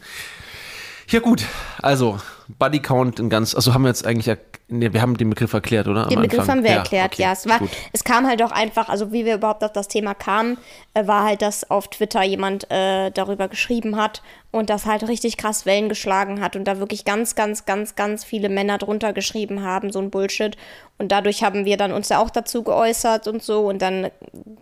Ja, 1.10 1.20
gut. 1.20 1.44
Also, 1.82 2.20
Body 2.48 2.80
Count 2.80 3.20
in 3.20 3.30
ganz. 3.30 3.56
Also, 3.56 3.74
haben 3.74 3.84
wir 3.84 3.90
jetzt 3.90 4.06
eigentlich. 4.06 4.38
Nee, 4.72 4.94
wir 4.94 5.02
haben 5.02 5.18
den 5.18 5.30
Begriff 5.32 5.54
erklärt, 5.54 5.88
oder? 5.88 6.04
Am 6.04 6.10
Den 6.10 6.22
Begriff 6.22 6.42
Anfang. 6.42 6.58
haben 6.58 6.64
wir 6.64 6.72
Ja, 6.72 6.78
erklärt, 6.78 7.14
okay, 7.14 7.24
ja. 7.24 7.32
Es, 7.32 7.48
war, 7.48 7.58
Gut. 7.60 7.70
es 7.92 8.04
kam 8.04 8.28
halt 8.28 8.42
auch 8.44 8.52
einfach, 8.52 8.88
also 8.88 9.12
wie 9.12 9.26
wir 9.26 9.36
überhaupt 9.36 9.64
auf 9.64 9.74
das 9.74 9.88
Thema 9.88 10.14
kamen, 10.14 10.58
äh, 10.94 11.08
war 11.08 11.24
halt, 11.24 11.42
dass 11.42 11.70
auf 11.72 11.88
Twitter 11.88 12.24
jemand 12.24 12.70
äh, 12.70 13.10
darüber 13.12 13.48
geschrieben 13.48 13.96
hat 13.98 14.22
und 14.52 14.70
das 14.70 14.86
halt 14.86 15.08
richtig 15.08 15.38
krass 15.38 15.66
Wellen 15.66 15.90
geschlagen 15.90 16.42
hat 16.42 16.56
und 16.56 16.66
da 16.66 16.80
wirklich 16.80 17.04
ganz, 17.06 17.36
ganz, 17.36 17.66
ganz, 17.66 17.96
ganz 17.96 18.24
viele 18.24 18.50
Männer 18.50 18.78
drunter 18.78 19.14
geschrieben 19.14 19.64
haben, 19.64 19.92
so 19.92 20.00
ein 20.00 20.10
Bullshit. 20.12 20.56
Und 20.98 21.12
dadurch 21.14 21.44
haben 21.44 21.64
wir 21.66 21.78
dann 21.78 21.94
uns 21.94 22.10
ja 22.10 22.20
auch 22.20 22.30
dazu 22.30 22.62
geäußert 22.64 23.28
und 23.28 23.42
so 23.42 23.68
und 23.70 23.82
dann, 23.82 24.10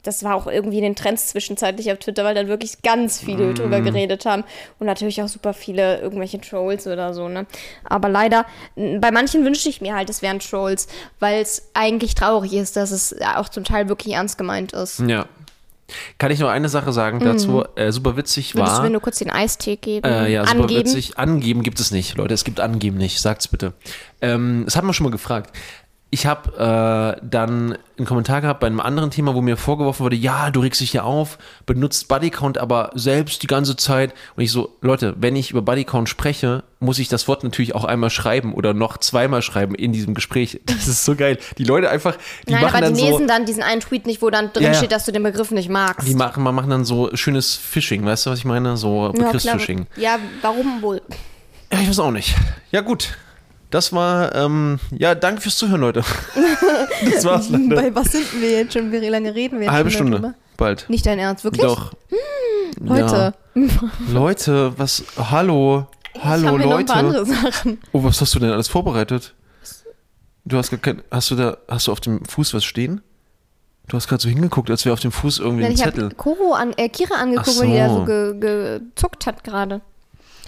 das 0.04 0.24
war 0.24 0.36
auch 0.36 0.46
irgendwie 0.46 0.78
in 0.78 0.84
den 0.84 0.96
Trends 0.96 1.28
zwischenzeitlich 1.28 1.92
auf 1.92 1.98
Twitter, 1.98 2.24
weil 2.24 2.36
dann 2.36 2.48
wirklich 2.48 2.82
ganz 2.84 3.20
viele 3.20 3.46
Mhm. 3.48 3.56
drüber 3.56 3.82
geredet 3.82 4.26
haben 4.26 4.44
und 4.78 4.86
natürlich 4.86 5.22
auch 5.24 5.28
super 5.30 5.54
viele 5.54 6.00
irgendwelche 6.00 6.40
Trolls 6.40 6.86
oder 6.86 7.14
so, 7.16 7.28
ne. 7.28 7.46
Aber 7.86 8.08
leider, 8.10 8.46
bei 8.76 9.10
manchen 9.12 9.44
wünschte 9.46 9.70
ich 9.70 9.82
mir 9.82 9.96
halt, 9.98 10.10
es 10.10 10.22
wären 10.22 10.40
Trolls, 10.40 10.88
weil 11.20 11.42
es 11.42 11.64
eigentlich 11.74 12.16
traurig 12.16 12.54
ist, 12.54 12.78
dass 12.78 12.92
es 12.92 13.16
auch 13.36 13.50
zum 13.50 13.64
Teil 13.66 13.90
wirklich 13.90 14.14
ernst 14.14 14.38
gemeint 14.38 14.72
ist. 14.72 15.00
Ja. 15.00 15.26
Kann 16.18 16.32
ich 16.32 16.40
noch 16.40 16.50
eine 16.50 16.68
Sache 16.68 16.92
sagen 16.92 17.20
dazu? 17.22 17.64
Äh, 17.76 17.94
super 17.94 18.18
witzig 18.18 18.54
Mhm. 18.54 18.60
Würdest 18.60 18.74
du 18.74 18.78
war. 18.78 18.84
mir 18.84 18.90
nur 18.92 19.02
kurz 19.02 19.20
den 19.20 19.30
Eistee 19.30 19.78
geben? 19.78 20.06
Äh, 20.06 20.30
ja, 20.32 20.46
super 20.46 20.62
angeben? 20.64 20.82
witzig. 20.82 21.18
Angeben 21.18 21.64
gibt 21.64 21.80
es 21.80 21.92
nicht, 21.92 22.18
Leute. 22.18 22.34
Es 22.34 22.44
gibt 22.44 22.60
Angeben 22.60 22.98
nicht. 22.98 23.22
Sagt's 23.22 23.48
bitte. 23.48 23.72
Ähm, 24.22 24.64
das 24.66 24.76
haben 24.76 24.86
wir 24.88 24.94
schon 24.94 25.06
mal 25.06 25.12
gefragt. 25.12 25.56
Ich 26.10 26.26
habe 26.26 27.18
äh, 27.20 27.20
dann 27.26 27.78
einen 27.98 28.06
Kommentar 28.08 28.40
gehabt 28.40 28.62
bei 28.62 28.68
einem 28.68 28.80
anderen 28.80 29.12
Thema, 29.12 29.36
wo 29.36 29.42
mir 29.42 29.58
vorgeworfen 29.58 30.06
wurde, 30.06 30.16
ja, 30.16 30.52
du 30.52 30.62
regst 30.62 30.80
dich 30.80 30.94
ja 30.94 31.04
auf, 31.04 31.38
benutzt 31.66 32.08
Bodycount 32.08 32.58
aber 32.58 32.92
selbst 32.96 33.44
die 33.44 33.48
ganze 33.48 33.76
Zeit. 33.76 34.14
Und 34.38 34.44
ich 34.44 34.52
so, 34.54 34.78
Leute, 34.80 35.16
wenn 35.20 35.36
ich 35.36 35.52
über 35.52 35.62
Bodycount 35.62 36.08
spreche, 36.08 36.64
muss 36.80 37.00
ich 37.00 37.10
das 37.10 37.28
Wort 37.28 37.44
natürlich 37.44 37.76
auch 37.76 37.84
einmal 37.84 38.10
schreiben 38.10 38.54
oder 38.54 38.74
noch 38.74 38.98
zweimal 39.00 39.42
schreiben 39.42 39.76
in 39.76 39.92
diesem 39.92 40.14
Gespräch. 40.14 40.62
Das 40.66 40.88
ist 40.88 41.04
so 41.04 41.16
geil. 41.16 41.40
Die 41.58 41.66
Leute 41.66 41.90
einfach, 41.90 42.16
die 42.48 42.54
Nein, 42.54 42.62
machen 42.62 42.76
aber 42.76 42.86
dann 42.86 42.94
die 42.94 43.02
so, 43.02 43.10
lesen 43.10 43.28
dann 43.28 43.46
diesen 43.46 43.64
einen 43.64 43.82
Tweet 43.82 44.06
nicht, 44.06 44.22
wo 44.22 44.30
dann 44.30 44.54
drin 44.54 44.64
Ja, 44.64 44.70
ja. 44.70 44.76
steht, 44.76 44.94
dass 44.94 45.04
du 45.06 45.12
den 45.12 45.24
Begriff 45.24 45.52
nicht 45.52 45.68
magst. 45.70 46.08
die 46.08 46.16
machen, 46.16 46.42
man 46.42 46.56
machen 46.56 46.70
dann 46.70 46.86
so 46.86 47.10
schönes 47.16 47.56
Phishing, 47.56 48.06
weißt 48.06 48.28
du, 48.28 48.30
was 48.30 48.40
ich 48.40 48.46
meine? 48.46 48.78
So 48.78 49.08
ja. 49.08 49.12
Begriffsphishing. 49.12 49.88
ja, 49.98 50.20
warum 50.42 50.82
wohl? 50.82 51.02
Ja, 51.74 51.80
ich 51.82 51.90
weiß 51.90 52.00
auch 52.00 52.12
nicht. 52.12 52.34
Ja, 52.72 52.80
gut. 52.80 53.18
Das 53.70 53.92
war, 53.92 54.34
ähm, 54.34 54.80
ja, 54.98 55.14
danke 55.14 55.42
fürs 55.42 55.58
Zuhören, 55.58 55.82
Leute. 55.82 56.02
das 57.14 57.26
war's, 57.26 57.50
Leute. 57.50 57.76
Bei 57.76 57.94
was 57.94 58.12
sind 58.14 58.26
wir 58.40 58.52
jetzt 58.52 58.74
schon? 58.74 58.92
Wie 58.92 58.98
lange 58.98 59.36
reden 59.36 59.60
wir 59.60 59.66
jetzt 59.66 59.74
Halbe 59.74 59.92
schon 59.92 60.08
Stunde. 60.08 60.20
darüber? 60.22 60.38
Bald. 60.56 60.86
Nicht 60.90 61.06
dein 61.06 61.20
Ernst, 61.20 61.44
wirklich? 61.44 61.66
Doch. 61.66 61.92
Leute, 62.80 63.34
Ja. 63.56 63.64
Leute, 64.12 64.74
was, 64.78 65.04
hallo. 65.18 65.88
Hallo, 66.24 66.58
Leute. 66.58 67.26
Oh, 67.92 68.04
was 68.04 68.22
hast 68.22 68.34
du 68.36 68.40
denn 68.40 68.52
alles 68.52 68.68
vorbereitet? 68.68 69.34
Du 70.46 70.58
hast 70.58 70.72
gar 70.72 70.80
kein, 70.80 71.02
hast 71.12 71.30
du 71.30 71.36
da, 71.36 71.58
hast 71.68 71.88
du 71.88 71.92
auf 71.92 72.00
dem 72.00 72.24
Fuß 72.24 72.54
was 72.54 72.64
stehen? 72.64 73.02
Du 73.88 73.98
hast 73.98 74.08
gerade 74.08 74.22
so 74.22 74.30
hingeguckt, 74.30 74.70
als 74.70 74.86
wäre 74.86 74.94
auf 74.94 75.00
dem 75.00 75.12
Fuß 75.12 75.40
irgendwie 75.40 75.64
Nein, 75.64 75.72
ein 75.72 75.76
ich 75.76 75.84
Zettel. 75.84 76.06
habe 76.06 76.16
Koro 76.16 76.54
an, 76.54 76.74
äh, 76.78 76.88
Kira 76.90 77.16
angeguckt, 77.16 77.50
Ach 77.56 77.62
weil 77.62 77.68
die 77.70 77.78
da 77.78 77.90
so. 77.90 78.00
so 78.00 78.06
ge, 78.06 78.80
gezuckt 78.80 79.26
hat 79.28 79.44
gerade. 79.44 79.82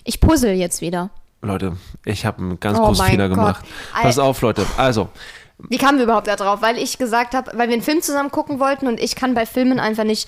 Ich 0.06 0.20
puzzle 0.22 0.54
jetzt 0.54 0.82
wieder. 0.82 1.10
Leute, 1.42 1.78
ich 2.06 2.26
habe 2.26 2.40
einen 2.40 2.60
ganz 2.60 2.78
Oh 2.78 2.88
großen 2.88 3.06
Fehler 3.06 3.30
Gott. 3.30 3.38
gemacht. 3.38 3.66
Pass 3.94 4.20
auf, 4.20 4.42
Leute. 4.42 4.66
Also, 4.78 5.10
Wie 5.70 5.78
kamen 5.78 5.98
wir 5.98 6.04
überhaupt 6.06 6.28
da 6.28 6.36
drauf? 6.36 6.62
Weil 6.62 6.78
ich 6.78 6.98
gesagt 6.98 7.34
habe, 7.34 7.52
weil 7.56 7.68
wir 7.70 7.74
einen 7.74 7.82
Film 7.84 8.02
zusammen 8.02 8.32
gucken 8.32 8.60
wollten 8.60 8.88
und 8.88 9.00
ich 9.00 9.16
kann 9.16 9.34
bei 9.34 9.46
Filmen 9.46 9.80
einfach 9.80 10.04
nicht, 10.04 10.28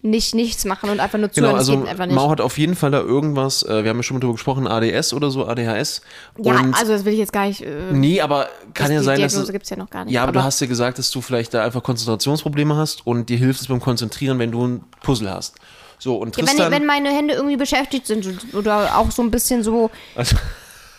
nicht 0.00 0.34
nichts 0.34 0.64
machen 0.64 0.90
und 0.90 1.00
einfach 1.00 1.18
nur 1.18 1.30
zuhören. 1.30 1.50
Genau, 1.50 1.58
also 1.58 1.76
das 1.76 1.88
einfach. 1.90 2.06
Mau 2.08 2.30
hat 2.30 2.40
auf 2.40 2.58
jeden 2.58 2.74
Fall 2.74 2.90
da 2.90 3.00
irgendwas, 3.00 3.62
äh, 3.62 3.82
wir 3.84 3.90
haben 3.90 3.96
ja 3.98 4.02
schon 4.02 4.16
mal 4.16 4.20
drüber 4.20 4.34
gesprochen, 4.34 4.66
ADS 4.66 5.12
oder 5.12 5.30
so, 5.30 5.46
ADHS. 5.46 6.02
ja, 6.38 6.58
und 6.58 6.74
also 6.74 6.92
das 6.92 7.04
will 7.04 7.12
ich 7.12 7.20
jetzt 7.20 7.32
gar 7.32 7.46
nicht. 7.46 7.62
Äh, 7.62 7.92
nee, 7.92 8.20
aber 8.20 8.48
kann 8.74 8.90
ja 8.92 9.02
sein, 9.02 9.20
dass 9.20 9.32
Diagnose 9.32 9.42
es, 9.48 9.52
gibt 9.52 9.64
es 9.64 9.70
ja 9.70 9.76
noch 9.76 9.90
gar 9.90 10.04
nicht. 10.04 10.14
ja, 10.14 10.22
aber, 10.24 10.32
du 10.32 10.42
hast 10.42 10.60
ja 10.60 10.66
gesagt, 10.66 10.98
dass 10.98 11.10
du 11.10 11.20
vielleicht 11.20 11.54
da 11.54 11.64
einfach 11.64 11.82
Konzentrationsprobleme 11.82 12.74
hast 12.76 13.06
und 13.06 13.28
dir 13.28 13.38
hilft 13.38 13.60
es 13.60 13.68
beim 13.68 13.80
Konzentrieren, 13.80 14.38
wenn 14.40 14.50
du 14.50 14.66
ein 14.66 14.84
Puzzle 15.02 15.30
hast. 15.30 15.56
So, 16.02 16.16
und 16.16 16.36
ja, 16.36 16.44
Tristan, 16.44 16.72
wenn, 16.72 16.80
wenn 16.80 16.86
meine 16.86 17.10
Hände 17.10 17.34
irgendwie 17.34 17.56
beschäftigt 17.56 18.08
sind 18.08 18.26
oder 18.54 18.96
auch 18.98 19.12
so 19.12 19.22
ein 19.22 19.30
bisschen 19.30 19.62
so, 19.62 19.88
also, 20.16 20.34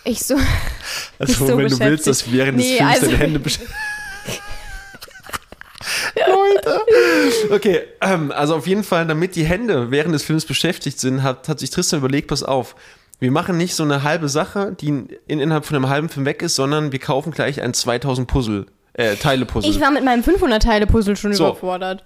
ich 0.06 0.24
so. 0.24 0.36
also 1.20 1.34
so 1.46 1.58
wenn 1.58 1.68
du 1.68 1.78
willst, 1.78 1.80
beschäftigt. 1.80 2.08
dass 2.08 2.32
während 2.32 2.58
des 2.58 2.66
Nee, 2.68 2.78
Films 2.78 2.94
also- 2.94 3.06
deine 3.08 3.18
Hände 3.18 3.40
besch- 3.40 3.60
Alter. 6.16 6.82
Okay, 7.52 7.82
ähm, 8.00 8.32
also 8.32 8.56
auf 8.56 8.66
jeden 8.66 8.86
Fall, 8.86 9.06
damit 9.06 9.36
die 9.36 9.44
Hände 9.44 9.92
während 9.92 10.14
des 10.16 10.24
Films 10.24 10.46
beschäftigt 10.46 10.98
sind, 11.02 11.22
hat, 11.22 11.50
hat 11.50 11.60
sich 11.60 11.70
Tristan 11.70 12.00
überlegt, 12.00 12.30
pass 12.30 12.42
auf, 12.42 12.76
wir 13.20 13.32
machen 13.32 13.58
nicht 13.58 13.76
so 13.76 13.84
eine 13.84 14.04
halbe 14.04 14.30
Sache, 14.30 14.74
die 14.80 14.88
in, 14.88 15.10
innerhalb 15.28 15.66
von 15.66 15.76
einem 15.76 15.90
halben 15.90 16.08
Film 16.08 16.26
weg 16.26 16.42
ist, 16.42 16.56
sondern 16.56 16.94
wir 16.94 17.00
kaufen 17.00 17.32
gleich 17.32 17.62
ein 17.62 17.74
2000 17.74 18.26
Puzzle, 18.28 18.68
äh, 18.94 19.18
Teile-Puzzle. 19.18 19.70
Ich 19.70 19.82
war 19.82 19.92
mit 19.92 20.06
meinem 20.06 20.24
500-Teile-Puzzle 20.24 21.18
schon 21.18 21.34
So. 21.34 21.48
überfordert. 21.48 22.04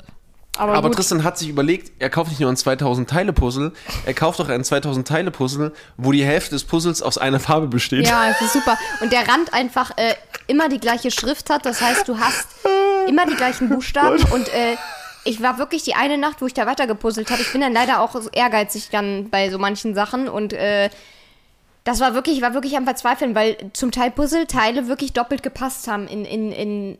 Aber, 0.58 0.74
Aber. 0.74 0.92
Tristan 0.92 1.24
hat 1.24 1.38
sich 1.38 1.50
überlegt, 1.50 1.92
er 2.00 2.10
kauft 2.10 2.30
nicht 2.30 2.40
nur 2.40 2.50
ein 2.50 2.58
2000 2.58 3.10
Teile 3.10 3.34
Puzzle, 3.34 3.74
er 4.06 4.14
kauft 4.14 4.42
auch 4.42 4.50
ein 4.50 4.64
2000 4.64 5.08
Teile 5.08 5.32
Puzzle, 5.32 5.74
wo 5.98 6.12
die 6.12 6.24
Hälfte 6.26 6.56
des 6.56 6.64
Puzzles 6.64 7.02
aus 7.02 7.18
einer 7.18 7.40
Farbe 7.40 7.68
besteht. 7.68 8.08
Ja, 8.08 8.30
es 8.30 8.42
ist 8.42 8.54
super. 8.54 8.78
Und 9.02 9.12
der 9.12 9.28
Rand 9.28 9.54
einfach 9.54 9.92
äh, 9.98 10.16
immer 10.48 10.70
die 10.70 10.80
gleiche 10.80 11.12
Schrift 11.12 11.50
hat. 11.50 11.66
Das 11.66 11.82
heißt, 11.82 12.08
du 12.08 12.20
hast 12.20 12.48
immer 13.08 13.26
die 13.26 13.36
gleichen 13.36 13.70
Buchstaben. 13.70 14.24
Und 14.32 14.50
äh, 14.50 14.76
ich 15.24 15.42
war 15.42 15.58
wirklich 15.58 15.84
die 15.84 15.96
eine 15.96 16.18
Nacht, 16.18 16.42
wo 16.42 16.48
ich 16.48 16.54
da 16.54 16.66
weiter 16.66 16.88
gepuzzelt 16.88 17.30
habe. 17.30 17.42
Ich 17.42 17.52
bin 17.52 17.62
dann 17.62 17.74
leider 17.74 18.02
auch 18.02 18.14
so 18.14 18.30
ehrgeizig 18.32 18.90
dann 18.92 19.30
bei 19.30 19.50
so 19.50 19.58
manchen 19.58 19.94
Sachen. 19.94 20.30
Und 20.30 20.54
äh, 20.54 20.90
das 21.84 22.00
war 22.00 22.14
wirklich, 22.14 22.38
ich 22.38 22.42
war 22.42 22.54
wirklich 22.54 22.76
am 22.78 22.86
Verzweifeln, 22.86 23.36
weil 23.36 23.58
zum 23.74 23.92
Teil 23.92 24.12
Puzzleteile 24.12 24.88
wirklich 24.88 25.14
doppelt 25.14 25.44
gepasst 25.44 25.88
haben 25.88 26.08
in, 26.08 26.26
in, 26.26 26.52
in 26.52 26.98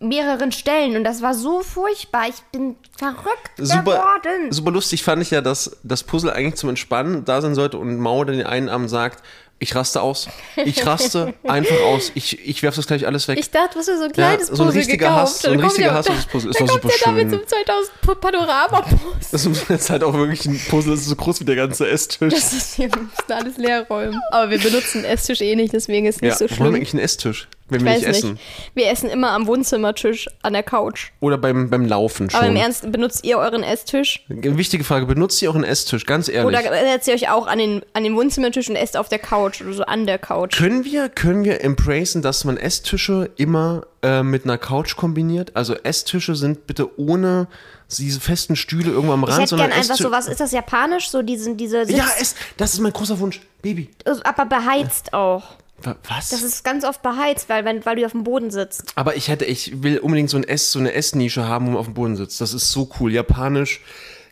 mehreren 0.00 0.52
Stellen. 0.52 0.96
Und 0.96 1.04
das 1.04 1.22
war 1.22 1.34
so 1.34 1.60
furchtbar. 1.62 2.28
Ich 2.28 2.40
bin 2.52 2.76
verrückt 2.96 3.50
Super, 3.56 3.82
geworden. 3.82 4.50
super 4.52 4.70
lustig 4.70 5.02
fand 5.02 5.22
ich 5.22 5.30
ja, 5.30 5.40
dass 5.40 5.76
das 5.82 6.02
Puzzle 6.04 6.30
eigentlich 6.32 6.54
zum 6.56 6.68
Entspannen 6.68 7.24
da 7.24 7.40
sein 7.40 7.54
sollte 7.54 7.78
und 7.78 7.98
Mauer 7.98 8.26
dann 8.26 8.36
den 8.36 8.46
einen 8.46 8.68
Abend 8.68 8.90
sagt, 8.90 9.22
ich 9.60 9.74
raste 9.74 10.00
aus. 10.02 10.28
Ich 10.54 10.86
raste 10.86 11.34
einfach 11.42 11.80
aus. 11.80 12.12
Ich, 12.14 12.46
ich 12.48 12.62
werf 12.62 12.76
das 12.76 12.86
gleich 12.86 13.08
alles 13.08 13.26
weg. 13.26 13.40
Ich 13.40 13.50
dachte, 13.50 13.76
hast 13.80 13.88
dir 13.88 13.96
so 13.96 14.04
ein 14.04 14.10
Ja, 14.10 14.14
kleines 14.14 14.46
so 14.46 14.52
ein 14.52 14.66
Puzzle 14.68 14.78
richtiger 14.78 15.08
gekauft. 15.08 15.20
Hass, 15.20 15.42
so 15.42 15.50
ein 15.50 15.58
richtiger 15.60 15.94
Hass 15.94 16.06
auf 16.06 16.14
das 16.14 16.26
Puzzle. 16.26 16.50
Es 16.52 16.60
war 16.60 16.68
kommt 16.68 16.82
super 16.82 16.88
da 17.04 17.10
schön. 17.10 17.30
so 17.30 17.36
einem 17.36 17.46
2000 17.48 18.20
Panorama-Post. 18.20 19.32
das 19.32 19.46
ist 19.46 19.68
jetzt 19.68 19.90
halt 19.90 20.04
auch 20.04 20.14
wirklich 20.14 20.46
ein 20.46 20.60
Puzzle, 20.70 20.92
das 20.92 21.00
ist 21.00 21.08
so 21.08 21.16
groß 21.16 21.40
wie 21.40 21.44
der 21.44 21.56
ganze 21.56 21.88
Esstisch. 21.88 22.32
Das 22.32 22.52
ist 22.52 22.74
hier, 22.76 22.88
wir 22.92 23.02
müssen 23.02 23.32
alles 23.32 23.56
leer 23.56 23.84
räumen. 23.88 24.20
Aber 24.30 24.48
wir 24.50 24.60
benutzen 24.60 25.04
Esstisch 25.04 25.40
eh 25.40 25.56
nicht, 25.56 25.72
deswegen 25.72 26.06
ist 26.06 26.22
nicht 26.22 26.30
ja, 26.30 26.36
so 26.36 26.44
warum 26.44 26.50
haben 26.50 26.58
wir 26.58 26.66
schlimm. 26.66 26.74
eigentlich 26.76 26.94
einen 26.94 27.02
Esstisch, 27.02 27.48
wenn 27.68 27.80
Ich 27.80 27.84
wir 27.84 27.92
weiß 27.92 28.00
nicht 28.02 28.16
essen? 28.16 28.38
Wir 28.74 28.90
essen 28.90 29.10
immer 29.10 29.30
am 29.32 29.46
Wohnzimmertisch 29.46 30.28
an 30.42 30.52
der 30.52 30.62
Couch. 30.62 31.10
Oder 31.20 31.38
beim, 31.38 31.70
beim 31.70 31.84
Laufen 31.84 32.30
schon. 32.30 32.40
Aber 32.40 32.48
im 32.48 32.56
Ernst, 32.56 32.90
benutzt 32.90 33.24
ihr 33.24 33.38
euren 33.38 33.62
Esstisch? 33.62 34.24
Wichtige 34.28 34.84
Frage, 34.84 35.06
benutzt 35.06 35.40
ihr 35.42 35.50
auch 35.50 35.54
einen 35.54 35.64
Esstisch? 35.64 36.06
Ganz 36.06 36.28
ehrlich. 36.28 36.58
Oder 36.58 36.70
setzt 36.70 37.08
ihr 37.08 37.14
euch 37.14 37.30
auch 37.30 37.46
an 37.46 37.58
den, 37.58 37.82
an 37.92 38.04
den 38.04 38.16
Wohnzimmertisch 38.16 38.68
und 38.68 38.76
esst 38.76 38.96
auf 38.96 39.08
der 39.08 39.18
Couch 39.18 39.60
oder 39.60 39.72
so 39.72 39.82
an 39.84 40.06
der 40.06 40.18
Couch? 40.18 40.56
Können 40.56 40.84
wir, 40.84 41.08
können 41.08 41.44
wir 41.44 41.62
embracen, 41.62 42.22
dass 42.22 42.44
man 42.44 42.56
Esstische 42.56 43.30
immer 43.36 43.86
äh, 44.02 44.22
mit 44.22 44.44
einer 44.44 44.58
Couch 44.58 44.96
kombiniert? 44.96 45.54
Also 45.54 45.74
Esstische 45.74 46.34
sind 46.34 46.66
bitte 46.66 46.98
ohne 46.98 47.48
diese 47.96 48.20
festen 48.20 48.56
Stühle 48.56 48.90
irgendwo 48.90 49.12
am 49.12 49.22
Ich 49.22 49.28
Rand, 49.28 49.40
hätte 49.40 49.48
sondern 49.50 49.70
gern 49.70 49.80
einfach 49.80 49.96
so 49.96 50.10
was, 50.10 50.28
ist 50.28 50.40
das 50.40 50.52
japanisch? 50.52 51.08
So 51.10 51.22
diesen, 51.22 51.56
diese 51.56 51.86
Sitz, 51.86 51.96
Ja, 51.96 52.06
es, 52.20 52.34
das 52.56 52.74
ist 52.74 52.80
mein 52.80 52.92
großer 52.92 53.18
Wunsch. 53.18 53.40
Baby. 53.62 53.90
aber 54.24 54.44
beheizt 54.46 55.12
auch. 55.12 55.42
Wa- 55.82 55.96
Was? 56.08 56.30
Das 56.30 56.42
ist 56.42 56.64
ganz 56.64 56.84
oft 56.84 57.02
beheizt, 57.02 57.48
weil, 57.48 57.64
wenn, 57.64 57.84
weil 57.86 57.96
du 57.96 58.04
auf 58.04 58.12
dem 58.12 58.24
Boden 58.24 58.50
sitzt. 58.50 58.92
Aber 58.96 59.16
ich 59.16 59.28
hätte, 59.28 59.44
ich 59.44 59.82
will 59.82 59.98
unbedingt 59.98 60.28
so 60.30 60.36
ein 60.36 60.44
Ess, 60.44 60.72
so 60.72 60.78
eine 60.78 60.92
Essnische 60.92 61.46
haben, 61.46 61.66
wo 61.66 61.70
man 61.70 61.78
auf 61.80 61.86
dem 61.86 61.94
Boden 61.94 62.16
sitzt. 62.16 62.40
Das 62.40 62.52
ist 62.52 62.72
so 62.72 62.90
cool. 63.00 63.12
Japanisch 63.12 63.80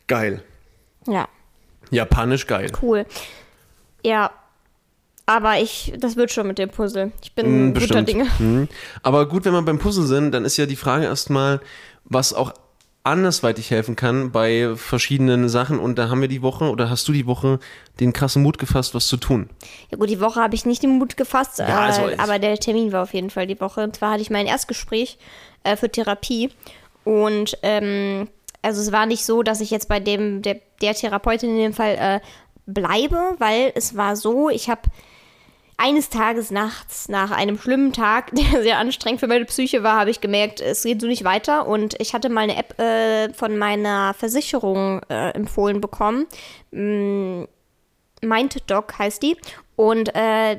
geil. 0.08 0.42
Ja, 1.06 1.28
Japanisch 1.90 2.46
geil. 2.46 2.72
cool. 2.82 3.06
Ja, 4.04 4.30
aber 5.24 5.58
ich, 5.60 5.92
das 5.98 6.16
wird 6.16 6.30
schon 6.32 6.46
mit 6.46 6.58
dem 6.58 6.70
Puzzle. 6.70 7.12
Ich 7.22 7.32
bin 7.34 7.46
Hm, 7.46 7.74
guter. 7.74 8.02
Dinge. 8.02 8.26
Mhm. 8.38 8.68
Aber 9.02 9.28
gut, 9.28 9.44
wenn 9.44 9.52
wir 9.52 9.62
beim 9.62 9.78
Puzzle 9.78 10.06
sind, 10.06 10.32
dann 10.32 10.44
ist 10.44 10.56
ja 10.56 10.66
die 10.66 10.76
Frage 10.76 11.04
erstmal, 11.06 11.60
was 12.04 12.32
auch 12.32 12.52
andersweitig 13.06 13.70
helfen 13.70 13.96
kann 13.96 14.30
bei 14.32 14.74
verschiedenen 14.76 15.48
Sachen. 15.48 15.78
Und 15.78 15.98
da 15.98 16.08
haben 16.08 16.20
wir 16.20 16.28
die 16.28 16.42
Woche, 16.42 16.70
oder 16.70 16.90
hast 16.90 17.06
du 17.08 17.12
die 17.12 17.26
Woche 17.26 17.58
den 18.00 18.12
krassen 18.12 18.42
Mut 18.42 18.58
gefasst, 18.58 18.94
was 18.94 19.06
zu 19.06 19.16
tun? 19.16 19.48
Ja 19.90 19.98
gut, 19.98 20.10
die 20.10 20.20
Woche 20.20 20.40
habe 20.40 20.54
ich 20.54 20.66
nicht 20.66 20.82
den 20.82 20.98
Mut 20.98 21.16
gefasst, 21.16 21.58
Ja, 21.58 21.66
äh, 21.68 21.72
also 21.72 22.08
ich- 22.08 22.20
aber 22.20 22.38
der 22.38 22.58
Termin 22.58 22.92
war 22.92 23.02
auf 23.04 23.14
jeden 23.14 23.30
Fall 23.30 23.46
die 23.46 23.60
Woche. 23.60 23.82
Und 23.84 23.96
zwar 23.96 24.12
hatte 24.12 24.22
ich 24.22 24.30
mein 24.30 24.46
Erstgespräch 24.46 25.18
äh, 25.64 25.76
für 25.76 25.90
Therapie. 25.90 26.50
Und 27.04 27.56
ähm, 27.62 28.28
also 28.62 28.80
es 28.80 28.90
war 28.92 29.06
nicht 29.06 29.24
so, 29.24 29.42
dass 29.42 29.60
ich 29.60 29.70
jetzt 29.70 29.88
bei 29.88 30.00
dem 30.00 30.42
der, 30.42 30.56
der 30.82 30.94
Therapeutin 30.94 31.50
in 31.50 31.56
dem 31.58 31.72
Fall 31.72 31.94
äh, 31.98 32.20
bleibe, 32.66 33.36
weil 33.38 33.70
es 33.76 33.96
war 33.96 34.16
so, 34.16 34.50
ich 34.50 34.68
habe 34.68 34.82
eines 35.78 36.08
Tages 36.08 36.50
nachts 36.50 37.08
nach 37.08 37.30
einem 37.30 37.58
schlimmen 37.58 37.92
Tag, 37.92 38.30
der 38.32 38.62
sehr 38.62 38.78
anstrengend 38.78 39.20
für 39.20 39.26
meine 39.26 39.44
Psyche 39.44 39.82
war, 39.82 40.00
habe 40.00 40.10
ich 40.10 40.20
gemerkt, 40.20 40.60
es 40.60 40.82
geht 40.82 41.00
so 41.00 41.06
nicht 41.06 41.24
weiter. 41.24 41.66
Und 41.66 42.00
ich 42.00 42.14
hatte 42.14 42.28
mal 42.28 42.42
eine 42.42 42.56
App 42.56 42.78
äh, 42.80 43.32
von 43.32 43.58
meiner 43.58 44.14
Versicherung 44.14 45.00
äh, 45.08 45.30
empfohlen 45.30 45.80
bekommen. 45.80 46.26
MindDoc 46.70 47.48
heißt 48.98 49.22
die. 49.22 49.36
Und 49.76 50.14
äh, 50.14 50.56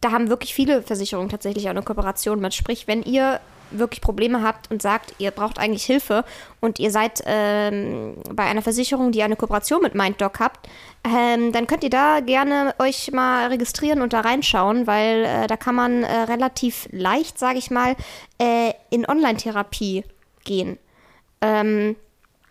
da 0.00 0.12
haben 0.12 0.30
wirklich 0.30 0.54
viele 0.54 0.82
Versicherungen 0.82 1.28
tatsächlich 1.28 1.66
auch 1.66 1.70
eine 1.70 1.82
Kooperation 1.82 2.40
mit. 2.40 2.54
Sprich, 2.54 2.88
wenn 2.88 3.02
ihr 3.02 3.40
wirklich 3.70 4.00
Probleme 4.00 4.42
habt 4.42 4.70
und 4.70 4.82
sagt, 4.82 5.14
ihr 5.18 5.30
braucht 5.30 5.58
eigentlich 5.58 5.84
Hilfe 5.84 6.24
und 6.60 6.78
ihr 6.78 6.90
seid 6.90 7.22
ähm, 7.26 8.16
bei 8.32 8.44
einer 8.44 8.62
Versicherung, 8.62 9.12
die 9.12 9.22
eine 9.22 9.36
Kooperation 9.36 9.82
mit 9.82 9.94
MindDoc 9.94 10.40
habt, 10.40 10.68
ähm, 11.04 11.52
dann 11.52 11.66
könnt 11.66 11.84
ihr 11.84 11.90
da 11.90 12.20
gerne 12.20 12.74
euch 12.78 13.10
mal 13.12 13.48
registrieren 13.48 14.02
und 14.02 14.12
da 14.12 14.20
reinschauen, 14.20 14.86
weil 14.86 15.24
äh, 15.24 15.46
da 15.46 15.56
kann 15.56 15.74
man 15.74 16.02
äh, 16.02 16.12
relativ 16.22 16.88
leicht, 16.92 17.38
sage 17.38 17.58
ich 17.58 17.70
mal, 17.70 17.96
äh, 18.38 18.72
in 18.90 19.08
Online-Therapie 19.08 20.04
gehen. 20.44 20.78
Ähm, 21.40 21.96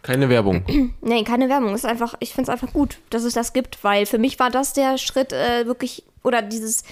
Keine 0.02 0.30
Werbung. 0.30 0.64
Nee, 1.02 1.24
keine 1.24 1.50
Werbung. 1.50 1.74
Ist 1.76 1.86
einfach, 1.86 2.16
ich 2.20 2.34
finde 2.34 2.44
es 2.44 2.50
einfach 2.50 2.74
gut, 2.74 2.98
dass 3.10 3.24
es 3.24 3.34
das 3.34 3.54
gibt, 3.54 3.84
weil 3.84 4.06
für 4.06 4.18
mich 4.18 4.40
war 4.40 4.50
das 4.50 4.74
der 4.74 4.98
Schritt 4.98 5.34
äh, 5.34 5.66
wirklich, 5.66 6.04
oder 6.24 6.42
dieses, 6.42 6.84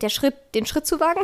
der 0.00 0.08
Schritt, 0.08 0.34
den 0.54 0.66
Schritt 0.66 0.86
zu 0.86 1.00
wagen. 1.00 1.20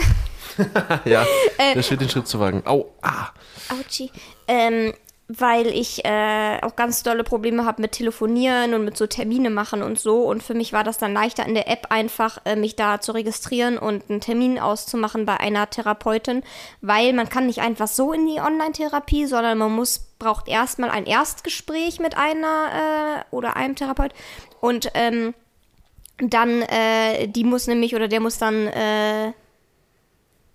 ja, 1.04 1.24
Äh, 1.59 1.74
da 1.74 1.83
steht 1.83 2.00
den 2.00 2.09
Schritt 2.09 2.28
zu 2.28 2.40
wagen. 2.40 2.62
Au, 2.66 2.92
ah. 3.02 3.28
Autschi. 3.70 4.11
Ähm, 4.48 4.94
weil 5.38 5.68
ich 5.68 6.04
äh, 6.04 6.59
auch 6.62 6.74
ganz 6.74 7.04
dolle 7.04 7.22
Probleme 7.22 7.64
habe 7.64 7.83
mit 7.83 7.92
Telefonieren 7.92 8.74
und 8.74 8.85
mit 8.85 8.96
so 8.96 9.06
Termine 9.06 9.50
machen 9.50 9.83
und 9.83 9.98
so. 9.98 10.22
Und 10.22 10.42
für 10.42 10.54
mich 10.54 10.72
war 10.72 10.83
das 10.83 10.98
dann 10.98 11.12
leichter 11.12 11.46
in 11.46 11.54
der 11.54 11.68
App 11.68 11.87
einfach, 11.90 12.38
äh, 12.44 12.56
mich 12.56 12.74
da 12.74 13.00
zu 13.00 13.12
registrieren 13.12 13.78
und 13.78 14.11
einen 14.11 14.20
Termin 14.20 14.59
auszumachen 14.59 15.26
bei 15.26 15.38
einer 15.38 15.70
Therapeutin, 15.70 16.42
weil 16.80 17.12
man 17.12 17.28
kann 17.28 17.46
nicht 17.46 17.61
einfach 17.61 17.87
so 17.87 18.12
in 18.12 18.26
die 18.26 18.40
Online-Therapie, 18.40 19.26
sondern 19.26 19.59
man 19.59 19.72
muss, 19.72 20.00
braucht 20.18 20.48
erstmal 20.48 20.90
ein 20.90 21.06
Erstgespräch 21.06 22.00
mit 22.00 22.16
einer 22.16 23.24
äh, 23.30 23.35
oder 23.35 23.56
einem 23.56 23.76
Therapeut. 23.76 24.12
Und 24.61 24.90
ähm, 24.94 25.35
dann, 26.22 26.62
äh, 26.62 27.28
die 27.28 27.44
muss 27.44 27.66
nämlich 27.66 27.94
oder 27.94 28.09
der 28.09 28.20
muss 28.20 28.38
dann 28.38 28.66
äh, 28.66 29.33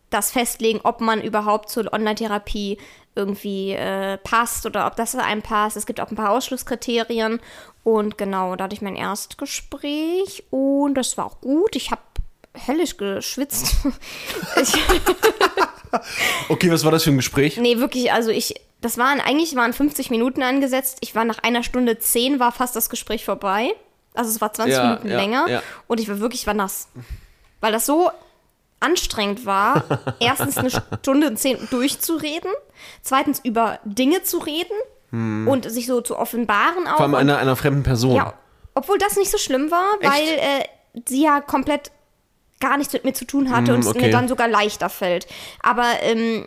das 0.10 0.32
festlegen, 0.32 0.80
ob 0.84 1.02
man 1.02 1.22
überhaupt 1.22 1.70
zur 1.70 1.92
Online-Therapie 1.92 2.78
irgendwie 3.16 3.72
äh, 3.72 4.18
passt 4.18 4.66
oder 4.66 4.88
ob 4.88 4.96
das 4.96 5.16
einem 5.16 5.42
passt. 5.42 5.78
Es 5.78 5.86
gibt 5.86 6.00
auch 6.00 6.10
ein 6.10 6.16
paar 6.16 6.32
Ausschlusskriterien. 6.32 7.40
Und 7.84 8.18
genau, 8.18 8.56
da 8.56 8.66
hatte 8.66 8.76
ich 8.76 8.82
mein 8.82 8.96
Erstgespräch 8.96 10.44
und 10.50 10.96
das 10.96 11.18
war 11.18 11.26
auch 11.26 11.42
gut. 11.42 11.76
Ich 11.76 11.92
habe 11.92 12.02
höllisch 12.68 12.98
geschwitzt. 12.98 13.76
Okay, 16.50 16.72
was 16.72 16.84
war 16.84 16.92
das 16.92 17.04
für 17.04 17.12
ein 17.12 17.18
Gespräch? 17.18 17.58
nee, 17.58 17.78
wirklich, 17.78 18.12
also 18.12 18.32
ich, 18.32 18.56
das 18.82 18.98
waren, 18.98 19.20
eigentlich 19.22 19.56
waren 19.56 19.74
50 19.74 20.10
Minuten 20.10 20.44
angesetzt. 20.44 20.98
Ich 21.02 21.16
war 21.16 21.26
nach 21.26 21.40
einer 21.40 21.64
Stunde 21.64 21.98
10, 21.98 22.40
war 22.40 22.52
fast 22.52 22.76
das 22.76 22.90
Gespräch 22.90 23.26
vorbei. 23.26 23.74
Also 24.16 24.32
es 24.32 24.42
war 24.42 24.52
20 24.54 24.74
Ja, 24.76 24.84
Minuten 24.84 25.10
ja, 25.10 25.16
länger. 25.18 25.46
ja. 25.50 25.62
Und 25.88 26.00
ich 26.00 26.08
war 26.10 26.20
wirklich, 26.20 26.42
ich 26.42 26.48
war 26.48 26.54
nass. 26.54 26.88
Weil 27.62 27.72
das 27.72 27.86
so 27.86 28.10
anstrengend 28.80 29.46
war, 29.46 29.84
erstens 30.20 30.58
eine 30.58 30.70
Stunde 30.70 31.28
und 31.28 31.38
zehn 31.38 31.58
durchzureden, 31.72 32.52
zweitens 33.02 33.40
über 33.44 33.80
Dinge 33.86 34.24
zu 34.24 34.38
reden 34.40 34.76
und 35.48 35.72
sich 35.72 35.86
so 35.88 36.02
zu 36.02 36.18
offenbaren 36.18 36.88
auch. 36.88 36.92
Hm. 36.92 36.96
Vor 36.98 37.06
allem 37.06 37.16
einer, 37.16 37.38
einer 37.38 37.56
fremden 37.56 37.84
Person. 37.84 38.16
ja, 38.18 38.34
obwohl 38.74 38.98
das 38.98 39.16
nicht 39.16 39.32
so 39.32 39.38
schlimm 39.38 39.72
war, 39.72 39.94
Echt? 40.02 40.12
weil 40.12 40.28
äh, 40.28 40.66
sie 41.08 41.24
ja 41.24 41.40
komplett 41.40 41.92
gar 42.60 42.76
nichts 42.78 42.92
mit 42.92 43.06
mir 43.06 43.14
zu 43.14 43.24
tun 43.26 43.50
hatte 43.50 43.72
Mm, 43.72 43.76
und 43.76 43.80
es 43.82 43.88
okay. 43.88 44.02
mir 44.08 44.12
dann 44.12 44.28
sogar 44.28 44.50
leichter 44.50 44.90
fällt. 44.90 45.28
Aber 45.64 45.86
ähm, 46.02 46.46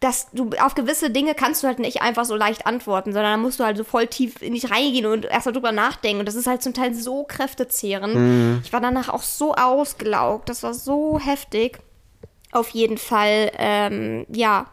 dass 0.00 0.30
du 0.32 0.50
auf 0.60 0.74
gewisse 0.74 1.10
Dinge 1.10 1.34
kannst 1.34 1.62
du 1.62 1.66
halt 1.66 1.78
nicht 1.78 2.00
einfach 2.00 2.24
so 2.24 2.34
leicht 2.34 2.66
antworten, 2.66 3.12
sondern 3.12 3.32
da 3.32 3.36
musst 3.36 3.60
du 3.60 3.64
halt 3.64 3.76
so 3.76 3.84
voll 3.84 4.06
tief 4.06 4.40
in 4.40 4.54
dich 4.54 4.70
reingehen 4.70 5.04
und 5.04 5.26
erstmal 5.26 5.52
drüber 5.52 5.72
nachdenken. 5.72 6.20
Und 6.20 6.26
das 6.26 6.34
ist 6.34 6.46
halt 6.46 6.62
zum 6.62 6.72
Teil 6.72 6.94
so 6.94 7.24
kräftezehrend. 7.24 8.14
Mhm. 8.14 8.60
Ich 8.64 8.72
war 8.72 8.80
danach 8.80 9.10
auch 9.10 9.22
so 9.22 9.54
ausgelaugt. 9.54 10.48
Das 10.48 10.62
war 10.62 10.72
so 10.72 11.18
heftig. 11.18 11.78
Auf 12.50 12.70
jeden 12.70 12.96
Fall, 12.96 13.52
ähm, 13.58 14.26
ja, 14.32 14.66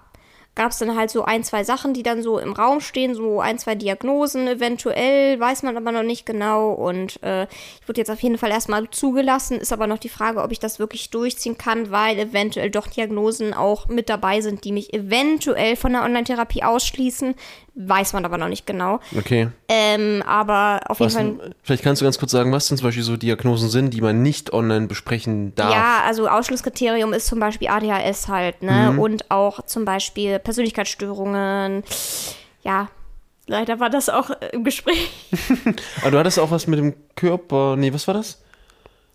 gab 0.57 0.71
es 0.71 0.79
dann 0.79 0.97
halt 0.97 1.11
so 1.11 1.23
ein, 1.23 1.43
zwei 1.43 1.63
Sachen, 1.63 1.93
die 1.93 2.03
dann 2.03 2.23
so 2.23 2.39
im 2.39 2.51
Raum 2.51 2.81
stehen, 2.81 3.13
so 3.13 3.39
ein, 3.39 3.59
zwei 3.59 3.75
Diagnosen 3.75 4.47
eventuell, 4.47 5.39
weiß 5.39 5.63
man 5.63 5.77
aber 5.77 5.91
noch 5.91 6.03
nicht 6.03 6.25
genau. 6.25 6.71
Und 6.71 7.21
äh, 7.23 7.43
ich 7.43 7.87
wurde 7.87 8.01
jetzt 8.01 8.09
auf 8.09 8.19
jeden 8.19 8.39
Fall 8.39 8.49
erstmal 8.49 8.89
zugelassen, 8.89 9.59
ist 9.59 9.71
aber 9.71 9.87
noch 9.87 9.99
die 9.99 10.09
Frage, 10.09 10.41
ob 10.41 10.51
ich 10.51 10.59
das 10.59 10.79
wirklich 10.79 11.11
durchziehen 11.11 11.57
kann, 11.57 11.91
weil 11.91 12.17
eventuell 12.17 12.71
doch 12.71 12.87
Diagnosen 12.87 13.53
auch 13.53 13.87
mit 13.87 14.09
dabei 14.09 14.41
sind, 14.41 14.63
die 14.63 14.71
mich 14.71 14.93
eventuell 14.93 15.75
von 15.75 15.93
der 15.93 16.03
Online-Therapie 16.03 16.63
ausschließen. 16.63 17.35
Weiß 17.79 18.13
man 18.13 18.25
aber 18.25 18.39
noch 18.39 18.47
nicht 18.47 18.65
genau. 18.65 18.99
Okay. 19.15 19.49
Ähm, 19.67 20.23
aber 20.25 20.81
auf 20.87 20.99
jeden 20.99 21.13
Was, 21.13 21.15
Fall. 21.15 21.55
vielleicht 21.61 21.83
kannst 21.83 22.01
du 22.01 22.05
ganz 22.05 22.17
kurz 22.17 22.31
sagen, 22.31 22.51
was 22.51 22.67
denn 22.67 22.77
zum 22.77 22.87
Beispiel 22.87 23.03
so 23.03 23.17
Diagnosen 23.17 23.69
sind, 23.69 23.93
die 23.93 24.01
man 24.01 24.23
nicht 24.23 24.51
online 24.51 24.87
besprechen 24.87 25.53
darf. 25.53 25.71
Ja, 25.71 26.01
also 26.03 26.27
Ausschlusskriterium 26.27 27.13
ist 27.13 27.27
zum 27.27 27.39
Beispiel 27.39 27.67
ADHS 27.67 28.29
halt, 28.29 28.63
ne? 28.63 28.93
Mhm. 28.93 28.99
Und 28.99 29.29
auch 29.29 29.63
zum 29.67 29.85
Beispiel 29.85 30.39
Persönlichkeitsstörungen. 30.39 31.83
Ja, 32.63 32.89
leider 33.45 33.79
war 33.79 33.91
das 33.91 34.09
auch 34.09 34.31
äh, 34.31 34.49
im 34.53 34.63
Gespräch. 34.63 35.11
Aber 36.01 36.09
du 36.09 36.17
hattest 36.17 36.39
auch 36.39 36.49
was 36.49 36.65
mit 36.65 36.79
dem 36.79 36.95
Körper. 37.15 37.75
Nee, 37.75 37.93
was 37.93 38.07
war 38.07 38.15
das? 38.15 38.41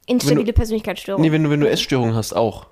Instabile 0.06 0.52
Persönlichkeitsstörung. 0.52 1.20
Nee, 1.20 1.32
wenn 1.32 1.42
du, 1.42 1.50
wenn 1.50 1.60
du 1.60 1.68
Essstörungen 1.68 2.14
hast, 2.14 2.32
auch. 2.32 2.66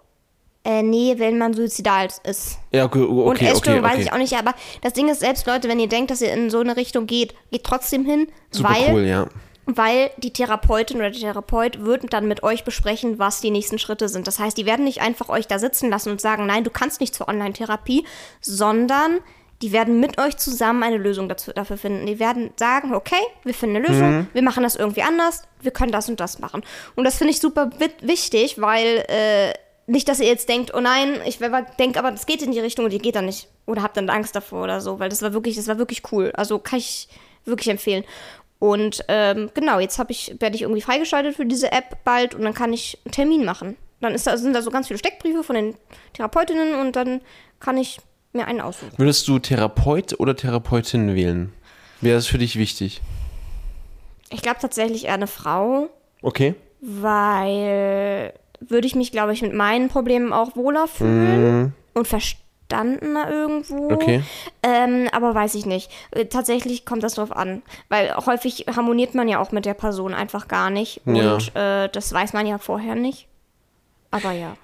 Äh, 0.62 0.82
nee, 0.82 1.14
wenn 1.16 1.38
man 1.38 1.54
suizidal 1.54 2.08
ist. 2.24 2.58
Ja, 2.70 2.84
okay, 2.84 3.00
okay, 3.00 3.10
Und 3.10 3.40
Essstörung 3.42 3.80
okay. 3.82 3.94
weiß 3.94 4.04
ich 4.04 4.12
auch 4.12 4.18
nicht, 4.18 4.34
aber 4.36 4.54
das 4.82 4.92
Ding 4.92 5.08
ist 5.08 5.20
selbst, 5.20 5.46
Leute, 5.46 5.68
wenn 5.68 5.80
ihr 5.80 5.88
denkt, 5.88 6.10
dass 6.10 6.20
ihr 6.20 6.32
in 6.34 6.50
so 6.50 6.60
eine 6.60 6.76
Richtung 6.76 7.06
geht, 7.06 7.34
geht 7.50 7.64
trotzdem 7.64 8.04
hin, 8.04 8.26
Super 8.50 8.68
weil, 8.74 8.92
cool, 8.94 9.04
ja. 9.06 9.26
weil 9.64 10.10
die 10.18 10.34
Therapeutin 10.34 10.98
oder 10.98 11.10
der 11.10 11.18
Therapeut 11.20 11.82
wird 11.82 12.12
dann 12.12 12.28
mit 12.28 12.42
euch 12.42 12.64
besprechen, 12.64 13.18
was 13.18 13.40
die 13.40 13.50
nächsten 13.50 13.78
Schritte 13.78 14.10
sind. 14.10 14.26
Das 14.26 14.38
heißt, 14.38 14.58
die 14.58 14.66
werden 14.66 14.84
nicht 14.84 15.00
einfach 15.00 15.30
euch 15.30 15.46
da 15.46 15.58
sitzen 15.58 15.88
lassen 15.88 16.10
und 16.10 16.20
sagen, 16.20 16.44
nein, 16.44 16.62
du 16.62 16.70
kannst 16.70 17.00
nicht 17.00 17.14
zur 17.14 17.28
Online-Therapie, 17.28 18.04
sondern 18.42 19.20
die 19.62 19.72
werden 19.72 19.98
mit 20.00 20.18
euch 20.20 20.36
zusammen 20.36 20.82
eine 20.82 20.96
Lösung 20.98 21.28
dazu, 21.30 21.52
dafür 21.52 21.76
finden. 21.78 22.04
Die 22.06 22.18
werden 22.18 22.50
sagen, 22.56 22.94
okay, 22.94 23.14
wir 23.44 23.54
finden 23.54 23.76
eine 23.76 23.86
Lösung, 23.86 24.26
wir 24.32 24.42
machen 24.42 24.62
das 24.62 24.76
irgendwie 24.76 25.02
anders, 25.02 25.42
wir 25.62 25.70
können 25.70 25.92
das 25.92 26.08
und 26.10 26.20
das 26.20 26.38
machen. 26.38 26.62
Und 26.96 27.04
das 27.04 27.16
finde 27.16 27.32
ich 27.32 27.40
super 27.40 27.70
wi- 27.78 27.90
wichtig, 28.06 28.60
weil 28.60 29.04
äh, 29.08 29.52
nicht, 29.90 30.08
dass 30.08 30.20
ihr 30.20 30.26
jetzt 30.28 30.48
denkt, 30.48 30.72
oh 30.74 30.80
nein, 30.80 31.20
ich 31.26 31.38
denke, 31.78 31.98
aber 31.98 32.10
das 32.12 32.26
geht 32.26 32.42
in 32.42 32.52
die 32.52 32.60
Richtung 32.60 32.84
und 32.84 32.92
ihr 32.92 32.98
geht 33.00 33.16
da 33.16 33.22
nicht. 33.22 33.48
Oder 33.66 33.82
habt 33.82 33.96
dann 33.96 34.08
Angst 34.08 34.36
davor 34.36 34.62
oder 34.62 34.80
so, 34.80 34.98
weil 35.00 35.08
das 35.08 35.20
war 35.22 35.32
wirklich, 35.32 35.56
das 35.56 35.66
war 35.68 35.78
wirklich 35.78 36.02
cool. 36.12 36.30
Also 36.36 36.58
kann 36.58 36.78
ich 36.78 37.08
wirklich 37.44 37.68
empfehlen. 37.68 38.04
Und 38.58 39.04
ähm, 39.08 39.50
genau, 39.54 39.80
jetzt 39.80 39.98
habe 39.98 40.12
ich, 40.12 40.36
werde 40.38 40.54
ich 40.54 40.62
irgendwie 40.62 40.82
freigeschaltet 40.82 41.34
für 41.36 41.46
diese 41.46 41.72
App 41.72 42.04
bald 42.04 42.34
und 42.34 42.42
dann 42.42 42.54
kann 42.54 42.72
ich 42.72 42.98
einen 43.04 43.12
Termin 43.12 43.44
machen. 43.44 43.76
Dann 44.00 44.14
ist 44.14 44.26
da, 44.26 44.36
sind 44.36 44.52
da 44.54 44.62
so 44.62 44.70
ganz 44.70 44.86
viele 44.88 44.98
Steckbriefe 44.98 45.42
von 45.42 45.56
den 45.56 45.74
Therapeutinnen 46.12 46.74
und 46.80 46.94
dann 46.96 47.20
kann 47.58 47.76
ich 47.76 47.98
mir 48.32 48.46
einen 48.46 48.60
aussuchen. 48.60 48.92
Würdest 48.96 49.26
du 49.28 49.38
Therapeut 49.38 50.18
oder 50.20 50.36
Therapeutin 50.36 51.14
wählen? 51.16 51.52
Wäre 52.00 52.16
das 52.16 52.26
für 52.26 52.38
dich 52.38 52.56
wichtig? 52.56 53.00
Ich 54.30 54.42
glaube 54.42 54.58
tatsächlich 54.60 55.06
eher 55.06 55.14
eine 55.14 55.26
Frau, 55.26 55.88
Okay. 56.22 56.54
weil 56.80 58.32
würde 58.60 58.86
ich 58.86 58.94
mich, 58.94 59.10
glaube 59.12 59.32
ich, 59.32 59.42
mit 59.42 59.52
meinen 59.54 59.88
Problemen 59.88 60.32
auch 60.32 60.54
wohler 60.56 60.86
fühlen 60.86 61.74
und 61.94 62.06
verstandener 62.06 63.28
irgendwo. 63.30 63.90
Okay. 63.90 64.22
Ähm, 64.62 65.08
aber 65.12 65.34
weiß 65.34 65.54
ich 65.54 65.66
nicht. 65.66 65.90
Äh, 66.12 66.26
Tatsächlich 66.26 66.84
kommt 66.84 67.02
das 67.02 67.14
drauf 67.14 67.34
an. 67.34 67.62
Weil 67.88 68.14
häufig 68.14 68.66
harmoniert 68.74 69.14
man 69.14 69.28
ja 69.28 69.40
auch 69.40 69.50
mit 69.52 69.64
der 69.64 69.74
Person 69.74 70.14
einfach 70.14 70.46
gar 70.46 70.70
nicht. 70.70 71.00
Ja. 71.06 71.34
Und 71.34 71.56
äh, 71.56 71.88
das 71.88 72.12
weiß 72.12 72.32
man 72.34 72.46
ja 72.46 72.58
vorher 72.58 72.94
nicht. 72.94 73.26
Aber 74.10 74.32
ja. 74.32 74.56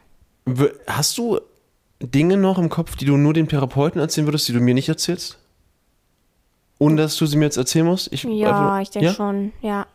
Hast 0.87 1.19
du 1.19 1.41
Dinge 2.01 2.37
noch 2.37 2.59
im 2.59 2.69
Kopf, 2.69 2.95
die 2.97 3.05
du 3.07 3.17
nur 3.17 3.33
dem 3.33 3.49
Therapeuten 3.49 4.01
erzählen 4.01 4.27
würdest, 4.27 4.47
die 4.49 4.53
du 4.53 4.61
mir 4.61 4.75
nicht 4.75 4.89
erzählst? 4.89 5.39
Ohne 6.79 6.97
dass 6.97 7.17
du 7.17 7.25
sie 7.27 7.39
mir 7.39 7.47
jetzt 7.47 7.57
erzählen 7.57 7.87
musst? 7.87 8.13
Ich, 8.13 8.25
Ja, 8.25 8.49
einfach- 8.51 8.81
ich 8.83 8.91
denke 8.91 9.07
ja? 9.09 9.15
schon, 9.15 9.53
ja. 9.63 9.87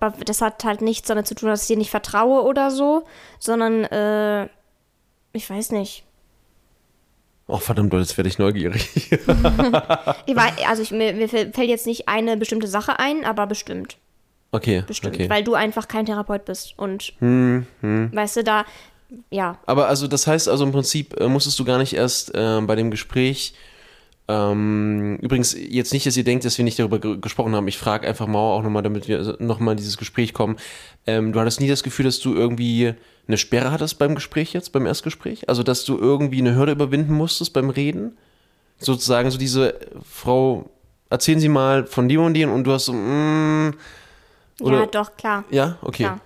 Aber 0.00 0.24
das 0.24 0.40
hat 0.40 0.64
halt 0.64 0.80
nichts 0.82 1.08
damit 1.08 1.26
zu 1.26 1.34
tun, 1.34 1.48
dass 1.48 1.62
ich 1.62 1.68
dir 1.68 1.76
nicht 1.76 1.90
vertraue 1.90 2.42
oder 2.42 2.70
so, 2.70 3.04
sondern, 3.38 3.84
äh, 3.84 4.48
ich 5.32 5.48
weiß 5.48 5.72
nicht. 5.72 6.04
Oh, 7.46 7.58
verdammt, 7.58 7.92
jetzt 7.92 8.16
werde 8.16 8.28
ich 8.28 8.38
neugierig. 8.38 9.10
Ich 10.26 10.36
weiß, 10.36 10.52
also 10.68 10.82
ich, 10.82 10.92
mir, 10.92 11.12
mir 11.14 11.28
fällt 11.28 11.56
jetzt 11.56 11.86
nicht 11.86 12.08
eine 12.08 12.36
bestimmte 12.36 12.68
Sache 12.68 12.98
ein, 12.98 13.24
aber 13.24 13.46
bestimmt. 13.46 13.96
Okay, 14.52 14.82
Bestimmt. 14.86 15.14
okay. 15.14 15.30
Weil 15.30 15.44
du 15.44 15.54
einfach 15.54 15.88
kein 15.88 16.06
Therapeut 16.06 16.44
bist. 16.44 16.74
Und 16.76 17.12
weißt 17.20 18.36
du, 18.36 18.44
da, 18.44 18.64
ja. 19.30 19.58
Aber 19.66 19.88
also 19.88 20.06
das 20.06 20.26
heißt 20.26 20.48
also 20.48 20.64
im 20.64 20.72
Prinzip 20.72 21.18
äh, 21.20 21.28
musstest 21.28 21.58
du 21.58 21.64
gar 21.64 21.78
nicht 21.78 21.94
erst 21.94 22.34
äh, 22.34 22.60
bei 22.62 22.76
dem 22.76 22.90
Gespräch 22.90 23.54
ähm, 24.30 25.16
übrigens 25.16 25.56
jetzt 25.58 25.92
nicht, 25.92 26.06
dass 26.06 26.16
ihr 26.16 26.22
denkt, 26.22 26.44
dass 26.44 26.56
wir 26.56 26.64
nicht 26.64 26.78
darüber 26.78 27.00
ge 27.00 27.18
gesprochen 27.20 27.56
haben. 27.56 27.66
Ich 27.66 27.78
frage 27.78 28.06
einfach 28.06 28.28
mal 28.28 28.38
auch 28.38 28.62
nochmal, 28.62 28.82
damit 28.82 29.08
wir 29.08 29.36
nochmal 29.40 29.72
in 29.72 29.78
dieses 29.78 29.96
Gespräch 29.96 30.32
kommen. 30.34 30.56
Ähm, 31.06 31.32
du 31.32 31.40
hattest 31.40 31.60
nie 31.60 31.68
das 31.68 31.82
Gefühl, 31.82 32.04
dass 32.04 32.20
du 32.20 32.34
irgendwie 32.34 32.94
eine 33.26 33.36
Sperre 33.36 33.72
hattest 33.72 33.98
beim 33.98 34.14
Gespräch 34.14 34.52
jetzt, 34.52 34.70
beim 34.70 34.86
Erstgespräch? 34.86 35.48
Also 35.48 35.64
dass 35.64 35.84
du 35.84 35.98
irgendwie 35.98 36.38
eine 36.38 36.54
Hürde 36.54 36.72
überwinden 36.72 37.14
musstest 37.14 37.52
beim 37.52 37.70
Reden? 37.70 38.16
Sozusagen 38.78 39.30
so 39.30 39.38
diese 39.38 39.74
Frau, 40.08 40.70
erzählen 41.10 41.40
Sie 41.40 41.48
mal 41.48 41.86
von 41.86 42.08
dem 42.08 42.20
und 42.20 42.34
dem 42.34 42.52
und 42.52 42.64
du 42.64 42.72
hast 42.72 42.84
so, 42.86 42.92
mm, 42.92 43.74
Oder- 44.60 44.80
ja, 44.80 44.86
doch, 44.86 45.16
klar. 45.16 45.44
ja, 45.50 45.76
okay. 45.82 46.04
Klar. 46.04 46.20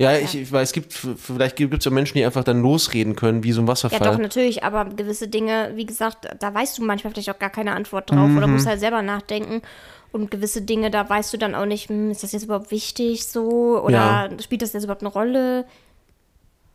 Ja, 0.00 0.16
ich, 0.16 0.36
ich 0.36 0.52
weiß, 0.52 0.68
es 0.68 0.72
gibt, 0.72 0.92
vielleicht 0.92 1.56
gibt 1.56 1.74
es 1.74 1.84
ja 1.84 1.90
Menschen, 1.90 2.18
die 2.18 2.24
einfach 2.24 2.44
dann 2.44 2.62
losreden 2.62 3.16
können, 3.16 3.42
wie 3.42 3.50
so 3.50 3.60
ein 3.60 3.66
Ja, 3.66 3.72
Wasserfall. 3.72 3.98
doch, 4.12 4.18
natürlich, 4.18 4.62
aber 4.62 4.84
gewisse 4.84 5.26
Dinge, 5.26 5.72
wie 5.74 5.86
gesagt, 5.86 6.28
da 6.38 6.54
weißt 6.54 6.78
du 6.78 6.84
manchmal 6.84 7.12
vielleicht 7.12 7.30
auch 7.30 7.38
gar 7.40 7.50
keine 7.50 7.72
Antwort 7.74 8.10
drauf 8.10 8.30
oder 8.36 8.46
Mhm. 8.46 8.52
musst 8.54 8.66
halt 8.68 8.78
selber 8.78 9.02
nachdenken. 9.02 9.60
Und 10.12 10.30
gewisse 10.30 10.62
Dinge, 10.62 10.90
da 10.92 11.08
weißt 11.08 11.32
du 11.32 11.36
dann 11.36 11.54
auch 11.56 11.66
nicht, 11.66 11.88
hm, 11.88 12.12
ist 12.12 12.22
das 12.22 12.30
jetzt 12.32 12.44
überhaupt 12.44 12.70
wichtig 12.70 13.26
so? 13.26 13.82
Oder 13.82 14.30
spielt 14.40 14.62
das 14.62 14.72
jetzt 14.72 14.84
überhaupt 14.84 15.02
eine 15.02 15.10
Rolle? 15.12 15.66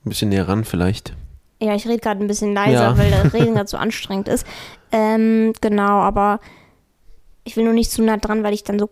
Ein 0.06 0.10
bisschen 0.10 0.30
näher 0.30 0.48
ran 0.48 0.66
vielleicht. 0.66 1.14
Ja, 1.62 1.74
ich 1.76 1.88
rede 1.88 2.00
gerade 2.00 2.20
ein 2.22 2.28
bisschen 2.28 2.54
leiser, 2.54 2.74
Ja. 2.90 2.98
weil 2.98 3.10
das 3.10 3.34
Reden 3.34 3.56
gerade 3.56 3.68
so 3.70 3.78
anstrengend 3.78 4.28
ist. 4.28 4.46
Ähm, 4.92 5.54
genau, 5.62 6.02
aber 6.02 6.42
ich 7.46 7.56
will 7.56 7.64
nur 7.64 7.74
nicht 7.74 7.90
zu 7.90 8.04
nah 8.04 8.18
dran, 8.18 8.44
weil 8.44 8.54
ich 8.54 8.64
dann 8.66 8.78
so. 8.80 8.90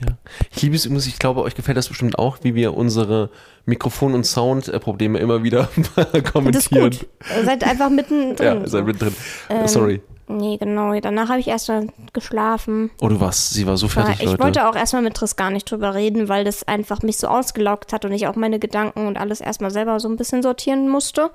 Ja. 0.00 0.16
Ich 0.54 0.60
liebe 0.62 0.76
es 0.76 0.84
übrigens, 0.84 1.06
ich 1.06 1.18
glaube, 1.18 1.42
euch 1.42 1.54
gefällt 1.54 1.76
das 1.78 1.88
bestimmt 1.88 2.18
auch, 2.18 2.38
wie 2.42 2.54
wir 2.54 2.74
unsere 2.74 3.30
Mikrofon- 3.64 4.14
und 4.14 4.24
Soundprobleme 4.24 5.18
immer 5.18 5.42
wieder 5.42 5.68
Das 5.96 6.06
ist 6.12 6.32
kommentieren. 6.32 6.90
gut. 6.90 7.06
Ihr 7.36 7.44
Seid 7.44 7.64
einfach 7.64 7.88
mittendrin. 7.88 8.60
Ja, 8.60 8.66
seid 8.68 8.84
mit 8.84 9.00
drin. 9.00 9.14
Ähm, 9.48 9.66
Sorry. 9.66 10.02
Nee, 10.28 10.56
genau. 10.58 10.98
Danach 11.00 11.28
habe 11.28 11.38
ich 11.40 11.46
erstmal 11.48 11.86
geschlafen. 12.12 12.90
Oh, 13.00 13.08
du 13.08 13.20
warst, 13.20 13.54
sie 13.54 13.66
war 13.66 13.76
so 13.76 13.86
fertig, 13.88 14.16
ich 14.18 14.26
Leute. 14.26 14.42
wollte 14.42 14.68
auch 14.68 14.74
erstmal 14.74 15.02
mit 15.02 15.14
Triss 15.14 15.36
gar 15.36 15.50
nicht 15.50 15.70
drüber 15.70 15.94
reden, 15.94 16.28
weil 16.28 16.44
das 16.44 16.66
einfach 16.66 17.02
mich 17.02 17.16
so 17.16 17.28
ausgelaugt 17.28 17.92
hat 17.92 18.04
und 18.04 18.12
ich 18.12 18.26
auch 18.26 18.34
meine 18.34 18.58
Gedanken 18.58 19.06
und 19.06 19.18
alles 19.18 19.40
erstmal 19.40 19.70
selber 19.70 20.00
so 20.00 20.08
ein 20.08 20.16
bisschen 20.16 20.42
sortieren 20.42 20.88
musste. 20.88 21.30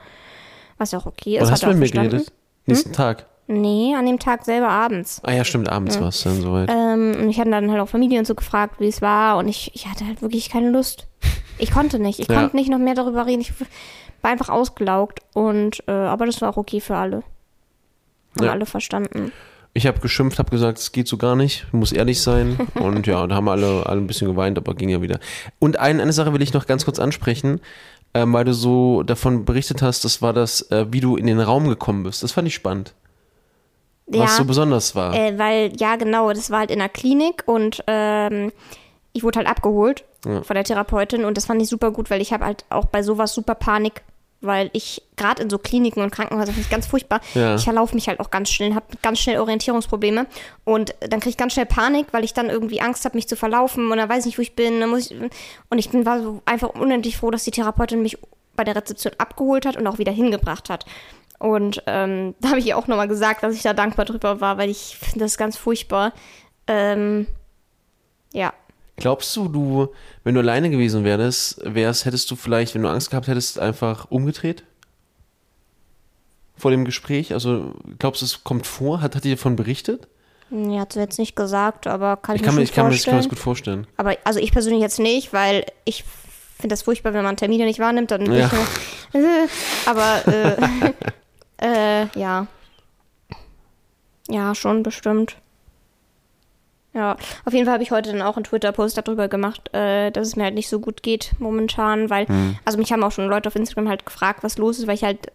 Was 0.78 0.92
ja 0.92 1.00
auch 1.00 1.06
okay 1.06 1.38
ist. 1.38 1.44
Hat 1.44 1.52
hast 1.52 1.64
du 1.64 1.68
mit 1.68 1.78
mir 1.78 1.86
verstanden. 1.86 2.10
geredet? 2.12 2.34
Nächsten 2.66 2.92
Tag. 2.92 3.28
Nee, 3.52 3.94
an 3.98 4.06
dem 4.06 4.18
Tag 4.20 4.46
selber 4.46 4.70
abends. 4.70 5.20
Ah 5.24 5.34
ja, 5.34 5.44
stimmt, 5.44 5.68
abends 5.70 6.00
war 6.00 6.08
es 6.10 6.24
dann 6.24 6.42
soweit. 6.42 6.70
Ähm, 6.72 7.16
und 7.20 7.30
ich 7.30 7.40
hatte 7.40 7.52
dann 7.52 7.70
halt 7.70 7.82
auch 7.82 7.90
Familie 7.90 8.20
und 8.20 8.26
so 8.26 8.36
gefragt, 8.36 8.80
wie 8.80 8.88
es 8.88 9.02
war. 9.02 9.38
Und 9.38 9.48
ich, 9.48 9.72
ich 9.76 9.88
hatte 9.88 10.06
halt 10.06 10.22
wirklich 10.22 10.50
keine 10.50 10.70
Lust. 10.70 11.08
Ich 11.58 11.72
konnte 11.72 12.00
nicht. 12.00 12.20
Ich 12.20 12.28
Ja. 12.28 12.40
konnte 12.40 12.56
nicht 12.56 12.70
noch 12.70 12.80
mehr 12.80 12.96
darüber 12.96 13.26
reden. 13.26 13.42
Ich 13.42 13.54
war 14.22 14.32
einfach 14.32 14.50
ausgelaugt. 14.50 15.20
Und, 15.34 15.84
äh, 15.88 15.92
aber 15.92 16.26
das 16.26 16.42
war 16.42 16.50
auch 16.50 16.58
okay 16.58 16.80
für 16.82 16.96
alle. 16.96 17.24
Haben 18.38 18.46
Ja. 18.46 18.52
alle 18.52 18.66
verstanden. 18.66 19.32
Ich 19.74 19.88
habe 19.88 20.00
geschimpft, 20.00 20.38
habe 20.40 20.50
gesagt, 20.52 20.80
es 20.80 20.92
geht 20.92 21.08
so 21.08 21.18
gar 21.18 21.36
nicht, 21.36 21.66
muss 21.74 21.92
ehrlich 21.92 22.22
sein. 22.22 22.58
Und 22.76 23.08
ja, 23.08 23.26
da 23.28 23.36
haben 23.36 23.48
alle, 23.50 23.86
alle 23.86 24.02
ein 24.02 24.08
bisschen 24.08 24.28
geweint, 24.28 24.58
aber 24.58 24.74
ging 24.76 24.90
ja 24.90 25.02
wieder. 25.02 25.20
Und 25.60 25.80
ein, 25.80 26.00
eine 26.02 26.14
Sache 26.14 26.34
will 26.34 26.42
ich 26.42 26.54
noch 26.54 26.66
ganz 26.68 26.84
kurz 26.86 27.00
ansprechen, 27.00 27.62
ähm, 28.14 28.34
weil 28.34 28.44
du 28.44 28.54
so 28.54 29.04
davon 29.04 29.46
berichtet 29.46 29.82
hast, 29.82 30.04
das 30.04 30.22
war 30.22 30.34
das, 30.34 30.70
äh, 30.72 30.88
wie 30.92 31.00
du 31.00 31.16
in 31.16 31.26
den 31.28 31.40
Raum 31.40 31.70
gekommen 31.70 32.04
bist. 32.04 32.22
Das 32.24 32.34
fand 32.34 32.48
ich 32.48 32.54
spannend. 32.56 32.94
Was 34.08 34.38
so 34.38 34.46
besonders 34.46 34.96
war. 34.96 35.14
Äh, 35.14 35.38
weil, 35.38 35.72
ja, 35.78 35.96
genau, 35.96 36.32
das 36.34 36.52
war 36.52 36.60
halt 36.60 36.72
in 36.72 36.80
der 36.80 36.90
Klinik 36.90 37.44
und 37.46 37.84
ähm, 37.88 38.52
ich 39.14 39.24
wurde 39.24 39.40
halt 39.40 39.48
abgeholt 39.48 40.04
Ja. 40.26 40.42
von 40.44 40.54
der 40.56 40.64
Therapeutin 40.64 41.24
und 41.26 41.38
das 41.38 41.46
fand 41.46 41.62
ich 41.62 41.70
super 41.70 41.92
gut, 41.92 42.10
weil 42.10 42.22
ich 42.22 42.34
habe 42.34 42.46
halt 42.46 42.66
auch 42.70 42.86
bei 42.86 43.04
sowas 43.04 43.34
super 43.34 43.56
Panik, 43.56 44.02
weil 44.42 44.70
ich 44.74 45.02
gerade 45.18 45.44
in 45.44 45.50
so 45.50 45.60
Kliniken 45.60 46.02
und 46.02 46.12
Krankenhäusern 46.12 46.56
finde 46.56 46.62
ich 46.62 46.70
ganz 46.72 46.88
furchtbar. 46.88 47.22
Ja. 47.36 47.56
Ich 47.56 47.64
verlaufe 47.64 47.94
mich 47.96 48.08
halt 48.08 48.20
auch 48.20 48.32
ganz 48.32 48.50
schnell, 48.50 48.74
habe 48.74 48.86
ganz 49.02 49.20
schnell 49.20 49.40
Orientierungsprobleme 49.40 50.26
und 50.66 50.96
dann 51.00 51.20
kriege 51.20 51.30
ich 51.30 51.38
ganz 51.38 51.54
schnell 51.54 51.68
Panik, 51.68 52.08
weil 52.12 52.24
ich 52.24 52.34
dann 52.34 52.50
irgendwie 52.50 52.82
Angst 52.82 53.06
habe, 53.06 53.16
mich 53.16 53.28
zu 53.28 53.36
verlaufen 53.36 53.92
und 53.92 53.98
dann 53.98 54.10
weiß 54.10 54.20
ich 54.22 54.26
nicht, 54.26 54.38
wo 54.40 54.42
ich 54.42 54.56
bin. 54.56 54.80
Dann 54.82 54.90
muss 54.90 55.12
ich, 55.12 55.18
und 55.70 55.78
ich 55.78 55.90
bin 55.90 56.06
war 56.06 56.22
so 56.22 56.42
einfach 56.46 56.70
unendlich 56.70 57.18
froh, 57.18 57.30
dass 57.32 57.44
die 57.44 57.52
Therapeutin 57.52 58.02
mich 58.02 58.18
bei 58.56 58.64
der 58.64 58.76
Rezeption 58.76 59.14
abgeholt 59.18 59.66
hat 59.66 59.78
und 59.78 59.88
auch 59.88 59.98
wieder 60.00 60.12
hingebracht 60.12 60.70
hat. 60.70 60.86
Und 61.42 61.84
ähm, 61.88 62.36
da 62.40 62.50
habe 62.50 62.60
ich 62.60 62.68
ihr 62.68 62.78
auch 62.78 62.88
nochmal 62.88 63.08
gesagt, 63.08 63.44
dass 63.44 63.56
ich 63.56 63.64
da 63.64 63.74
dankbar 63.74 64.06
drüber 64.06 64.42
war, 64.42 64.58
weil 64.58 64.70
ich 64.70 64.98
finde 65.00 65.26
das 65.26 65.38
ganz 65.38 65.58
furchtbar. 65.58 66.14
Ähm, 66.68 67.28
ja. 68.32 68.54
Glaubst 68.98 69.36
du, 69.36 69.48
du, 69.48 69.88
wenn 70.24 70.36
du 70.36 70.42
alleine 70.42 70.70
gewesen 70.70 71.04
wärst, 71.04 71.60
wärst, 71.64 72.06
hättest 72.06 72.30
du 72.30 72.36
vielleicht, 72.36 72.76
wenn 72.76 72.84
du 72.84 72.90
Angst 72.90 73.10
gehabt 73.10 73.28
hättest, 73.28 73.60
einfach 73.60 74.12
umgedreht? 74.12 74.64
vor 76.62 76.72
dem 76.72 76.86
Gespräch? 76.86 77.34
Also 77.34 77.74
glaubst 78.00 78.22
du, 78.22 78.26
es 78.26 78.44
kommt 78.44 78.66
vor? 78.66 79.02
Hat, 79.02 79.16
hat 79.16 79.24
die 79.24 79.32
davon 79.32 79.56
berichtet? 79.56 80.08
Nee, 80.50 80.80
hat 80.80 80.94
sie 80.94 81.00
jetzt 81.00 81.18
nicht 81.18 81.36
gesagt, 81.36 81.88
aber 81.88 82.18
kann 82.18 82.36
ich, 82.36 82.42
Ich 82.42 82.46
kann, 82.46 82.56
mir, 82.56 82.62
ich, 82.62 82.74
kann 82.74 82.88
mir, 82.88 82.94
ich 82.94 83.04
kann 83.04 83.16
mir 83.16 83.22
das 83.22 83.30
gut 83.30 83.40
vorstellen. 83.40 83.88
Aber 83.98 84.16
also 84.24 84.40
ich 84.40 84.52
persönlich 84.52 84.82
jetzt 84.82 85.00
nicht, 85.00 85.34
weil 85.34 85.66
ich 85.86 86.04
finde 86.58 86.74
das 86.74 86.84
furchtbar, 86.84 87.14
wenn 87.14 87.24
man 87.24 87.38
Termine 87.38 87.66
nicht 87.66 87.80
wahrnimmt, 87.80 88.12
dann 88.12 88.32
Ja. 88.32 88.46
ich 88.46 88.52
nur, 89.14 89.24
äh, 89.24 89.48
aber 89.86 90.28
äh, 90.28 90.94
äh, 91.62 92.08
ja. 92.20 92.48
Ja, 94.30 94.56
schon 94.56 94.84
bestimmt. 94.84 95.38
Ja, 96.94 97.16
auf 97.46 97.54
jeden 97.54 97.66
Fall 97.66 97.76
habe 97.76 97.84
ich 97.84 97.92
heute 97.92 98.12
dann 98.12 98.22
auch 98.22 98.36
einen 98.36 98.44
Twitter-Post 98.44 98.98
darüber 98.98 99.30
gemacht, 99.30 99.74
äh, 99.74 100.12
dass 100.12 100.28
es 100.28 100.36
mir 100.36 100.44
halt 100.44 100.56
nicht 100.56 100.68
so 100.68 100.82
gut 100.82 101.04
geht 101.04 101.34
momentan, 101.40 102.10
weil, 102.10 102.28
also 102.66 102.78
mich 102.78 102.92
haben 102.92 103.04
auch 103.04 103.14
schon 103.14 103.30
Leute 103.30 103.48
auf 103.48 103.56
Instagram 103.56 103.88
halt 103.88 104.06
gefragt, 104.06 104.44
was 104.44 104.58
los 104.58 104.78
ist, 104.78 104.88
weil 104.88 104.96
ich 104.96 105.04
halt 105.06 105.32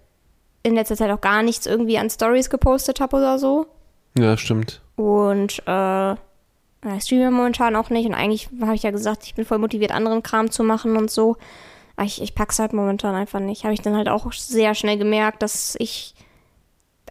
in 0.63 0.75
letzter 0.75 0.97
Zeit 0.97 1.11
auch 1.13 1.21
gar 1.21 1.43
nichts 1.43 1.65
irgendwie 1.65 1.97
an 1.97 2.11
Stories 2.11 2.51
gepostet 2.51 3.01
habe 3.01 3.17
oder 3.17 3.39
so. 3.39 3.67
Ja, 4.19 4.37
stimmt. 4.37 4.83
Und 4.97 5.63
äh, 5.67 6.13
ich 6.97 7.05
streame 7.05 7.31
momentan 7.31 7.77
auch 7.77 7.89
nicht. 7.89 8.07
Und 8.07 8.15
eigentlich 8.15 8.49
habe 8.61 8.75
ich 8.75 8.83
ja 8.83 8.91
gesagt, 8.91 9.25
ich 9.25 9.35
bin 9.35 9.45
voll 9.45 9.59
motiviert, 9.59 9.93
anderen 9.93 10.25
Kram 10.25 10.51
zu 10.51 10.65
machen 10.65 10.97
und 10.97 11.11
so. 11.11 11.37
Aber 11.95 12.07
ich, 12.07 12.21
ich 12.21 12.35
pack's 12.35 12.59
halt 12.59 12.73
momentan 12.73 13.15
einfach 13.15 13.39
nicht. 13.39 13.63
Habe 13.63 13.75
ich 13.75 13.81
dann 13.81 13.97
halt 13.97 14.09
auch 14.09 14.33
sehr 14.33 14.75
schnell 14.75 14.99
gemerkt, 14.99 15.43
dass 15.43 15.77
ich 15.79 16.16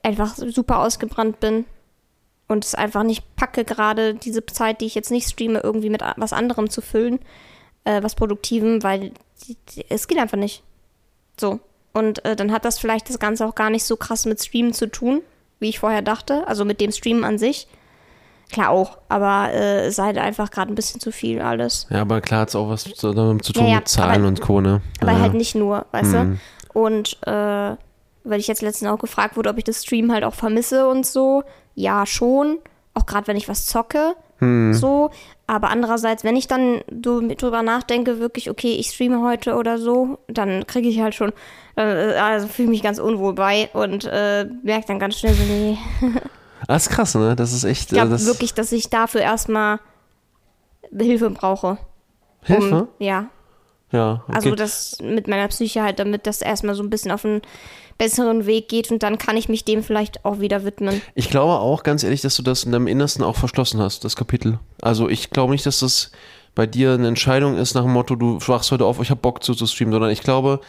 einfach 0.06 0.36
super 0.38 0.80
ausgebrannt 0.80 1.40
bin. 1.40 1.66
Und 2.48 2.64
es 2.64 2.76
einfach 2.76 3.02
nicht 3.04 3.36
packe, 3.36 3.66
gerade 3.66 4.14
diese 4.14 4.46
Zeit, 4.46 4.80
die 4.82 4.86
ich 4.86 4.94
jetzt 4.94 5.10
nicht 5.10 5.28
streame, 5.28 5.60
irgendwie 5.64 5.90
mit 5.90 6.02
was 6.18 6.32
anderem 6.32 6.70
zu 6.70 6.82
füllen. 6.82 7.20
Äh, 7.86 8.02
was 8.04 8.16
Produktivem, 8.16 8.84
weil 8.84 9.12
die, 9.48 9.58
die, 9.70 9.86
es 9.90 10.08
geht 10.08 10.18
einfach 10.20 10.38
nicht. 10.38 10.64
So. 11.40 11.60
Und 11.94 12.24
äh, 12.26 12.36
dann 12.36 12.52
hat 12.52 12.66
das 12.66 12.78
vielleicht 12.80 13.10
das 13.10 13.20
Ganze 13.20 13.46
auch 13.46 13.56
gar 13.56 13.70
nicht 13.70 13.84
so 13.84 13.96
krass 13.96 14.26
mit 14.26 14.44
Streamen 14.44 14.74
zu 14.74 14.88
tun, 14.88 15.22
wie 15.60 15.70
ich 15.70 15.80
vorher 15.80 16.02
dachte. 16.02 16.48
Also 16.48 16.66
mit 16.66 16.82
dem 16.82 16.92
Streamen 16.92 17.24
an 17.24 17.38
sich. 17.38 17.68
Klar 18.52 18.70
auch, 18.70 19.00
aber 19.10 19.52
äh, 19.54 19.86
es 19.86 19.94
ist 19.98 20.04
halt 20.04 20.20
einfach 20.20 20.52
gerade 20.52 20.72
ein 20.72 20.76
bisschen 20.76 21.02
zu 21.02 21.12
viel 21.12 21.42
alles. 21.42 21.88
Ja, 21.90 22.02
aber 22.02 22.22
klar 22.22 22.42
hat 22.42 22.50
es 22.50 22.56
auch 22.56 22.70
was 22.70 22.84
zu, 22.84 23.12
damit 23.12 23.44
zu 23.44 23.54
tun 23.54 23.64
Ja, 23.64 23.70
ja, 23.70 23.76
mit 23.78 23.88
Zahlen 23.88 24.20
aber- 24.22 24.28
und 24.28 24.42
Co. 24.42 24.62
Ne? 24.62 24.82
Aber 25.02 25.14
ja. 25.14 25.20
halt 25.20 25.34
nicht 25.34 25.56
nur, 25.56 25.86
weißt 25.92 26.14
Mhm. 26.14 26.40
du? 26.74 26.80
Und 26.80 27.18
äh, 27.26 27.76
weil 28.26 28.40
ich 28.40 28.48
jetzt 28.48 28.62
letztens 28.62 28.92
auch 28.92 29.00
gefragt 29.00 29.38
wurde, 29.38 29.50
ob 29.50 29.58
ich 29.58 29.64
das 29.64 29.84
Stream 29.84 30.12
halt 30.12 30.24
auch 30.24 30.34
vermisse 30.34 30.88
und 30.88 31.06
so. 31.06 31.44
Ja, 31.74 32.06
schon. 32.06 32.60
Auch 32.94 33.06
gerade 33.06 33.28
wenn 33.28 33.38
ich 33.38 33.48
was 33.48 33.66
zocke. 33.66 34.16
Mhm. 34.40 34.74
So. 34.74 35.12
Aber 35.48 35.70
andererseits, 35.70 36.24
wenn 36.24 36.36
ich 36.36 36.48
dann 36.48 36.82
so 37.04 37.22
mit 37.22 37.42
drüber 37.42 37.62
nachdenke, 37.62 38.20
wirklich, 38.20 38.50
okay, 38.50 38.74
ich 38.74 38.88
streame 38.88 39.22
heute 39.22 39.56
oder 39.56 39.78
so, 39.78 40.18
dann 40.28 40.66
kriege 40.66 40.90
ich 40.90 41.00
halt 41.02 41.14
schon, 41.14 41.34
äh, 41.76 41.82
also 41.82 42.48
fühle 42.48 42.70
mich 42.70 42.82
ganz 42.82 42.98
unwohl 42.98 43.34
bei 43.34 43.70
und 43.74 44.06
äh, 44.06 44.48
merke 44.64 44.88
dann 44.88 45.00
ganz 45.00 45.20
schnell 45.20 45.34
so, 45.34 45.44
nee. 45.44 45.78
Ah, 46.68 46.78
ist 46.78 46.90
krass, 46.90 47.14
ne? 47.14 47.36
Das 47.36 47.54
ist 47.54 47.64
echt. 47.64 47.92
Ich 47.92 47.98
glaube 47.98 48.08
äh, 48.08 48.12
das 48.12 48.26
wirklich, 48.26 48.54
dass 48.54 48.72
ich 48.72 48.90
dafür 48.90 49.22
erstmal 49.22 49.80
Hilfe 50.92 51.30
brauche. 51.30 51.78
Hilfe? 52.42 52.84
Um, 52.84 52.88
ja. 52.98 53.28
Ja. 53.92 54.24
Okay. 54.28 54.36
Also 54.36 54.56
das 54.56 54.98
mit 55.02 55.28
meiner 55.28 55.48
Psyche 55.48 55.84
halt, 55.84 56.00
damit 56.00 56.28
das 56.28 56.42
erstmal 56.42 56.76
so 56.76 56.84
ein 56.84 56.90
bisschen 56.90 57.12
auf 57.12 57.24
einen 57.26 57.42
besseren 57.98 58.46
Weg 58.46 58.68
geht 58.68 58.92
und 58.92 59.04
dann 59.04 59.18
kann 59.18 59.38
ich 59.38 59.48
mich 59.48 59.64
dem 59.64 59.82
vielleicht 59.82 60.26
auch 60.26 60.40
wieder 60.42 60.66
widmen. 60.66 61.02
Ich 61.14 61.30
glaube 61.30 61.54
auch, 61.54 61.84
ganz 61.84 62.04
ehrlich, 62.04 62.22
dass 62.22 62.36
du 62.36 62.44
das 62.44 62.66
in 62.66 62.72
deinem 62.74 62.88
Innersten 62.88 63.24
auch 63.24 63.38
verschlossen 63.38 63.80
hast, 63.80 64.04
das 64.04 64.16
Kapitel. 64.18 64.60
Also 64.82 65.08
ich 65.08 65.30
glaube 65.30 65.54
nicht, 65.54 65.66
dass 65.66 65.80
das 65.80 66.12
bei 66.56 66.66
dir 66.66 66.94
eine 66.94 67.08
Entscheidung 67.10 67.58
ist 67.58 67.74
nach 67.74 67.84
dem 67.84 67.92
Motto, 67.92 68.16
du 68.16 68.40
wachst 68.48 68.72
heute 68.72 68.86
auf, 68.86 69.02
ich 69.02 69.10
habe 69.12 69.20
Bock 69.22 69.44
zu, 69.44 69.54
zu 69.56 69.66
streamen, 69.66 69.92
sondern 69.94 70.10
ich 70.12 70.22
glaube, 70.22 70.62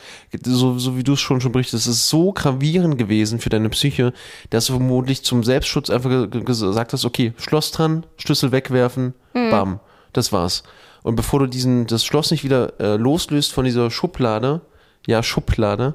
so, 0.44 0.78
so 0.78 0.96
wie 0.96 1.04
du 1.04 1.12
es 1.12 1.20
schon 1.20 1.40
schon 1.40 1.52
berichtest, 1.52 1.86
es 1.86 1.92
ist 1.96 2.08
so 2.08 2.32
gravierend 2.32 2.98
gewesen 2.98 3.38
für 3.40 3.50
deine 3.50 3.68
Psyche, 3.70 4.12
dass 4.50 4.66
du 4.66 4.72
vermutlich 4.74 5.22
zum 5.24 5.44
Selbstschutz 5.44 5.88
einfach 5.90 6.10
ge- 6.10 6.28
ge- 6.28 6.42
gesagt 6.44 6.92
hast, 6.92 7.04
okay, 7.04 7.32
Schloss 7.38 7.70
dran, 7.70 8.04
Schlüssel 8.18 8.50
wegwerfen, 8.52 9.14
bam, 9.32 9.78
das 10.12 10.32
war's. 10.32 10.64
Und 11.06 11.14
bevor 11.14 11.38
du 11.38 11.46
diesen, 11.46 11.86
das 11.86 12.04
Schloss 12.04 12.32
nicht 12.32 12.42
wieder 12.42 12.72
äh, 12.80 12.96
loslöst 12.96 13.52
von 13.52 13.64
dieser 13.64 13.92
Schublade, 13.92 14.62
ja, 15.06 15.22
Schublade, 15.22 15.94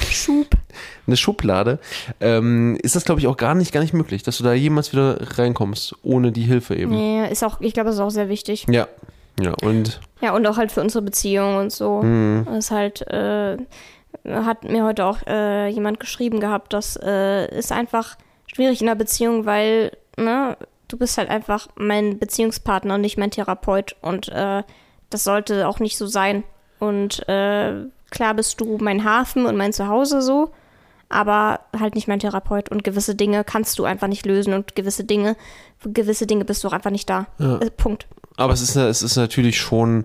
Schub. 0.00 0.46
eine 1.06 1.18
Schublade, 1.18 1.78
ähm, 2.20 2.78
ist 2.82 2.96
das, 2.96 3.04
glaube 3.04 3.20
ich, 3.20 3.26
auch 3.26 3.36
gar 3.36 3.54
nicht, 3.54 3.70
gar 3.70 3.82
nicht 3.82 3.92
möglich, 3.92 4.22
dass 4.22 4.38
du 4.38 4.44
da 4.44 4.54
jemals 4.54 4.92
wieder 4.92 5.18
reinkommst, 5.38 5.96
ohne 6.02 6.32
die 6.32 6.44
Hilfe 6.44 6.74
eben. 6.74 6.92
Nee, 6.92 7.30
ist 7.30 7.44
auch, 7.44 7.60
ich 7.60 7.74
glaube, 7.74 7.88
das 7.88 7.96
ist 7.96 8.00
auch 8.00 8.08
sehr 8.08 8.30
wichtig. 8.30 8.64
Ja. 8.70 8.88
Ja, 9.38 9.52
und 9.62 10.00
Ja, 10.22 10.34
und 10.34 10.46
auch 10.46 10.56
halt 10.56 10.72
für 10.72 10.80
unsere 10.80 11.04
Beziehung 11.04 11.58
und 11.58 11.70
so. 11.70 12.00
Mhm. 12.00 12.46
Das 12.46 12.56
ist 12.56 12.70
halt, 12.70 13.02
äh, 13.08 13.58
hat 14.24 14.64
mir 14.64 14.84
heute 14.84 15.04
auch 15.04 15.18
äh, 15.26 15.68
jemand 15.68 16.00
geschrieben 16.00 16.40
gehabt, 16.40 16.72
das 16.72 16.98
äh, 17.02 17.54
ist 17.58 17.72
einfach 17.72 18.16
schwierig 18.46 18.80
in 18.80 18.86
der 18.86 18.94
Beziehung, 18.94 19.44
weil, 19.44 19.92
ne, 20.16 20.56
du 20.88 20.96
bist 20.96 21.18
halt 21.18 21.30
einfach 21.30 21.68
mein 21.76 22.18
Beziehungspartner 22.18 22.94
und 22.94 23.00
nicht 23.00 23.18
mein 23.18 23.30
Therapeut 23.30 23.96
und 24.00 24.28
äh, 24.28 24.62
das 25.10 25.24
sollte 25.24 25.68
auch 25.68 25.78
nicht 25.78 25.96
so 25.96 26.06
sein. 26.06 26.44
Und 26.78 27.28
äh, 27.28 27.86
klar 28.10 28.34
bist 28.34 28.60
du 28.60 28.78
mein 28.80 29.04
Hafen 29.04 29.46
und 29.46 29.56
mein 29.56 29.72
Zuhause 29.72 30.20
so, 30.20 30.52
aber 31.08 31.60
halt 31.78 31.94
nicht 31.94 32.08
mein 32.08 32.20
Therapeut 32.20 32.70
und 32.70 32.84
gewisse 32.84 33.14
Dinge 33.14 33.44
kannst 33.44 33.78
du 33.78 33.84
einfach 33.84 34.08
nicht 34.08 34.26
lösen 34.26 34.52
und 34.52 34.74
gewisse 34.74 35.04
Dinge, 35.04 35.36
für 35.78 35.90
gewisse 35.90 36.26
Dinge 36.26 36.44
bist 36.44 36.62
du 36.64 36.68
auch 36.68 36.72
einfach 36.72 36.90
nicht 36.90 37.08
da. 37.08 37.26
Äh, 37.38 37.70
Punkt. 37.70 38.06
aber 38.36 38.52
es 38.52 38.62
ist, 38.62 38.76
es 38.76 39.02
ist 39.02 39.16
natürlich 39.16 39.58
schon 39.58 40.04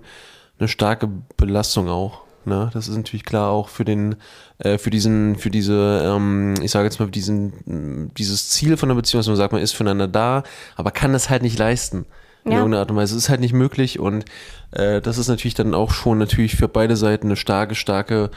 eine 0.59 0.67
starke 0.67 1.09
Belastung 1.37 1.89
auch. 1.89 2.21
Ne? 2.45 2.69
Das 2.73 2.87
ist 2.87 2.95
natürlich 2.95 3.25
klar 3.25 3.49
auch 3.51 3.69
für 3.69 3.85
den, 3.85 4.15
äh, 4.59 4.77
für 4.77 4.89
diesen, 4.89 5.35
für 5.35 5.49
diese, 5.49 6.01
ähm, 6.03 6.55
ich 6.61 6.71
sage 6.71 6.85
jetzt 6.85 6.99
mal, 6.99 7.09
diesen, 7.09 8.11
dieses 8.17 8.49
Ziel 8.49 8.77
von 8.77 8.89
der 8.89 8.95
Beziehung, 8.95 9.19
dass 9.19 9.27
man 9.27 9.35
sagt, 9.35 9.53
man 9.53 9.61
ist 9.61 9.73
füreinander 9.73 10.07
da, 10.07 10.43
aber 10.75 10.91
kann 10.91 11.13
das 11.13 11.29
halt 11.29 11.41
nicht 11.43 11.57
leisten. 11.59 12.05
In 12.43 12.53
Ja. 12.53 12.57
irgendeiner 12.57 12.81
Art 12.81 12.89
und 12.89 12.97
Weise. 12.97 13.15
Es 13.15 13.23
ist 13.25 13.29
halt 13.29 13.39
nicht 13.39 13.53
möglich 13.53 13.99
und 13.99 14.25
äh, 14.71 14.99
das 14.99 15.19
ist 15.19 15.27
natürlich 15.27 15.53
dann 15.53 15.75
auch 15.75 15.91
schon 15.91 16.17
natürlich 16.17 16.55
für 16.55 16.67
beide 16.67 16.97
Seiten 16.97 17.27
eine 17.27 17.35
starke, 17.35 17.75
starke 17.75 18.31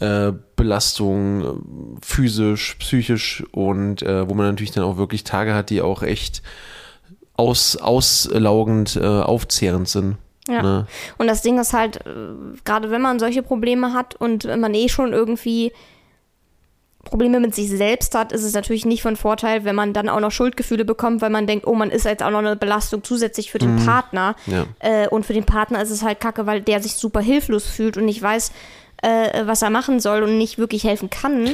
äh, 0.00 0.32
Belastung, 0.56 1.42
äh, 1.44 1.46
physisch, 2.04 2.74
psychisch 2.80 3.44
und 3.52 4.02
äh, 4.02 4.28
wo 4.28 4.34
man 4.34 4.46
natürlich 4.46 4.72
dann 4.72 4.82
auch 4.82 4.96
wirklich 4.96 5.22
Tage 5.22 5.54
hat, 5.54 5.70
die 5.70 5.82
auch 5.82 6.02
echt 6.02 6.42
aus, 7.34 7.76
auslaugend, 7.76 8.96
äh, 8.96 9.04
aufzehrend 9.04 9.88
sind. 9.88 10.16
Ja. 10.48 10.62
Ne? 10.62 10.86
Und 11.18 11.26
das 11.26 11.42
Ding 11.42 11.58
ist 11.58 11.72
halt, 11.72 12.04
äh, 12.06 12.10
gerade 12.64 12.90
wenn 12.90 13.02
man 13.02 13.18
solche 13.18 13.42
Probleme 13.42 13.92
hat 13.92 14.14
und 14.14 14.44
man 14.44 14.74
eh 14.74 14.88
schon 14.88 15.12
irgendwie 15.12 15.72
Probleme 17.04 17.38
mit 17.38 17.54
sich 17.54 17.68
selbst 17.70 18.14
hat, 18.14 18.32
ist 18.32 18.42
es 18.42 18.54
natürlich 18.54 18.84
nicht 18.84 19.02
von 19.02 19.16
Vorteil, 19.16 19.64
wenn 19.64 19.76
man 19.76 19.92
dann 19.92 20.08
auch 20.08 20.20
noch 20.20 20.30
Schuldgefühle 20.30 20.84
bekommt, 20.84 21.20
weil 21.20 21.30
man 21.30 21.46
denkt, 21.46 21.66
oh, 21.66 21.74
man 21.74 21.90
ist 21.90 22.04
jetzt 22.04 22.22
auch 22.22 22.30
noch 22.30 22.38
eine 22.38 22.56
Belastung 22.56 23.04
zusätzlich 23.04 23.50
für 23.50 23.58
den 23.58 23.76
Partner. 23.84 24.34
Ja. 24.46 24.64
Äh, 24.80 25.08
und 25.08 25.24
für 25.26 25.34
den 25.34 25.44
Partner 25.44 25.82
ist 25.82 25.90
es 25.90 26.02
halt 26.02 26.20
kacke, 26.20 26.46
weil 26.46 26.62
der 26.62 26.82
sich 26.82 26.94
super 26.94 27.20
hilflos 27.20 27.66
fühlt 27.66 27.96
und 27.96 28.06
nicht 28.06 28.22
weiß, 28.22 28.52
äh, 29.02 29.46
was 29.46 29.62
er 29.62 29.70
machen 29.70 30.00
soll 30.00 30.22
und 30.22 30.38
nicht 30.38 30.58
wirklich 30.58 30.84
helfen 30.84 31.10
kann. 31.10 31.50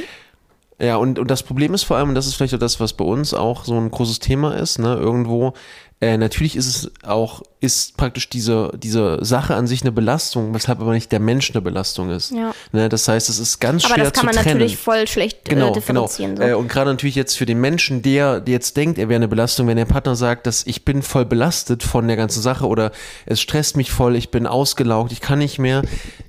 Ja, 0.79 0.95
und, 0.95 1.19
und 1.19 1.29
das 1.29 1.43
Problem 1.43 1.73
ist 1.73 1.83
vor 1.83 1.97
allem, 1.97 2.09
und 2.09 2.15
das 2.15 2.25
ist 2.25 2.35
vielleicht 2.35 2.55
auch 2.55 2.59
das, 2.59 2.79
was 2.79 2.93
bei 2.93 3.05
uns 3.05 3.33
auch 3.33 3.65
so 3.65 3.75
ein 3.75 3.91
großes 3.91 4.19
Thema 4.19 4.55
ist, 4.55 4.79
ne, 4.79 4.95
irgendwo, 4.95 5.53
äh, 6.01 6.17
natürlich 6.17 6.55
ist 6.55 6.65
es 6.67 6.91
auch, 7.03 7.43
ist 7.59 7.95
praktisch 7.95 8.27
diese, 8.27 8.71
diese 8.75 9.23
Sache 9.23 9.53
an 9.55 9.67
sich 9.67 9.81
eine 9.83 9.91
Belastung, 9.91 10.53
weshalb 10.53 10.81
aber 10.81 10.93
nicht 10.93 11.11
der 11.11 11.19
Mensch 11.19 11.51
eine 11.51 11.61
Belastung 11.61 12.09
ist. 12.09 12.31
Ja. 12.31 12.53
Ne, 12.71 12.89
das 12.89 13.07
heißt, 13.07 13.29
es 13.29 13.37
ist 13.37 13.59
ganz 13.59 13.85
Aber 13.85 13.93
schwer 13.93 14.03
das 14.05 14.13
kann 14.13 14.21
zu 14.21 14.25
man 14.25 14.35
trennen. 14.35 14.57
natürlich 14.57 14.77
voll 14.77 15.07
schlecht 15.07 15.45
Genau, 15.45 15.69
äh, 15.69 15.73
differenzieren. 15.73 16.35
genau. 16.35 16.47
Äh, 16.47 16.51
So. 16.53 16.57
und 16.57 16.67
gerade 16.69 16.89
natürlich 16.89 17.13
jetzt 17.15 17.37
für 17.37 17.45
den 17.45 17.61
Menschen, 17.61 18.01
der, 18.01 18.39
der 18.41 18.53
jetzt 18.53 18.75
denkt, 18.77 18.97
er 18.97 19.09
wäre 19.09 19.17
eine 19.17 19.27
Belastung, 19.27 19.67
wenn 19.67 19.77
der 19.77 19.85
Partner 19.85 20.15
sagt, 20.15 20.47
dass 20.47 20.65
ich 20.65 20.83
bin 20.85 21.03
voll 21.03 21.25
belastet 21.25 21.83
von 21.83 22.07
der 22.07 22.17
ganzen 22.17 22.41
Sache 22.41 22.65
oder 22.67 22.91
es 23.27 23.39
stresst 23.39 23.77
mich 23.77 23.91
voll, 23.91 24.15
ich 24.15 24.31
bin 24.31 24.47
ausgelaugt, 24.47 25.11
ich 25.11 25.21
kann 25.21 25.37
nicht 25.39 25.59
mehr, 25.59 25.83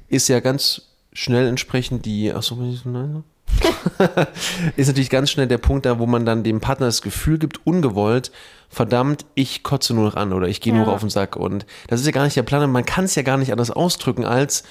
ist 0.08 0.28
ja 0.28 0.40
ganz 0.40 0.82
schnell 1.14 1.46
entsprechend 1.48 2.04
die, 2.04 2.30
achso, 2.32 2.56
bin 2.56 2.72
ich 2.74 2.80
so, 2.80 2.90
nein? 2.90 3.24
ist 4.76 4.86
natürlich 4.88 5.10
ganz 5.10 5.30
schnell 5.30 5.46
der 5.46 5.58
Punkt 5.58 5.86
da, 5.86 5.98
wo 5.98 6.06
man 6.06 6.24
dann 6.26 6.42
dem 6.44 6.60
Partner 6.60 6.86
das 6.86 7.02
Gefühl 7.02 7.38
gibt, 7.38 7.66
ungewollt, 7.66 8.30
verdammt, 8.72 9.26
ich 9.34 9.62
kotze 9.62 9.94
nur 9.94 10.06
noch 10.06 10.16
an 10.16 10.32
oder 10.32 10.48
ich 10.48 10.60
gehe 10.60 10.74
nur 10.74 10.86
Ja. 10.86 10.92
auf 10.92 11.00
den 11.00 11.10
Sack. 11.10 11.36
Und 11.36 11.66
das 11.88 12.00
ist 12.00 12.06
ja 12.06 12.12
gar 12.12 12.24
nicht 12.24 12.36
der 12.36 12.42
Plan. 12.42 12.62
und 12.64 12.72
Man 12.72 12.84
kann 12.86 13.04
es 13.04 13.14
ja 13.14 13.22
gar 13.22 13.36
nicht 13.36 13.52
anders 13.52 13.70
ausdrücken 13.70 14.24
als, 14.24 14.64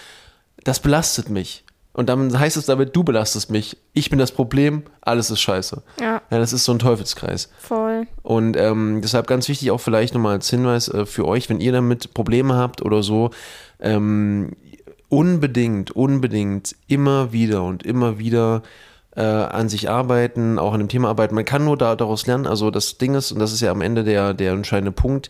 das 0.64 0.80
belastet 0.80 1.30
mich. 1.30 1.64
Und 1.93 2.08
dann 2.08 2.39
heißt 2.39 2.56
es 2.56 2.66
damit, 2.66 2.95
du 2.95 3.04
belastest 3.04 3.52
mich. 3.52 3.78
Ich 3.93 4.10
bin 4.10 4.18
das 4.18 4.32
Problem, 4.32 4.84
alles 5.02 5.30
ist 5.30 5.41
scheiße. 5.41 5.84
Ja. 5.99 6.22
Ja, 6.32 6.39
das 6.39 6.54
ist 6.54 6.64
so 6.64 6.72
ein 6.72 6.80
Teufelskreis. 6.80 7.49
Voll. 7.60 8.08
Und 8.24 8.56
ähm, 8.58 9.02
deshalb 9.04 9.28
ganz 9.28 9.49
wichtig 9.49 9.72
auch 9.72 9.80
vielleicht 9.82 10.14
nochmal 10.14 10.36
als 10.36 10.49
Hinweis 10.49 10.88
äh, 10.88 11.06
für 11.06 11.28
euch, 11.28 11.49
wenn 11.49 11.60
ihr 11.60 11.74
damit 11.74 12.14
Probleme 12.14 12.56
habt 12.56 12.82
oder 12.82 13.04
so, 13.04 13.32
ähm, 13.82 14.54
unbedingt, 15.10 15.91
unbedingt 15.91 16.76
immer 16.88 17.34
wieder 17.34 17.64
und 17.64 17.84
immer 17.84 18.18
wieder 18.18 18.62
äh, 19.16 19.22
an 19.22 19.70
sich 19.70 19.89
arbeiten, 19.89 20.59
auch 20.59 20.74
an 20.74 20.80
dem 20.80 20.89
Thema 20.89 21.09
arbeiten. 21.09 21.36
Man 21.36 21.45
kann 21.45 21.66
nur 21.66 21.78
da, 21.78 21.95
daraus 21.95 22.28
lernen. 22.28 22.47
Also 22.47 22.72
das 22.72 22.97
Ding 22.97 23.16
ist, 23.16 23.32
und 23.32 23.39
das 23.39 23.51
ist 23.51 23.62
ja 23.62 23.72
am 23.72 23.82
Ende 23.82 24.03
der, 24.03 24.34
der 24.34 24.53
entscheidende 24.53 24.91
Punkt, 24.91 25.30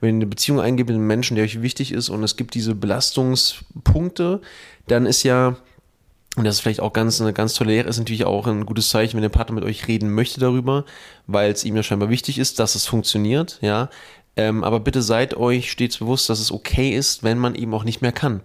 wenn 0.00 0.10
ihr 0.10 0.14
eine 0.14 0.26
Beziehung 0.26 0.60
eingebt 0.60 0.88
mit 0.88 0.96
einem 0.96 1.06
Menschen, 1.06 1.34
der 1.34 1.44
euch 1.44 1.62
wichtig 1.62 1.92
ist 1.92 2.08
und 2.08 2.22
es 2.22 2.36
gibt 2.36 2.54
diese 2.54 2.74
Belastungspunkte, 2.74 4.40
dann 4.86 5.06
ist 5.06 5.22
ja 5.22 5.56
und 6.36 6.44
das 6.44 6.56
ist 6.56 6.60
vielleicht 6.60 6.80
auch 6.80 6.92
ganz, 6.92 7.20
eine 7.20 7.32
ganz 7.32 7.54
tolle 7.54 7.72
Lehre, 7.72 7.88
ist 7.88 7.98
natürlich 7.98 8.24
auch 8.24 8.46
ein 8.46 8.64
gutes 8.64 8.88
Zeichen, 8.88 9.16
wenn 9.16 9.22
der 9.22 9.30
Partner 9.30 9.56
mit 9.56 9.64
euch 9.64 9.88
reden 9.88 10.14
möchte 10.14 10.38
darüber, 10.38 10.84
weil 11.26 11.50
es 11.50 11.64
ihm 11.64 11.74
ja 11.74 11.82
scheinbar 11.82 12.08
wichtig 12.08 12.38
ist, 12.38 12.60
dass 12.60 12.76
es 12.76 12.86
funktioniert, 12.86 13.58
ja. 13.62 13.90
Ähm, 14.36 14.62
aber 14.62 14.78
bitte 14.78 15.02
seid 15.02 15.34
euch 15.36 15.72
stets 15.72 15.98
bewusst, 15.98 16.30
dass 16.30 16.38
es 16.38 16.52
okay 16.52 16.90
ist, 16.90 17.24
wenn 17.24 17.36
man 17.36 17.56
eben 17.56 17.74
auch 17.74 17.82
nicht 17.82 18.00
mehr 18.00 18.12
kann. 18.12 18.42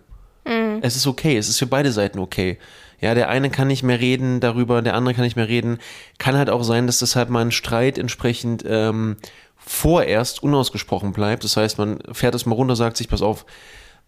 Es 0.82 0.96
ist 0.96 1.06
okay, 1.06 1.38
es 1.38 1.48
ist 1.48 1.60
für 1.60 1.68
beide 1.68 1.92
Seiten 1.92 2.18
okay. 2.18 2.58
Ja, 3.02 3.14
der 3.14 3.30
eine 3.30 3.50
kann 3.50 3.68
nicht 3.68 3.84
mehr 3.84 4.00
reden 4.00 4.40
darüber, 4.40 4.82
der 4.82 4.96
andere 4.96 5.14
kann 5.14 5.24
nicht 5.24 5.36
mehr 5.36 5.48
reden. 5.48 5.80
Kann 6.18 6.38
halt 6.38 6.50
auch 6.50 6.64
sein, 6.64 6.88
dass 6.88 7.00
deshalb 7.00 7.30
mal 7.30 7.42
ein 7.42 7.52
Streit 7.52 7.98
entsprechend 7.98 8.64
ähm, 8.68 9.18
vorerst 9.58 10.44
unausgesprochen 10.44 11.12
bleibt. 11.12 11.44
Das 11.44 11.58
heißt, 11.58 11.78
man 11.78 12.00
fährt 12.12 12.36
es 12.36 12.46
mal 12.46 12.56
runter, 12.56 12.76
sagt 12.76 12.98
sich, 12.98 13.10
pass 13.10 13.22
auf, 13.22 13.46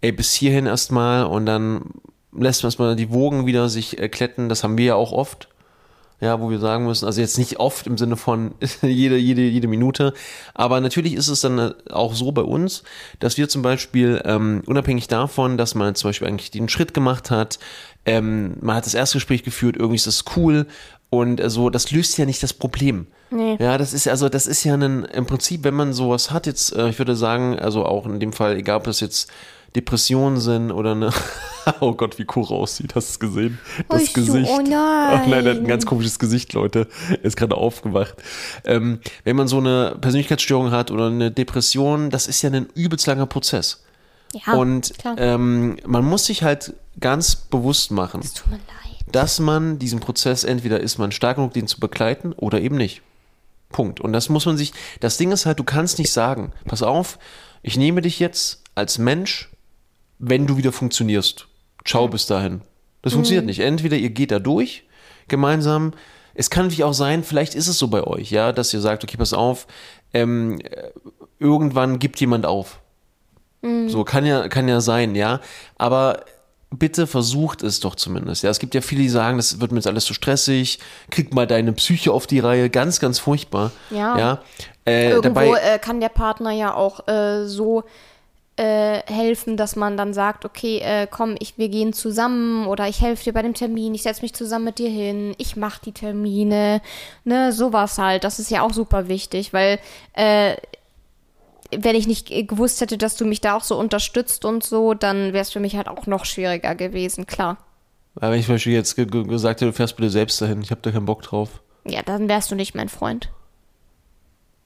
ey, 0.02 0.12
bis 0.12 0.34
hierhin 0.34 0.68
erstmal 0.68 1.26
und 1.26 1.46
dann 1.46 1.82
lässt 2.32 2.64
man 2.64 2.68
erstmal 2.68 2.96
die 2.96 3.12
Wogen 3.12 3.46
wieder 3.46 3.70
sich 3.70 4.00
äh, 4.00 4.10
kletten. 4.10 4.50
Das 4.50 4.64
haben 4.64 4.78
wir 4.78 4.86
ja 4.86 4.96
auch 4.96 5.12
oft. 5.12 5.50
Ja, 6.20 6.42
wo 6.42 6.50
wir 6.50 6.58
sagen 6.58 6.86
müssen, 6.88 7.06
also 7.06 7.22
jetzt 7.22 7.38
nicht 7.38 7.60
oft 7.60 7.86
im 7.86 7.96
Sinne 7.96 8.18
von 8.18 8.56
jede, 8.82 9.18
jede, 9.18 9.44
jede 9.44 9.68
Minute, 9.68 10.16
aber 10.56 10.82
natürlich 10.82 11.14
ist 11.14 11.28
es 11.28 11.42
dann 11.42 11.60
äh, 11.60 11.74
auch 11.92 12.16
so 12.16 12.32
bei 12.32 12.42
uns, 12.42 12.82
dass 13.20 13.38
wir 13.38 13.48
zum 13.50 13.62
Beispiel, 13.62 14.20
ähm, 14.26 14.64
unabhängig 14.66 15.08
davon, 15.08 15.60
dass 15.60 15.76
man 15.76 15.94
zum 15.94 16.10
Beispiel 16.10 16.28
eigentlich 16.28 16.50
den 16.50 16.70
Schritt 16.70 16.96
gemacht 16.96 17.30
hat, 17.30 17.60
ähm, 18.08 18.56
man 18.62 18.78
hat 18.78 18.86
das 18.88 18.96
Erstgespräch 18.96 19.44
geführt, 19.44 19.76
irgendwie 19.78 19.98
ist 19.98 20.08
das 20.08 20.24
cool 20.36 20.66
und 21.10 21.40
äh, 21.40 21.50
so, 21.50 21.70
das 21.70 21.92
löst 21.92 22.18
ja 22.18 22.26
nicht 22.26 22.42
das 22.42 22.54
Problem. 22.54 23.06
Nee. 23.30 23.58
Ja, 23.60 23.78
das 23.78 23.94
ist 23.94 24.08
also, 24.08 24.30
das 24.30 24.48
ist 24.48 24.64
ja 24.64 24.74
ein, 24.74 25.04
im 25.06 25.26
Prinzip, 25.26 25.64
wenn 25.64 25.74
man 25.76 25.94
sowas 25.94 26.32
hat, 26.32 26.48
jetzt, 26.48 26.74
äh, 26.76 26.90
ich 26.90 26.98
würde 26.98 27.16
sagen, 27.16 27.60
also 27.60 27.86
auch 27.86 28.06
in 28.06 28.20
dem 28.20 28.34
Fall, 28.34 28.56
egal 28.58 28.78
ob 28.78 28.86
das 28.86 29.02
jetzt 29.02 29.30
Depressionen 29.76 30.40
sind 30.40 30.72
oder 30.72 30.94
eine, 30.94 31.12
oh 31.82 31.94
Gott, 31.94 32.18
wie 32.18 32.24
Cora 32.26 32.56
aussieht, 32.56 32.96
hast 32.96 33.10
du 33.10 33.12
es 33.12 33.20
gesehen? 33.20 33.60
Das 33.90 34.02
Oh, 34.02 34.06
so, 34.06 34.14
Gesicht. 34.14 34.50
oh 34.50 34.62
nein. 34.68 35.22
Oh 35.26 35.30
nein, 35.30 35.46
er 35.46 35.52
hat 35.56 35.60
ein 35.62 35.68
ganz 35.68 35.86
komisches 35.86 36.18
Gesicht, 36.20 36.54
Leute. 36.54 36.88
Er 37.10 37.26
ist 37.26 37.36
gerade 37.36 37.56
aufgewacht. 37.56 38.16
Ähm, 38.64 39.00
wenn 39.26 39.36
man 39.36 39.50
so 39.50 39.58
eine 39.58 39.98
Persönlichkeitsstörung 40.00 40.72
hat 40.72 40.90
oder 40.92 41.08
eine 41.08 41.30
Depression, 41.32 42.10
das 42.10 42.28
ist 42.28 42.42
ja 42.42 42.50
ein 42.50 42.68
übelst 42.74 43.06
langer 43.08 43.26
Prozess. 43.26 43.84
Ja, 44.34 44.54
Und 44.54 44.94
ähm, 45.18 45.78
man 45.86 46.06
muss 46.06 46.26
sich 46.26 46.44
halt 46.44 46.74
ganz 47.00 47.36
bewusst 47.36 47.92
machen, 47.92 48.22
leid. 48.22 48.60
dass 49.12 49.40
man 49.40 49.80
diesen 49.80 50.00
Prozess 50.00 50.44
entweder 50.44 50.80
ist 50.80 50.98
man 50.98 51.12
stark 51.12 51.38
genug, 51.38 51.54
den 51.54 51.68
zu 51.68 51.80
begleiten 51.80 52.34
oder 52.34 52.60
eben 52.60 52.76
nicht. 52.76 53.02
Punkt. 53.70 54.00
Und 54.00 54.14
das 54.14 54.30
muss 54.30 54.46
man 54.46 54.58
sich, 54.58 54.74
das 55.00 55.18
Ding 55.18 55.32
ist 55.32 55.46
halt, 55.46 55.60
du 55.60 55.64
kannst 55.64 56.00
nicht 56.00 56.12
sagen, 56.12 56.54
pass 56.66 56.84
auf, 56.84 57.20
ich 57.62 57.78
nehme 57.78 58.02
dich 58.02 58.20
jetzt 58.20 58.64
als 58.76 58.98
Mensch, 58.98 59.50
wenn 60.20 60.48
du 60.48 60.58
wieder 60.58 60.72
funktionierst. 60.72 61.48
Ciao 61.86 62.08
bis 62.08 62.26
dahin. 62.26 62.62
Das 63.02 63.14
funktioniert 63.14 63.46
nicht. 63.46 63.60
Entweder 63.60 63.98
ihr 63.98 64.10
geht 64.10 64.32
da 64.32 64.40
durch, 64.40 64.84
gemeinsam. 65.28 65.94
Es 66.34 66.50
kann 66.50 66.66
natürlich 66.66 66.84
auch 66.84 66.94
sein, 66.94 67.24
vielleicht 67.24 67.56
ist 67.56 67.68
es 67.68 67.78
so 67.78 67.88
bei 67.88 68.04
euch, 68.04 68.32
ja, 68.32 68.52
dass 68.52 68.74
ihr 68.74 68.82
sagt, 68.82 69.04
okay, 69.04 69.18
pass 69.18 69.34
auf, 69.34 69.68
ähm, 70.14 70.60
äh, 70.62 70.92
irgendwann 71.40 72.00
gibt 72.00 72.20
jemand 72.20 72.46
auf. 72.46 72.80
So 73.90 74.04
kann 74.04 74.26
ja, 74.26 74.48
kann 74.48 74.68
ja 74.68 74.82
sein, 74.82 75.16
ja. 75.16 75.40
Aber 75.78 76.24
bitte 76.70 77.08
versucht 77.08 77.64
es 77.64 77.80
doch 77.80 77.96
zumindest. 77.96 78.44
Ja, 78.44 78.50
es 78.50 78.60
gibt 78.60 78.76
ja 78.76 78.82
viele, 78.82 79.02
die 79.02 79.10
sagen, 79.10 79.38
das 79.38 79.60
wird 79.62 79.72
mir 79.72 79.78
jetzt 79.78 79.88
alles 79.88 80.06
zu 80.06 80.14
stressig, 80.14 80.80
krieg 81.10 81.34
mal 81.34 81.48
deine 81.48 81.74
Psyche 81.74 82.12
auf 82.12 82.28
die 82.28 82.40
Reihe, 82.40 82.70
ganz, 82.70 83.00
ganz 83.00 83.20
furchtbar. 83.20 83.72
Ja. 83.90 84.18
ja. 84.18 84.42
Äh, 84.86 85.12
Irgendwo 85.12 85.22
dabei, 85.30 85.60
äh, 85.60 85.80
kann 85.80 86.00
der 86.00 86.10
Partner 86.10 86.52
ja 86.52 86.74
auch 86.74 87.08
äh, 87.08 87.46
so 87.46 87.84
äh, 88.58 89.02
helfen, 89.06 89.56
dass 89.56 89.76
man 89.76 89.98
dann 89.98 90.14
sagt, 90.14 90.44
okay, 90.44 90.80
äh, 90.80 91.08
komm, 91.10 91.36
ich, 91.40 91.58
wir 91.58 91.70
gehen 91.70 91.94
zusammen 91.94 92.66
oder 92.68 92.88
ich 92.88 93.02
helfe 93.02 93.24
dir 93.24 93.34
bei 93.34 93.44
dem 93.44 93.54
Termin, 93.54 93.94
ich 93.94 94.04
setze 94.04 94.24
mich 94.24 94.34
zusammen 94.34 94.66
mit 94.66 94.80
dir 94.80 94.90
hin, 94.90 95.36
ich 95.38 95.56
mache 95.56 95.82
die 95.86 95.92
Termine, 95.92 96.82
ne, 97.24 97.54
sowas 97.54 97.98
halt. 97.98 98.24
Das 98.24 98.40
ist 98.40 98.52
ja 98.52 98.64
auch 98.64 98.74
super 98.74 99.08
wichtig, 99.08 99.54
weil 99.54 99.80
äh, 100.14 100.56
wenn 101.76 101.96
ich 101.96 102.08
nicht 102.08 102.28
gewusst 102.48 102.82
hätte, 102.82 102.98
dass 102.98 103.16
du 103.16 103.26
mich 103.26 103.42
da 103.42 103.56
auch 103.58 103.64
so 103.64 103.78
unterstützt 103.78 104.46
und 104.46 104.64
so, 104.64 104.94
dann 104.94 105.34
wäre 105.34 105.42
es 105.42 105.52
für 105.52 105.60
mich 105.60 105.76
halt 105.76 105.88
auch 105.88 106.08
noch 106.08 106.26
schwieriger 106.26 106.76
gewesen, 106.76 107.26
klar. 107.26 107.58
aber 108.16 108.32
wenn 108.32 108.40
ich 108.40 108.46
zum 108.46 108.56
Beispiel 108.56 108.74
jetzt 108.74 108.96
ge 108.96 109.06
ge 109.06 109.24
gesagt 109.24 109.62
hätte, 109.62 109.72
du 109.72 109.76
fährst 109.76 109.96
bitte 109.96 110.10
selbst 110.10 110.40
dahin, 110.42 110.62
ich 110.62 110.72
habe 110.72 110.82
da 110.82 110.92
keinen 110.92 111.06
Bock 111.06 111.22
drauf. 111.24 111.62
Ja, 111.86 112.02
dann 112.04 112.28
wärst 112.30 112.52
du 112.52 112.56
nicht 112.56 112.76
mein 112.76 112.90
Freund. 112.90 113.30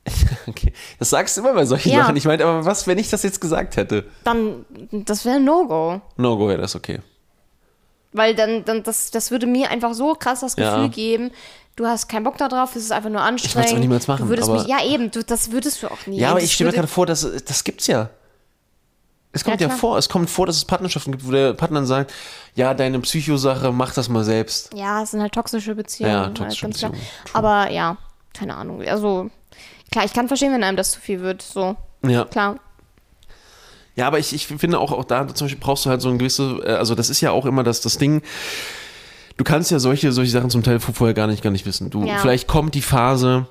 Okay. 0.47 0.73
Das 0.97 1.11
sagst 1.11 1.37
du 1.37 1.41
immer 1.41 1.53
bei 1.53 1.65
solchen 1.65 1.89
Ja. 1.91 1.99
Sachen. 2.01 2.15
Ich 2.17 2.25
meine, 2.25 2.43
aber 2.43 2.65
was, 2.65 2.87
wenn 2.87 2.97
ich 2.97 3.09
das 3.11 3.21
jetzt 3.21 3.39
gesagt 3.39 3.75
hätte? 3.77 4.05
Dann, 4.23 4.65
das 4.91 5.23
wäre 5.23 5.35
ein 5.35 5.43
No-Go. 5.45 6.01
No 6.17 6.35
go, 6.37 6.47
wäre 6.47 6.59
das 6.59 6.75
okay. 6.75 6.99
Weil 8.11 8.33
dann, 8.35 8.65
dann 8.65 8.81
das, 8.81 9.11
das 9.11 9.29
würde 9.29 9.45
mir 9.45 9.69
einfach 9.69 9.93
so 9.93 10.15
krass 10.15 10.39
das 10.39 10.55
Gefühl 10.55 10.81
Ja. 10.83 10.87
geben, 10.87 11.31
du 11.81 11.87
hast 11.87 12.07
keinen 12.07 12.23
Bock 12.23 12.37
da 12.37 12.47
drauf, 12.47 12.75
es 12.75 12.83
ist 12.83 12.91
einfach 12.91 13.09
nur 13.09 13.21
anstrengend. 13.21 13.55
wollt's 13.57 13.73
auch 13.73 13.77
niemals 13.79 14.07
machen, 14.07 14.23
Du 14.23 14.29
würdest 14.29 14.49
mich, 14.49 14.65
ja 14.67 14.83
eben, 14.83 15.11
du, 15.11 15.23
das 15.23 15.51
würdest 15.51 15.81
du 15.83 15.87
auch 15.91 16.05
nie. 16.07 16.19
Ja, 16.19 16.31
aber 16.31 16.41
ich 16.41 16.53
stelle 16.53 16.67
mir 16.69 16.71
würde- 16.73 16.81
gerade 16.81 16.87
vor, 16.93 17.05
dass 17.05 17.27
das 17.45 17.63
gibt's 17.63 17.87
ja. 17.87 18.09
Es 19.33 19.45
kommt 19.45 19.61
Ja, 19.61 19.69
ja, 19.69 19.73
vor, 19.75 19.97
es 19.97 20.09
kommt 20.09 20.29
vor, 20.29 20.45
dass 20.45 20.57
es 20.57 20.65
Partnerschaften 20.65 21.11
gibt, 21.13 21.25
wo 21.25 21.31
der 21.31 21.53
Partner 21.53 21.79
dann 21.79 21.85
sagt, 21.87 22.11
ja, 22.53 22.73
deine 22.73 22.99
Psychosache, 22.99 23.71
mach 23.71 23.93
das 23.93 24.09
mal 24.09 24.25
selbst. 24.25 24.73
Ja, 24.73 25.03
es 25.03 25.11
sind 25.11 25.21
halt 25.21 25.31
toxische 25.33 25.73
Beziehungen. 25.73 26.13
Ja, 26.13 26.23
halt, 26.25 26.35
toxische 26.37 26.69
klar. 26.69 26.91
Beziehungen. 26.91 27.07
Aber 27.31 27.71
ja, 27.71 27.95
keine 28.33 28.55
Ahnung. 28.57 28.81
Also, 28.83 29.29
klar, 29.89 30.03
ich 30.03 30.11
kann 30.11 30.27
verstehen, 30.27 30.51
wenn 30.53 30.63
einem 30.65 30.75
das 30.75 30.91
zu 30.91 30.99
viel 30.99 31.21
wird. 31.21 31.41
So, 31.41 31.77
Ja. 32.05 32.25
klar. 32.25 32.57
Ja, 33.95 34.07
aber 34.07 34.19
ich, 34.19 34.33
ich 34.33 34.47
finde 34.47 34.79
auch, 34.79 34.91
auch 34.91 35.05
da 35.05 35.25
zum 35.33 35.45
Beispiel 35.45 35.61
brauchst 35.61 35.85
du 35.85 35.89
halt 35.89 36.01
so 36.01 36.09
ein 36.09 36.17
gewisse, 36.17 36.59
äh, 36.65 36.73
also 36.73 36.93
das 36.95 37.09
ist 37.09 37.21
ja 37.21 37.31
auch 37.31 37.45
immer 37.45 37.63
das, 37.63 37.79
das 37.81 37.97
Ding, 37.97 38.21
du 39.37 39.43
kannst 39.43 39.71
ja 39.71 39.79
solche, 39.79 40.11
solche 40.11 40.31
Sachen 40.31 40.49
zum 40.49 40.63
Teil 40.63 40.79
vorher 40.79 41.13
gar 41.13 41.27
nicht, 41.27 41.43
gar 41.43 41.51
nicht 41.51 41.65
wissen. 41.65 41.89
Du, 41.89 42.03
Ja. 42.05 42.17
vielleicht 42.19 42.47
kommt 42.47 42.75
die 42.75 42.81
Phase, 42.81 43.47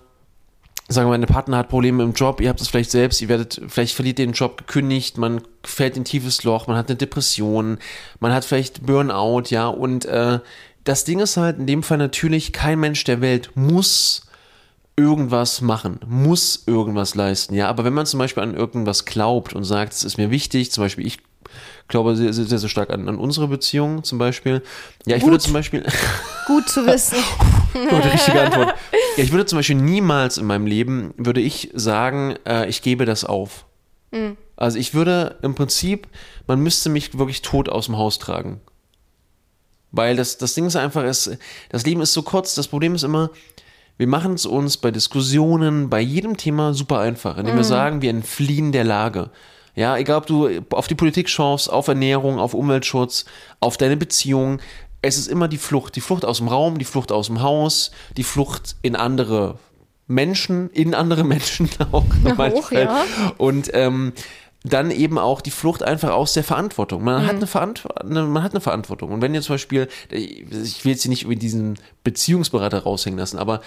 sagen 0.88 1.06
wir 1.08 1.10
mal, 1.16 1.18
dein 1.24 1.32
Partner 1.32 1.58
hat 1.58 1.68
Probleme 1.68 2.02
im 2.02 2.12
Job, 2.12 2.40
ihr 2.40 2.48
habt 2.48 2.60
es 2.60 2.68
vielleicht 2.68 2.90
selbst, 2.90 3.20
ihr 3.22 3.28
werdet, 3.28 3.60
vielleicht 3.68 3.94
verliert 3.94 4.18
ihr 4.18 4.26
den 4.26 4.32
Job 4.32 4.58
gekündigt, 4.58 5.18
man 5.18 5.40
fällt 5.64 5.96
in 5.96 6.02
ein 6.02 6.04
tiefes 6.04 6.42
Loch, 6.44 6.66
man 6.66 6.76
hat 6.76 6.88
eine 6.88 6.96
Depression, 6.96 7.78
man 8.18 8.32
hat 8.32 8.44
vielleicht 8.44 8.84
Burnout, 8.86 9.44
ja, 9.50 9.68
und 9.68 10.04
äh, 10.06 10.40
das 10.84 11.04
Ding 11.04 11.20
ist 11.20 11.36
halt 11.36 11.58
in 11.58 11.66
dem 11.66 11.82
Fall 11.82 11.98
natürlich, 11.98 12.52
kein 12.52 12.80
Mensch 12.80 13.04
der 13.04 13.20
Welt 13.20 13.50
muss 13.54 14.26
irgendwas 14.96 15.60
machen, 15.60 16.00
muss 16.06 16.64
irgendwas 16.66 17.14
leisten, 17.14 17.54
ja. 17.54 17.68
Aber 17.68 17.84
wenn 17.84 17.94
man 17.94 18.06
zum 18.06 18.18
Beispiel 18.18 18.42
an 18.42 18.54
irgendwas 18.54 19.04
glaubt 19.04 19.54
und 19.54 19.64
sagt, 19.64 19.92
es 19.92 20.04
ist 20.04 20.18
mir 20.18 20.30
wichtig, 20.30 20.72
zum 20.72 20.84
Beispiel 20.84 21.06
ich 21.06 21.18
glaube 21.90 22.16
sehr, 22.16 22.32
sehr, 22.32 22.58
sehr 22.58 22.68
stark 22.68 22.90
an, 22.90 23.08
an 23.08 23.18
unsere 23.18 23.48
Beziehung 23.48 24.02
zum 24.02 24.18
Beispiel. 24.18 24.62
Ja, 25.06 25.16
ich 25.16 25.22
würde 25.22 25.36
Gut. 25.36 25.42
zum 25.42 25.52
Beispiel, 25.52 25.84
Gut 26.46 26.68
zu 26.68 26.86
wissen. 26.86 27.18
Gute, 27.72 28.12
richtige 28.12 28.40
Antwort. 28.40 28.74
Ja, 29.16 29.24
ich 29.24 29.32
würde 29.32 29.46
zum 29.46 29.58
Beispiel 29.58 29.76
niemals 29.76 30.38
in 30.38 30.46
meinem 30.46 30.66
Leben, 30.66 31.14
würde 31.16 31.40
ich 31.40 31.70
sagen, 31.74 32.36
äh, 32.46 32.68
ich 32.68 32.82
gebe 32.82 33.04
das 33.04 33.24
auf. 33.24 33.66
Also 34.56 34.78
ich 34.78 34.92
würde 34.92 35.38
im 35.42 35.54
Prinzip, 35.54 36.08
man 36.46 36.60
müsste 36.60 36.90
mich 36.90 37.16
wirklich 37.16 37.42
tot 37.42 37.68
aus 37.68 37.86
dem 37.86 37.96
Haus 37.96 38.18
tragen. 38.18 38.60
Weil 39.92 40.16
das, 40.16 40.38
das 40.38 40.54
Ding 40.54 40.66
ist 40.66 40.76
einfach, 40.76 41.04
es, 41.04 41.30
das 41.68 41.86
Leben 41.86 42.00
ist 42.00 42.12
so 42.12 42.22
kurz, 42.22 42.54
das 42.54 42.68
Problem 42.68 42.94
ist 42.94 43.04
immer, 43.04 43.30
wir 43.98 44.06
machen 44.06 44.34
es 44.34 44.46
uns 44.46 44.78
bei 44.78 44.90
Diskussionen, 44.90 45.90
bei 45.90 46.00
jedem 46.00 46.36
Thema 46.36 46.74
super 46.74 47.00
einfach, 47.00 47.36
indem 47.36 47.56
wir 47.56 47.64
sagen, 47.64 48.02
wir 48.02 48.10
entfliehen 48.10 48.72
der 48.72 48.84
Lage. 48.84 49.30
Ja, 49.80 49.96
egal 49.96 50.18
ob 50.18 50.26
du 50.26 50.60
auf 50.72 50.88
die 50.88 50.94
Politik 50.94 51.30
schaust, 51.30 51.72
auf 51.72 51.88
Ernährung, 51.88 52.38
auf 52.38 52.52
Umweltschutz, 52.52 53.24
auf 53.60 53.78
deine 53.78 53.96
Beziehung, 53.96 54.60
es 55.00 55.16
ist 55.16 55.26
immer 55.26 55.48
die 55.48 55.56
Flucht. 55.56 55.96
Die 55.96 56.02
Flucht 56.02 56.26
aus 56.26 56.36
dem 56.36 56.48
Raum, 56.48 56.78
die 56.78 56.84
Flucht 56.84 57.10
aus 57.10 57.28
dem 57.28 57.40
Haus, 57.40 57.90
die 58.14 58.22
Flucht 58.22 58.76
in 58.82 58.94
andere 58.94 59.58
Menschen, 60.06 60.68
in 60.68 60.94
andere 60.94 61.24
Menschen 61.34 61.70
auch. 61.92 62.04
manchmal. 62.36 62.82
ja. 62.82 63.04
Und 63.38 63.70
ähm, 63.72 64.12
dann 64.64 64.90
eben 64.90 65.16
auch 65.16 65.40
die 65.40 65.50
Flucht 65.50 65.82
einfach 65.82 66.10
aus 66.10 66.34
der 66.34 66.44
Verantwortung. 66.44 67.02
Man, 67.02 67.26
hat 67.26 67.36
eine 67.36 67.46
Verantw 67.46 67.86
eine, 67.86 68.24
man 68.24 68.42
hat 68.42 68.52
eine 68.52 68.60
Verantwortung. 68.60 69.12
Und 69.12 69.22
wenn 69.22 69.32
ihr 69.32 69.40
zum 69.40 69.54
Beispiel, 69.54 69.88
ich 70.10 70.84
will 70.84 70.92
jetzt 70.92 71.00
hier 71.04 71.08
nicht 71.08 71.22
über 71.22 71.36
diesen 71.36 71.78
Beziehungsberater 72.04 72.82
raushängen 72.82 73.18
lassen, 73.18 73.38
aber 73.38 73.62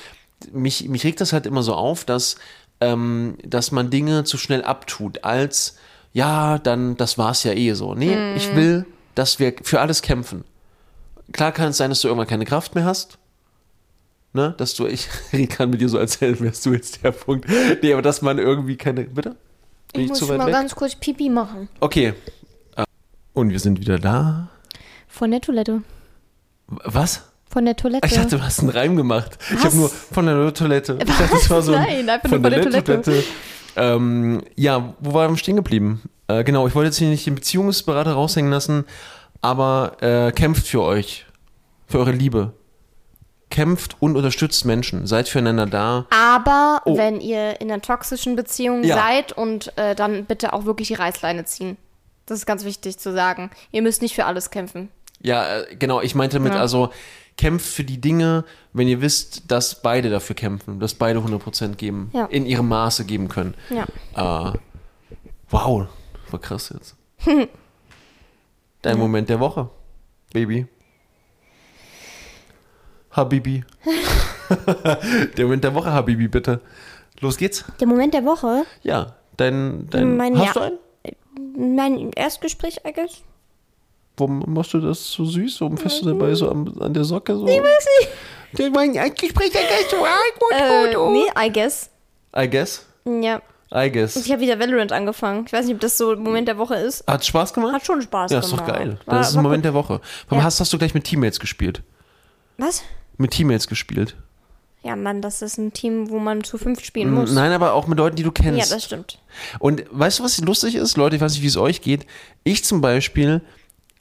mich, 0.51 0.88
mich 0.89 1.03
regt 1.05 1.22
das 1.22 1.34
halt 1.34 1.47
immer 1.47 1.64
so 1.64 1.74
auf, 1.74 2.05
dass, 2.05 2.36
ähm, 2.82 3.36
dass 3.43 3.72
man 3.72 3.89
Dinge 3.89 4.26
zu 4.26 4.38
schnell 4.38 4.64
abtut, 4.64 5.24
als 5.24 5.78
ja, 6.14 6.59
dann, 6.59 6.95
das 6.95 7.18
war's 7.18 7.43
ja 7.43 7.53
eh 7.53 7.74
so. 7.74 7.95
Nee, 7.95 8.36
ich 8.36 8.55
will, 8.55 8.86
dass 9.16 9.39
wir 9.39 9.53
für 9.64 9.82
alles 9.82 10.01
kämpfen. 10.01 10.43
Klar 11.32 11.51
kann 11.51 11.70
es 11.70 11.78
sein, 11.78 11.89
dass 11.89 12.01
du 12.01 12.07
irgendwann 12.07 12.28
keine 12.28 12.45
Kraft 12.45 12.76
mehr 12.76 12.86
hast. 12.86 13.18
Ne, 14.36 14.55
dass 14.57 14.74
du, 14.74 14.88
ich 14.88 15.07
kann 15.49 15.70
mit 15.70 15.82
dir 15.82 15.89
so 15.89 15.97
erzählen, 15.99 16.39
wärst 16.39 16.66
du 16.66 16.74
jetzt 16.74 17.03
der 17.03 17.11
Punkt. 17.11 17.47
Nee, 17.82 17.93
aber 17.93 18.01
dass 18.01 18.22
man 18.24 18.39
irgendwie 18.39 18.78
keine, 18.78 19.03
bitte? 19.03 19.36
Bin 19.93 20.03
Ich 20.03 20.09
muss 20.09 20.20
zu 20.20 20.28
weit 20.28 20.39
mal 20.39 20.47
weg? 20.47 20.53
ganz 20.53 20.74
kurz 20.74 20.95
Pipi 20.95 21.30
machen. 21.30 21.70
Okay. 21.80 22.14
Äh, 22.76 22.84
Und 23.34 23.51
wir 23.51 23.59
sind 23.59 23.80
wieder 23.80 23.99
da. 23.99 24.47
Von 25.07 25.30
der 25.30 25.41
Toilette. 25.41 25.84
Was? 26.68 27.30
Von 27.47 27.66
der 27.66 27.76
Toilette. 27.76 28.07
Ich 28.07 28.16
dachte, 28.16 28.38
du 28.38 28.43
hast 28.43 28.61
einen 28.61 28.70
Reim 28.70 28.95
gemacht. 28.95 29.38
Ich 29.51 29.57
habe 29.57 29.66
Was? 29.68 29.74
nur 29.76 29.89
von 29.89 30.26
der 30.26 30.51
Toilette. 30.55 30.97
Ich 30.99 31.05
dachte, 31.05 31.28
das 31.32 31.49
war 31.51 31.61
so 31.61 31.74
ein, 31.74 31.84
Nein, 31.84 32.09
einfach 32.09 32.30
nur 32.32 32.41
von 32.41 32.49
der 32.49 32.64
Toilette. 32.64 33.24
Ähm, 33.76 34.41
ja, 34.55 34.93
wo 34.99 35.13
waren 35.13 35.32
wir 35.32 35.38
stehen 35.38 35.55
geblieben? 35.55 36.01
Äh, 36.28 36.43
genau, 36.43 36.67
ich 36.67 36.76
wollte 36.76 36.88
jetzt 36.88 36.97
hier 36.97 37.09
nicht 37.09 37.26
den 37.26 37.36
Beziehungsberater 37.36 38.13
raushängen 38.13 38.51
lassen, 38.51 38.86
aber 39.41 39.97
äh, 40.01 40.32
kämpft 40.32 40.67
für 40.67 40.82
euch. 40.82 41.26
für 41.88 41.99
eure 41.99 42.11
Liebe. 42.11 42.53
Kämpft 43.49 43.97
und 43.99 44.15
unterstützt 44.15 44.65
Menschen. 44.65 45.05
Seid 45.05 45.30
füreinander 45.30 45.67
da. 45.67 46.07
Aber 46.09 46.82
Oh. 46.86 46.97
wenn 46.97 47.21
ihr 47.21 47.61
in 47.61 47.71
einer 47.71 47.82
toxischen 47.84 48.36
Beziehung 48.36 48.84
Ja. 48.84 48.95
seid 48.95 49.32
und 49.32 49.78
äh, 49.78 49.93
dann 49.93 50.26
bitte 50.26 50.53
auch 50.53 50.65
wirklich 50.65 50.88
die 50.88 50.95
Reißleine 50.95 51.45
ziehen. 51.45 51.78
Das 52.26 52.39
ist 52.39 52.45
ganz 52.47 52.63
wichtig 52.65 52.97
zu 52.97 53.13
sagen. 53.13 53.51
Ihr 53.71 53.84
müsst 53.84 54.01
nicht 54.01 54.15
für 54.15 54.26
alles 54.26 54.49
kämpfen. 54.49 54.89
Ja, 55.21 55.59
äh, 55.59 55.76
genau. 55.76 56.01
Ich 56.01 56.15
meinte 56.15 56.38
damit 56.38 56.53
Ja. 56.55 56.61
also, 56.61 56.89
kämpft 57.38 57.65
für 57.65 57.84
die 57.84 57.99
Dinge, 57.99 58.45
wenn 58.73 58.88
ihr 58.88 59.01
wisst, 59.01 59.51
dass 59.51 59.81
beide 59.81 60.09
dafür 60.09 60.36
kämpfen, 60.36 60.79
dass 60.79 60.93
beide 60.93 61.19
100% 61.19 61.75
geben, 61.75 62.09
Ja. 62.13 62.25
in 62.25 62.45
ihrem 62.45 62.67
Maße 62.67 63.05
geben 63.05 63.27
können. 63.27 63.55
Ja. 63.69 64.51
Äh, 64.51 64.57
wow, 65.49 65.88
war 66.29 66.39
krass 66.39 66.73
jetzt. 66.73 66.95
Dein 68.81 68.97
Moment 68.97 69.29
der 69.29 69.39
Woche, 69.39 69.69
Baby. 70.34 70.67
Habibi. 73.11 73.63
der 75.38 75.45
Moment 75.45 75.63
der 75.63 75.73
Woche, 75.75 75.91
Habibi, 75.91 76.27
bitte. 76.27 76.61
Los 77.19 77.38
geht's. 77.38 77.63
Der 77.79 77.88
Moment 77.88 78.13
der 78.13 78.25
Woche, 78.25 78.65
Ja, 78.81 79.15
dein, 79.38 79.88
dein 79.89 80.17
Mein 80.17 80.38
hast 80.38 80.47
Ja- 80.47 80.53
du 80.53 80.59
einen? 80.61 80.79
mein 81.77 82.11
Erstgespräch, 82.11 82.77
I 82.88 82.91
guess. 82.93 83.21
Warum 84.18 84.43
machst 84.47 84.74
du 84.74 84.80
das 84.80 85.11
so 85.11 85.26
süß? 85.26 85.61
Warum 85.61 85.78
fährst 85.78 86.01
du 86.01 86.05
dabei 86.05 86.34
so 86.36 86.49
am, 86.49 86.74
an 86.80 86.93
der 86.93 87.03
Socke 87.03 87.36
so? 87.36 87.47
Ich 87.47 87.59
weiß 87.59 87.88
nicht. 87.99 88.09
Der 88.59 88.70
mein 88.70 88.93
Gespräch, 88.93 89.51
so 89.89 89.97
gut, 89.97 90.51
Äh, 90.51 90.95
nee, 91.11 91.26
I 91.47 91.51
guess. 91.51 91.89
I 92.38 92.47
guess. 92.47 92.86
Ja. 93.05 93.41
I 93.76 93.91
guess. 93.91 94.16
Ich 94.16 94.32
habe 94.32 94.41
wieder 94.41 94.59
Valorant 94.59 94.91
angefangen. 94.91 95.45
Ich 95.47 95.53
weiß 95.53 95.66
nicht, 95.66 95.74
ob 95.74 95.82
das 95.82 95.97
so 95.97 96.16
Moment 96.16 96.47
der 96.47 96.59
Woche 96.59 96.76
ist. 96.76 97.03
Hat 97.07 97.26
Spaß 97.26 97.53
gemacht? 97.55 97.74
Hat 97.74 97.84
schon 97.86 98.03
Spaß 98.03 98.32
ja, 98.32 98.39
gemacht. 98.41 98.53
ist 98.53 98.59
doch 98.59 98.68
geil. 98.68 98.99
War- 99.07 99.18
Das 99.18 99.30
ist 99.30 99.34
war 99.36 99.41
ein 99.41 99.43
Moment 99.43 99.61
gut. 99.64 99.66
der 99.66 99.74
Woche. 99.74 100.01
Warum 100.30 100.39
Ja. 100.41 100.43
hast, 100.43 100.59
hast 100.59 100.72
du 100.72 100.78
gleich 100.78 100.93
mit 100.93 101.05
Teammates 101.05 101.39
gespielt? 101.39 101.82
Was? 102.59 102.84
Mit 103.18 103.32
Teammates 103.32 103.68
gespielt? 103.68 104.16
Ja, 104.84 104.95
Mann, 104.95 105.22
das 105.22 105.41
ist 105.41 105.57
ein 105.57 105.74
Team, 105.74 106.09
wo 106.11 106.20
man 106.20 106.43
zu 106.43 106.57
fünf 106.59 106.84
spielen 106.84 107.11
muss. 107.11 107.32
Nein, 107.32 107.51
aber 107.53 107.74
auch 107.74 107.88
mit 107.88 107.97
Leuten, 107.97 108.18
die 108.18 108.24
du 108.24 108.32
kennst. 108.32 108.70
Ja, 108.70 108.76
das 108.76 108.84
stimmt. 108.84 109.18
Und 109.59 109.84
weißt 109.89 110.20
du, 110.20 110.24
was 110.24 110.39
lustig 110.41 110.76
ist? 110.76 110.97
Leute, 110.97 111.16
ich 111.16 111.22
weiß 111.22 111.34
nicht, 111.34 111.41
wie 111.41 111.47
es 111.47 111.57
euch 111.57 111.82
geht. 111.82 112.05
Ich 112.43 112.64
zum 112.66 112.82
Beispiel, 112.82 113.41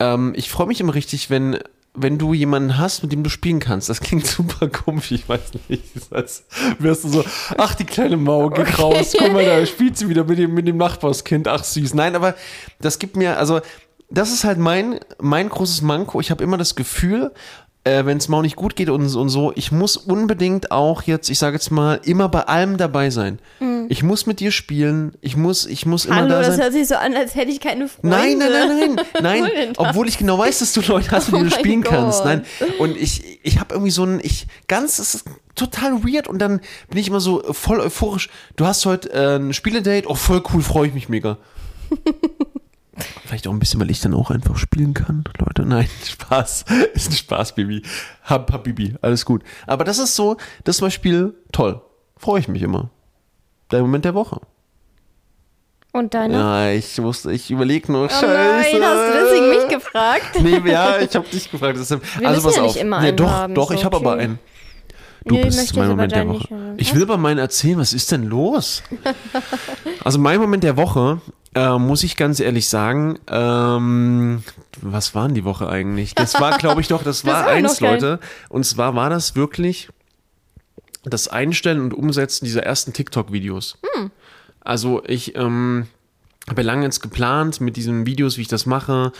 ähm, 0.02 0.32
ich 0.34 0.50
freue 0.50 0.66
mich 0.66 0.80
immer 0.80 0.94
richtig, 0.94 1.30
wenn, 1.30 1.58
wenn 1.94 2.18
du 2.18 2.34
jemanden 2.34 2.78
hast, 2.78 3.02
mit 3.02 3.12
dem 3.12 3.22
du 3.22 3.30
spielen 3.30 3.60
kannst. 3.60 3.88
Das 3.88 4.00
klingt 4.00 4.26
super 4.38 4.68
komisch, 4.68 5.12
ich 5.12 5.28
weiß 5.28 5.52
nicht. 5.68 5.84
Als 6.10 6.44
wärst 6.78 7.04
du 7.04 7.08
so, 7.08 7.24
ach, 7.56 7.74
die 7.74 7.84
kleine 7.84 8.16
Mau, 8.16 8.50
geht 8.50 8.78
raus, 8.78 9.14
guck 9.16 9.32
mal, 9.32 9.44
da 9.44 9.64
spielt 9.66 9.96
sie 9.96 10.08
wieder 10.08 10.24
mit 10.24 10.38
dem, 10.38 10.54
mit 10.54 10.66
dem 10.66 10.76
Nachbarskind, 10.76 11.48
ach 11.48 11.64
süß. 11.64 11.94
Nein, 11.94 12.16
aber 12.16 12.34
das 12.80 12.98
gibt 12.98 13.16
mir, 13.16 13.38
also, 13.38 13.60
das 14.10 14.32
ist 14.32 14.44
halt 14.44 14.58
mein, 14.58 15.00
mein 15.20 15.48
großes 15.48 15.80
Manko. 15.82 16.20
Ich 16.20 16.30
habe 16.30 16.44
immer 16.44 16.58
das 16.58 16.74
Gefühl, 16.74 17.32
äh, 17.84 18.04
wenn 18.04 18.18
es 18.18 18.28
Mau 18.28 18.42
nicht 18.42 18.56
gut 18.56 18.76
geht 18.76 18.88
und, 18.88 19.12
und 19.14 19.28
so, 19.28 19.52
ich 19.56 19.72
muss 19.72 19.96
unbedingt 19.96 20.70
auch 20.70 21.02
jetzt, 21.02 21.28
ich 21.30 21.38
sage 21.38 21.56
jetzt 21.56 21.70
mal, 21.70 22.00
immer 22.04 22.28
bei 22.28 22.42
allem 22.42 22.76
dabei 22.76 23.10
sein. 23.10 23.40
Ich 23.88 24.02
muss 24.02 24.26
mit 24.26 24.38
dir 24.40 24.52
spielen, 24.52 25.14
ich 25.20 25.36
muss, 25.36 25.66
ich 25.66 25.84
muss 25.84 26.04
immer 26.04 26.16
Hallo, 26.16 26.28
da 26.28 26.38
das 26.38 26.48
sein. 26.54 26.60
hört 26.60 26.72
sich 26.72 26.86
so 26.86 26.94
an, 26.94 27.14
als 27.14 27.34
hätte 27.34 27.50
ich 27.50 27.60
keine 27.60 27.88
Freunde. 27.88 28.16
Nein, 28.16 28.38
nein, 28.38 28.50
nein, 28.52 28.94
nein, 28.94 29.06
nein, 29.42 29.74
das? 29.74 29.78
Obwohl 29.78 30.08
ich 30.08 30.16
genau 30.16 30.38
weiß, 30.38 30.60
dass 30.60 30.72
du 30.72 30.80
Leute 30.82 31.10
hast, 31.10 31.32
mit 31.32 31.34
Oh 31.34 31.38
denen 31.38 31.50
du 31.50 31.56
spielen 31.56 31.82
kannst. 31.82 32.18
Gott. 32.18 32.26
Nein. 32.26 32.44
Und 32.78 32.96
ich, 32.96 33.40
ich 33.42 33.58
habe 33.58 33.74
irgendwie 33.74 33.90
so 33.90 34.04
ein, 34.04 34.20
ich, 34.22 34.46
ganz, 34.68 34.98
das 34.98 35.14
ist 35.16 35.24
total 35.56 36.04
weird 36.04 36.28
und 36.28 36.38
dann 36.38 36.60
bin 36.88 36.98
ich 36.98 37.08
immer 37.08 37.20
so 37.20 37.42
voll 37.52 37.80
euphorisch. 37.80 38.30
Du 38.56 38.64
hast 38.64 38.86
heute 38.86 39.12
äh, 39.12 39.36
ein 39.36 39.52
Spieledate, 39.52 40.08
oh 40.08 40.14
voll 40.14 40.42
cool, 40.54 40.62
freue 40.62 40.88
ich 40.88 40.94
mich 40.94 41.08
mega. 41.08 41.38
Vielleicht 43.24 43.46
auch 43.46 43.52
ein 43.52 43.58
bisschen, 43.58 43.80
weil 43.80 43.90
ich 43.90 44.00
dann 44.00 44.14
auch 44.14 44.30
einfach 44.30 44.56
spielen 44.56 44.94
kann. 44.94 45.24
Leute, 45.38 45.64
nein, 45.64 45.88
Spaß. 46.04 46.64
Ist 46.94 47.10
ein 47.10 47.16
Spaß, 47.16 47.54
Baby. 47.54 47.82
Hab, 48.24 48.52
hab, 48.52 48.64
Bibi, 48.64 48.94
alles 49.02 49.24
gut. 49.24 49.42
Aber 49.66 49.84
das 49.84 49.98
ist 49.98 50.14
so, 50.16 50.36
das 50.64 50.76
zum 50.78 50.86
Beispiel 50.86 51.34
toll. 51.52 51.80
Freue 52.16 52.40
ich 52.40 52.48
mich 52.48 52.62
immer. 52.62 52.90
Der 53.70 53.80
Moment 53.80 54.04
der 54.04 54.14
Woche. 54.14 54.40
Und 55.92 56.14
deine? 56.14 56.34
Ja, 56.34 56.70
ich 56.70 57.00
wusste, 57.02 57.32
ich 57.32 57.50
überlege 57.50 57.92
nur, 57.92 58.06
Oh 58.06 58.08
scheiße. 58.08 58.26
nein, 58.26 58.82
hast 58.82 59.08
du 59.08 59.24
deswegen 59.24 59.48
mich 59.50 59.68
gefragt? 59.68 60.40
Nee, 60.40 60.70
ja, 60.70 60.98
ich 61.00 61.14
habe 61.14 61.28
dich 61.28 61.50
gefragt. 61.50 61.78
Deshalb, 61.78 62.02
Wir 62.18 62.28
also 62.28 62.42
pass 62.48 62.56
ja 62.56 62.62
auf. 62.62 62.68
nicht 62.68 62.80
immer 62.80 63.00
nee, 63.00 63.08
einen 63.08 63.16
doch, 63.18 63.30
haben, 63.30 63.54
doch, 63.54 63.70
ist 63.70 63.78
ich 63.78 63.84
habe 63.84 63.96
okay. 63.96 64.06
aber 64.06 64.16
einen. 64.16 64.38
Du 65.24 65.34
Nee, 65.34 65.40
ich 65.42 65.56
bist 65.56 65.76
mein 65.76 65.88
Moment 65.88 66.12
der 66.12 66.28
Woche. 66.28 66.74
Ich 66.76 66.94
will 66.94 67.02
aber 67.02 67.16
meinen 67.16 67.38
erzählen, 67.38 67.78
was 67.78 67.92
ist 67.92 68.10
denn 68.12 68.24
los? 68.24 68.82
also 70.04 70.18
mein 70.18 70.40
Moment 70.40 70.64
der 70.64 70.76
Woche, 70.76 71.20
äh, 71.54 71.78
muss 71.78 72.02
ich 72.02 72.16
ganz 72.16 72.40
ehrlich 72.40 72.68
sagen, 72.68 73.18
ähm, 73.28 74.42
was 74.80 75.14
war 75.14 75.26
denn 75.26 75.34
die 75.34 75.44
Woche 75.44 75.68
eigentlich? 75.68 76.14
Das 76.14 76.40
war, 76.40 76.58
glaube 76.58 76.80
ich, 76.80 76.88
doch, 76.88 77.02
das 77.02 77.24
war 77.26 77.44
haben 77.44 77.46
wir 77.46 77.52
eins, 77.52 77.80
Leute. 77.80 78.20
Und 78.48 78.64
zwar 78.64 78.94
war 78.94 79.10
das 79.10 79.36
wirklich 79.36 79.88
das 81.04 81.28
Einstellen 81.28 81.80
und 81.80 81.94
Umsetzen 81.94 82.44
dieser 82.44 82.62
ersten 82.62 82.92
TikTok-Videos. 82.92 83.78
Hm. 83.94 84.10
Also 84.60 85.02
ich 85.06 85.36
ähm, 85.36 85.88
habe 86.48 86.62
ja 86.62 86.66
lange 86.66 86.84
jetzt 86.84 87.00
geplant 87.00 87.60
mit 87.60 87.76
diesen 87.76 88.06
Videos, 88.06 88.38
wie 88.38 88.42
ich 88.42 88.48
das 88.48 88.66
mache 88.66 89.12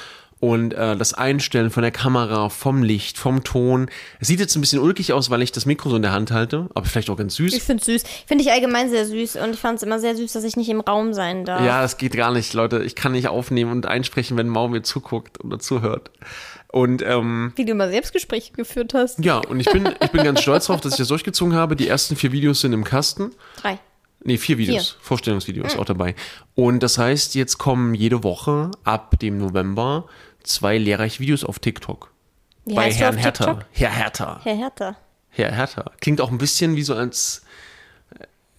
und 0.43 0.75
äh, 0.75 0.97
das 0.97 1.15
Einstellen 1.15 1.71
von 1.71 1.85
der 1.85 1.93
Kamera, 1.93 2.49
vom 2.49 2.83
Licht, 2.83 3.17
vom 3.17 3.45
Ton. 3.45 3.89
Es 4.19 4.27
sieht 4.27 4.41
jetzt 4.41 4.57
ein 4.57 4.61
bisschen 4.61 4.81
ulkig 4.81 5.13
aus, 5.13 5.31
weil 5.31 5.41
ich 5.41 5.53
das 5.53 5.67
Mikro 5.67 5.89
so 5.89 5.95
in 5.95 6.03
der 6.03 6.11
Hand 6.11 6.33
halte, 6.33 6.69
aber 6.75 6.85
vielleicht 6.85 7.11
auch 7.11 7.17
ganz 7.17 7.37
süß. 7.37 7.55
Ich 7.55 7.63
finde 7.63 7.85
süß. 7.85 8.03
Finde 8.27 8.43
ich 8.43 8.51
allgemein 8.51 8.91
sehr 8.91 9.07
süß. 9.07 9.37
Und 9.37 9.55
ich 9.55 9.61
fand 9.61 9.77
es 9.77 9.85
immer 9.85 10.01
sehr 10.01 10.17
süß, 10.17 10.33
dass 10.33 10.43
ich 10.43 10.57
nicht 10.57 10.69
im 10.69 10.81
Raum 10.81 11.15
sein 11.15 11.45
darf. 11.45 11.65
Ja, 11.65 11.81
das 11.81 11.97
geht 11.97 12.17
gar 12.17 12.33
nicht, 12.33 12.55
Leute. 12.55 12.83
Ich 12.83 12.97
kann 12.97 13.13
nicht 13.13 13.29
aufnehmen 13.29 13.71
und 13.71 13.87
einsprechen, 13.87 14.37
wenn 14.37 14.49
Mau 14.49 14.67
mir 14.67 14.83
zuguckt 14.83 15.45
oder 15.45 15.61
zuhört. 15.61 16.11
Und 16.73 17.03
ähm, 17.03 17.53
Wie 17.55 17.65
du 17.65 17.71
immer 17.71 17.89
Selbstgespräche 17.89 18.53
geführt 18.53 18.95
hast. 18.95 19.25
ja, 19.25 19.39
und 19.39 19.61
ich 19.61 19.71
bin, 19.71 19.89
ich 20.03 20.11
bin 20.11 20.25
ganz 20.25 20.43
stolz 20.43 20.67
drauf, 20.67 20.81
dass 20.81 20.95
ich 20.95 20.99
das 20.99 21.09
durchgezogen 21.09 21.55
habe. 21.55 21.77
Die 21.77 21.87
ersten 21.87 22.17
vier 22.17 22.33
Videos 22.33 22.63
sind 22.63 22.73
im 22.73 22.83
Kasten. 22.83 23.31
Drei. 23.61 23.79
Nee, 24.25 24.39
vier 24.39 24.59
Videos, 24.59 24.97
Vorstellungsvideos 25.01 25.77
auch 25.77 25.85
dabei. 25.85 26.15
Und 26.55 26.83
das 26.83 26.97
heißt, 26.97 27.35
jetzt 27.35 27.59
kommen 27.59 27.95
jede 27.95 28.23
Woche 28.23 28.71
ab 28.85 29.19
dem 29.19 29.39
November 29.39 30.07
zwei 30.43 30.79
lehrreiche 30.79 31.21
Videos 31.21 31.45
auf 31.45 31.59
TikTok. 31.59 32.11
Wie 32.65 32.75
bei 32.75 32.91
Herrn 32.93 33.17
Hertha. 33.17 33.61
Herr 33.73 33.91
Hertha. 33.91 34.41
Herr 34.45 34.57
Hertha. 34.57 34.97
Herr 35.31 35.53
Hertha. 35.53 35.91
Klingt 36.01 36.21
auch 36.21 36.31
ein 36.31 36.39
bisschen 36.39 36.77
wie 36.77 36.83
so 36.83 36.95
als. 36.95 37.43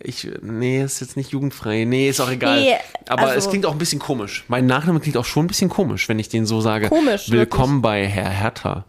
Ich, 0.05 0.27
nee, 0.41 0.83
ist 0.83 0.99
jetzt 0.99 1.15
nicht 1.15 1.31
jugendfrei. 1.31 1.85
Nee, 1.85 2.09
ist 2.09 2.19
auch 2.19 2.29
egal. 2.29 2.59
Nee, 2.59 2.75
Aber 3.07 3.21
also- 3.23 3.37
es 3.37 3.49
klingt 3.49 3.65
auch 3.65 3.71
ein 3.71 3.77
bisschen 3.77 3.99
komisch. 3.99 4.43
Mein 4.49 4.65
Nachname 4.65 4.99
klingt 4.99 5.15
auch 5.15 5.23
schon 5.25 5.45
ein 5.45 5.47
bisschen 5.47 5.69
komisch, 5.69 6.09
wenn 6.09 6.19
ich 6.19 6.27
den 6.27 6.45
so 6.45 6.59
sage. 6.59 6.89
Komisch, 6.89 7.31
Willkommen 7.31 7.81
bei 7.81 8.05
Herr 8.05 8.29
Hertha. 8.29 8.83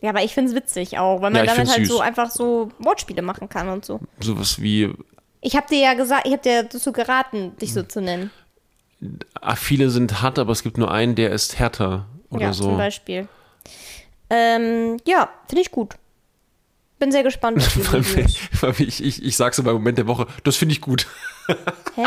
Ja, 0.00 0.10
aber 0.10 0.22
ich 0.22 0.32
finde 0.34 0.50
es 0.50 0.56
witzig 0.56 0.98
auch, 0.98 1.22
weil 1.22 1.32
Ja, 1.32 1.38
man 1.40 1.44
ich 1.46 1.50
damit 1.52 1.68
halt 1.70 1.78
süß. 1.80 1.88
so 1.88 2.00
einfach 2.00 2.30
so 2.30 2.70
Wortspiele 2.78 3.22
machen 3.22 3.48
kann 3.48 3.68
und 3.68 3.84
so. 3.84 3.98
Sowas 4.20 4.60
wie. 4.62 4.92
Ich 5.40 5.56
habe 5.56 5.66
dir 5.68 5.78
ja 5.80 5.94
gesagt, 5.94 6.26
ich 6.26 6.32
habe 6.32 6.42
dir 6.42 6.62
dazu 6.62 6.92
geraten, 6.92 7.56
dich 7.56 7.72
so 7.72 7.80
Hm. 7.80 7.88
zu 7.88 8.00
nennen. 8.00 8.30
Ah, 9.40 9.56
viele 9.56 9.90
sind 9.90 10.22
hart, 10.22 10.38
aber 10.38 10.52
es 10.52 10.62
gibt 10.62 10.78
nur 10.78 10.90
einen, 10.92 11.14
der 11.16 11.32
ist 11.32 11.58
härter. 11.58 12.06
Oder 12.34 12.46
ja, 12.46 12.52
so. 12.52 12.64
zum 12.64 12.76
Beispiel. 12.76 13.28
Ähm, 14.30 14.96
ja, 15.06 15.28
finde 15.48 15.62
ich 15.62 15.70
gut. 15.70 15.94
Bin 16.98 17.12
sehr 17.12 17.22
gespannt 17.22 17.58
ich, 18.78 19.04
ich, 19.04 19.22
ich 19.22 19.36
sag's 19.36 19.56
so 19.56 19.62
beim 19.62 19.74
Moment 19.74 19.98
der 19.98 20.06
Woche, 20.06 20.26
das 20.44 20.56
finde 20.56 20.72
ich 20.72 20.80
gut. 20.80 21.06
Hä? 21.94 22.06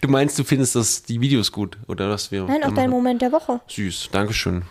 Du 0.00 0.08
meinst, 0.08 0.38
du 0.38 0.44
findest 0.44 0.76
das, 0.76 1.02
die 1.02 1.20
Videos 1.20 1.50
gut, 1.50 1.76
oder 1.88 2.08
was 2.08 2.30
wir. 2.30 2.44
Nein, 2.44 2.62
auch 2.62 2.72
dein? 2.72 2.88
Moment 2.88 3.20
der 3.20 3.32
Woche. 3.32 3.60
Süß, 3.66 4.08
Dankeschön. 4.12 4.62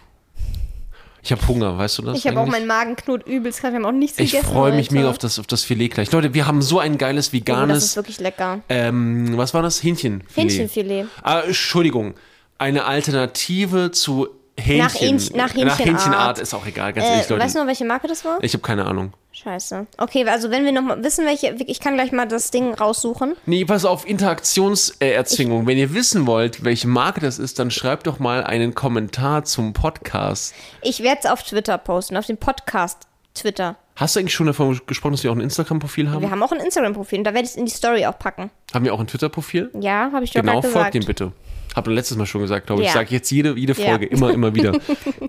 Ich 1.21 1.31
habe 1.33 1.45
Hunger, 1.45 1.77
weißt 1.77 1.97
du 1.97 2.01
das? 2.03 2.17
Ich 2.17 2.25
habe 2.25 2.39
auch 2.39 2.45
meinen 2.47 2.67
Magen 2.67 2.95
knurrt 2.95 3.27
übelst, 3.27 3.61
wir 3.61 3.71
haben 3.71 3.85
auch 3.85 3.91
nichts 3.91 4.17
Ich 4.17 4.31
gegessen. 4.31 4.49
freue 4.49 4.73
mich 4.73 4.91
mega 4.91 5.09
auf 5.09 5.17
das, 5.17 5.39
auf 5.39 5.45
das 5.45 5.63
Filet 5.63 5.89
gleich. 5.89 6.09
Leute, 6.13 6.33
wir 6.33 6.47
haben 6.47 6.61
so 6.61 6.79
ein 6.79 6.97
geiles 6.97 7.27
Oh, 7.27 7.31
das 7.31 7.33
ist 7.33 7.33
veganes. 7.33 7.95
wirklich 7.97 8.19
lecker. 8.21 8.61
ähm, 8.69 9.37
was 9.37 9.53
war 9.53 9.61
das? 9.61 9.83
Hähnchenfilet. 9.83 10.35
Hähnchenfilet. 10.35 11.07
Ah, 11.21 11.41
Entschuldigung. 11.41 12.13
Eine 12.57 12.85
Alternative 12.85 13.91
zu 13.91 14.29
Hähnchen. 14.59 14.89
Hähnchen- 15.19 15.35
nach 15.37 15.53
Nach 15.55 15.77
Hähnchenart. 15.79 16.39
Ist 16.39 16.53
auch 16.53 16.65
egal, 16.65 16.93
ganz 16.93 17.05
Äh, 17.07 17.11
ehrlich, 17.11 17.29
Leute. 17.29 17.43
weißt 17.43 17.55
du 17.55 17.59
noch, 17.59 17.67
welche 17.67 17.85
Marke 17.85 18.07
das 18.07 18.25
war? 18.25 18.39
ich 18.41 18.53
habe 18.53 18.61
keine 18.63 18.85
Ahnung. 18.85 19.13
Scheiße. 19.31 19.85
Okay, 19.99 20.27
also 20.27 20.49
wenn 20.49 20.65
wir 20.65 20.71
noch 20.71 20.81
mal 20.81 21.03
wissen, 21.03 21.25
welche, 21.25 21.55
ich 21.67 21.79
kann 21.79 21.93
gleich 21.93 22.11
mal 22.11 22.25
das 22.27 22.49
Ding 22.49 22.73
raussuchen. 22.73 23.35
Nee, 23.45 23.65
pass 23.65 23.85
auf, 23.85 24.07
Interaktionserzwingung. 24.07 25.67
Wenn 25.67 25.77
ihr 25.77 25.93
wissen 25.93 26.25
wollt, 26.25 26.63
welche 26.63 26.87
Marke 26.87 27.21
das 27.21 27.37
ist, 27.39 27.59
dann 27.59 27.69
schreibt 27.71 28.07
doch 28.07 28.19
mal 28.19 28.43
einen 28.43 28.73
Kommentar 28.73 29.43
zum 29.45 29.73
Podcast. 29.73 30.53
Ich 30.81 31.03
werde 31.03 31.19
es 31.23 31.29
auf 31.29 31.43
Twitter 31.43 31.77
posten, 31.77 32.17
auf 32.17 32.25
dem 32.25 32.37
Podcast 32.37 33.03
Twitter. 33.35 33.75
Hast 33.95 34.15
du 34.15 34.19
eigentlich 34.19 34.33
schon 34.33 34.47
davon 34.47 34.79
gesprochen, 34.85 35.13
dass 35.13 35.23
wir 35.23 35.31
auch 35.31 35.35
ein 35.35 35.41
Instagram-Profil 35.41 36.09
haben? 36.11 36.21
Wir 36.21 36.29
haben 36.31 36.41
auch 36.43 36.51
ein 36.51 36.59
Instagram-Profil 36.59 37.19
und 37.19 37.23
da 37.23 37.33
werde 37.33 37.45
ich 37.45 37.51
es 37.51 37.55
in 37.55 37.65
die 37.65 37.71
Story 37.71 38.05
auch 38.05 38.17
packen. 38.17 38.49
Haben 38.73 38.85
wir 38.85 38.93
auch 38.93 38.99
ein 38.99 39.07
Twitter-Profil? 39.07 39.71
Ja, 39.79 40.11
habe 40.13 40.23
ich 40.23 40.31
doch 40.31 40.41
Genau, 40.41 40.53
gerade 40.61 40.67
folgt 40.67 40.91
gesagt. 40.91 40.93
dem 40.95 41.05
bitte. 41.05 41.31
Hab 41.77 41.85
doch 41.85 41.91
letztes 41.91 42.17
Mal 42.17 42.25
schon 42.25 42.41
gesagt, 42.41 42.65
glaube 42.65 42.81
ich. 42.81 42.87
Ja. 42.87 42.93
Ich 42.93 42.97
sage 42.97 43.09
jetzt 43.11 43.29
jede, 43.29 43.53
jede 43.55 43.79
Ja. 43.79 43.89
Folge, 43.89 44.07
immer, 44.07 44.33
immer 44.33 44.55
wieder. 44.55 44.73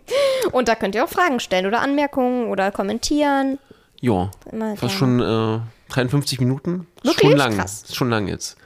Und 0.52 0.66
da 0.66 0.74
könnt 0.76 0.94
ihr 0.94 1.04
auch 1.04 1.08
Fragen 1.10 1.40
stellen 1.40 1.66
oder 1.66 1.82
Anmerkungen 1.82 2.48
oder 2.48 2.70
kommentieren. 2.72 3.58
Ja, 4.00 4.30
fast 4.76 4.94
schon 4.94 5.20
äh, 5.20 5.60
53 5.92 6.40
Minuten. 6.40 6.86
Wirklich? 7.02 7.28
Schon 7.28 7.36
lang. 7.36 7.54
Krass. 7.54 7.84
Schon 7.92 8.08
lang 8.08 8.28
jetzt. 8.28 8.56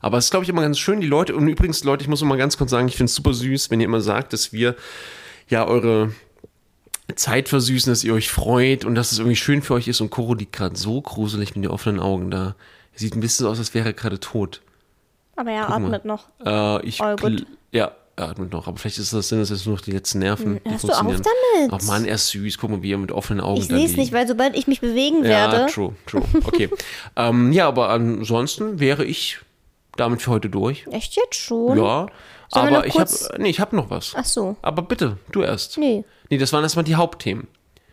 Aber 0.00 0.18
es 0.18 0.26
ist, 0.26 0.30
glaube 0.30 0.44
ich, 0.44 0.48
immer 0.50 0.62
ganz 0.62 0.78
schön, 0.78 1.00
die 1.00 1.08
Leute, 1.08 1.34
und 1.34 1.48
übrigens, 1.48 1.82
Leute, 1.82 2.02
ich 2.02 2.08
muss 2.08 2.22
mal 2.22 2.38
ganz 2.38 2.56
kurz 2.56 2.70
sagen, 2.70 2.86
ich 2.86 2.94
finde 2.94 3.06
es 3.10 3.16
super 3.16 3.34
süß, 3.34 3.72
wenn 3.72 3.80
ihr 3.80 3.86
immer 3.86 4.00
sagt, 4.00 4.32
dass 4.32 4.52
wir 4.52 4.76
ja 5.48 5.66
eure 5.66 6.12
Zeit 7.16 7.48
versüßen, 7.48 7.90
dass 7.90 8.04
ihr 8.04 8.14
euch 8.14 8.30
freut 8.30 8.84
und 8.84 8.94
dass 8.94 9.10
es 9.10 9.18
irgendwie 9.18 9.34
schön 9.34 9.60
für 9.62 9.74
euch 9.74 9.88
ist. 9.88 10.00
Und 10.00 10.10
Koro 10.10 10.34
liegt 10.34 10.52
gerade 10.52 10.76
so 10.76 11.00
gruselig 11.00 11.56
mit 11.56 11.64
den 11.64 11.70
offenen 11.72 11.98
Augen 11.98 12.30
da. 12.30 12.54
Er 12.92 12.98
sieht 13.00 13.16
ein 13.16 13.20
bisschen 13.20 13.44
so 13.44 13.50
aus, 13.50 13.58
als 13.58 13.74
wäre 13.74 13.86
er 13.88 13.92
gerade 13.92 14.20
tot. 14.20 14.60
Aber 15.38 15.50
er 15.52 15.66
Guck 15.66 15.78
mal. 15.78 15.84
atmet 15.84 16.04
noch. 16.04 16.24
Äh, 16.44 16.86
ich 16.86 17.00
gl- 17.00 17.46
ja, 17.70 17.92
er 18.16 18.28
atmet 18.30 18.52
noch. 18.52 18.66
Aber 18.66 18.76
vielleicht 18.76 18.98
ist 18.98 19.12
das, 19.12 19.28
sind 19.28 19.38
das 19.38 19.50
jetzt 19.50 19.64
nur 19.66 19.76
noch 19.76 19.82
die 19.82 19.92
letzten 19.92 20.18
Nerven. 20.18 20.60
die 20.66 20.70
Hörst 20.70 20.84
du 20.84 20.88
auf 20.88 20.98
damit? 20.98 21.22
Ach 21.70 21.82
Mann, 21.84 22.04
er 22.04 22.16
ist 22.16 22.28
süß. 22.30 22.58
Guck 22.58 22.70
mal, 22.70 22.82
wie 22.82 22.92
er 22.92 22.98
mit 22.98 23.12
offenen 23.12 23.40
Augen 23.40 23.60
Ich 23.60 23.68
sehe 23.68 23.86
es 23.86 23.96
nicht, 23.96 24.12
weil 24.12 24.26
sobald 24.26 24.56
ich 24.56 24.66
mich 24.66 24.80
bewegen 24.80 25.22
Ja, 25.24 25.50
werde. 25.52 25.72
true, 25.72 25.94
true. 26.06 26.22
Okay. 26.44 26.68
ähm, 27.16 27.52
ja, 27.52 27.68
aber 27.68 27.90
ansonsten 27.90 28.80
wäre 28.80 29.04
ich 29.04 29.38
damit 29.96 30.22
für 30.22 30.32
heute 30.32 30.50
durch. 30.50 30.86
Echt 30.90 31.14
jetzt 31.16 31.36
schon? 31.36 31.78
Ja. 31.78 32.08
Sollen 32.50 32.74
aber 32.74 32.86
ich 32.86 32.98
habe 32.98 33.10
nee, 33.38 33.50
ich 33.50 33.60
habe 33.60 33.76
noch 33.76 33.90
was. 33.90 34.14
Ach 34.16 34.24
so. 34.24 34.56
Aber 34.62 34.82
bitte, 34.82 35.18
du 35.30 35.42
erst. 35.42 35.78
Nee. 35.78 36.04
Nee, 36.30 36.38
das 36.38 36.52
waren 36.52 36.62
erstmal 36.64 36.84
die 36.84 36.94
Hauptthemen. 36.96 37.46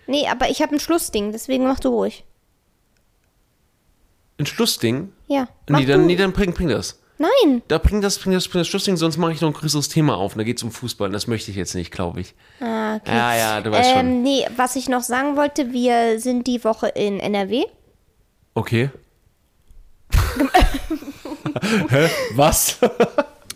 Nee, 0.08 0.28
aber 0.28 0.50
ich 0.50 0.62
habe 0.62 0.74
ein 0.76 0.80
Schlussding, 0.80 1.32
deswegen 1.32 1.66
mach 1.66 1.80
du 1.80 1.90
ruhig. 1.90 2.24
Ein 4.38 4.46
Schlussding? 4.46 5.12
Ja. 5.28 5.48
Mach 5.70 5.80
Nee, 5.80 5.86
dann, 5.86 6.02
du. 6.02 6.06
nee, 6.08 6.16
dann 6.16 6.32
bring, 6.34 6.54
bring 6.54 6.68
das. 6.70 7.00
Nein. 7.18 7.62
Da 7.70 7.78
bring 7.78 8.02
das, 8.02 8.18
bring 8.20 8.34
das, 8.34 8.48
bring 8.48 8.60
das 8.62 8.68
Schlussding, 8.68 8.98
sonst 8.98 9.18
mache 9.18 9.32
ich 9.32 9.40
noch 9.42 9.50
ein 9.50 9.54
größeres 9.54 9.88
Thema 9.90 10.18
auf. 10.18 10.34
Und 10.34 10.40
da 10.40 10.44
geht 10.44 10.58
es 10.58 10.64
um 10.64 10.72
Fußball. 10.72 11.08
Und 11.08 11.14
das 11.14 11.28
möchte 11.28 11.50
ich 11.52 11.58
jetzt 11.58 11.74
nicht, 11.76 11.92
glaube 11.92 12.20
ich. 12.22 12.34
Ah, 12.60 12.96
okay. 12.98 13.12
Ja, 13.16 13.36
ja, 13.36 13.62
du 13.62 13.72
weißt 13.72 13.90
schon. 13.92 14.00
Ähm, 14.00 14.22
nee, 14.24 14.46
was 14.58 14.76
ich 14.76 14.90
noch 14.90 15.02
sagen 15.02 15.38
wollte, 15.38 15.72
wir 15.72 16.20
sind 16.20 16.46
die 16.48 16.64
Woche 16.64 16.88
in 16.90 17.20
NRW. 17.20 17.64
Okay. 18.54 18.90
Hä? 21.90 22.10
Was? 22.36 22.78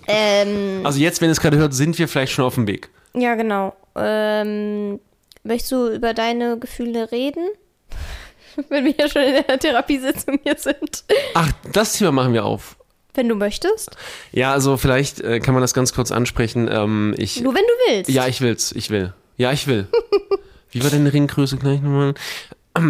Ähm, 0.07 0.82
Also 0.86 0.99
jetzt, 0.99 1.22
wenn 1.22 1.30
ihr 1.30 1.34
es 1.34 1.41
gerade 1.41 1.57
hört, 1.57 1.74
sind 1.74 1.97
wir 1.99 2.07
vielleicht 2.07 2.32
schon 2.34 2.45
auf 2.45 2.55
dem 2.55 2.68
Weg. 2.68 2.89
ja, 3.14 3.36
genau. 3.36 3.76
Ähm, 3.95 4.99
möchtest 5.43 5.72
du 5.72 5.89
über 5.89 6.14
deine 6.14 6.57
Gefühle 6.57 7.12
reden? 7.12 7.49
Wenn 8.70 8.86
wir 8.86 8.93
ja 8.97 9.07
schon 9.10 9.22
in 9.24 9.43
der 9.47 9.60
Therapiesitzung 9.60 10.39
hier 10.43 10.57
sind. 10.57 11.03
Ach, 11.34 11.51
das 11.74 11.93
Thema 11.93 12.12
machen 12.12 12.34
wir 12.34 12.45
auf. 12.45 12.78
Wenn 13.20 13.28
du 13.28 13.36
möchtest. 13.36 13.97
Ja, 14.32 14.53
also 14.53 14.78
vielleicht 14.78 15.20
äh, 15.20 15.41
kann 15.41 15.53
man 15.53 15.59
das 15.59 15.74
ganz 15.74 15.91
kurz 15.93 16.09
ansprechen. 16.09 16.70
Ähm, 16.72 17.13
ich, 17.17 17.41
Nur 17.41 17.53
wenn 17.53 17.63
du 17.63 17.91
willst. 17.93 18.09
ja, 18.09 18.28
ich 18.28 18.39
will's. 18.39 18.72
Ich 18.72 18.89
will. 18.91 19.13
Ja, 19.36 19.51
ich 19.51 19.67
will. 19.67 19.88
Wie 20.72 20.82
war 20.82 20.89
deine 20.89 21.11
Ringgröße 21.11 21.57
gleich 21.57 21.82
nochmal? 21.82 22.13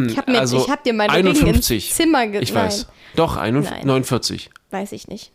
ich 0.07 0.17
habe 0.17 0.37
also 0.37 0.57
ich 0.63 0.69
hab 0.69 0.83
dir 0.83 0.93
meine 0.93 1.11
51. 1.11 1.41
Ringe 1.41 1.55
ins 1.57 1.95
Zimmer 1.95 2.27
ge 2.27 2.41
Ich 2.41 2.53
Nein, 2.53 2.65
weiß. 2.67 2.85
Doch, 3.15 3.37
51, 3.37 3.77
Nein. 3.79 3.87
49. 3.87 4.49
weiß 4.69 4.91
ich 4.91 5.07
nicht. 5.07 5.31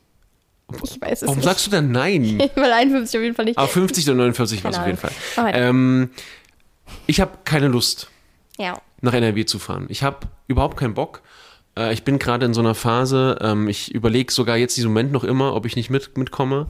Ich 0.85 1.01
weiß 1.01 1.23
es 1.23 1.27
Warum 1.27 1.39
nicht. 1.39 1.45
sagst 1.45 1.67
du 1.67 1.71
denn 1.73 1.91
nein? 1.91 2.41
Weil 2.55 2.73
51 2.73 3.19
auf 3.19 3.23
jeden 3.25 3.35
Fall 3.35 3.47
nicht. 3.47 3.59
Aber 3.59 3.67
50 3.67 4.07
oder 4.07 4.15
49 4.19 4.63
war 4.63 4.71
es 4.71 4.79
auf 4.79 4.87
jeden 4.87 4.99
Fall. 4.99 5.11
Ähm, 5.55 6.11
ich 7.09 7.21
habe 7.21 7.33
keine 7.45 7.67
Lust, 7.67 8.11
Ja. 8.59 8.81
nach 9.01 9.13
NRW 9.15 9.45
zu 9.45 9.59
fahren. 9.59 9.87
Ich 9.89 10.05
habe 10.05 10.19
überhaupt 10.47 10.77
keinen 10.77 10.95
Bock. 10.95 11.21
Äh, 11.77 11.93
ich 11.93 12.05
bin 12.05 12.19
gerade 12.19 12.47
in 12.47 12.55
so 12.55 12.61
einer 12.61 12.75
Phase, 12.75 13.39
ähm, 13.41 13.69
ich 13.69 13.95
überlege 13.95 14.33
sogar 14.33 14.57
jetzt 14.57 14.77
diesen 14.77 14.89
Moment 14.89 15.13
noch 15.13 15.25
immer, 15.25 15.55
ob 15.55 15.67
ich 15.67 15.77
nicht 15.77 15.91
mit, 15.91 16.17
mitkomme. 16.17 16.67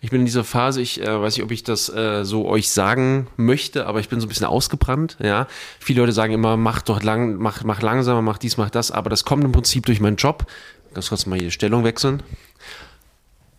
Ich 0.00 0.10
bin 0.10 0.20
in 0.20 0.26
dieser 0.26 0.44
Phase, 0.44 0.82
ich 0.82 1.00
äh, 1.00 1.20
weiß 1.20 1.36
nicht, 1.36 1.44
ob 1.44 1.50
ich 1.50 1.62
das 1.62 1.88
äh, 1.88 2.24
so 2.24 2.46
euch 2.46 2.68
sagen 2.68 3.28
möchte, 3.36 3.86
aber 3.86 4.00
ich 4.00 4.08
bin 4.10 4.20
so 4.20 4.26
ein 4.26 4.28
bisschen 4.28 4.46
ausgebrannt, 4.46 5.16
ja. 5.22 5.46
Viele 5.78 6.02
Leute 6.02 6.12
sagen 6.12 6.34
immer, 6.34 6.56
mach 6.56 6.82
doch 6.82 7.02
lang, 7.02 7.36
mach, 7.36 7.64
mach 7.64 7.80
langsamer, 7.80 8.20
mach 8.20 8.36
dies, 8.36 8.58
mach 8.58 8.68
das, 8.70 8.90
aber 8.90 9.08
das 9.08 9.24
kommt 9.24 9.44
im 9.44 9.52
Prinzip 9.52 9.86
durch 9.86 10.00
meinen 10.00 10.16
Job. 10.16 10.46
Ganz 10.92 11.08
kurz 11.08 11.26
mal 11.26 11.38
hier 11.38 11.50
Stellung 11.50 11.84
wechseln. 11.84 12.22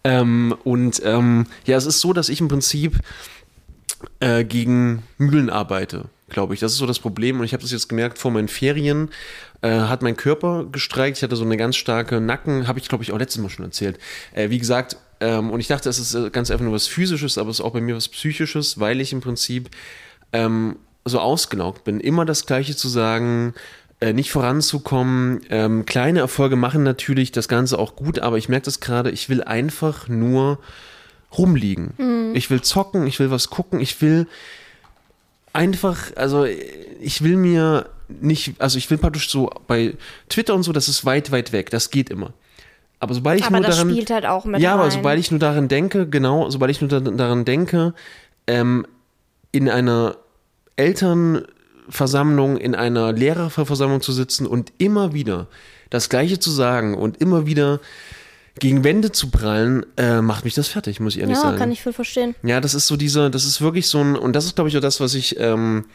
Ähm, 0.04 0.56
und 0.64 1.02
ähm, 1.04 1.48
ja, 1.66 1.78
es 1.78 1.88
ist 1.88 2.00
so, 2.00 2.14
dass 2.14 2.30
ich 2.30 2.40
im 2.40 2.48
Prinzip 2.48 3.00
äh, 4.20 4.44
gegen 4.44 5.02
Mühlen 5.18 5.50
arbeite, 5.50 6.06
glaube 6.36 6.54
ich. 6.54 6.60
Das 6.60 6.74
ist 6.74 6.78
so 6.78 6.86
das 6.86 7.00
Problem. 7.00 7.40
Und 7.40 7.46
ich 7.46 7.54
habe 7.54 7.64
das 7.64 7.72
jetzt 7.72 7.88
gemerkt, 7.90 8.20
vor 8.20 8.30
meinen 8.30 8.50
Ferien 8.50 9.10
äh, 9.62 9.72
hat 9.72 10.04
mein 10.04 10.18
Körper 10.18 10.66
gestreikt. 10.72 11.18
Ich 11.18 11.24
hatte 11.24 11.36
so 11.36 11.46
eine 11.46 11.58
ganz 11.58 11.78
starke 11.78 12.20
Nacken, 12.20 12.68
habe 12.68 12.78
ich, 12.78 12.90
glaube 12.90 13.04
ich, 13.04 13.12
auch 13.14 13.18
letztes 13.18 13.42
Mal 13.42 13.50
schon 13.50 13.66
erzählt. 13.66 13.98
Äh, 14.34 14.50
wie 14.50 14.60
gesagt, 14.60 14.98
ähm, 15.22 15.50
und 15.50 15.62
ich 15.62 15.68
dachte, 15.68 15.90
es 15.90 15.98
ist 15.98 16.14
äh, 16.14 16.30
ganz 16.30 16.52
einfach 16.52 16.66
nur 16.66 16.74
was 16.74 16.88
Physisches, 16.88 17.38
aber 17.38 17.50
es 17.50 17.60
ist 17.60 17.66
auch 17.66 17.72
bei 17.72 17.80
mir 17.80 17.96
was 17.96 18.10
Psychisches, 18.10 18.80
weil 18.80 19.00
ich 19.00 19.14
im 19.14 19.22
Prinzip 19.22 19.70
ähm, 20.34 20.76
so 21.06 21.20
ausgelaugt 21.20 21.86
bin. 21.86 22.02
Immer 22.02 22.26
das 22.26 22.46
Gleiche 22.46 22.76
zu 22.76 22.90
sagen, 22.90 23.54
äh, 24.02 24.12
nicht 24.12 24.30
voranzukommen. 24.30 25.40
Ähm, 25.50 25.86
kleine 25.86 26.20
Erfolge 26.20 26.58
machen 26.58 26.84
natürlich 26.84 27.32
das 27.32 27.48
Ganze 27.48 27.80
auch 27.80 27.96
gut, 27.96 28.20
aber 28.20 28.38
ich 28.38 28.50
merke 28.50 28.66
das 28.66 28.82
gerade, 28.82 29.10
ich 29.10 29.30
will 29.30 29.42
einfach 29.42 30.10
nur 30.10 30.60
rumliegen. 31.38 32.34
Ich 32.36 32.50
will 32.50 32.62
zocken, 32.62 33.08
ich 33.08 33.20
will 33.20 33.32
was 33.32 33.50
gucken, 33.50 33.80
ich 33.80 34.02
will 34.02 34.28
einfach, 35.56 36.16
also 36.16 36.46
ich 36.46 37.24
will 37.24 37.38
mir 37.38 37.90
nicht, 38.08 38.54
also 38.60 38.78
ich 38.78 38.90
will 38.90 38.98
praktisch 38.98 39.30
so 39.30 39.50
bei 39.68 39.96
Twitter 40.30 40.54
und 40.54 40.64
so, 40.64 40.72
das 40.72 40.88
ist 40.88 41.06
weit, 41.06 41.32
weit 41.32 41.52
weg, 41.52 41.70
das 41.70 41.90
geht 41.90 42.10
immer. 42.10 42.34
Aber 43.00 43.14
sobald 43.14 43.40
ich 43.40 43.46
Aber 43.46 43.58
nur 43.58 43.66
das 43.66 43.78
daran, 43.78 43.92
spielt 43.92 44.10
halt 44.10 44.26
auch 44.26 44.46
mit 44.46 44.62
ja, 44.62 44.74
aber 44.74 44.84
rein. 44.84 44.92
sobald 44.92 45.20
ich 45.20 45.32
nur 45.32 45.40
daran 45.40 45.68
denke, 45.68 46.08
genau, 46.08 46.50
sobald 46.50 46.72
ich 46.72 46.82
nur 46.82 46.90
da, 46.90 47.00
daran 47.00 47.46
denke, 47.46 47.94
ähm, 48.48 48.86
in 49.52 49.70
einer 49.70 50.18
Elternversammlung, 50.76 52.58
in 52.58 52.76
einer 52.76 53.12
Lehrerversammlung 53.12 54.02
zu 54.02 54.12
sitzen 54.12 54.48
und 54.48 54.74
immer 54.78 55.14
wieder 55.14 55.48
das 55.90 56.10
Gleiche 56.10 56.40
zu 56.40 56.52
sagen 56.52 56.96
und 56.96 57.22
immer 57.22 57.46
wieder 57.46 57.80
gegen 58.60 58.84
Wände 58.84 59.12
zu 59.12 59.30
prallen, 59.30 59.86
äh, 59.98 60.22
macht 60.22 60.46
mich 60.46 60.54
das 60.54 60.68
fertig, 60.68 61.00
muss 61.00 61.16
ich 61.16 61.22
ehrlich 61.22 61.36
ja, 61.38 61.42
sagen. 61.42 61.58
kann 61.58 61.72
ich 61.72 61.84
voll 61.84 61.94
verstehen. 61.94 62.36
Ja, 62.44 62.62
das 62.62 62.74
ist 62.74 62.88
so 62.88 62.96
dieser, 62.96 63.30
das 63.30 63.46
ist 63.46 63.62
wirklich 63.62 63.88
so 63.88 64.00
ein, 64.00 64.16
und 64.16 64.34
das 64.34 64.46
ist, 64.46 64.56
glaube 64.56 64.70
ich, 64.70 64.78
auch 64.78 64.82
das, 64.82 65.00
was 65.00 65.14
ich, 65.14 65.40
ähm, 65.40 65.86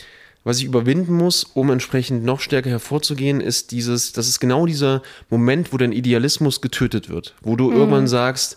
was 0.45 0.59
ich 0.59 0.65
überwinden 0.65 1.15
muss, 1.15 1.45
um 1.45 1.71
entsprechend 1.71 2.25
noch 2.25 2.41
stärker 2.41 2.71
hervorzugehen, 2.71 3.41
ist 3.41 3.71
dieses, 3.71 4.13
das 4.13 4.29
ist 4.29 4.41
genau 4.41 4.67
dieser 4.67 5.03
Moment, 5.29 5.73
wo 5.73 5.77
dein 5.77 5.93
Idealismus 5.93 6.61
getötet 6.61 7.09
wird, 7.09 7.35
wo 7.43 7.57
du 7.57 7.71
irgendwann 7.71 8.09
sagst, 8.09 8.57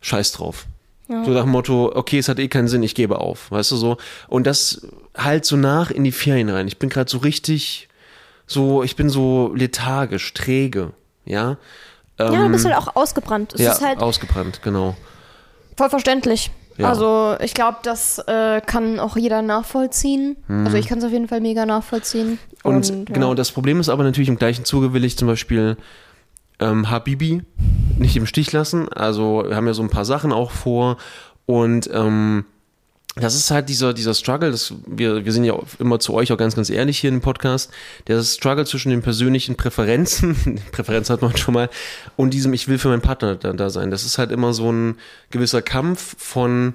scheiß 0.00 0.32
drauf. 0.32 0.66
So 1.24 1.32
nach 1.32 1.42
dem 1.42 1.50
Motto, 1.50 1.90
okay, 1.92 2.18
es 2.18 2.28
hat 2.28 2.38
eh 2.38 2.46
keinen 2.46 2.68
Sinn, 2.68 2.84
ich 2.84 2.94
gebe 2.94 3.18
auf, 3.18 3.50
weißt 3.50 3.72
du 3.72 3.76
so. 3.76 3.96
Und 4.28 4.46
das 4.46 4.86
halt 5.16 5.44
so 5.44 5.56
nach 5.56 5.90
in 5.90 6.04
die 6.04 6.12
Ferien 6.12 6.48
rein. 6.48 6.68
Ich 6.68 6.78
bin 6.78 6.88
gerade 6.88 7.10
so 7.10 7.18
richtig, 7.18 7.88
so, 8.46 8.84
ich 8.84 8.94
bin 8.94 9.10
so 9.10 9.52
lethargisch, 9.52 10.32
träge, 10.34 10.92
ja. 11.24 11.58
Ja, 12.24 12.44
du 12.44 12.48
bist 12.50 12.64
halt 12.64 12.76
auch 12.76 12.96
ausgebrannt. 12.96 13.54
Es 13.54 13.60
ja, 13.60 13.72
ist 13.72 13.82
halt 13.82 14.00
ausgebrannt, 14.00 14.62
genau. 14.62 14.96
voll 15.76 15.90
verständlich. 15.90 16.50
Ja. 16.76 16.88
Also 16.88 17.36
ich 17.40 17.52
glaube, 17.52 17.78
das 17.82 18.18
äh, 18.26 18.60
kann 18.64 19.00
auch 19.00 19.16
jeder 19.16 19.42
nachvollziehen. 19.42 20.36
Also 20.64 20.78
ich 20.78 20.86
kann 20.86 20.98
es 20.98 21.04
auf 21.04 21.12
jeden 21.12 21.28
Fall 21.28 21.40
mega 21.40 21.66
nachvollziehen. 21.66 22.38
Hm. 22.62 22.74
Und, 22.74 22.88
ja. 22.88 22.94
genau, 23.06 23.34
das 23.34 23.52
Problem 23.52 23.80
ist 23.80 23.88
aber 23.88 24.02
natürlich 24.02 24.28
im 24.28 24.38
gleichen 24.38 24.64
Zuge 24.64 24.94
will 24.94 25.04
ich 25.04 25.18
zum 25.18 25.28
Beispiel 25.28 25.76
ähm, 26.58 26.90
Habibi 26.90 27.42
nicht 27.98 28.16
im 28.16 28.26
Stich 28.26 28.52
lassen. 28.52 28.88
Also 28.88 29.44
wir 29.46 29.56
haben 29.56 29.66
ja 29.66 29.74
so 29.74 29.82
ein 29.82 29.90
paar 29.90 30.04
Sachen 30.04 30.32
auch 30.32 30.50
vor 30.50 30.96
und 31.46 31.90
ähm, 31.92 32.44
das 33.16 33.34
ist 33.34 33.50
halt 33.50 33.68
dieser, 33.68 33.92
dieser 33.92 34.14
Struggle, 34.14 34.50
das, 34.50 34.72
wir, 34.86 35.24
wir 35.24 35.32
sind 35.32 35.44
ja 35.44 35.58
immer 35.78 35.98
zu 35.98 36.14
euch 36.14 36.32
auch 36.32 36.36
ganz, 36.36 36.54
ganz 36.54 36.70
ehrlich 36.70 36.98
hier 36.98 37.10
im 37.10 37.20
Podcast, 37.20 37.70
der 38.06 38.22
Struggle 38.22 38.64
zwischen 38.66 38.90
den 38.90 39.02
persönlichen 39.02 39.56
Präferenzen, 39.56 40.60
Präferenz 40.72 41.10
hat 41.10 41.22
man 41.22 41.36
schon 41.36 41.54
mal, 41.54 41.70
und 42.16 42.32
diesem 42.32 42.52
Ich 42.52 42.68
will 42.68 42.78
für 42.78 42.88
meinen 42.88 43.02
Partner 43.02 43.34
da, 43.34 43.52
da 43.52 43.70
sein. 43.70 43.90
Das 43.90 44.04
ist 44.04 44.18
halt 44.18 44.30
immer 44.30 44.52
so 44.52 44.70
ein 44.70 44.96
gewisser 45.30 45.60
Kampf 45.60 46.14
von 46.18 46.74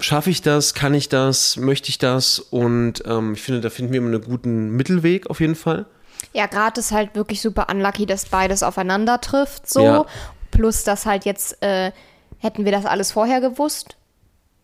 schaffe 0.00 0.30
ich 0.30 0.42
das, 0.42 0.74
kann 0.74 0.92
ich 0.92 1.08
das, 1.08 1.56
möchte 1.56 1.88
ich 1.88 1.98
das 1.98 2.40
und 2.40 3.04
ähm, 3.06 3.34
ich 3.34 3.42
finde, 3.42 3.60
da 3.60 3.70
finden 3.70 3.92
wir 3.92 3.98
immer 3.98 4.08
einen 4.08 4.24
guten 4.24 4.70
Mittelweg 4.70 5.30
auf 5.30 5.38
jeden 5.38 5.54
Fall. 5.54 5.86
Ja, 6.32 6.46
gerade 6.46 6.80
ist 6.80 6.90
halt 6.90 7.14
wirklich 7.14 7.40
super 7.40 7.68
unlucky, 7.70 8.06
dass 8.06 8.26
beides 8.26 8.64
aufeinander 8.64 9.20
trifft, 9.20 9.68
so. 9.68 9.82
Ja. 9.82 10.06
Plus, 10.50 10.82
dass 10.82 11.06
halt 11.06 11.24
jetzt, 11.24 11.62
äh, 11.62 11.92
hätten 12.38 12.64
wir 12.64 12.72
das 12.72 12.86
alles 12.86 13.12
vorher 13.12 13.40
gewusst. 13.40 13.96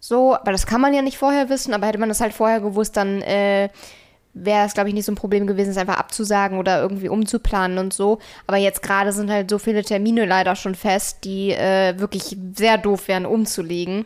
So, 0.06 0.36
aber 0.36 0.52
das 0.52 0.66
kann 0.66 0.80
man 0.80 0.94
ja 0.94 1.02
nicht 1.02 1.18
vorher 1.18 1.48
wissen, 1.48 1.74
aber 1.74 1.88
hätte 1.88 1.98
man 1.98 2.08
das 2.08 2.20
halt 2.20 2.32
vorher 2.32 2.60
gewusst, 2.60 2.96
dann 2.96 3.22
äh, 3.22 3.70
wäre 4.34 4.64
es, 4.64 4.72
glaube 4.72 4.88
ich, 4.88 4.94
nicht 4.94 5.04
so 5.04 5.10
ein 5.10 5.16
Problem 5.16 5.48
gewesen, 5.48 5.70
es 5.70 5.76
einfach 5.76 5.96
abzusagen 5.96 6.58
oder 6.58 6.80
irgendwie 6.80 7.08
umzuplanen 7.08 7.78
und 7.78 7.92
so. 7.92 8.20
Aber 8.46 8.56
jetzt 8.56 8.82
gerade 8.82 9.12
sind 9.12 9.32
halt 9.32 9.50
so 9.50 9.58
viele 9.58 9.82
Termine 9.82 10.24
leider 10.24 10.54
schon 10.54 10.76
fest, 10.76 11.24
die 11.24 11.50
äh, 11.50 11.98
wirklich 11.98 12.36
sehr 12.54 12.78
doof 12.78 13.08
wären 13.08 13.26
umzulegen. 13.26 14.04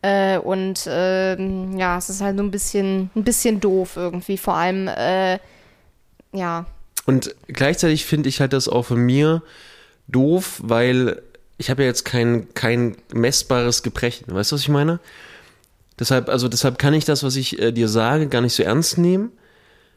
Äh, 0.00 0.38
und 0.38 0.88
ähm, 0.88 1.76
ja, 1.76 1.98
es 1.98 2.08
ist 2.08 2.22
halt 2.22 2.38
so 2.38 2.42
ein 2.42 2.50
bisschen, 2.50 3.10
ein 3.14 3.24
bisschen 3.24 3.60
doof 3.60 3.96
irgendwie. 3.96 4.38
Vor 4.38 4.54
allem, 4.54 4.88
äh, 4.88 5.38
ja, 6.32 6.64
Und 7.04 7.34
gleichzeitig 7.46 8.06
finde 8.06 8.30
ich 8.30 8.40
halt 8.40 8.54
das 8.54 8.68
auch 8.70 8.86
von 8.86 9.00
mir 9.00 9.42
doof, 10.08 10.60
weil 10.62 11.20
ich 11.58 11.70
habe 11.70 11.82
ja 11.82 11.88
jetzt 11.88 12.04
kein, 12.04 12.48
kein 12.54 12.96
messbares 13.12 13.82
Gebrechen. 13.82 14.26
Weißt 14.28 14.52
du, 14.52 14.54
was 14.56 14.62
ich 14.62 14.68
meine? 14.68 15.00
Deshalb, 15.98 16.28
also 16.28 16.48
deshalb 16.48 16.78
kann 16.78 16.92
ich 16.94 17.04
das, 17.04 17.22
was 17.22 17.36
ich 17.36 17.58
äh, 17.58 17.72
dir 17.72 17.88
sage, 17.88 18.28
gar 18.28 18.42
nicht 18.42 18.52
so 18.54 18.62
ernst 18.62 18.98
nehmen, 18.98 19.30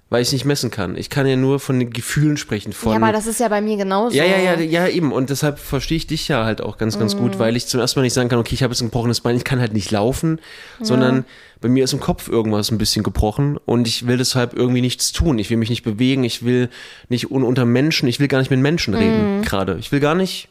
weil 0.09 0.21
ich 0.21 0.31
nicht 0.31 0.45
messen 0.45 0.71
kann. 0.71 0.95
Ich 0.95 1.09
kann 1.09 1.27
ja 1.27 1.35
nur 1.35 1.59
von 1.59 1.77
den 1.77 1.89
Gefühlen 1.91 2.37
sprechen. 2.37 2.71
Von, 2.71 2.93
ja, 2.93 2.97
aber 2.97 3.11
das 3.11 3.27
ist 3.27 3.41
ja 3.41 3.49
bei 3.49 3.59
mir 3.59 3.75
genauso. 3.75 4.15
ja, 4.15 4.23
ja, 4.23 4.37
ja, 4.37 4.59
ja, 4.59 4.87
eben. 4.87 5.11
Und 5.11 5.29
deshalb 5.29 5.59
verstehe 5.59 5.97
ich 5.97 6.07
dich 6.07 6.29
ja 6.29 6.45
halt 6.45 6.61
auch 6.61 6.77
ganz, 6.77 6.97
ganz 6.97 7.17
gut, 7.17 7.35
Mhm. 7.35 7.39
weil 7.39 7.57
ich 7.57 7.67
zum 7.67 7.81
ersten 7.81 7.99
Mal 7.99 8.03
nicht 8.03 8.13
sagen 8.13 8.29
kann, 8.29 8.39
okay, 8.39 8.55
ich 8.55 8.63
habe 8.63 8.71
jetzt 8.71 8.81
ein 8.81 8.85
gebrochenes 8.87 9.19
Bein, 9.19 9.35
ich 9.35 9.43
kann 9.43 9.59
halt 9.59 9.73
nicht 9.73 9.91
laufen, 9.91 10.39
sondern 10.79 11.25
bei 11.59 11.67
mir 11.67 11.83
ist 11.83 11.91
im 11.91 11.99
Kopf 11.99 12.29
irgendwas 12.29 12.71
ein 12.71 12.77
bisschen 12.77 13.03
gebrochen 13.03 13.57
und 13.65 13.85
ich 13.87 14.07
will 14.07 14.15
deshalb 14.17 14.53
irgendwie 14.55 14.81
nichts 14.81 15.11
tun. 15.11 15.37
Ich 15.37 15.49
will 15.49 15.57
mich 15.57 15.69
nicht 15.69 15.83
bewegen, 15.83 16.23
ich 16.23 16.43
will 16.45 16.69
nicht 17.09 17.29
un 17.29 17.43
unter 17.43 17.65
Menschen, 17.65 18.07
ich 18.07 18.21
will 18.21 18.29
gar 18.29 18.39
nicht 18.39 18.49
mit 18.51 18.61
Menschen 18.61 18.93
reden 18.93 19.41
gerade. 19.43 19.75
Ich 19.79 19.91
will 19.91 19.99
gar 19.99 20.15
nicht, 20.15 20.47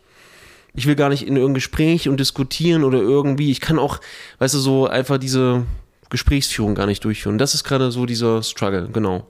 ich 0.74 0.86
will 0.86 0.94
gar 0.94 1.08
nicht 1.08 1.22
in 1.26 1.36
irgendein 1.36 1.54
Gespräch 1.54 2.08
und 2.08 2.18
diskutieren 2.20 2.84
oder 2.84 2.98
irgendwie. 2.98 3.50
Ich 3.50 3.60
kann 3.60 3.78
auch, 3.78 4.00
weißt 4.38 4.54
du, 4.54 4.58
so 4.58 4.86
einfach 4.86 5.18
diese 5.18 5.64
Gesprächsführung 6.10 6.74
gar 6.74 6.86
nicht 6.86 7.04
durchführen. 7.04 7.38
Das 7.38 7.54
ist 7.54 7.64
gerade 7.64 7.90
so 7.90 8.06
dieser 8.06 8.42
Struggle, 8.42 8.88
genau. 8.92 9.26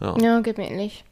Ja, 0.00 0.40
geht 0.40 0.58
mir 0.58 0.70
ähnlich. 0.70 1.04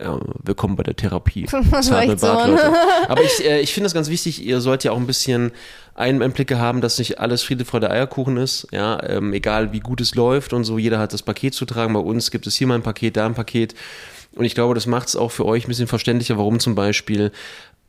Ja, 0.00 0.18
willkommen 0.42 0.74
bei 0.74 0.82
der 0.82 0.96
Therapie. 0.96 1.46
Das 1.70 1.90
war 1.90 2.02
echt 2.02 2.18
so. 2.18 2.26
Bartleute. 2.26 2.72
Aber 3.08 3.22
ich, 3.22 3.44
äh, 3.44 3.60
ich 3.60 3.74
finde 3.74 3.84
das 3.86 3.94
ganz 3.94 4.08
wichtig, 4.08 4.42
ihr 4.42 4.60
sollt 4.62 4.84
ja 4.84 4.92
auch 4.92 4.96
ein 4.96 5.06
bisschen 5.06 5.52
Ein- 5.94 6.22
Einblicke 6.22 6.58
haben, 6.58 6.80
dass 6.80 6.98
nicht 6.98 7.20
alles 7.20 7.42
Friede, 7.42 7.66
Freude, 7.66 7.90
Eierkuchen 7.90 8.38
ist. 8.38 8.66
Ja, 8.72 9.02
ähm, 9.06 9.34
egal 9.34 9.72
wie 9.72 9.80
gut 9.80 10.00
es 10.00 10.14
läuft 10.14 10.54
und 10.54 10.64
so, 10.64 10.78
jeder 10.78 10.98
hat 10.98 11.12
das 11.12 11.22
Paket 11.22 11.52
zu 11.54 11.66
tragen. 11.66 11.92
Bei 11.92 12.00
uns 12.00 12.30
gibt 12.30 12.46
es 12.46 12.56
hier 12.56 12.66
mal 12.66 12.76
ein 12.76 12.82
Paket, 12.82 13.16
da 13.18 13.26
ein 13.26 13.34
Paket. 13.34 13.74
Und 14.34 14.46
ich 14.46 14.54
glaube, 14.54 14.74
das 14.74 14.86
macht 14.86 15.08
es 15.08 15.16
auch 15.16 15.30
für 15.30 15.44
euch 15.44 15.66
ein 15.66 15.68
bisschen 15.68 15.86
verständlicher, 15.88 16.38
warum 16.38 16.58
zum 16.58 16.74
Beispiel 16.74 17.30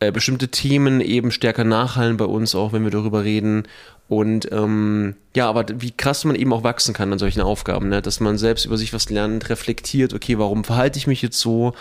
äh, 0.07 0.11
bestimmte 0.11 0.47
Themen 0.49 1.01
eben 1.01 1.31
stärker 1.31 1.63
nachhallen 1.63 2.17
bei 2.17 2.25
uns, 2.25 2.55
auch 2.55 2.73
wenn 2.73 2.83
wir 2.83 2.91
darüber 2.91 3.23
reden. 3.23 3.63
Und 4.09 4.51
ähm, 4.51 5.15
ja, 5.35 5.47
aber 5.49 5.65
wie 5.77 5.91
krass 5.91 6.25
man 6.25 6.35
eben 6.35 6.51
auch 6.53 6.63
wachsen 6.63 6.93
kann 6.93 7.11
an 7.13 7.19
solchen 7.19 7.41
Aufgaben, 7.41 7.89
ne? 7.89 8.01
dass 8.01 8.19
man 8.19 8.37
selbst 8.37 8.65
über 8.65 8.77
sich 8.77 8.93
was 8.93 9.09
lernt, 9.09 9.49
reflektiert, 9.49 10.13
okay, 10.13 10.37
warum 10.37 10.63
verhalte 10.63 10.99
ich 10.99 11.07
mich 11.07 11.21
jetzt 11.21 11.39
so? 11.39 11.73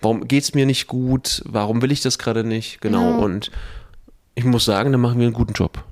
Warum 0.00 0.28
geht's 0.28 0.54
mir 0.54 0.66
nicht 0.66 0.86
gut? 0.86 1.42
Warum 1.46 1.82
will 1.82 1.90
ich 1.90 2.02
das 2.02 2.18
gerade 2.18 2.44
nicht? 2.44 2.80
Genau. 2.80 3.18
Und 3.18 3.50
ich 4.34 4.44
muss 4.44 4.64
sagen, 4.64 4.92
da 4.92 4.98
machen 4.98 5.18
wir 5.18 5.26
einen 5.26 5.34
guten 5.34 5.54
Job. 5.54 5.82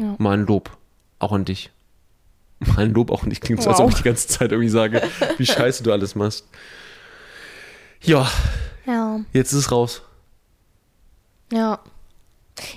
Ja. 0.00 0.14
Mal 0.18 0.38
ein 0.38 0.46
Lob. 0.46 0.70
Auch 1.18 1.32
an 1.32 1.44
dich. 1.44 1.70
Mal 2.60 2.84
ein 2.84 2.94
Lob 2.94 3.10
auch 3.10 3.24
an 3.24 3.30
dich. 3.30 3.40
Klingt 3.40 3.60
so, 3.62 3.70
als 3.70 3.80
ob 3.80 3.86
Wow. 3.86 3.92
ich 3.92 3.98
die 3.98 4.04
ganze 4.08 4.28
Zeit 4.28 4.52
irgendwie 4.52 4.70
sage, 4.70 5.02
wie 5.36 5.46
scheiße 5.46 5.82
du 5.82 5.92
alles 5.92 6.14
machst. 6.14 6.46
Ja, 8.02 8.30
Ja. 8.86 9.20
jetzt 9.32 9.52
ist 9.52 9.58
es 9.58 9.72
raus. 9.72 10.02
Ja. 11.54 11.78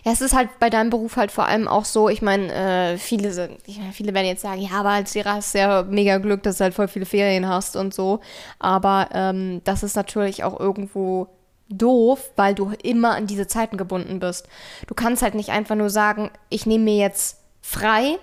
Ja, 0.04 0.12
es 0.12 0.22
ist 0.22 0.34
halt 0.34 0.50
bei 0.60 0.72
deinem 0.72 0.90
Beruf 0.90 1.18
halt 1.18 1.32
vor 1.32 1.46
allem 1.46 1.68
auch 1.68 1.86
so, 1.86 2.10
ich 2.10 2.24
meine, 2.24 2.52
äh, 2.52 2.98
viele 2.98 3.32
sind, 3.32 3.60
ich 3.68 3.78
meine, 3.78 3.94
viele 3.94 4.12
werden 4.16 4.26
jetzt 4.26 4.42
sagen, 4.42 4.60
ja, 4.60 4.72
aber 4.72 4.90
als 4.90 5.14
Lehrer 5.14 5.36
hast 5.36 5.54
du 5.54 5.60
ja 5.60 5.84
mega 5.84 6.18
Glück, 6.18 6.42
dass 6.42 6.58
du 6.58 6.64
halt 6.64 6.74
voll 6.74 6.88
viele 6.88 7.06
Ferien 7.06 7.48
hast 7.48 7.76
und 7.76 7.94
so. 7.94 8.20
Aber 8.58 9.10
ähm, 9.14 9.62
das 9.66 9.84
ist 9.84 9.96
natürlich 9.96 10.44
auch 10.44 10.60
irgendwo 10.60 11.28
doof, 11.70 12.32
weil 12.36 12.56
du 12.56 12.72
immer 12.82 13.16
an 13.16 13.28
diese 13.28 13.46
Zeiten 13.46 13.78
gebunden 13.78 14.20
bist. 14.20 14.48
Du 14.88 14.96
kannst 14.96 15.22
halt 15.22 15.36
nicht 15.36 15.50
einfach 15.50 15.76
nur 15.76 15.92
sagen, 15.92 16.32
ich 16.50 16.66
nehme 16.66 16.86
mir 16.86 16.98
jetzt 16.98 17.38
frei, 17.62 18.18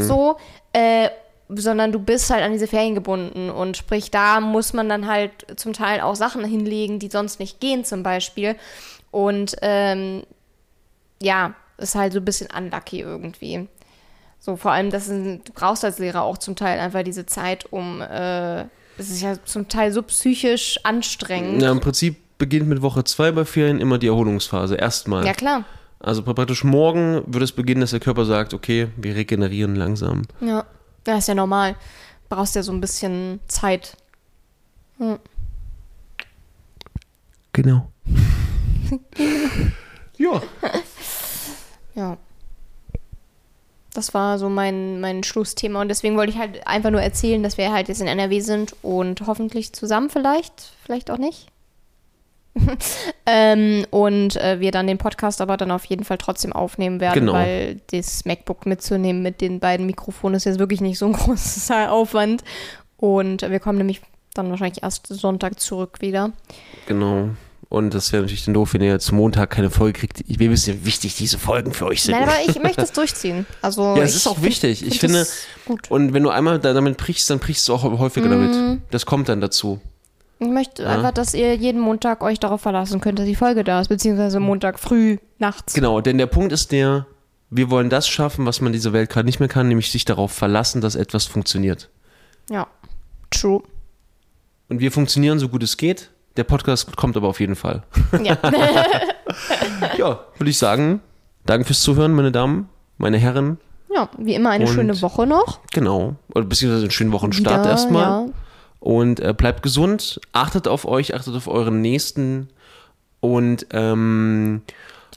so, 0.00 0.36
äh, 0.74 1.08
sondern 1.48 1.92
du 1.92 1.98
bist 1.98 2.30
halt 2.30 2.42
an 2.42 2.52
diese 2.52 2.66
Ferien 2.66 2.94
gebunden 2.94 3.48
und 3.48 3.76
sprich, 3.76 4.10
da 4.10 4.40
muss 4.40 4.72
man 4.74 4.88
dann 4.88 5.06
halt 5.06 5.30
zum 5.56 5.72
Teil 5.72 6.00
auch 6.00 6.16
Sachen 6.16 6.44
hinlegen, 6.44 6.98
die 6.98 7.08
sonst 7.08 7.38
nicht 7.40 7.60
gehen 7.60 7.84
zum 7.84 8.02
Beispiel. 8.02 8.56
Und 9.14 9.54
ähm, 9.62 10.24
ja, 11.22 11.54
ist 11.78 11.94
halt 11.94 12.14
so 12.14 12.18
ein 12.18 12.24
bisschen 12.24 12.48
unlucky 12.50 12.98
irgendwie. 12.98 13.68
So, 14.40 14.56
vor 14.56 14.72
allem, 14.72 14.90
das 14.90 15.06
sind, 15.06 15.48
du 15.48 15.52
brauchst 15.52 15.84
als 15.84 16.00
Lehrer 16.00 16.22
auch 16.22 16.36
zum 16.36 16.56
Teil 16.56 16.80
einfach 16.80 17.04
diese 17.04 17.24
Zeit, 17.24 17.72
um, 17.72 18.00
äh, 18.00 18.62
es 18.98 19.10
ist 19.10 19.22
ja 19.22 19.36
zum 19.44 19.68
Teil 19.68 19.92
so 19.92 20.02
psychisch 20.02 20.80
anstrengend. 20.82 21.62
Ja, 21.62 21.70
im 21.70 21.78
Prinzip 21.78 22.16
beginnt 22.38 22.68
mit 22.68 22.82
Woche 22.82 23.04
zwei 23.04 23.30
bei 23.30 23.44
Ferien 23.44 23.80
immer 23.80 23.98
die 23.98 24.08
Erholungsphase. 24.08 24.74
Erstmal. 24.74 25.24
Ja, 25.24 25.32
klar. 25.32 25.64
Also 26.00 26.24
praktisch 26.24 26.64
morgen 26.64 27.22
würde 27.28 27.44
es 27.44 27.52
beginnen, 27.52 27.82
dass 27.82 27.92
der 27.92 28.00
Körper 28.00 28.24
sagt, 28.24 28.52
okay, 28.52 28.88
wir 28.96 29.14
regenerieren 29.14 29.76
langsam. 29.76 30.22
Ja. 30.40 30.64
Ja, 31.06 31.18
ist 31.18 31.28
ja 31.28 31.36
normal. 31.36 31.76
Brauchst 32.28 32.56
ja 32.56 32.64
so 32.64 32.72
ein 32.72 32.80
bisschen 32.80 33.38
Zeit. 33.46 33.96
Genau. 37.52 37.92
ja. 40.18 40.42
Ja. 41.94 42.16
Das 43.92 44.12
war 44.12 44.38
so 44.38 44.48
mein, 44.48 45.00
mein 45.00 45.22
Schlussthema 45.22 45.80
und 45.80 45.88
deswegen 45.88 46.16
wollte 46.16 46.32
ich 46.32 46.38
halt 46.38 46.66
einfach 46.66 46.90
nur 46.90 47.00
erzählen, 47.00 47.42
dass 47.44 47.58
wir 47.58 47.72
halt 47.72 47.88
jetzt 47.88 48.00
in 48.00 48.08
NRW 48.08 48.40
sind 48.40 48.74
und 48.82 49.24
hoffentlich 49.26 49.72
zusammen 49.72 50.10
vielleicht, 50.10 50.72
vielleicht 50.84 51.10
auch 51.12 51.18
nicht. 51.18 51.46
ähm, 53.26 53.84
und 53.90 54.36
äh, 54.36 54.60
wir 54.60 54.70
dann 54.70 54.86
den 54.86 54.98
Podcast 54.98 55.40
aber 55.40 55.56
dann 55.56 55.70
auf 55.70 55.84
jeden 55.86 56.04
Fall 56.04 56.18
trotzdem 56.18 56.52
aufnehmen 56.52 57.00
werden, 57.00 57.20
Genau. 57.20 57.32
weil 57.32 57.80
das 57.90 58.24
MacBook 58.24 58.66
mitzunehmen 58.66 59.22
mit 59.22 59.40
den 59.40 59.60
beiden 59.60 59.86
Mikrofonen 59.86 60.36
ist 60.36 60.44
jetzt 60.44 60.58
wirklich 60.58 60.80
nicht 60.80 60.98
so 60.98 61.06
ein 61.06 61.12
großer 61.14 61.90
Aufwand. 61.90 62.44
Und 62.96 63.42
wir 63.42 63.60
kommen 63.60 63.78
nämlich 63.78 64.00
dann 64.34 64.50
wahrscheinlich 64.50 64.82
erst 64.82 65.06
Sonntag 65.08 65.60
zurück 65.60 66.00
wieder. 66.00 66.32
Genau. 66.86 67.30
Und 67.74 67.92
das 67.92 68.12
wäre 68.12 68.22
natürlich 68.22 68.44
dann 68.44 68.54
doof, 68.54 68.74
wenn 68.74 68.82
ihr 68.82 68.90
jetzt 68.92 69.10
Montag 69.10 69.50
keine 69.50 69.68
Folge 69.70 69.98
kriegt. 69.98 70.22
Wir 70.26 70.50
wissen, 70.50 70.74
wie 70.74 70.86
wichtig 70.86 71.16
diese 71.16 71.38
Folgen 71.38 71.72
für 71.72 71.86
euch 71.86 72.02
sind. 72.02 72.12
Nein, 72.14 72.22
aber 72.28 72.36
ich 72.48 72.62
möchte 72.62 72.82
es 72.82 72.92
durchziehen. 72.92 73.46
Also 73.62 73.96
ja, 73.96 74.02
es 74.02 74.14
ist 74.14 74.26
auch 74.26 74.42
wichtig. 74.42 74.86
Ich 74.86 75.00
finde, 75.00 75.26
gut. 75.66 75.90
und 75.90 76.12
wenn 76.14 76.22
du 76.22 76.30
einmal 76.30 76.58
da- 76.60 76.72
damit 76.72 76.96
brichst, 76.98 77.28
dann 77.30 77.40
brichst 77.40 77.66
du 77.68 77.74
auch 77.74 77.82
häufiger 77.82 78.28
Mhm. 78.28 78.52
damit. 78.52 78.80
Das 78.92 79.06
kommt 79.06 79.28
dann 79.28 79.40
dazu. 79.40 79.80
Ich 80.38 80.48
möchte 80.48 80.86
einfach, 80.88 81.12
dass 81.12 81.32
ihr 81.34 81.54
jeden 81.56 81.80
Montag 81.80 82.22
euch 82.22 82.38
darauf 82.38 82.60
verlassen 82.60 83.00
könnt, 83.00 83.18
dass 83.18 83.26
die 83.26 83.34
Folge 83.36 83.64
da 83.64 83.80
ist, 83.80 83.88
beziehungsweise 83.88 84.40
Montag 84.40 84.78
früh, 84.78 85.16
nachts. 85.38 85.72
Genau, 85.74 86.00
denn 86.00 86.18
der 86.18 86.26
Punkt 86.26 86.52
ist 86.52 86.70
der, 86.72 87.06
wir 87.50 87.70
wollen 87.70 87.88
das 87.90 88.06
schaffen, 88.08 88.44
was 88.46 88.60
man 88.60 88.68
in 88.68 88.72
dieser 88.74 88.92
Welt 88.92 89.10
gerade 89.10 89.26
nicht 89.26 89.38
mehr 89.40 89.48
kann, 89.48 89.68
nämlich 89.68 89.90
sich 89.90 90.04
darauf 90.04 90.32
verlassen, 90.32 90.80
dass 90.80 90.96
etwas 90.96 91.24
funktioniert. 91.26 91.88
Ja. 92.50 92.66
True. 93.30 93.62
Und 94.68 94.80
wir 94.80 94.92
funktionieren 94.92 95.38
so 95.38 95.48
gut 95.48 95.62
es 95.62 95.76
geht. 95.76 96.10
Der 96.36 96.44
Podcast 96.44 96.96
kommt 96.96 97.16
aber 97.16 97.28
auf 97.28 97.40
jeden 97.40 97.56
Fall. 97.56 97.82
Ja. 98.22 98.36
Ja, 99.98 100.20
würde 100.38 100.50
ich 100.50 100.58
sagen, 100.58 101.00
danke 101.46 101.64
fürs 101.66 101.82
Zuhören, 101.82 102.12
meine 102.12 102.30
Damen, 102.32 102.68
meine 102.98 103.18
Herren. 103.18 103.58
ja, 103.92 104.08
wie 104.18 104.34
immer 104.34 104.50
eine 104.50 104.66
Und- 104.66 104.72
schöne 104.72 105.02
Woche 105.02 105.26
noch. 105.26 105.60
Genau. 105.72 106.14
Oder 106.34 106.44
beziehungsweise 106.44 106.82
einen 106.84 106.90
schönen 106.90 107.12
Wochenstart 107.12 107.60
Wieder, 107.60 107.70
erstmal. 107.70 108.02
Ja. 108.02 108.26
Und 108.80 109.20
äh, 109.20 109.32
bleibt 109.32 109.62
gesund, 109.62 110.20
achtet 110.32 110.68
auf 110.68 110.84
euch, 110.86 111.14
achtet 111.14 111.34
auf 111.34 111.48
euren 111.48 111.80
Nächsten 111.80 112.48
und 113.20 113.66
ähm, 113.72 114.62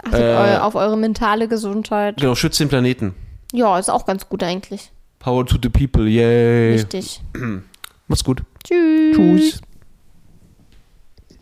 Achtet 0.05 0.21
Äh, 0.21 0.57
auf 0.59 0.75
eure 0.75 0.95
mentale 0.97 1.47
Gesundheit. 1.47 2.17
genau, 2.17 2.35
schützt 2.35 2.59
den 2.59 2.69
Planeten. 2.69 3.13
Ja, 3.51 3.77
ist 3.79 3.89
auch 3.89 4.05
ganz 4.05 4.29
gut 4.29 4.41
eigentlich. 4.43 4.91
Power 5.19 5.45
to 5.45 5.57
the 5.61 5.69
people, 5.69 6.07
yay. 6.07 6.73
Richtig. 6.73 7.21
Macht's 8.07 8.23
gut. 8.23 8.41
Tschüss. 8.63 9.15
Tschüss. 9.15 9.61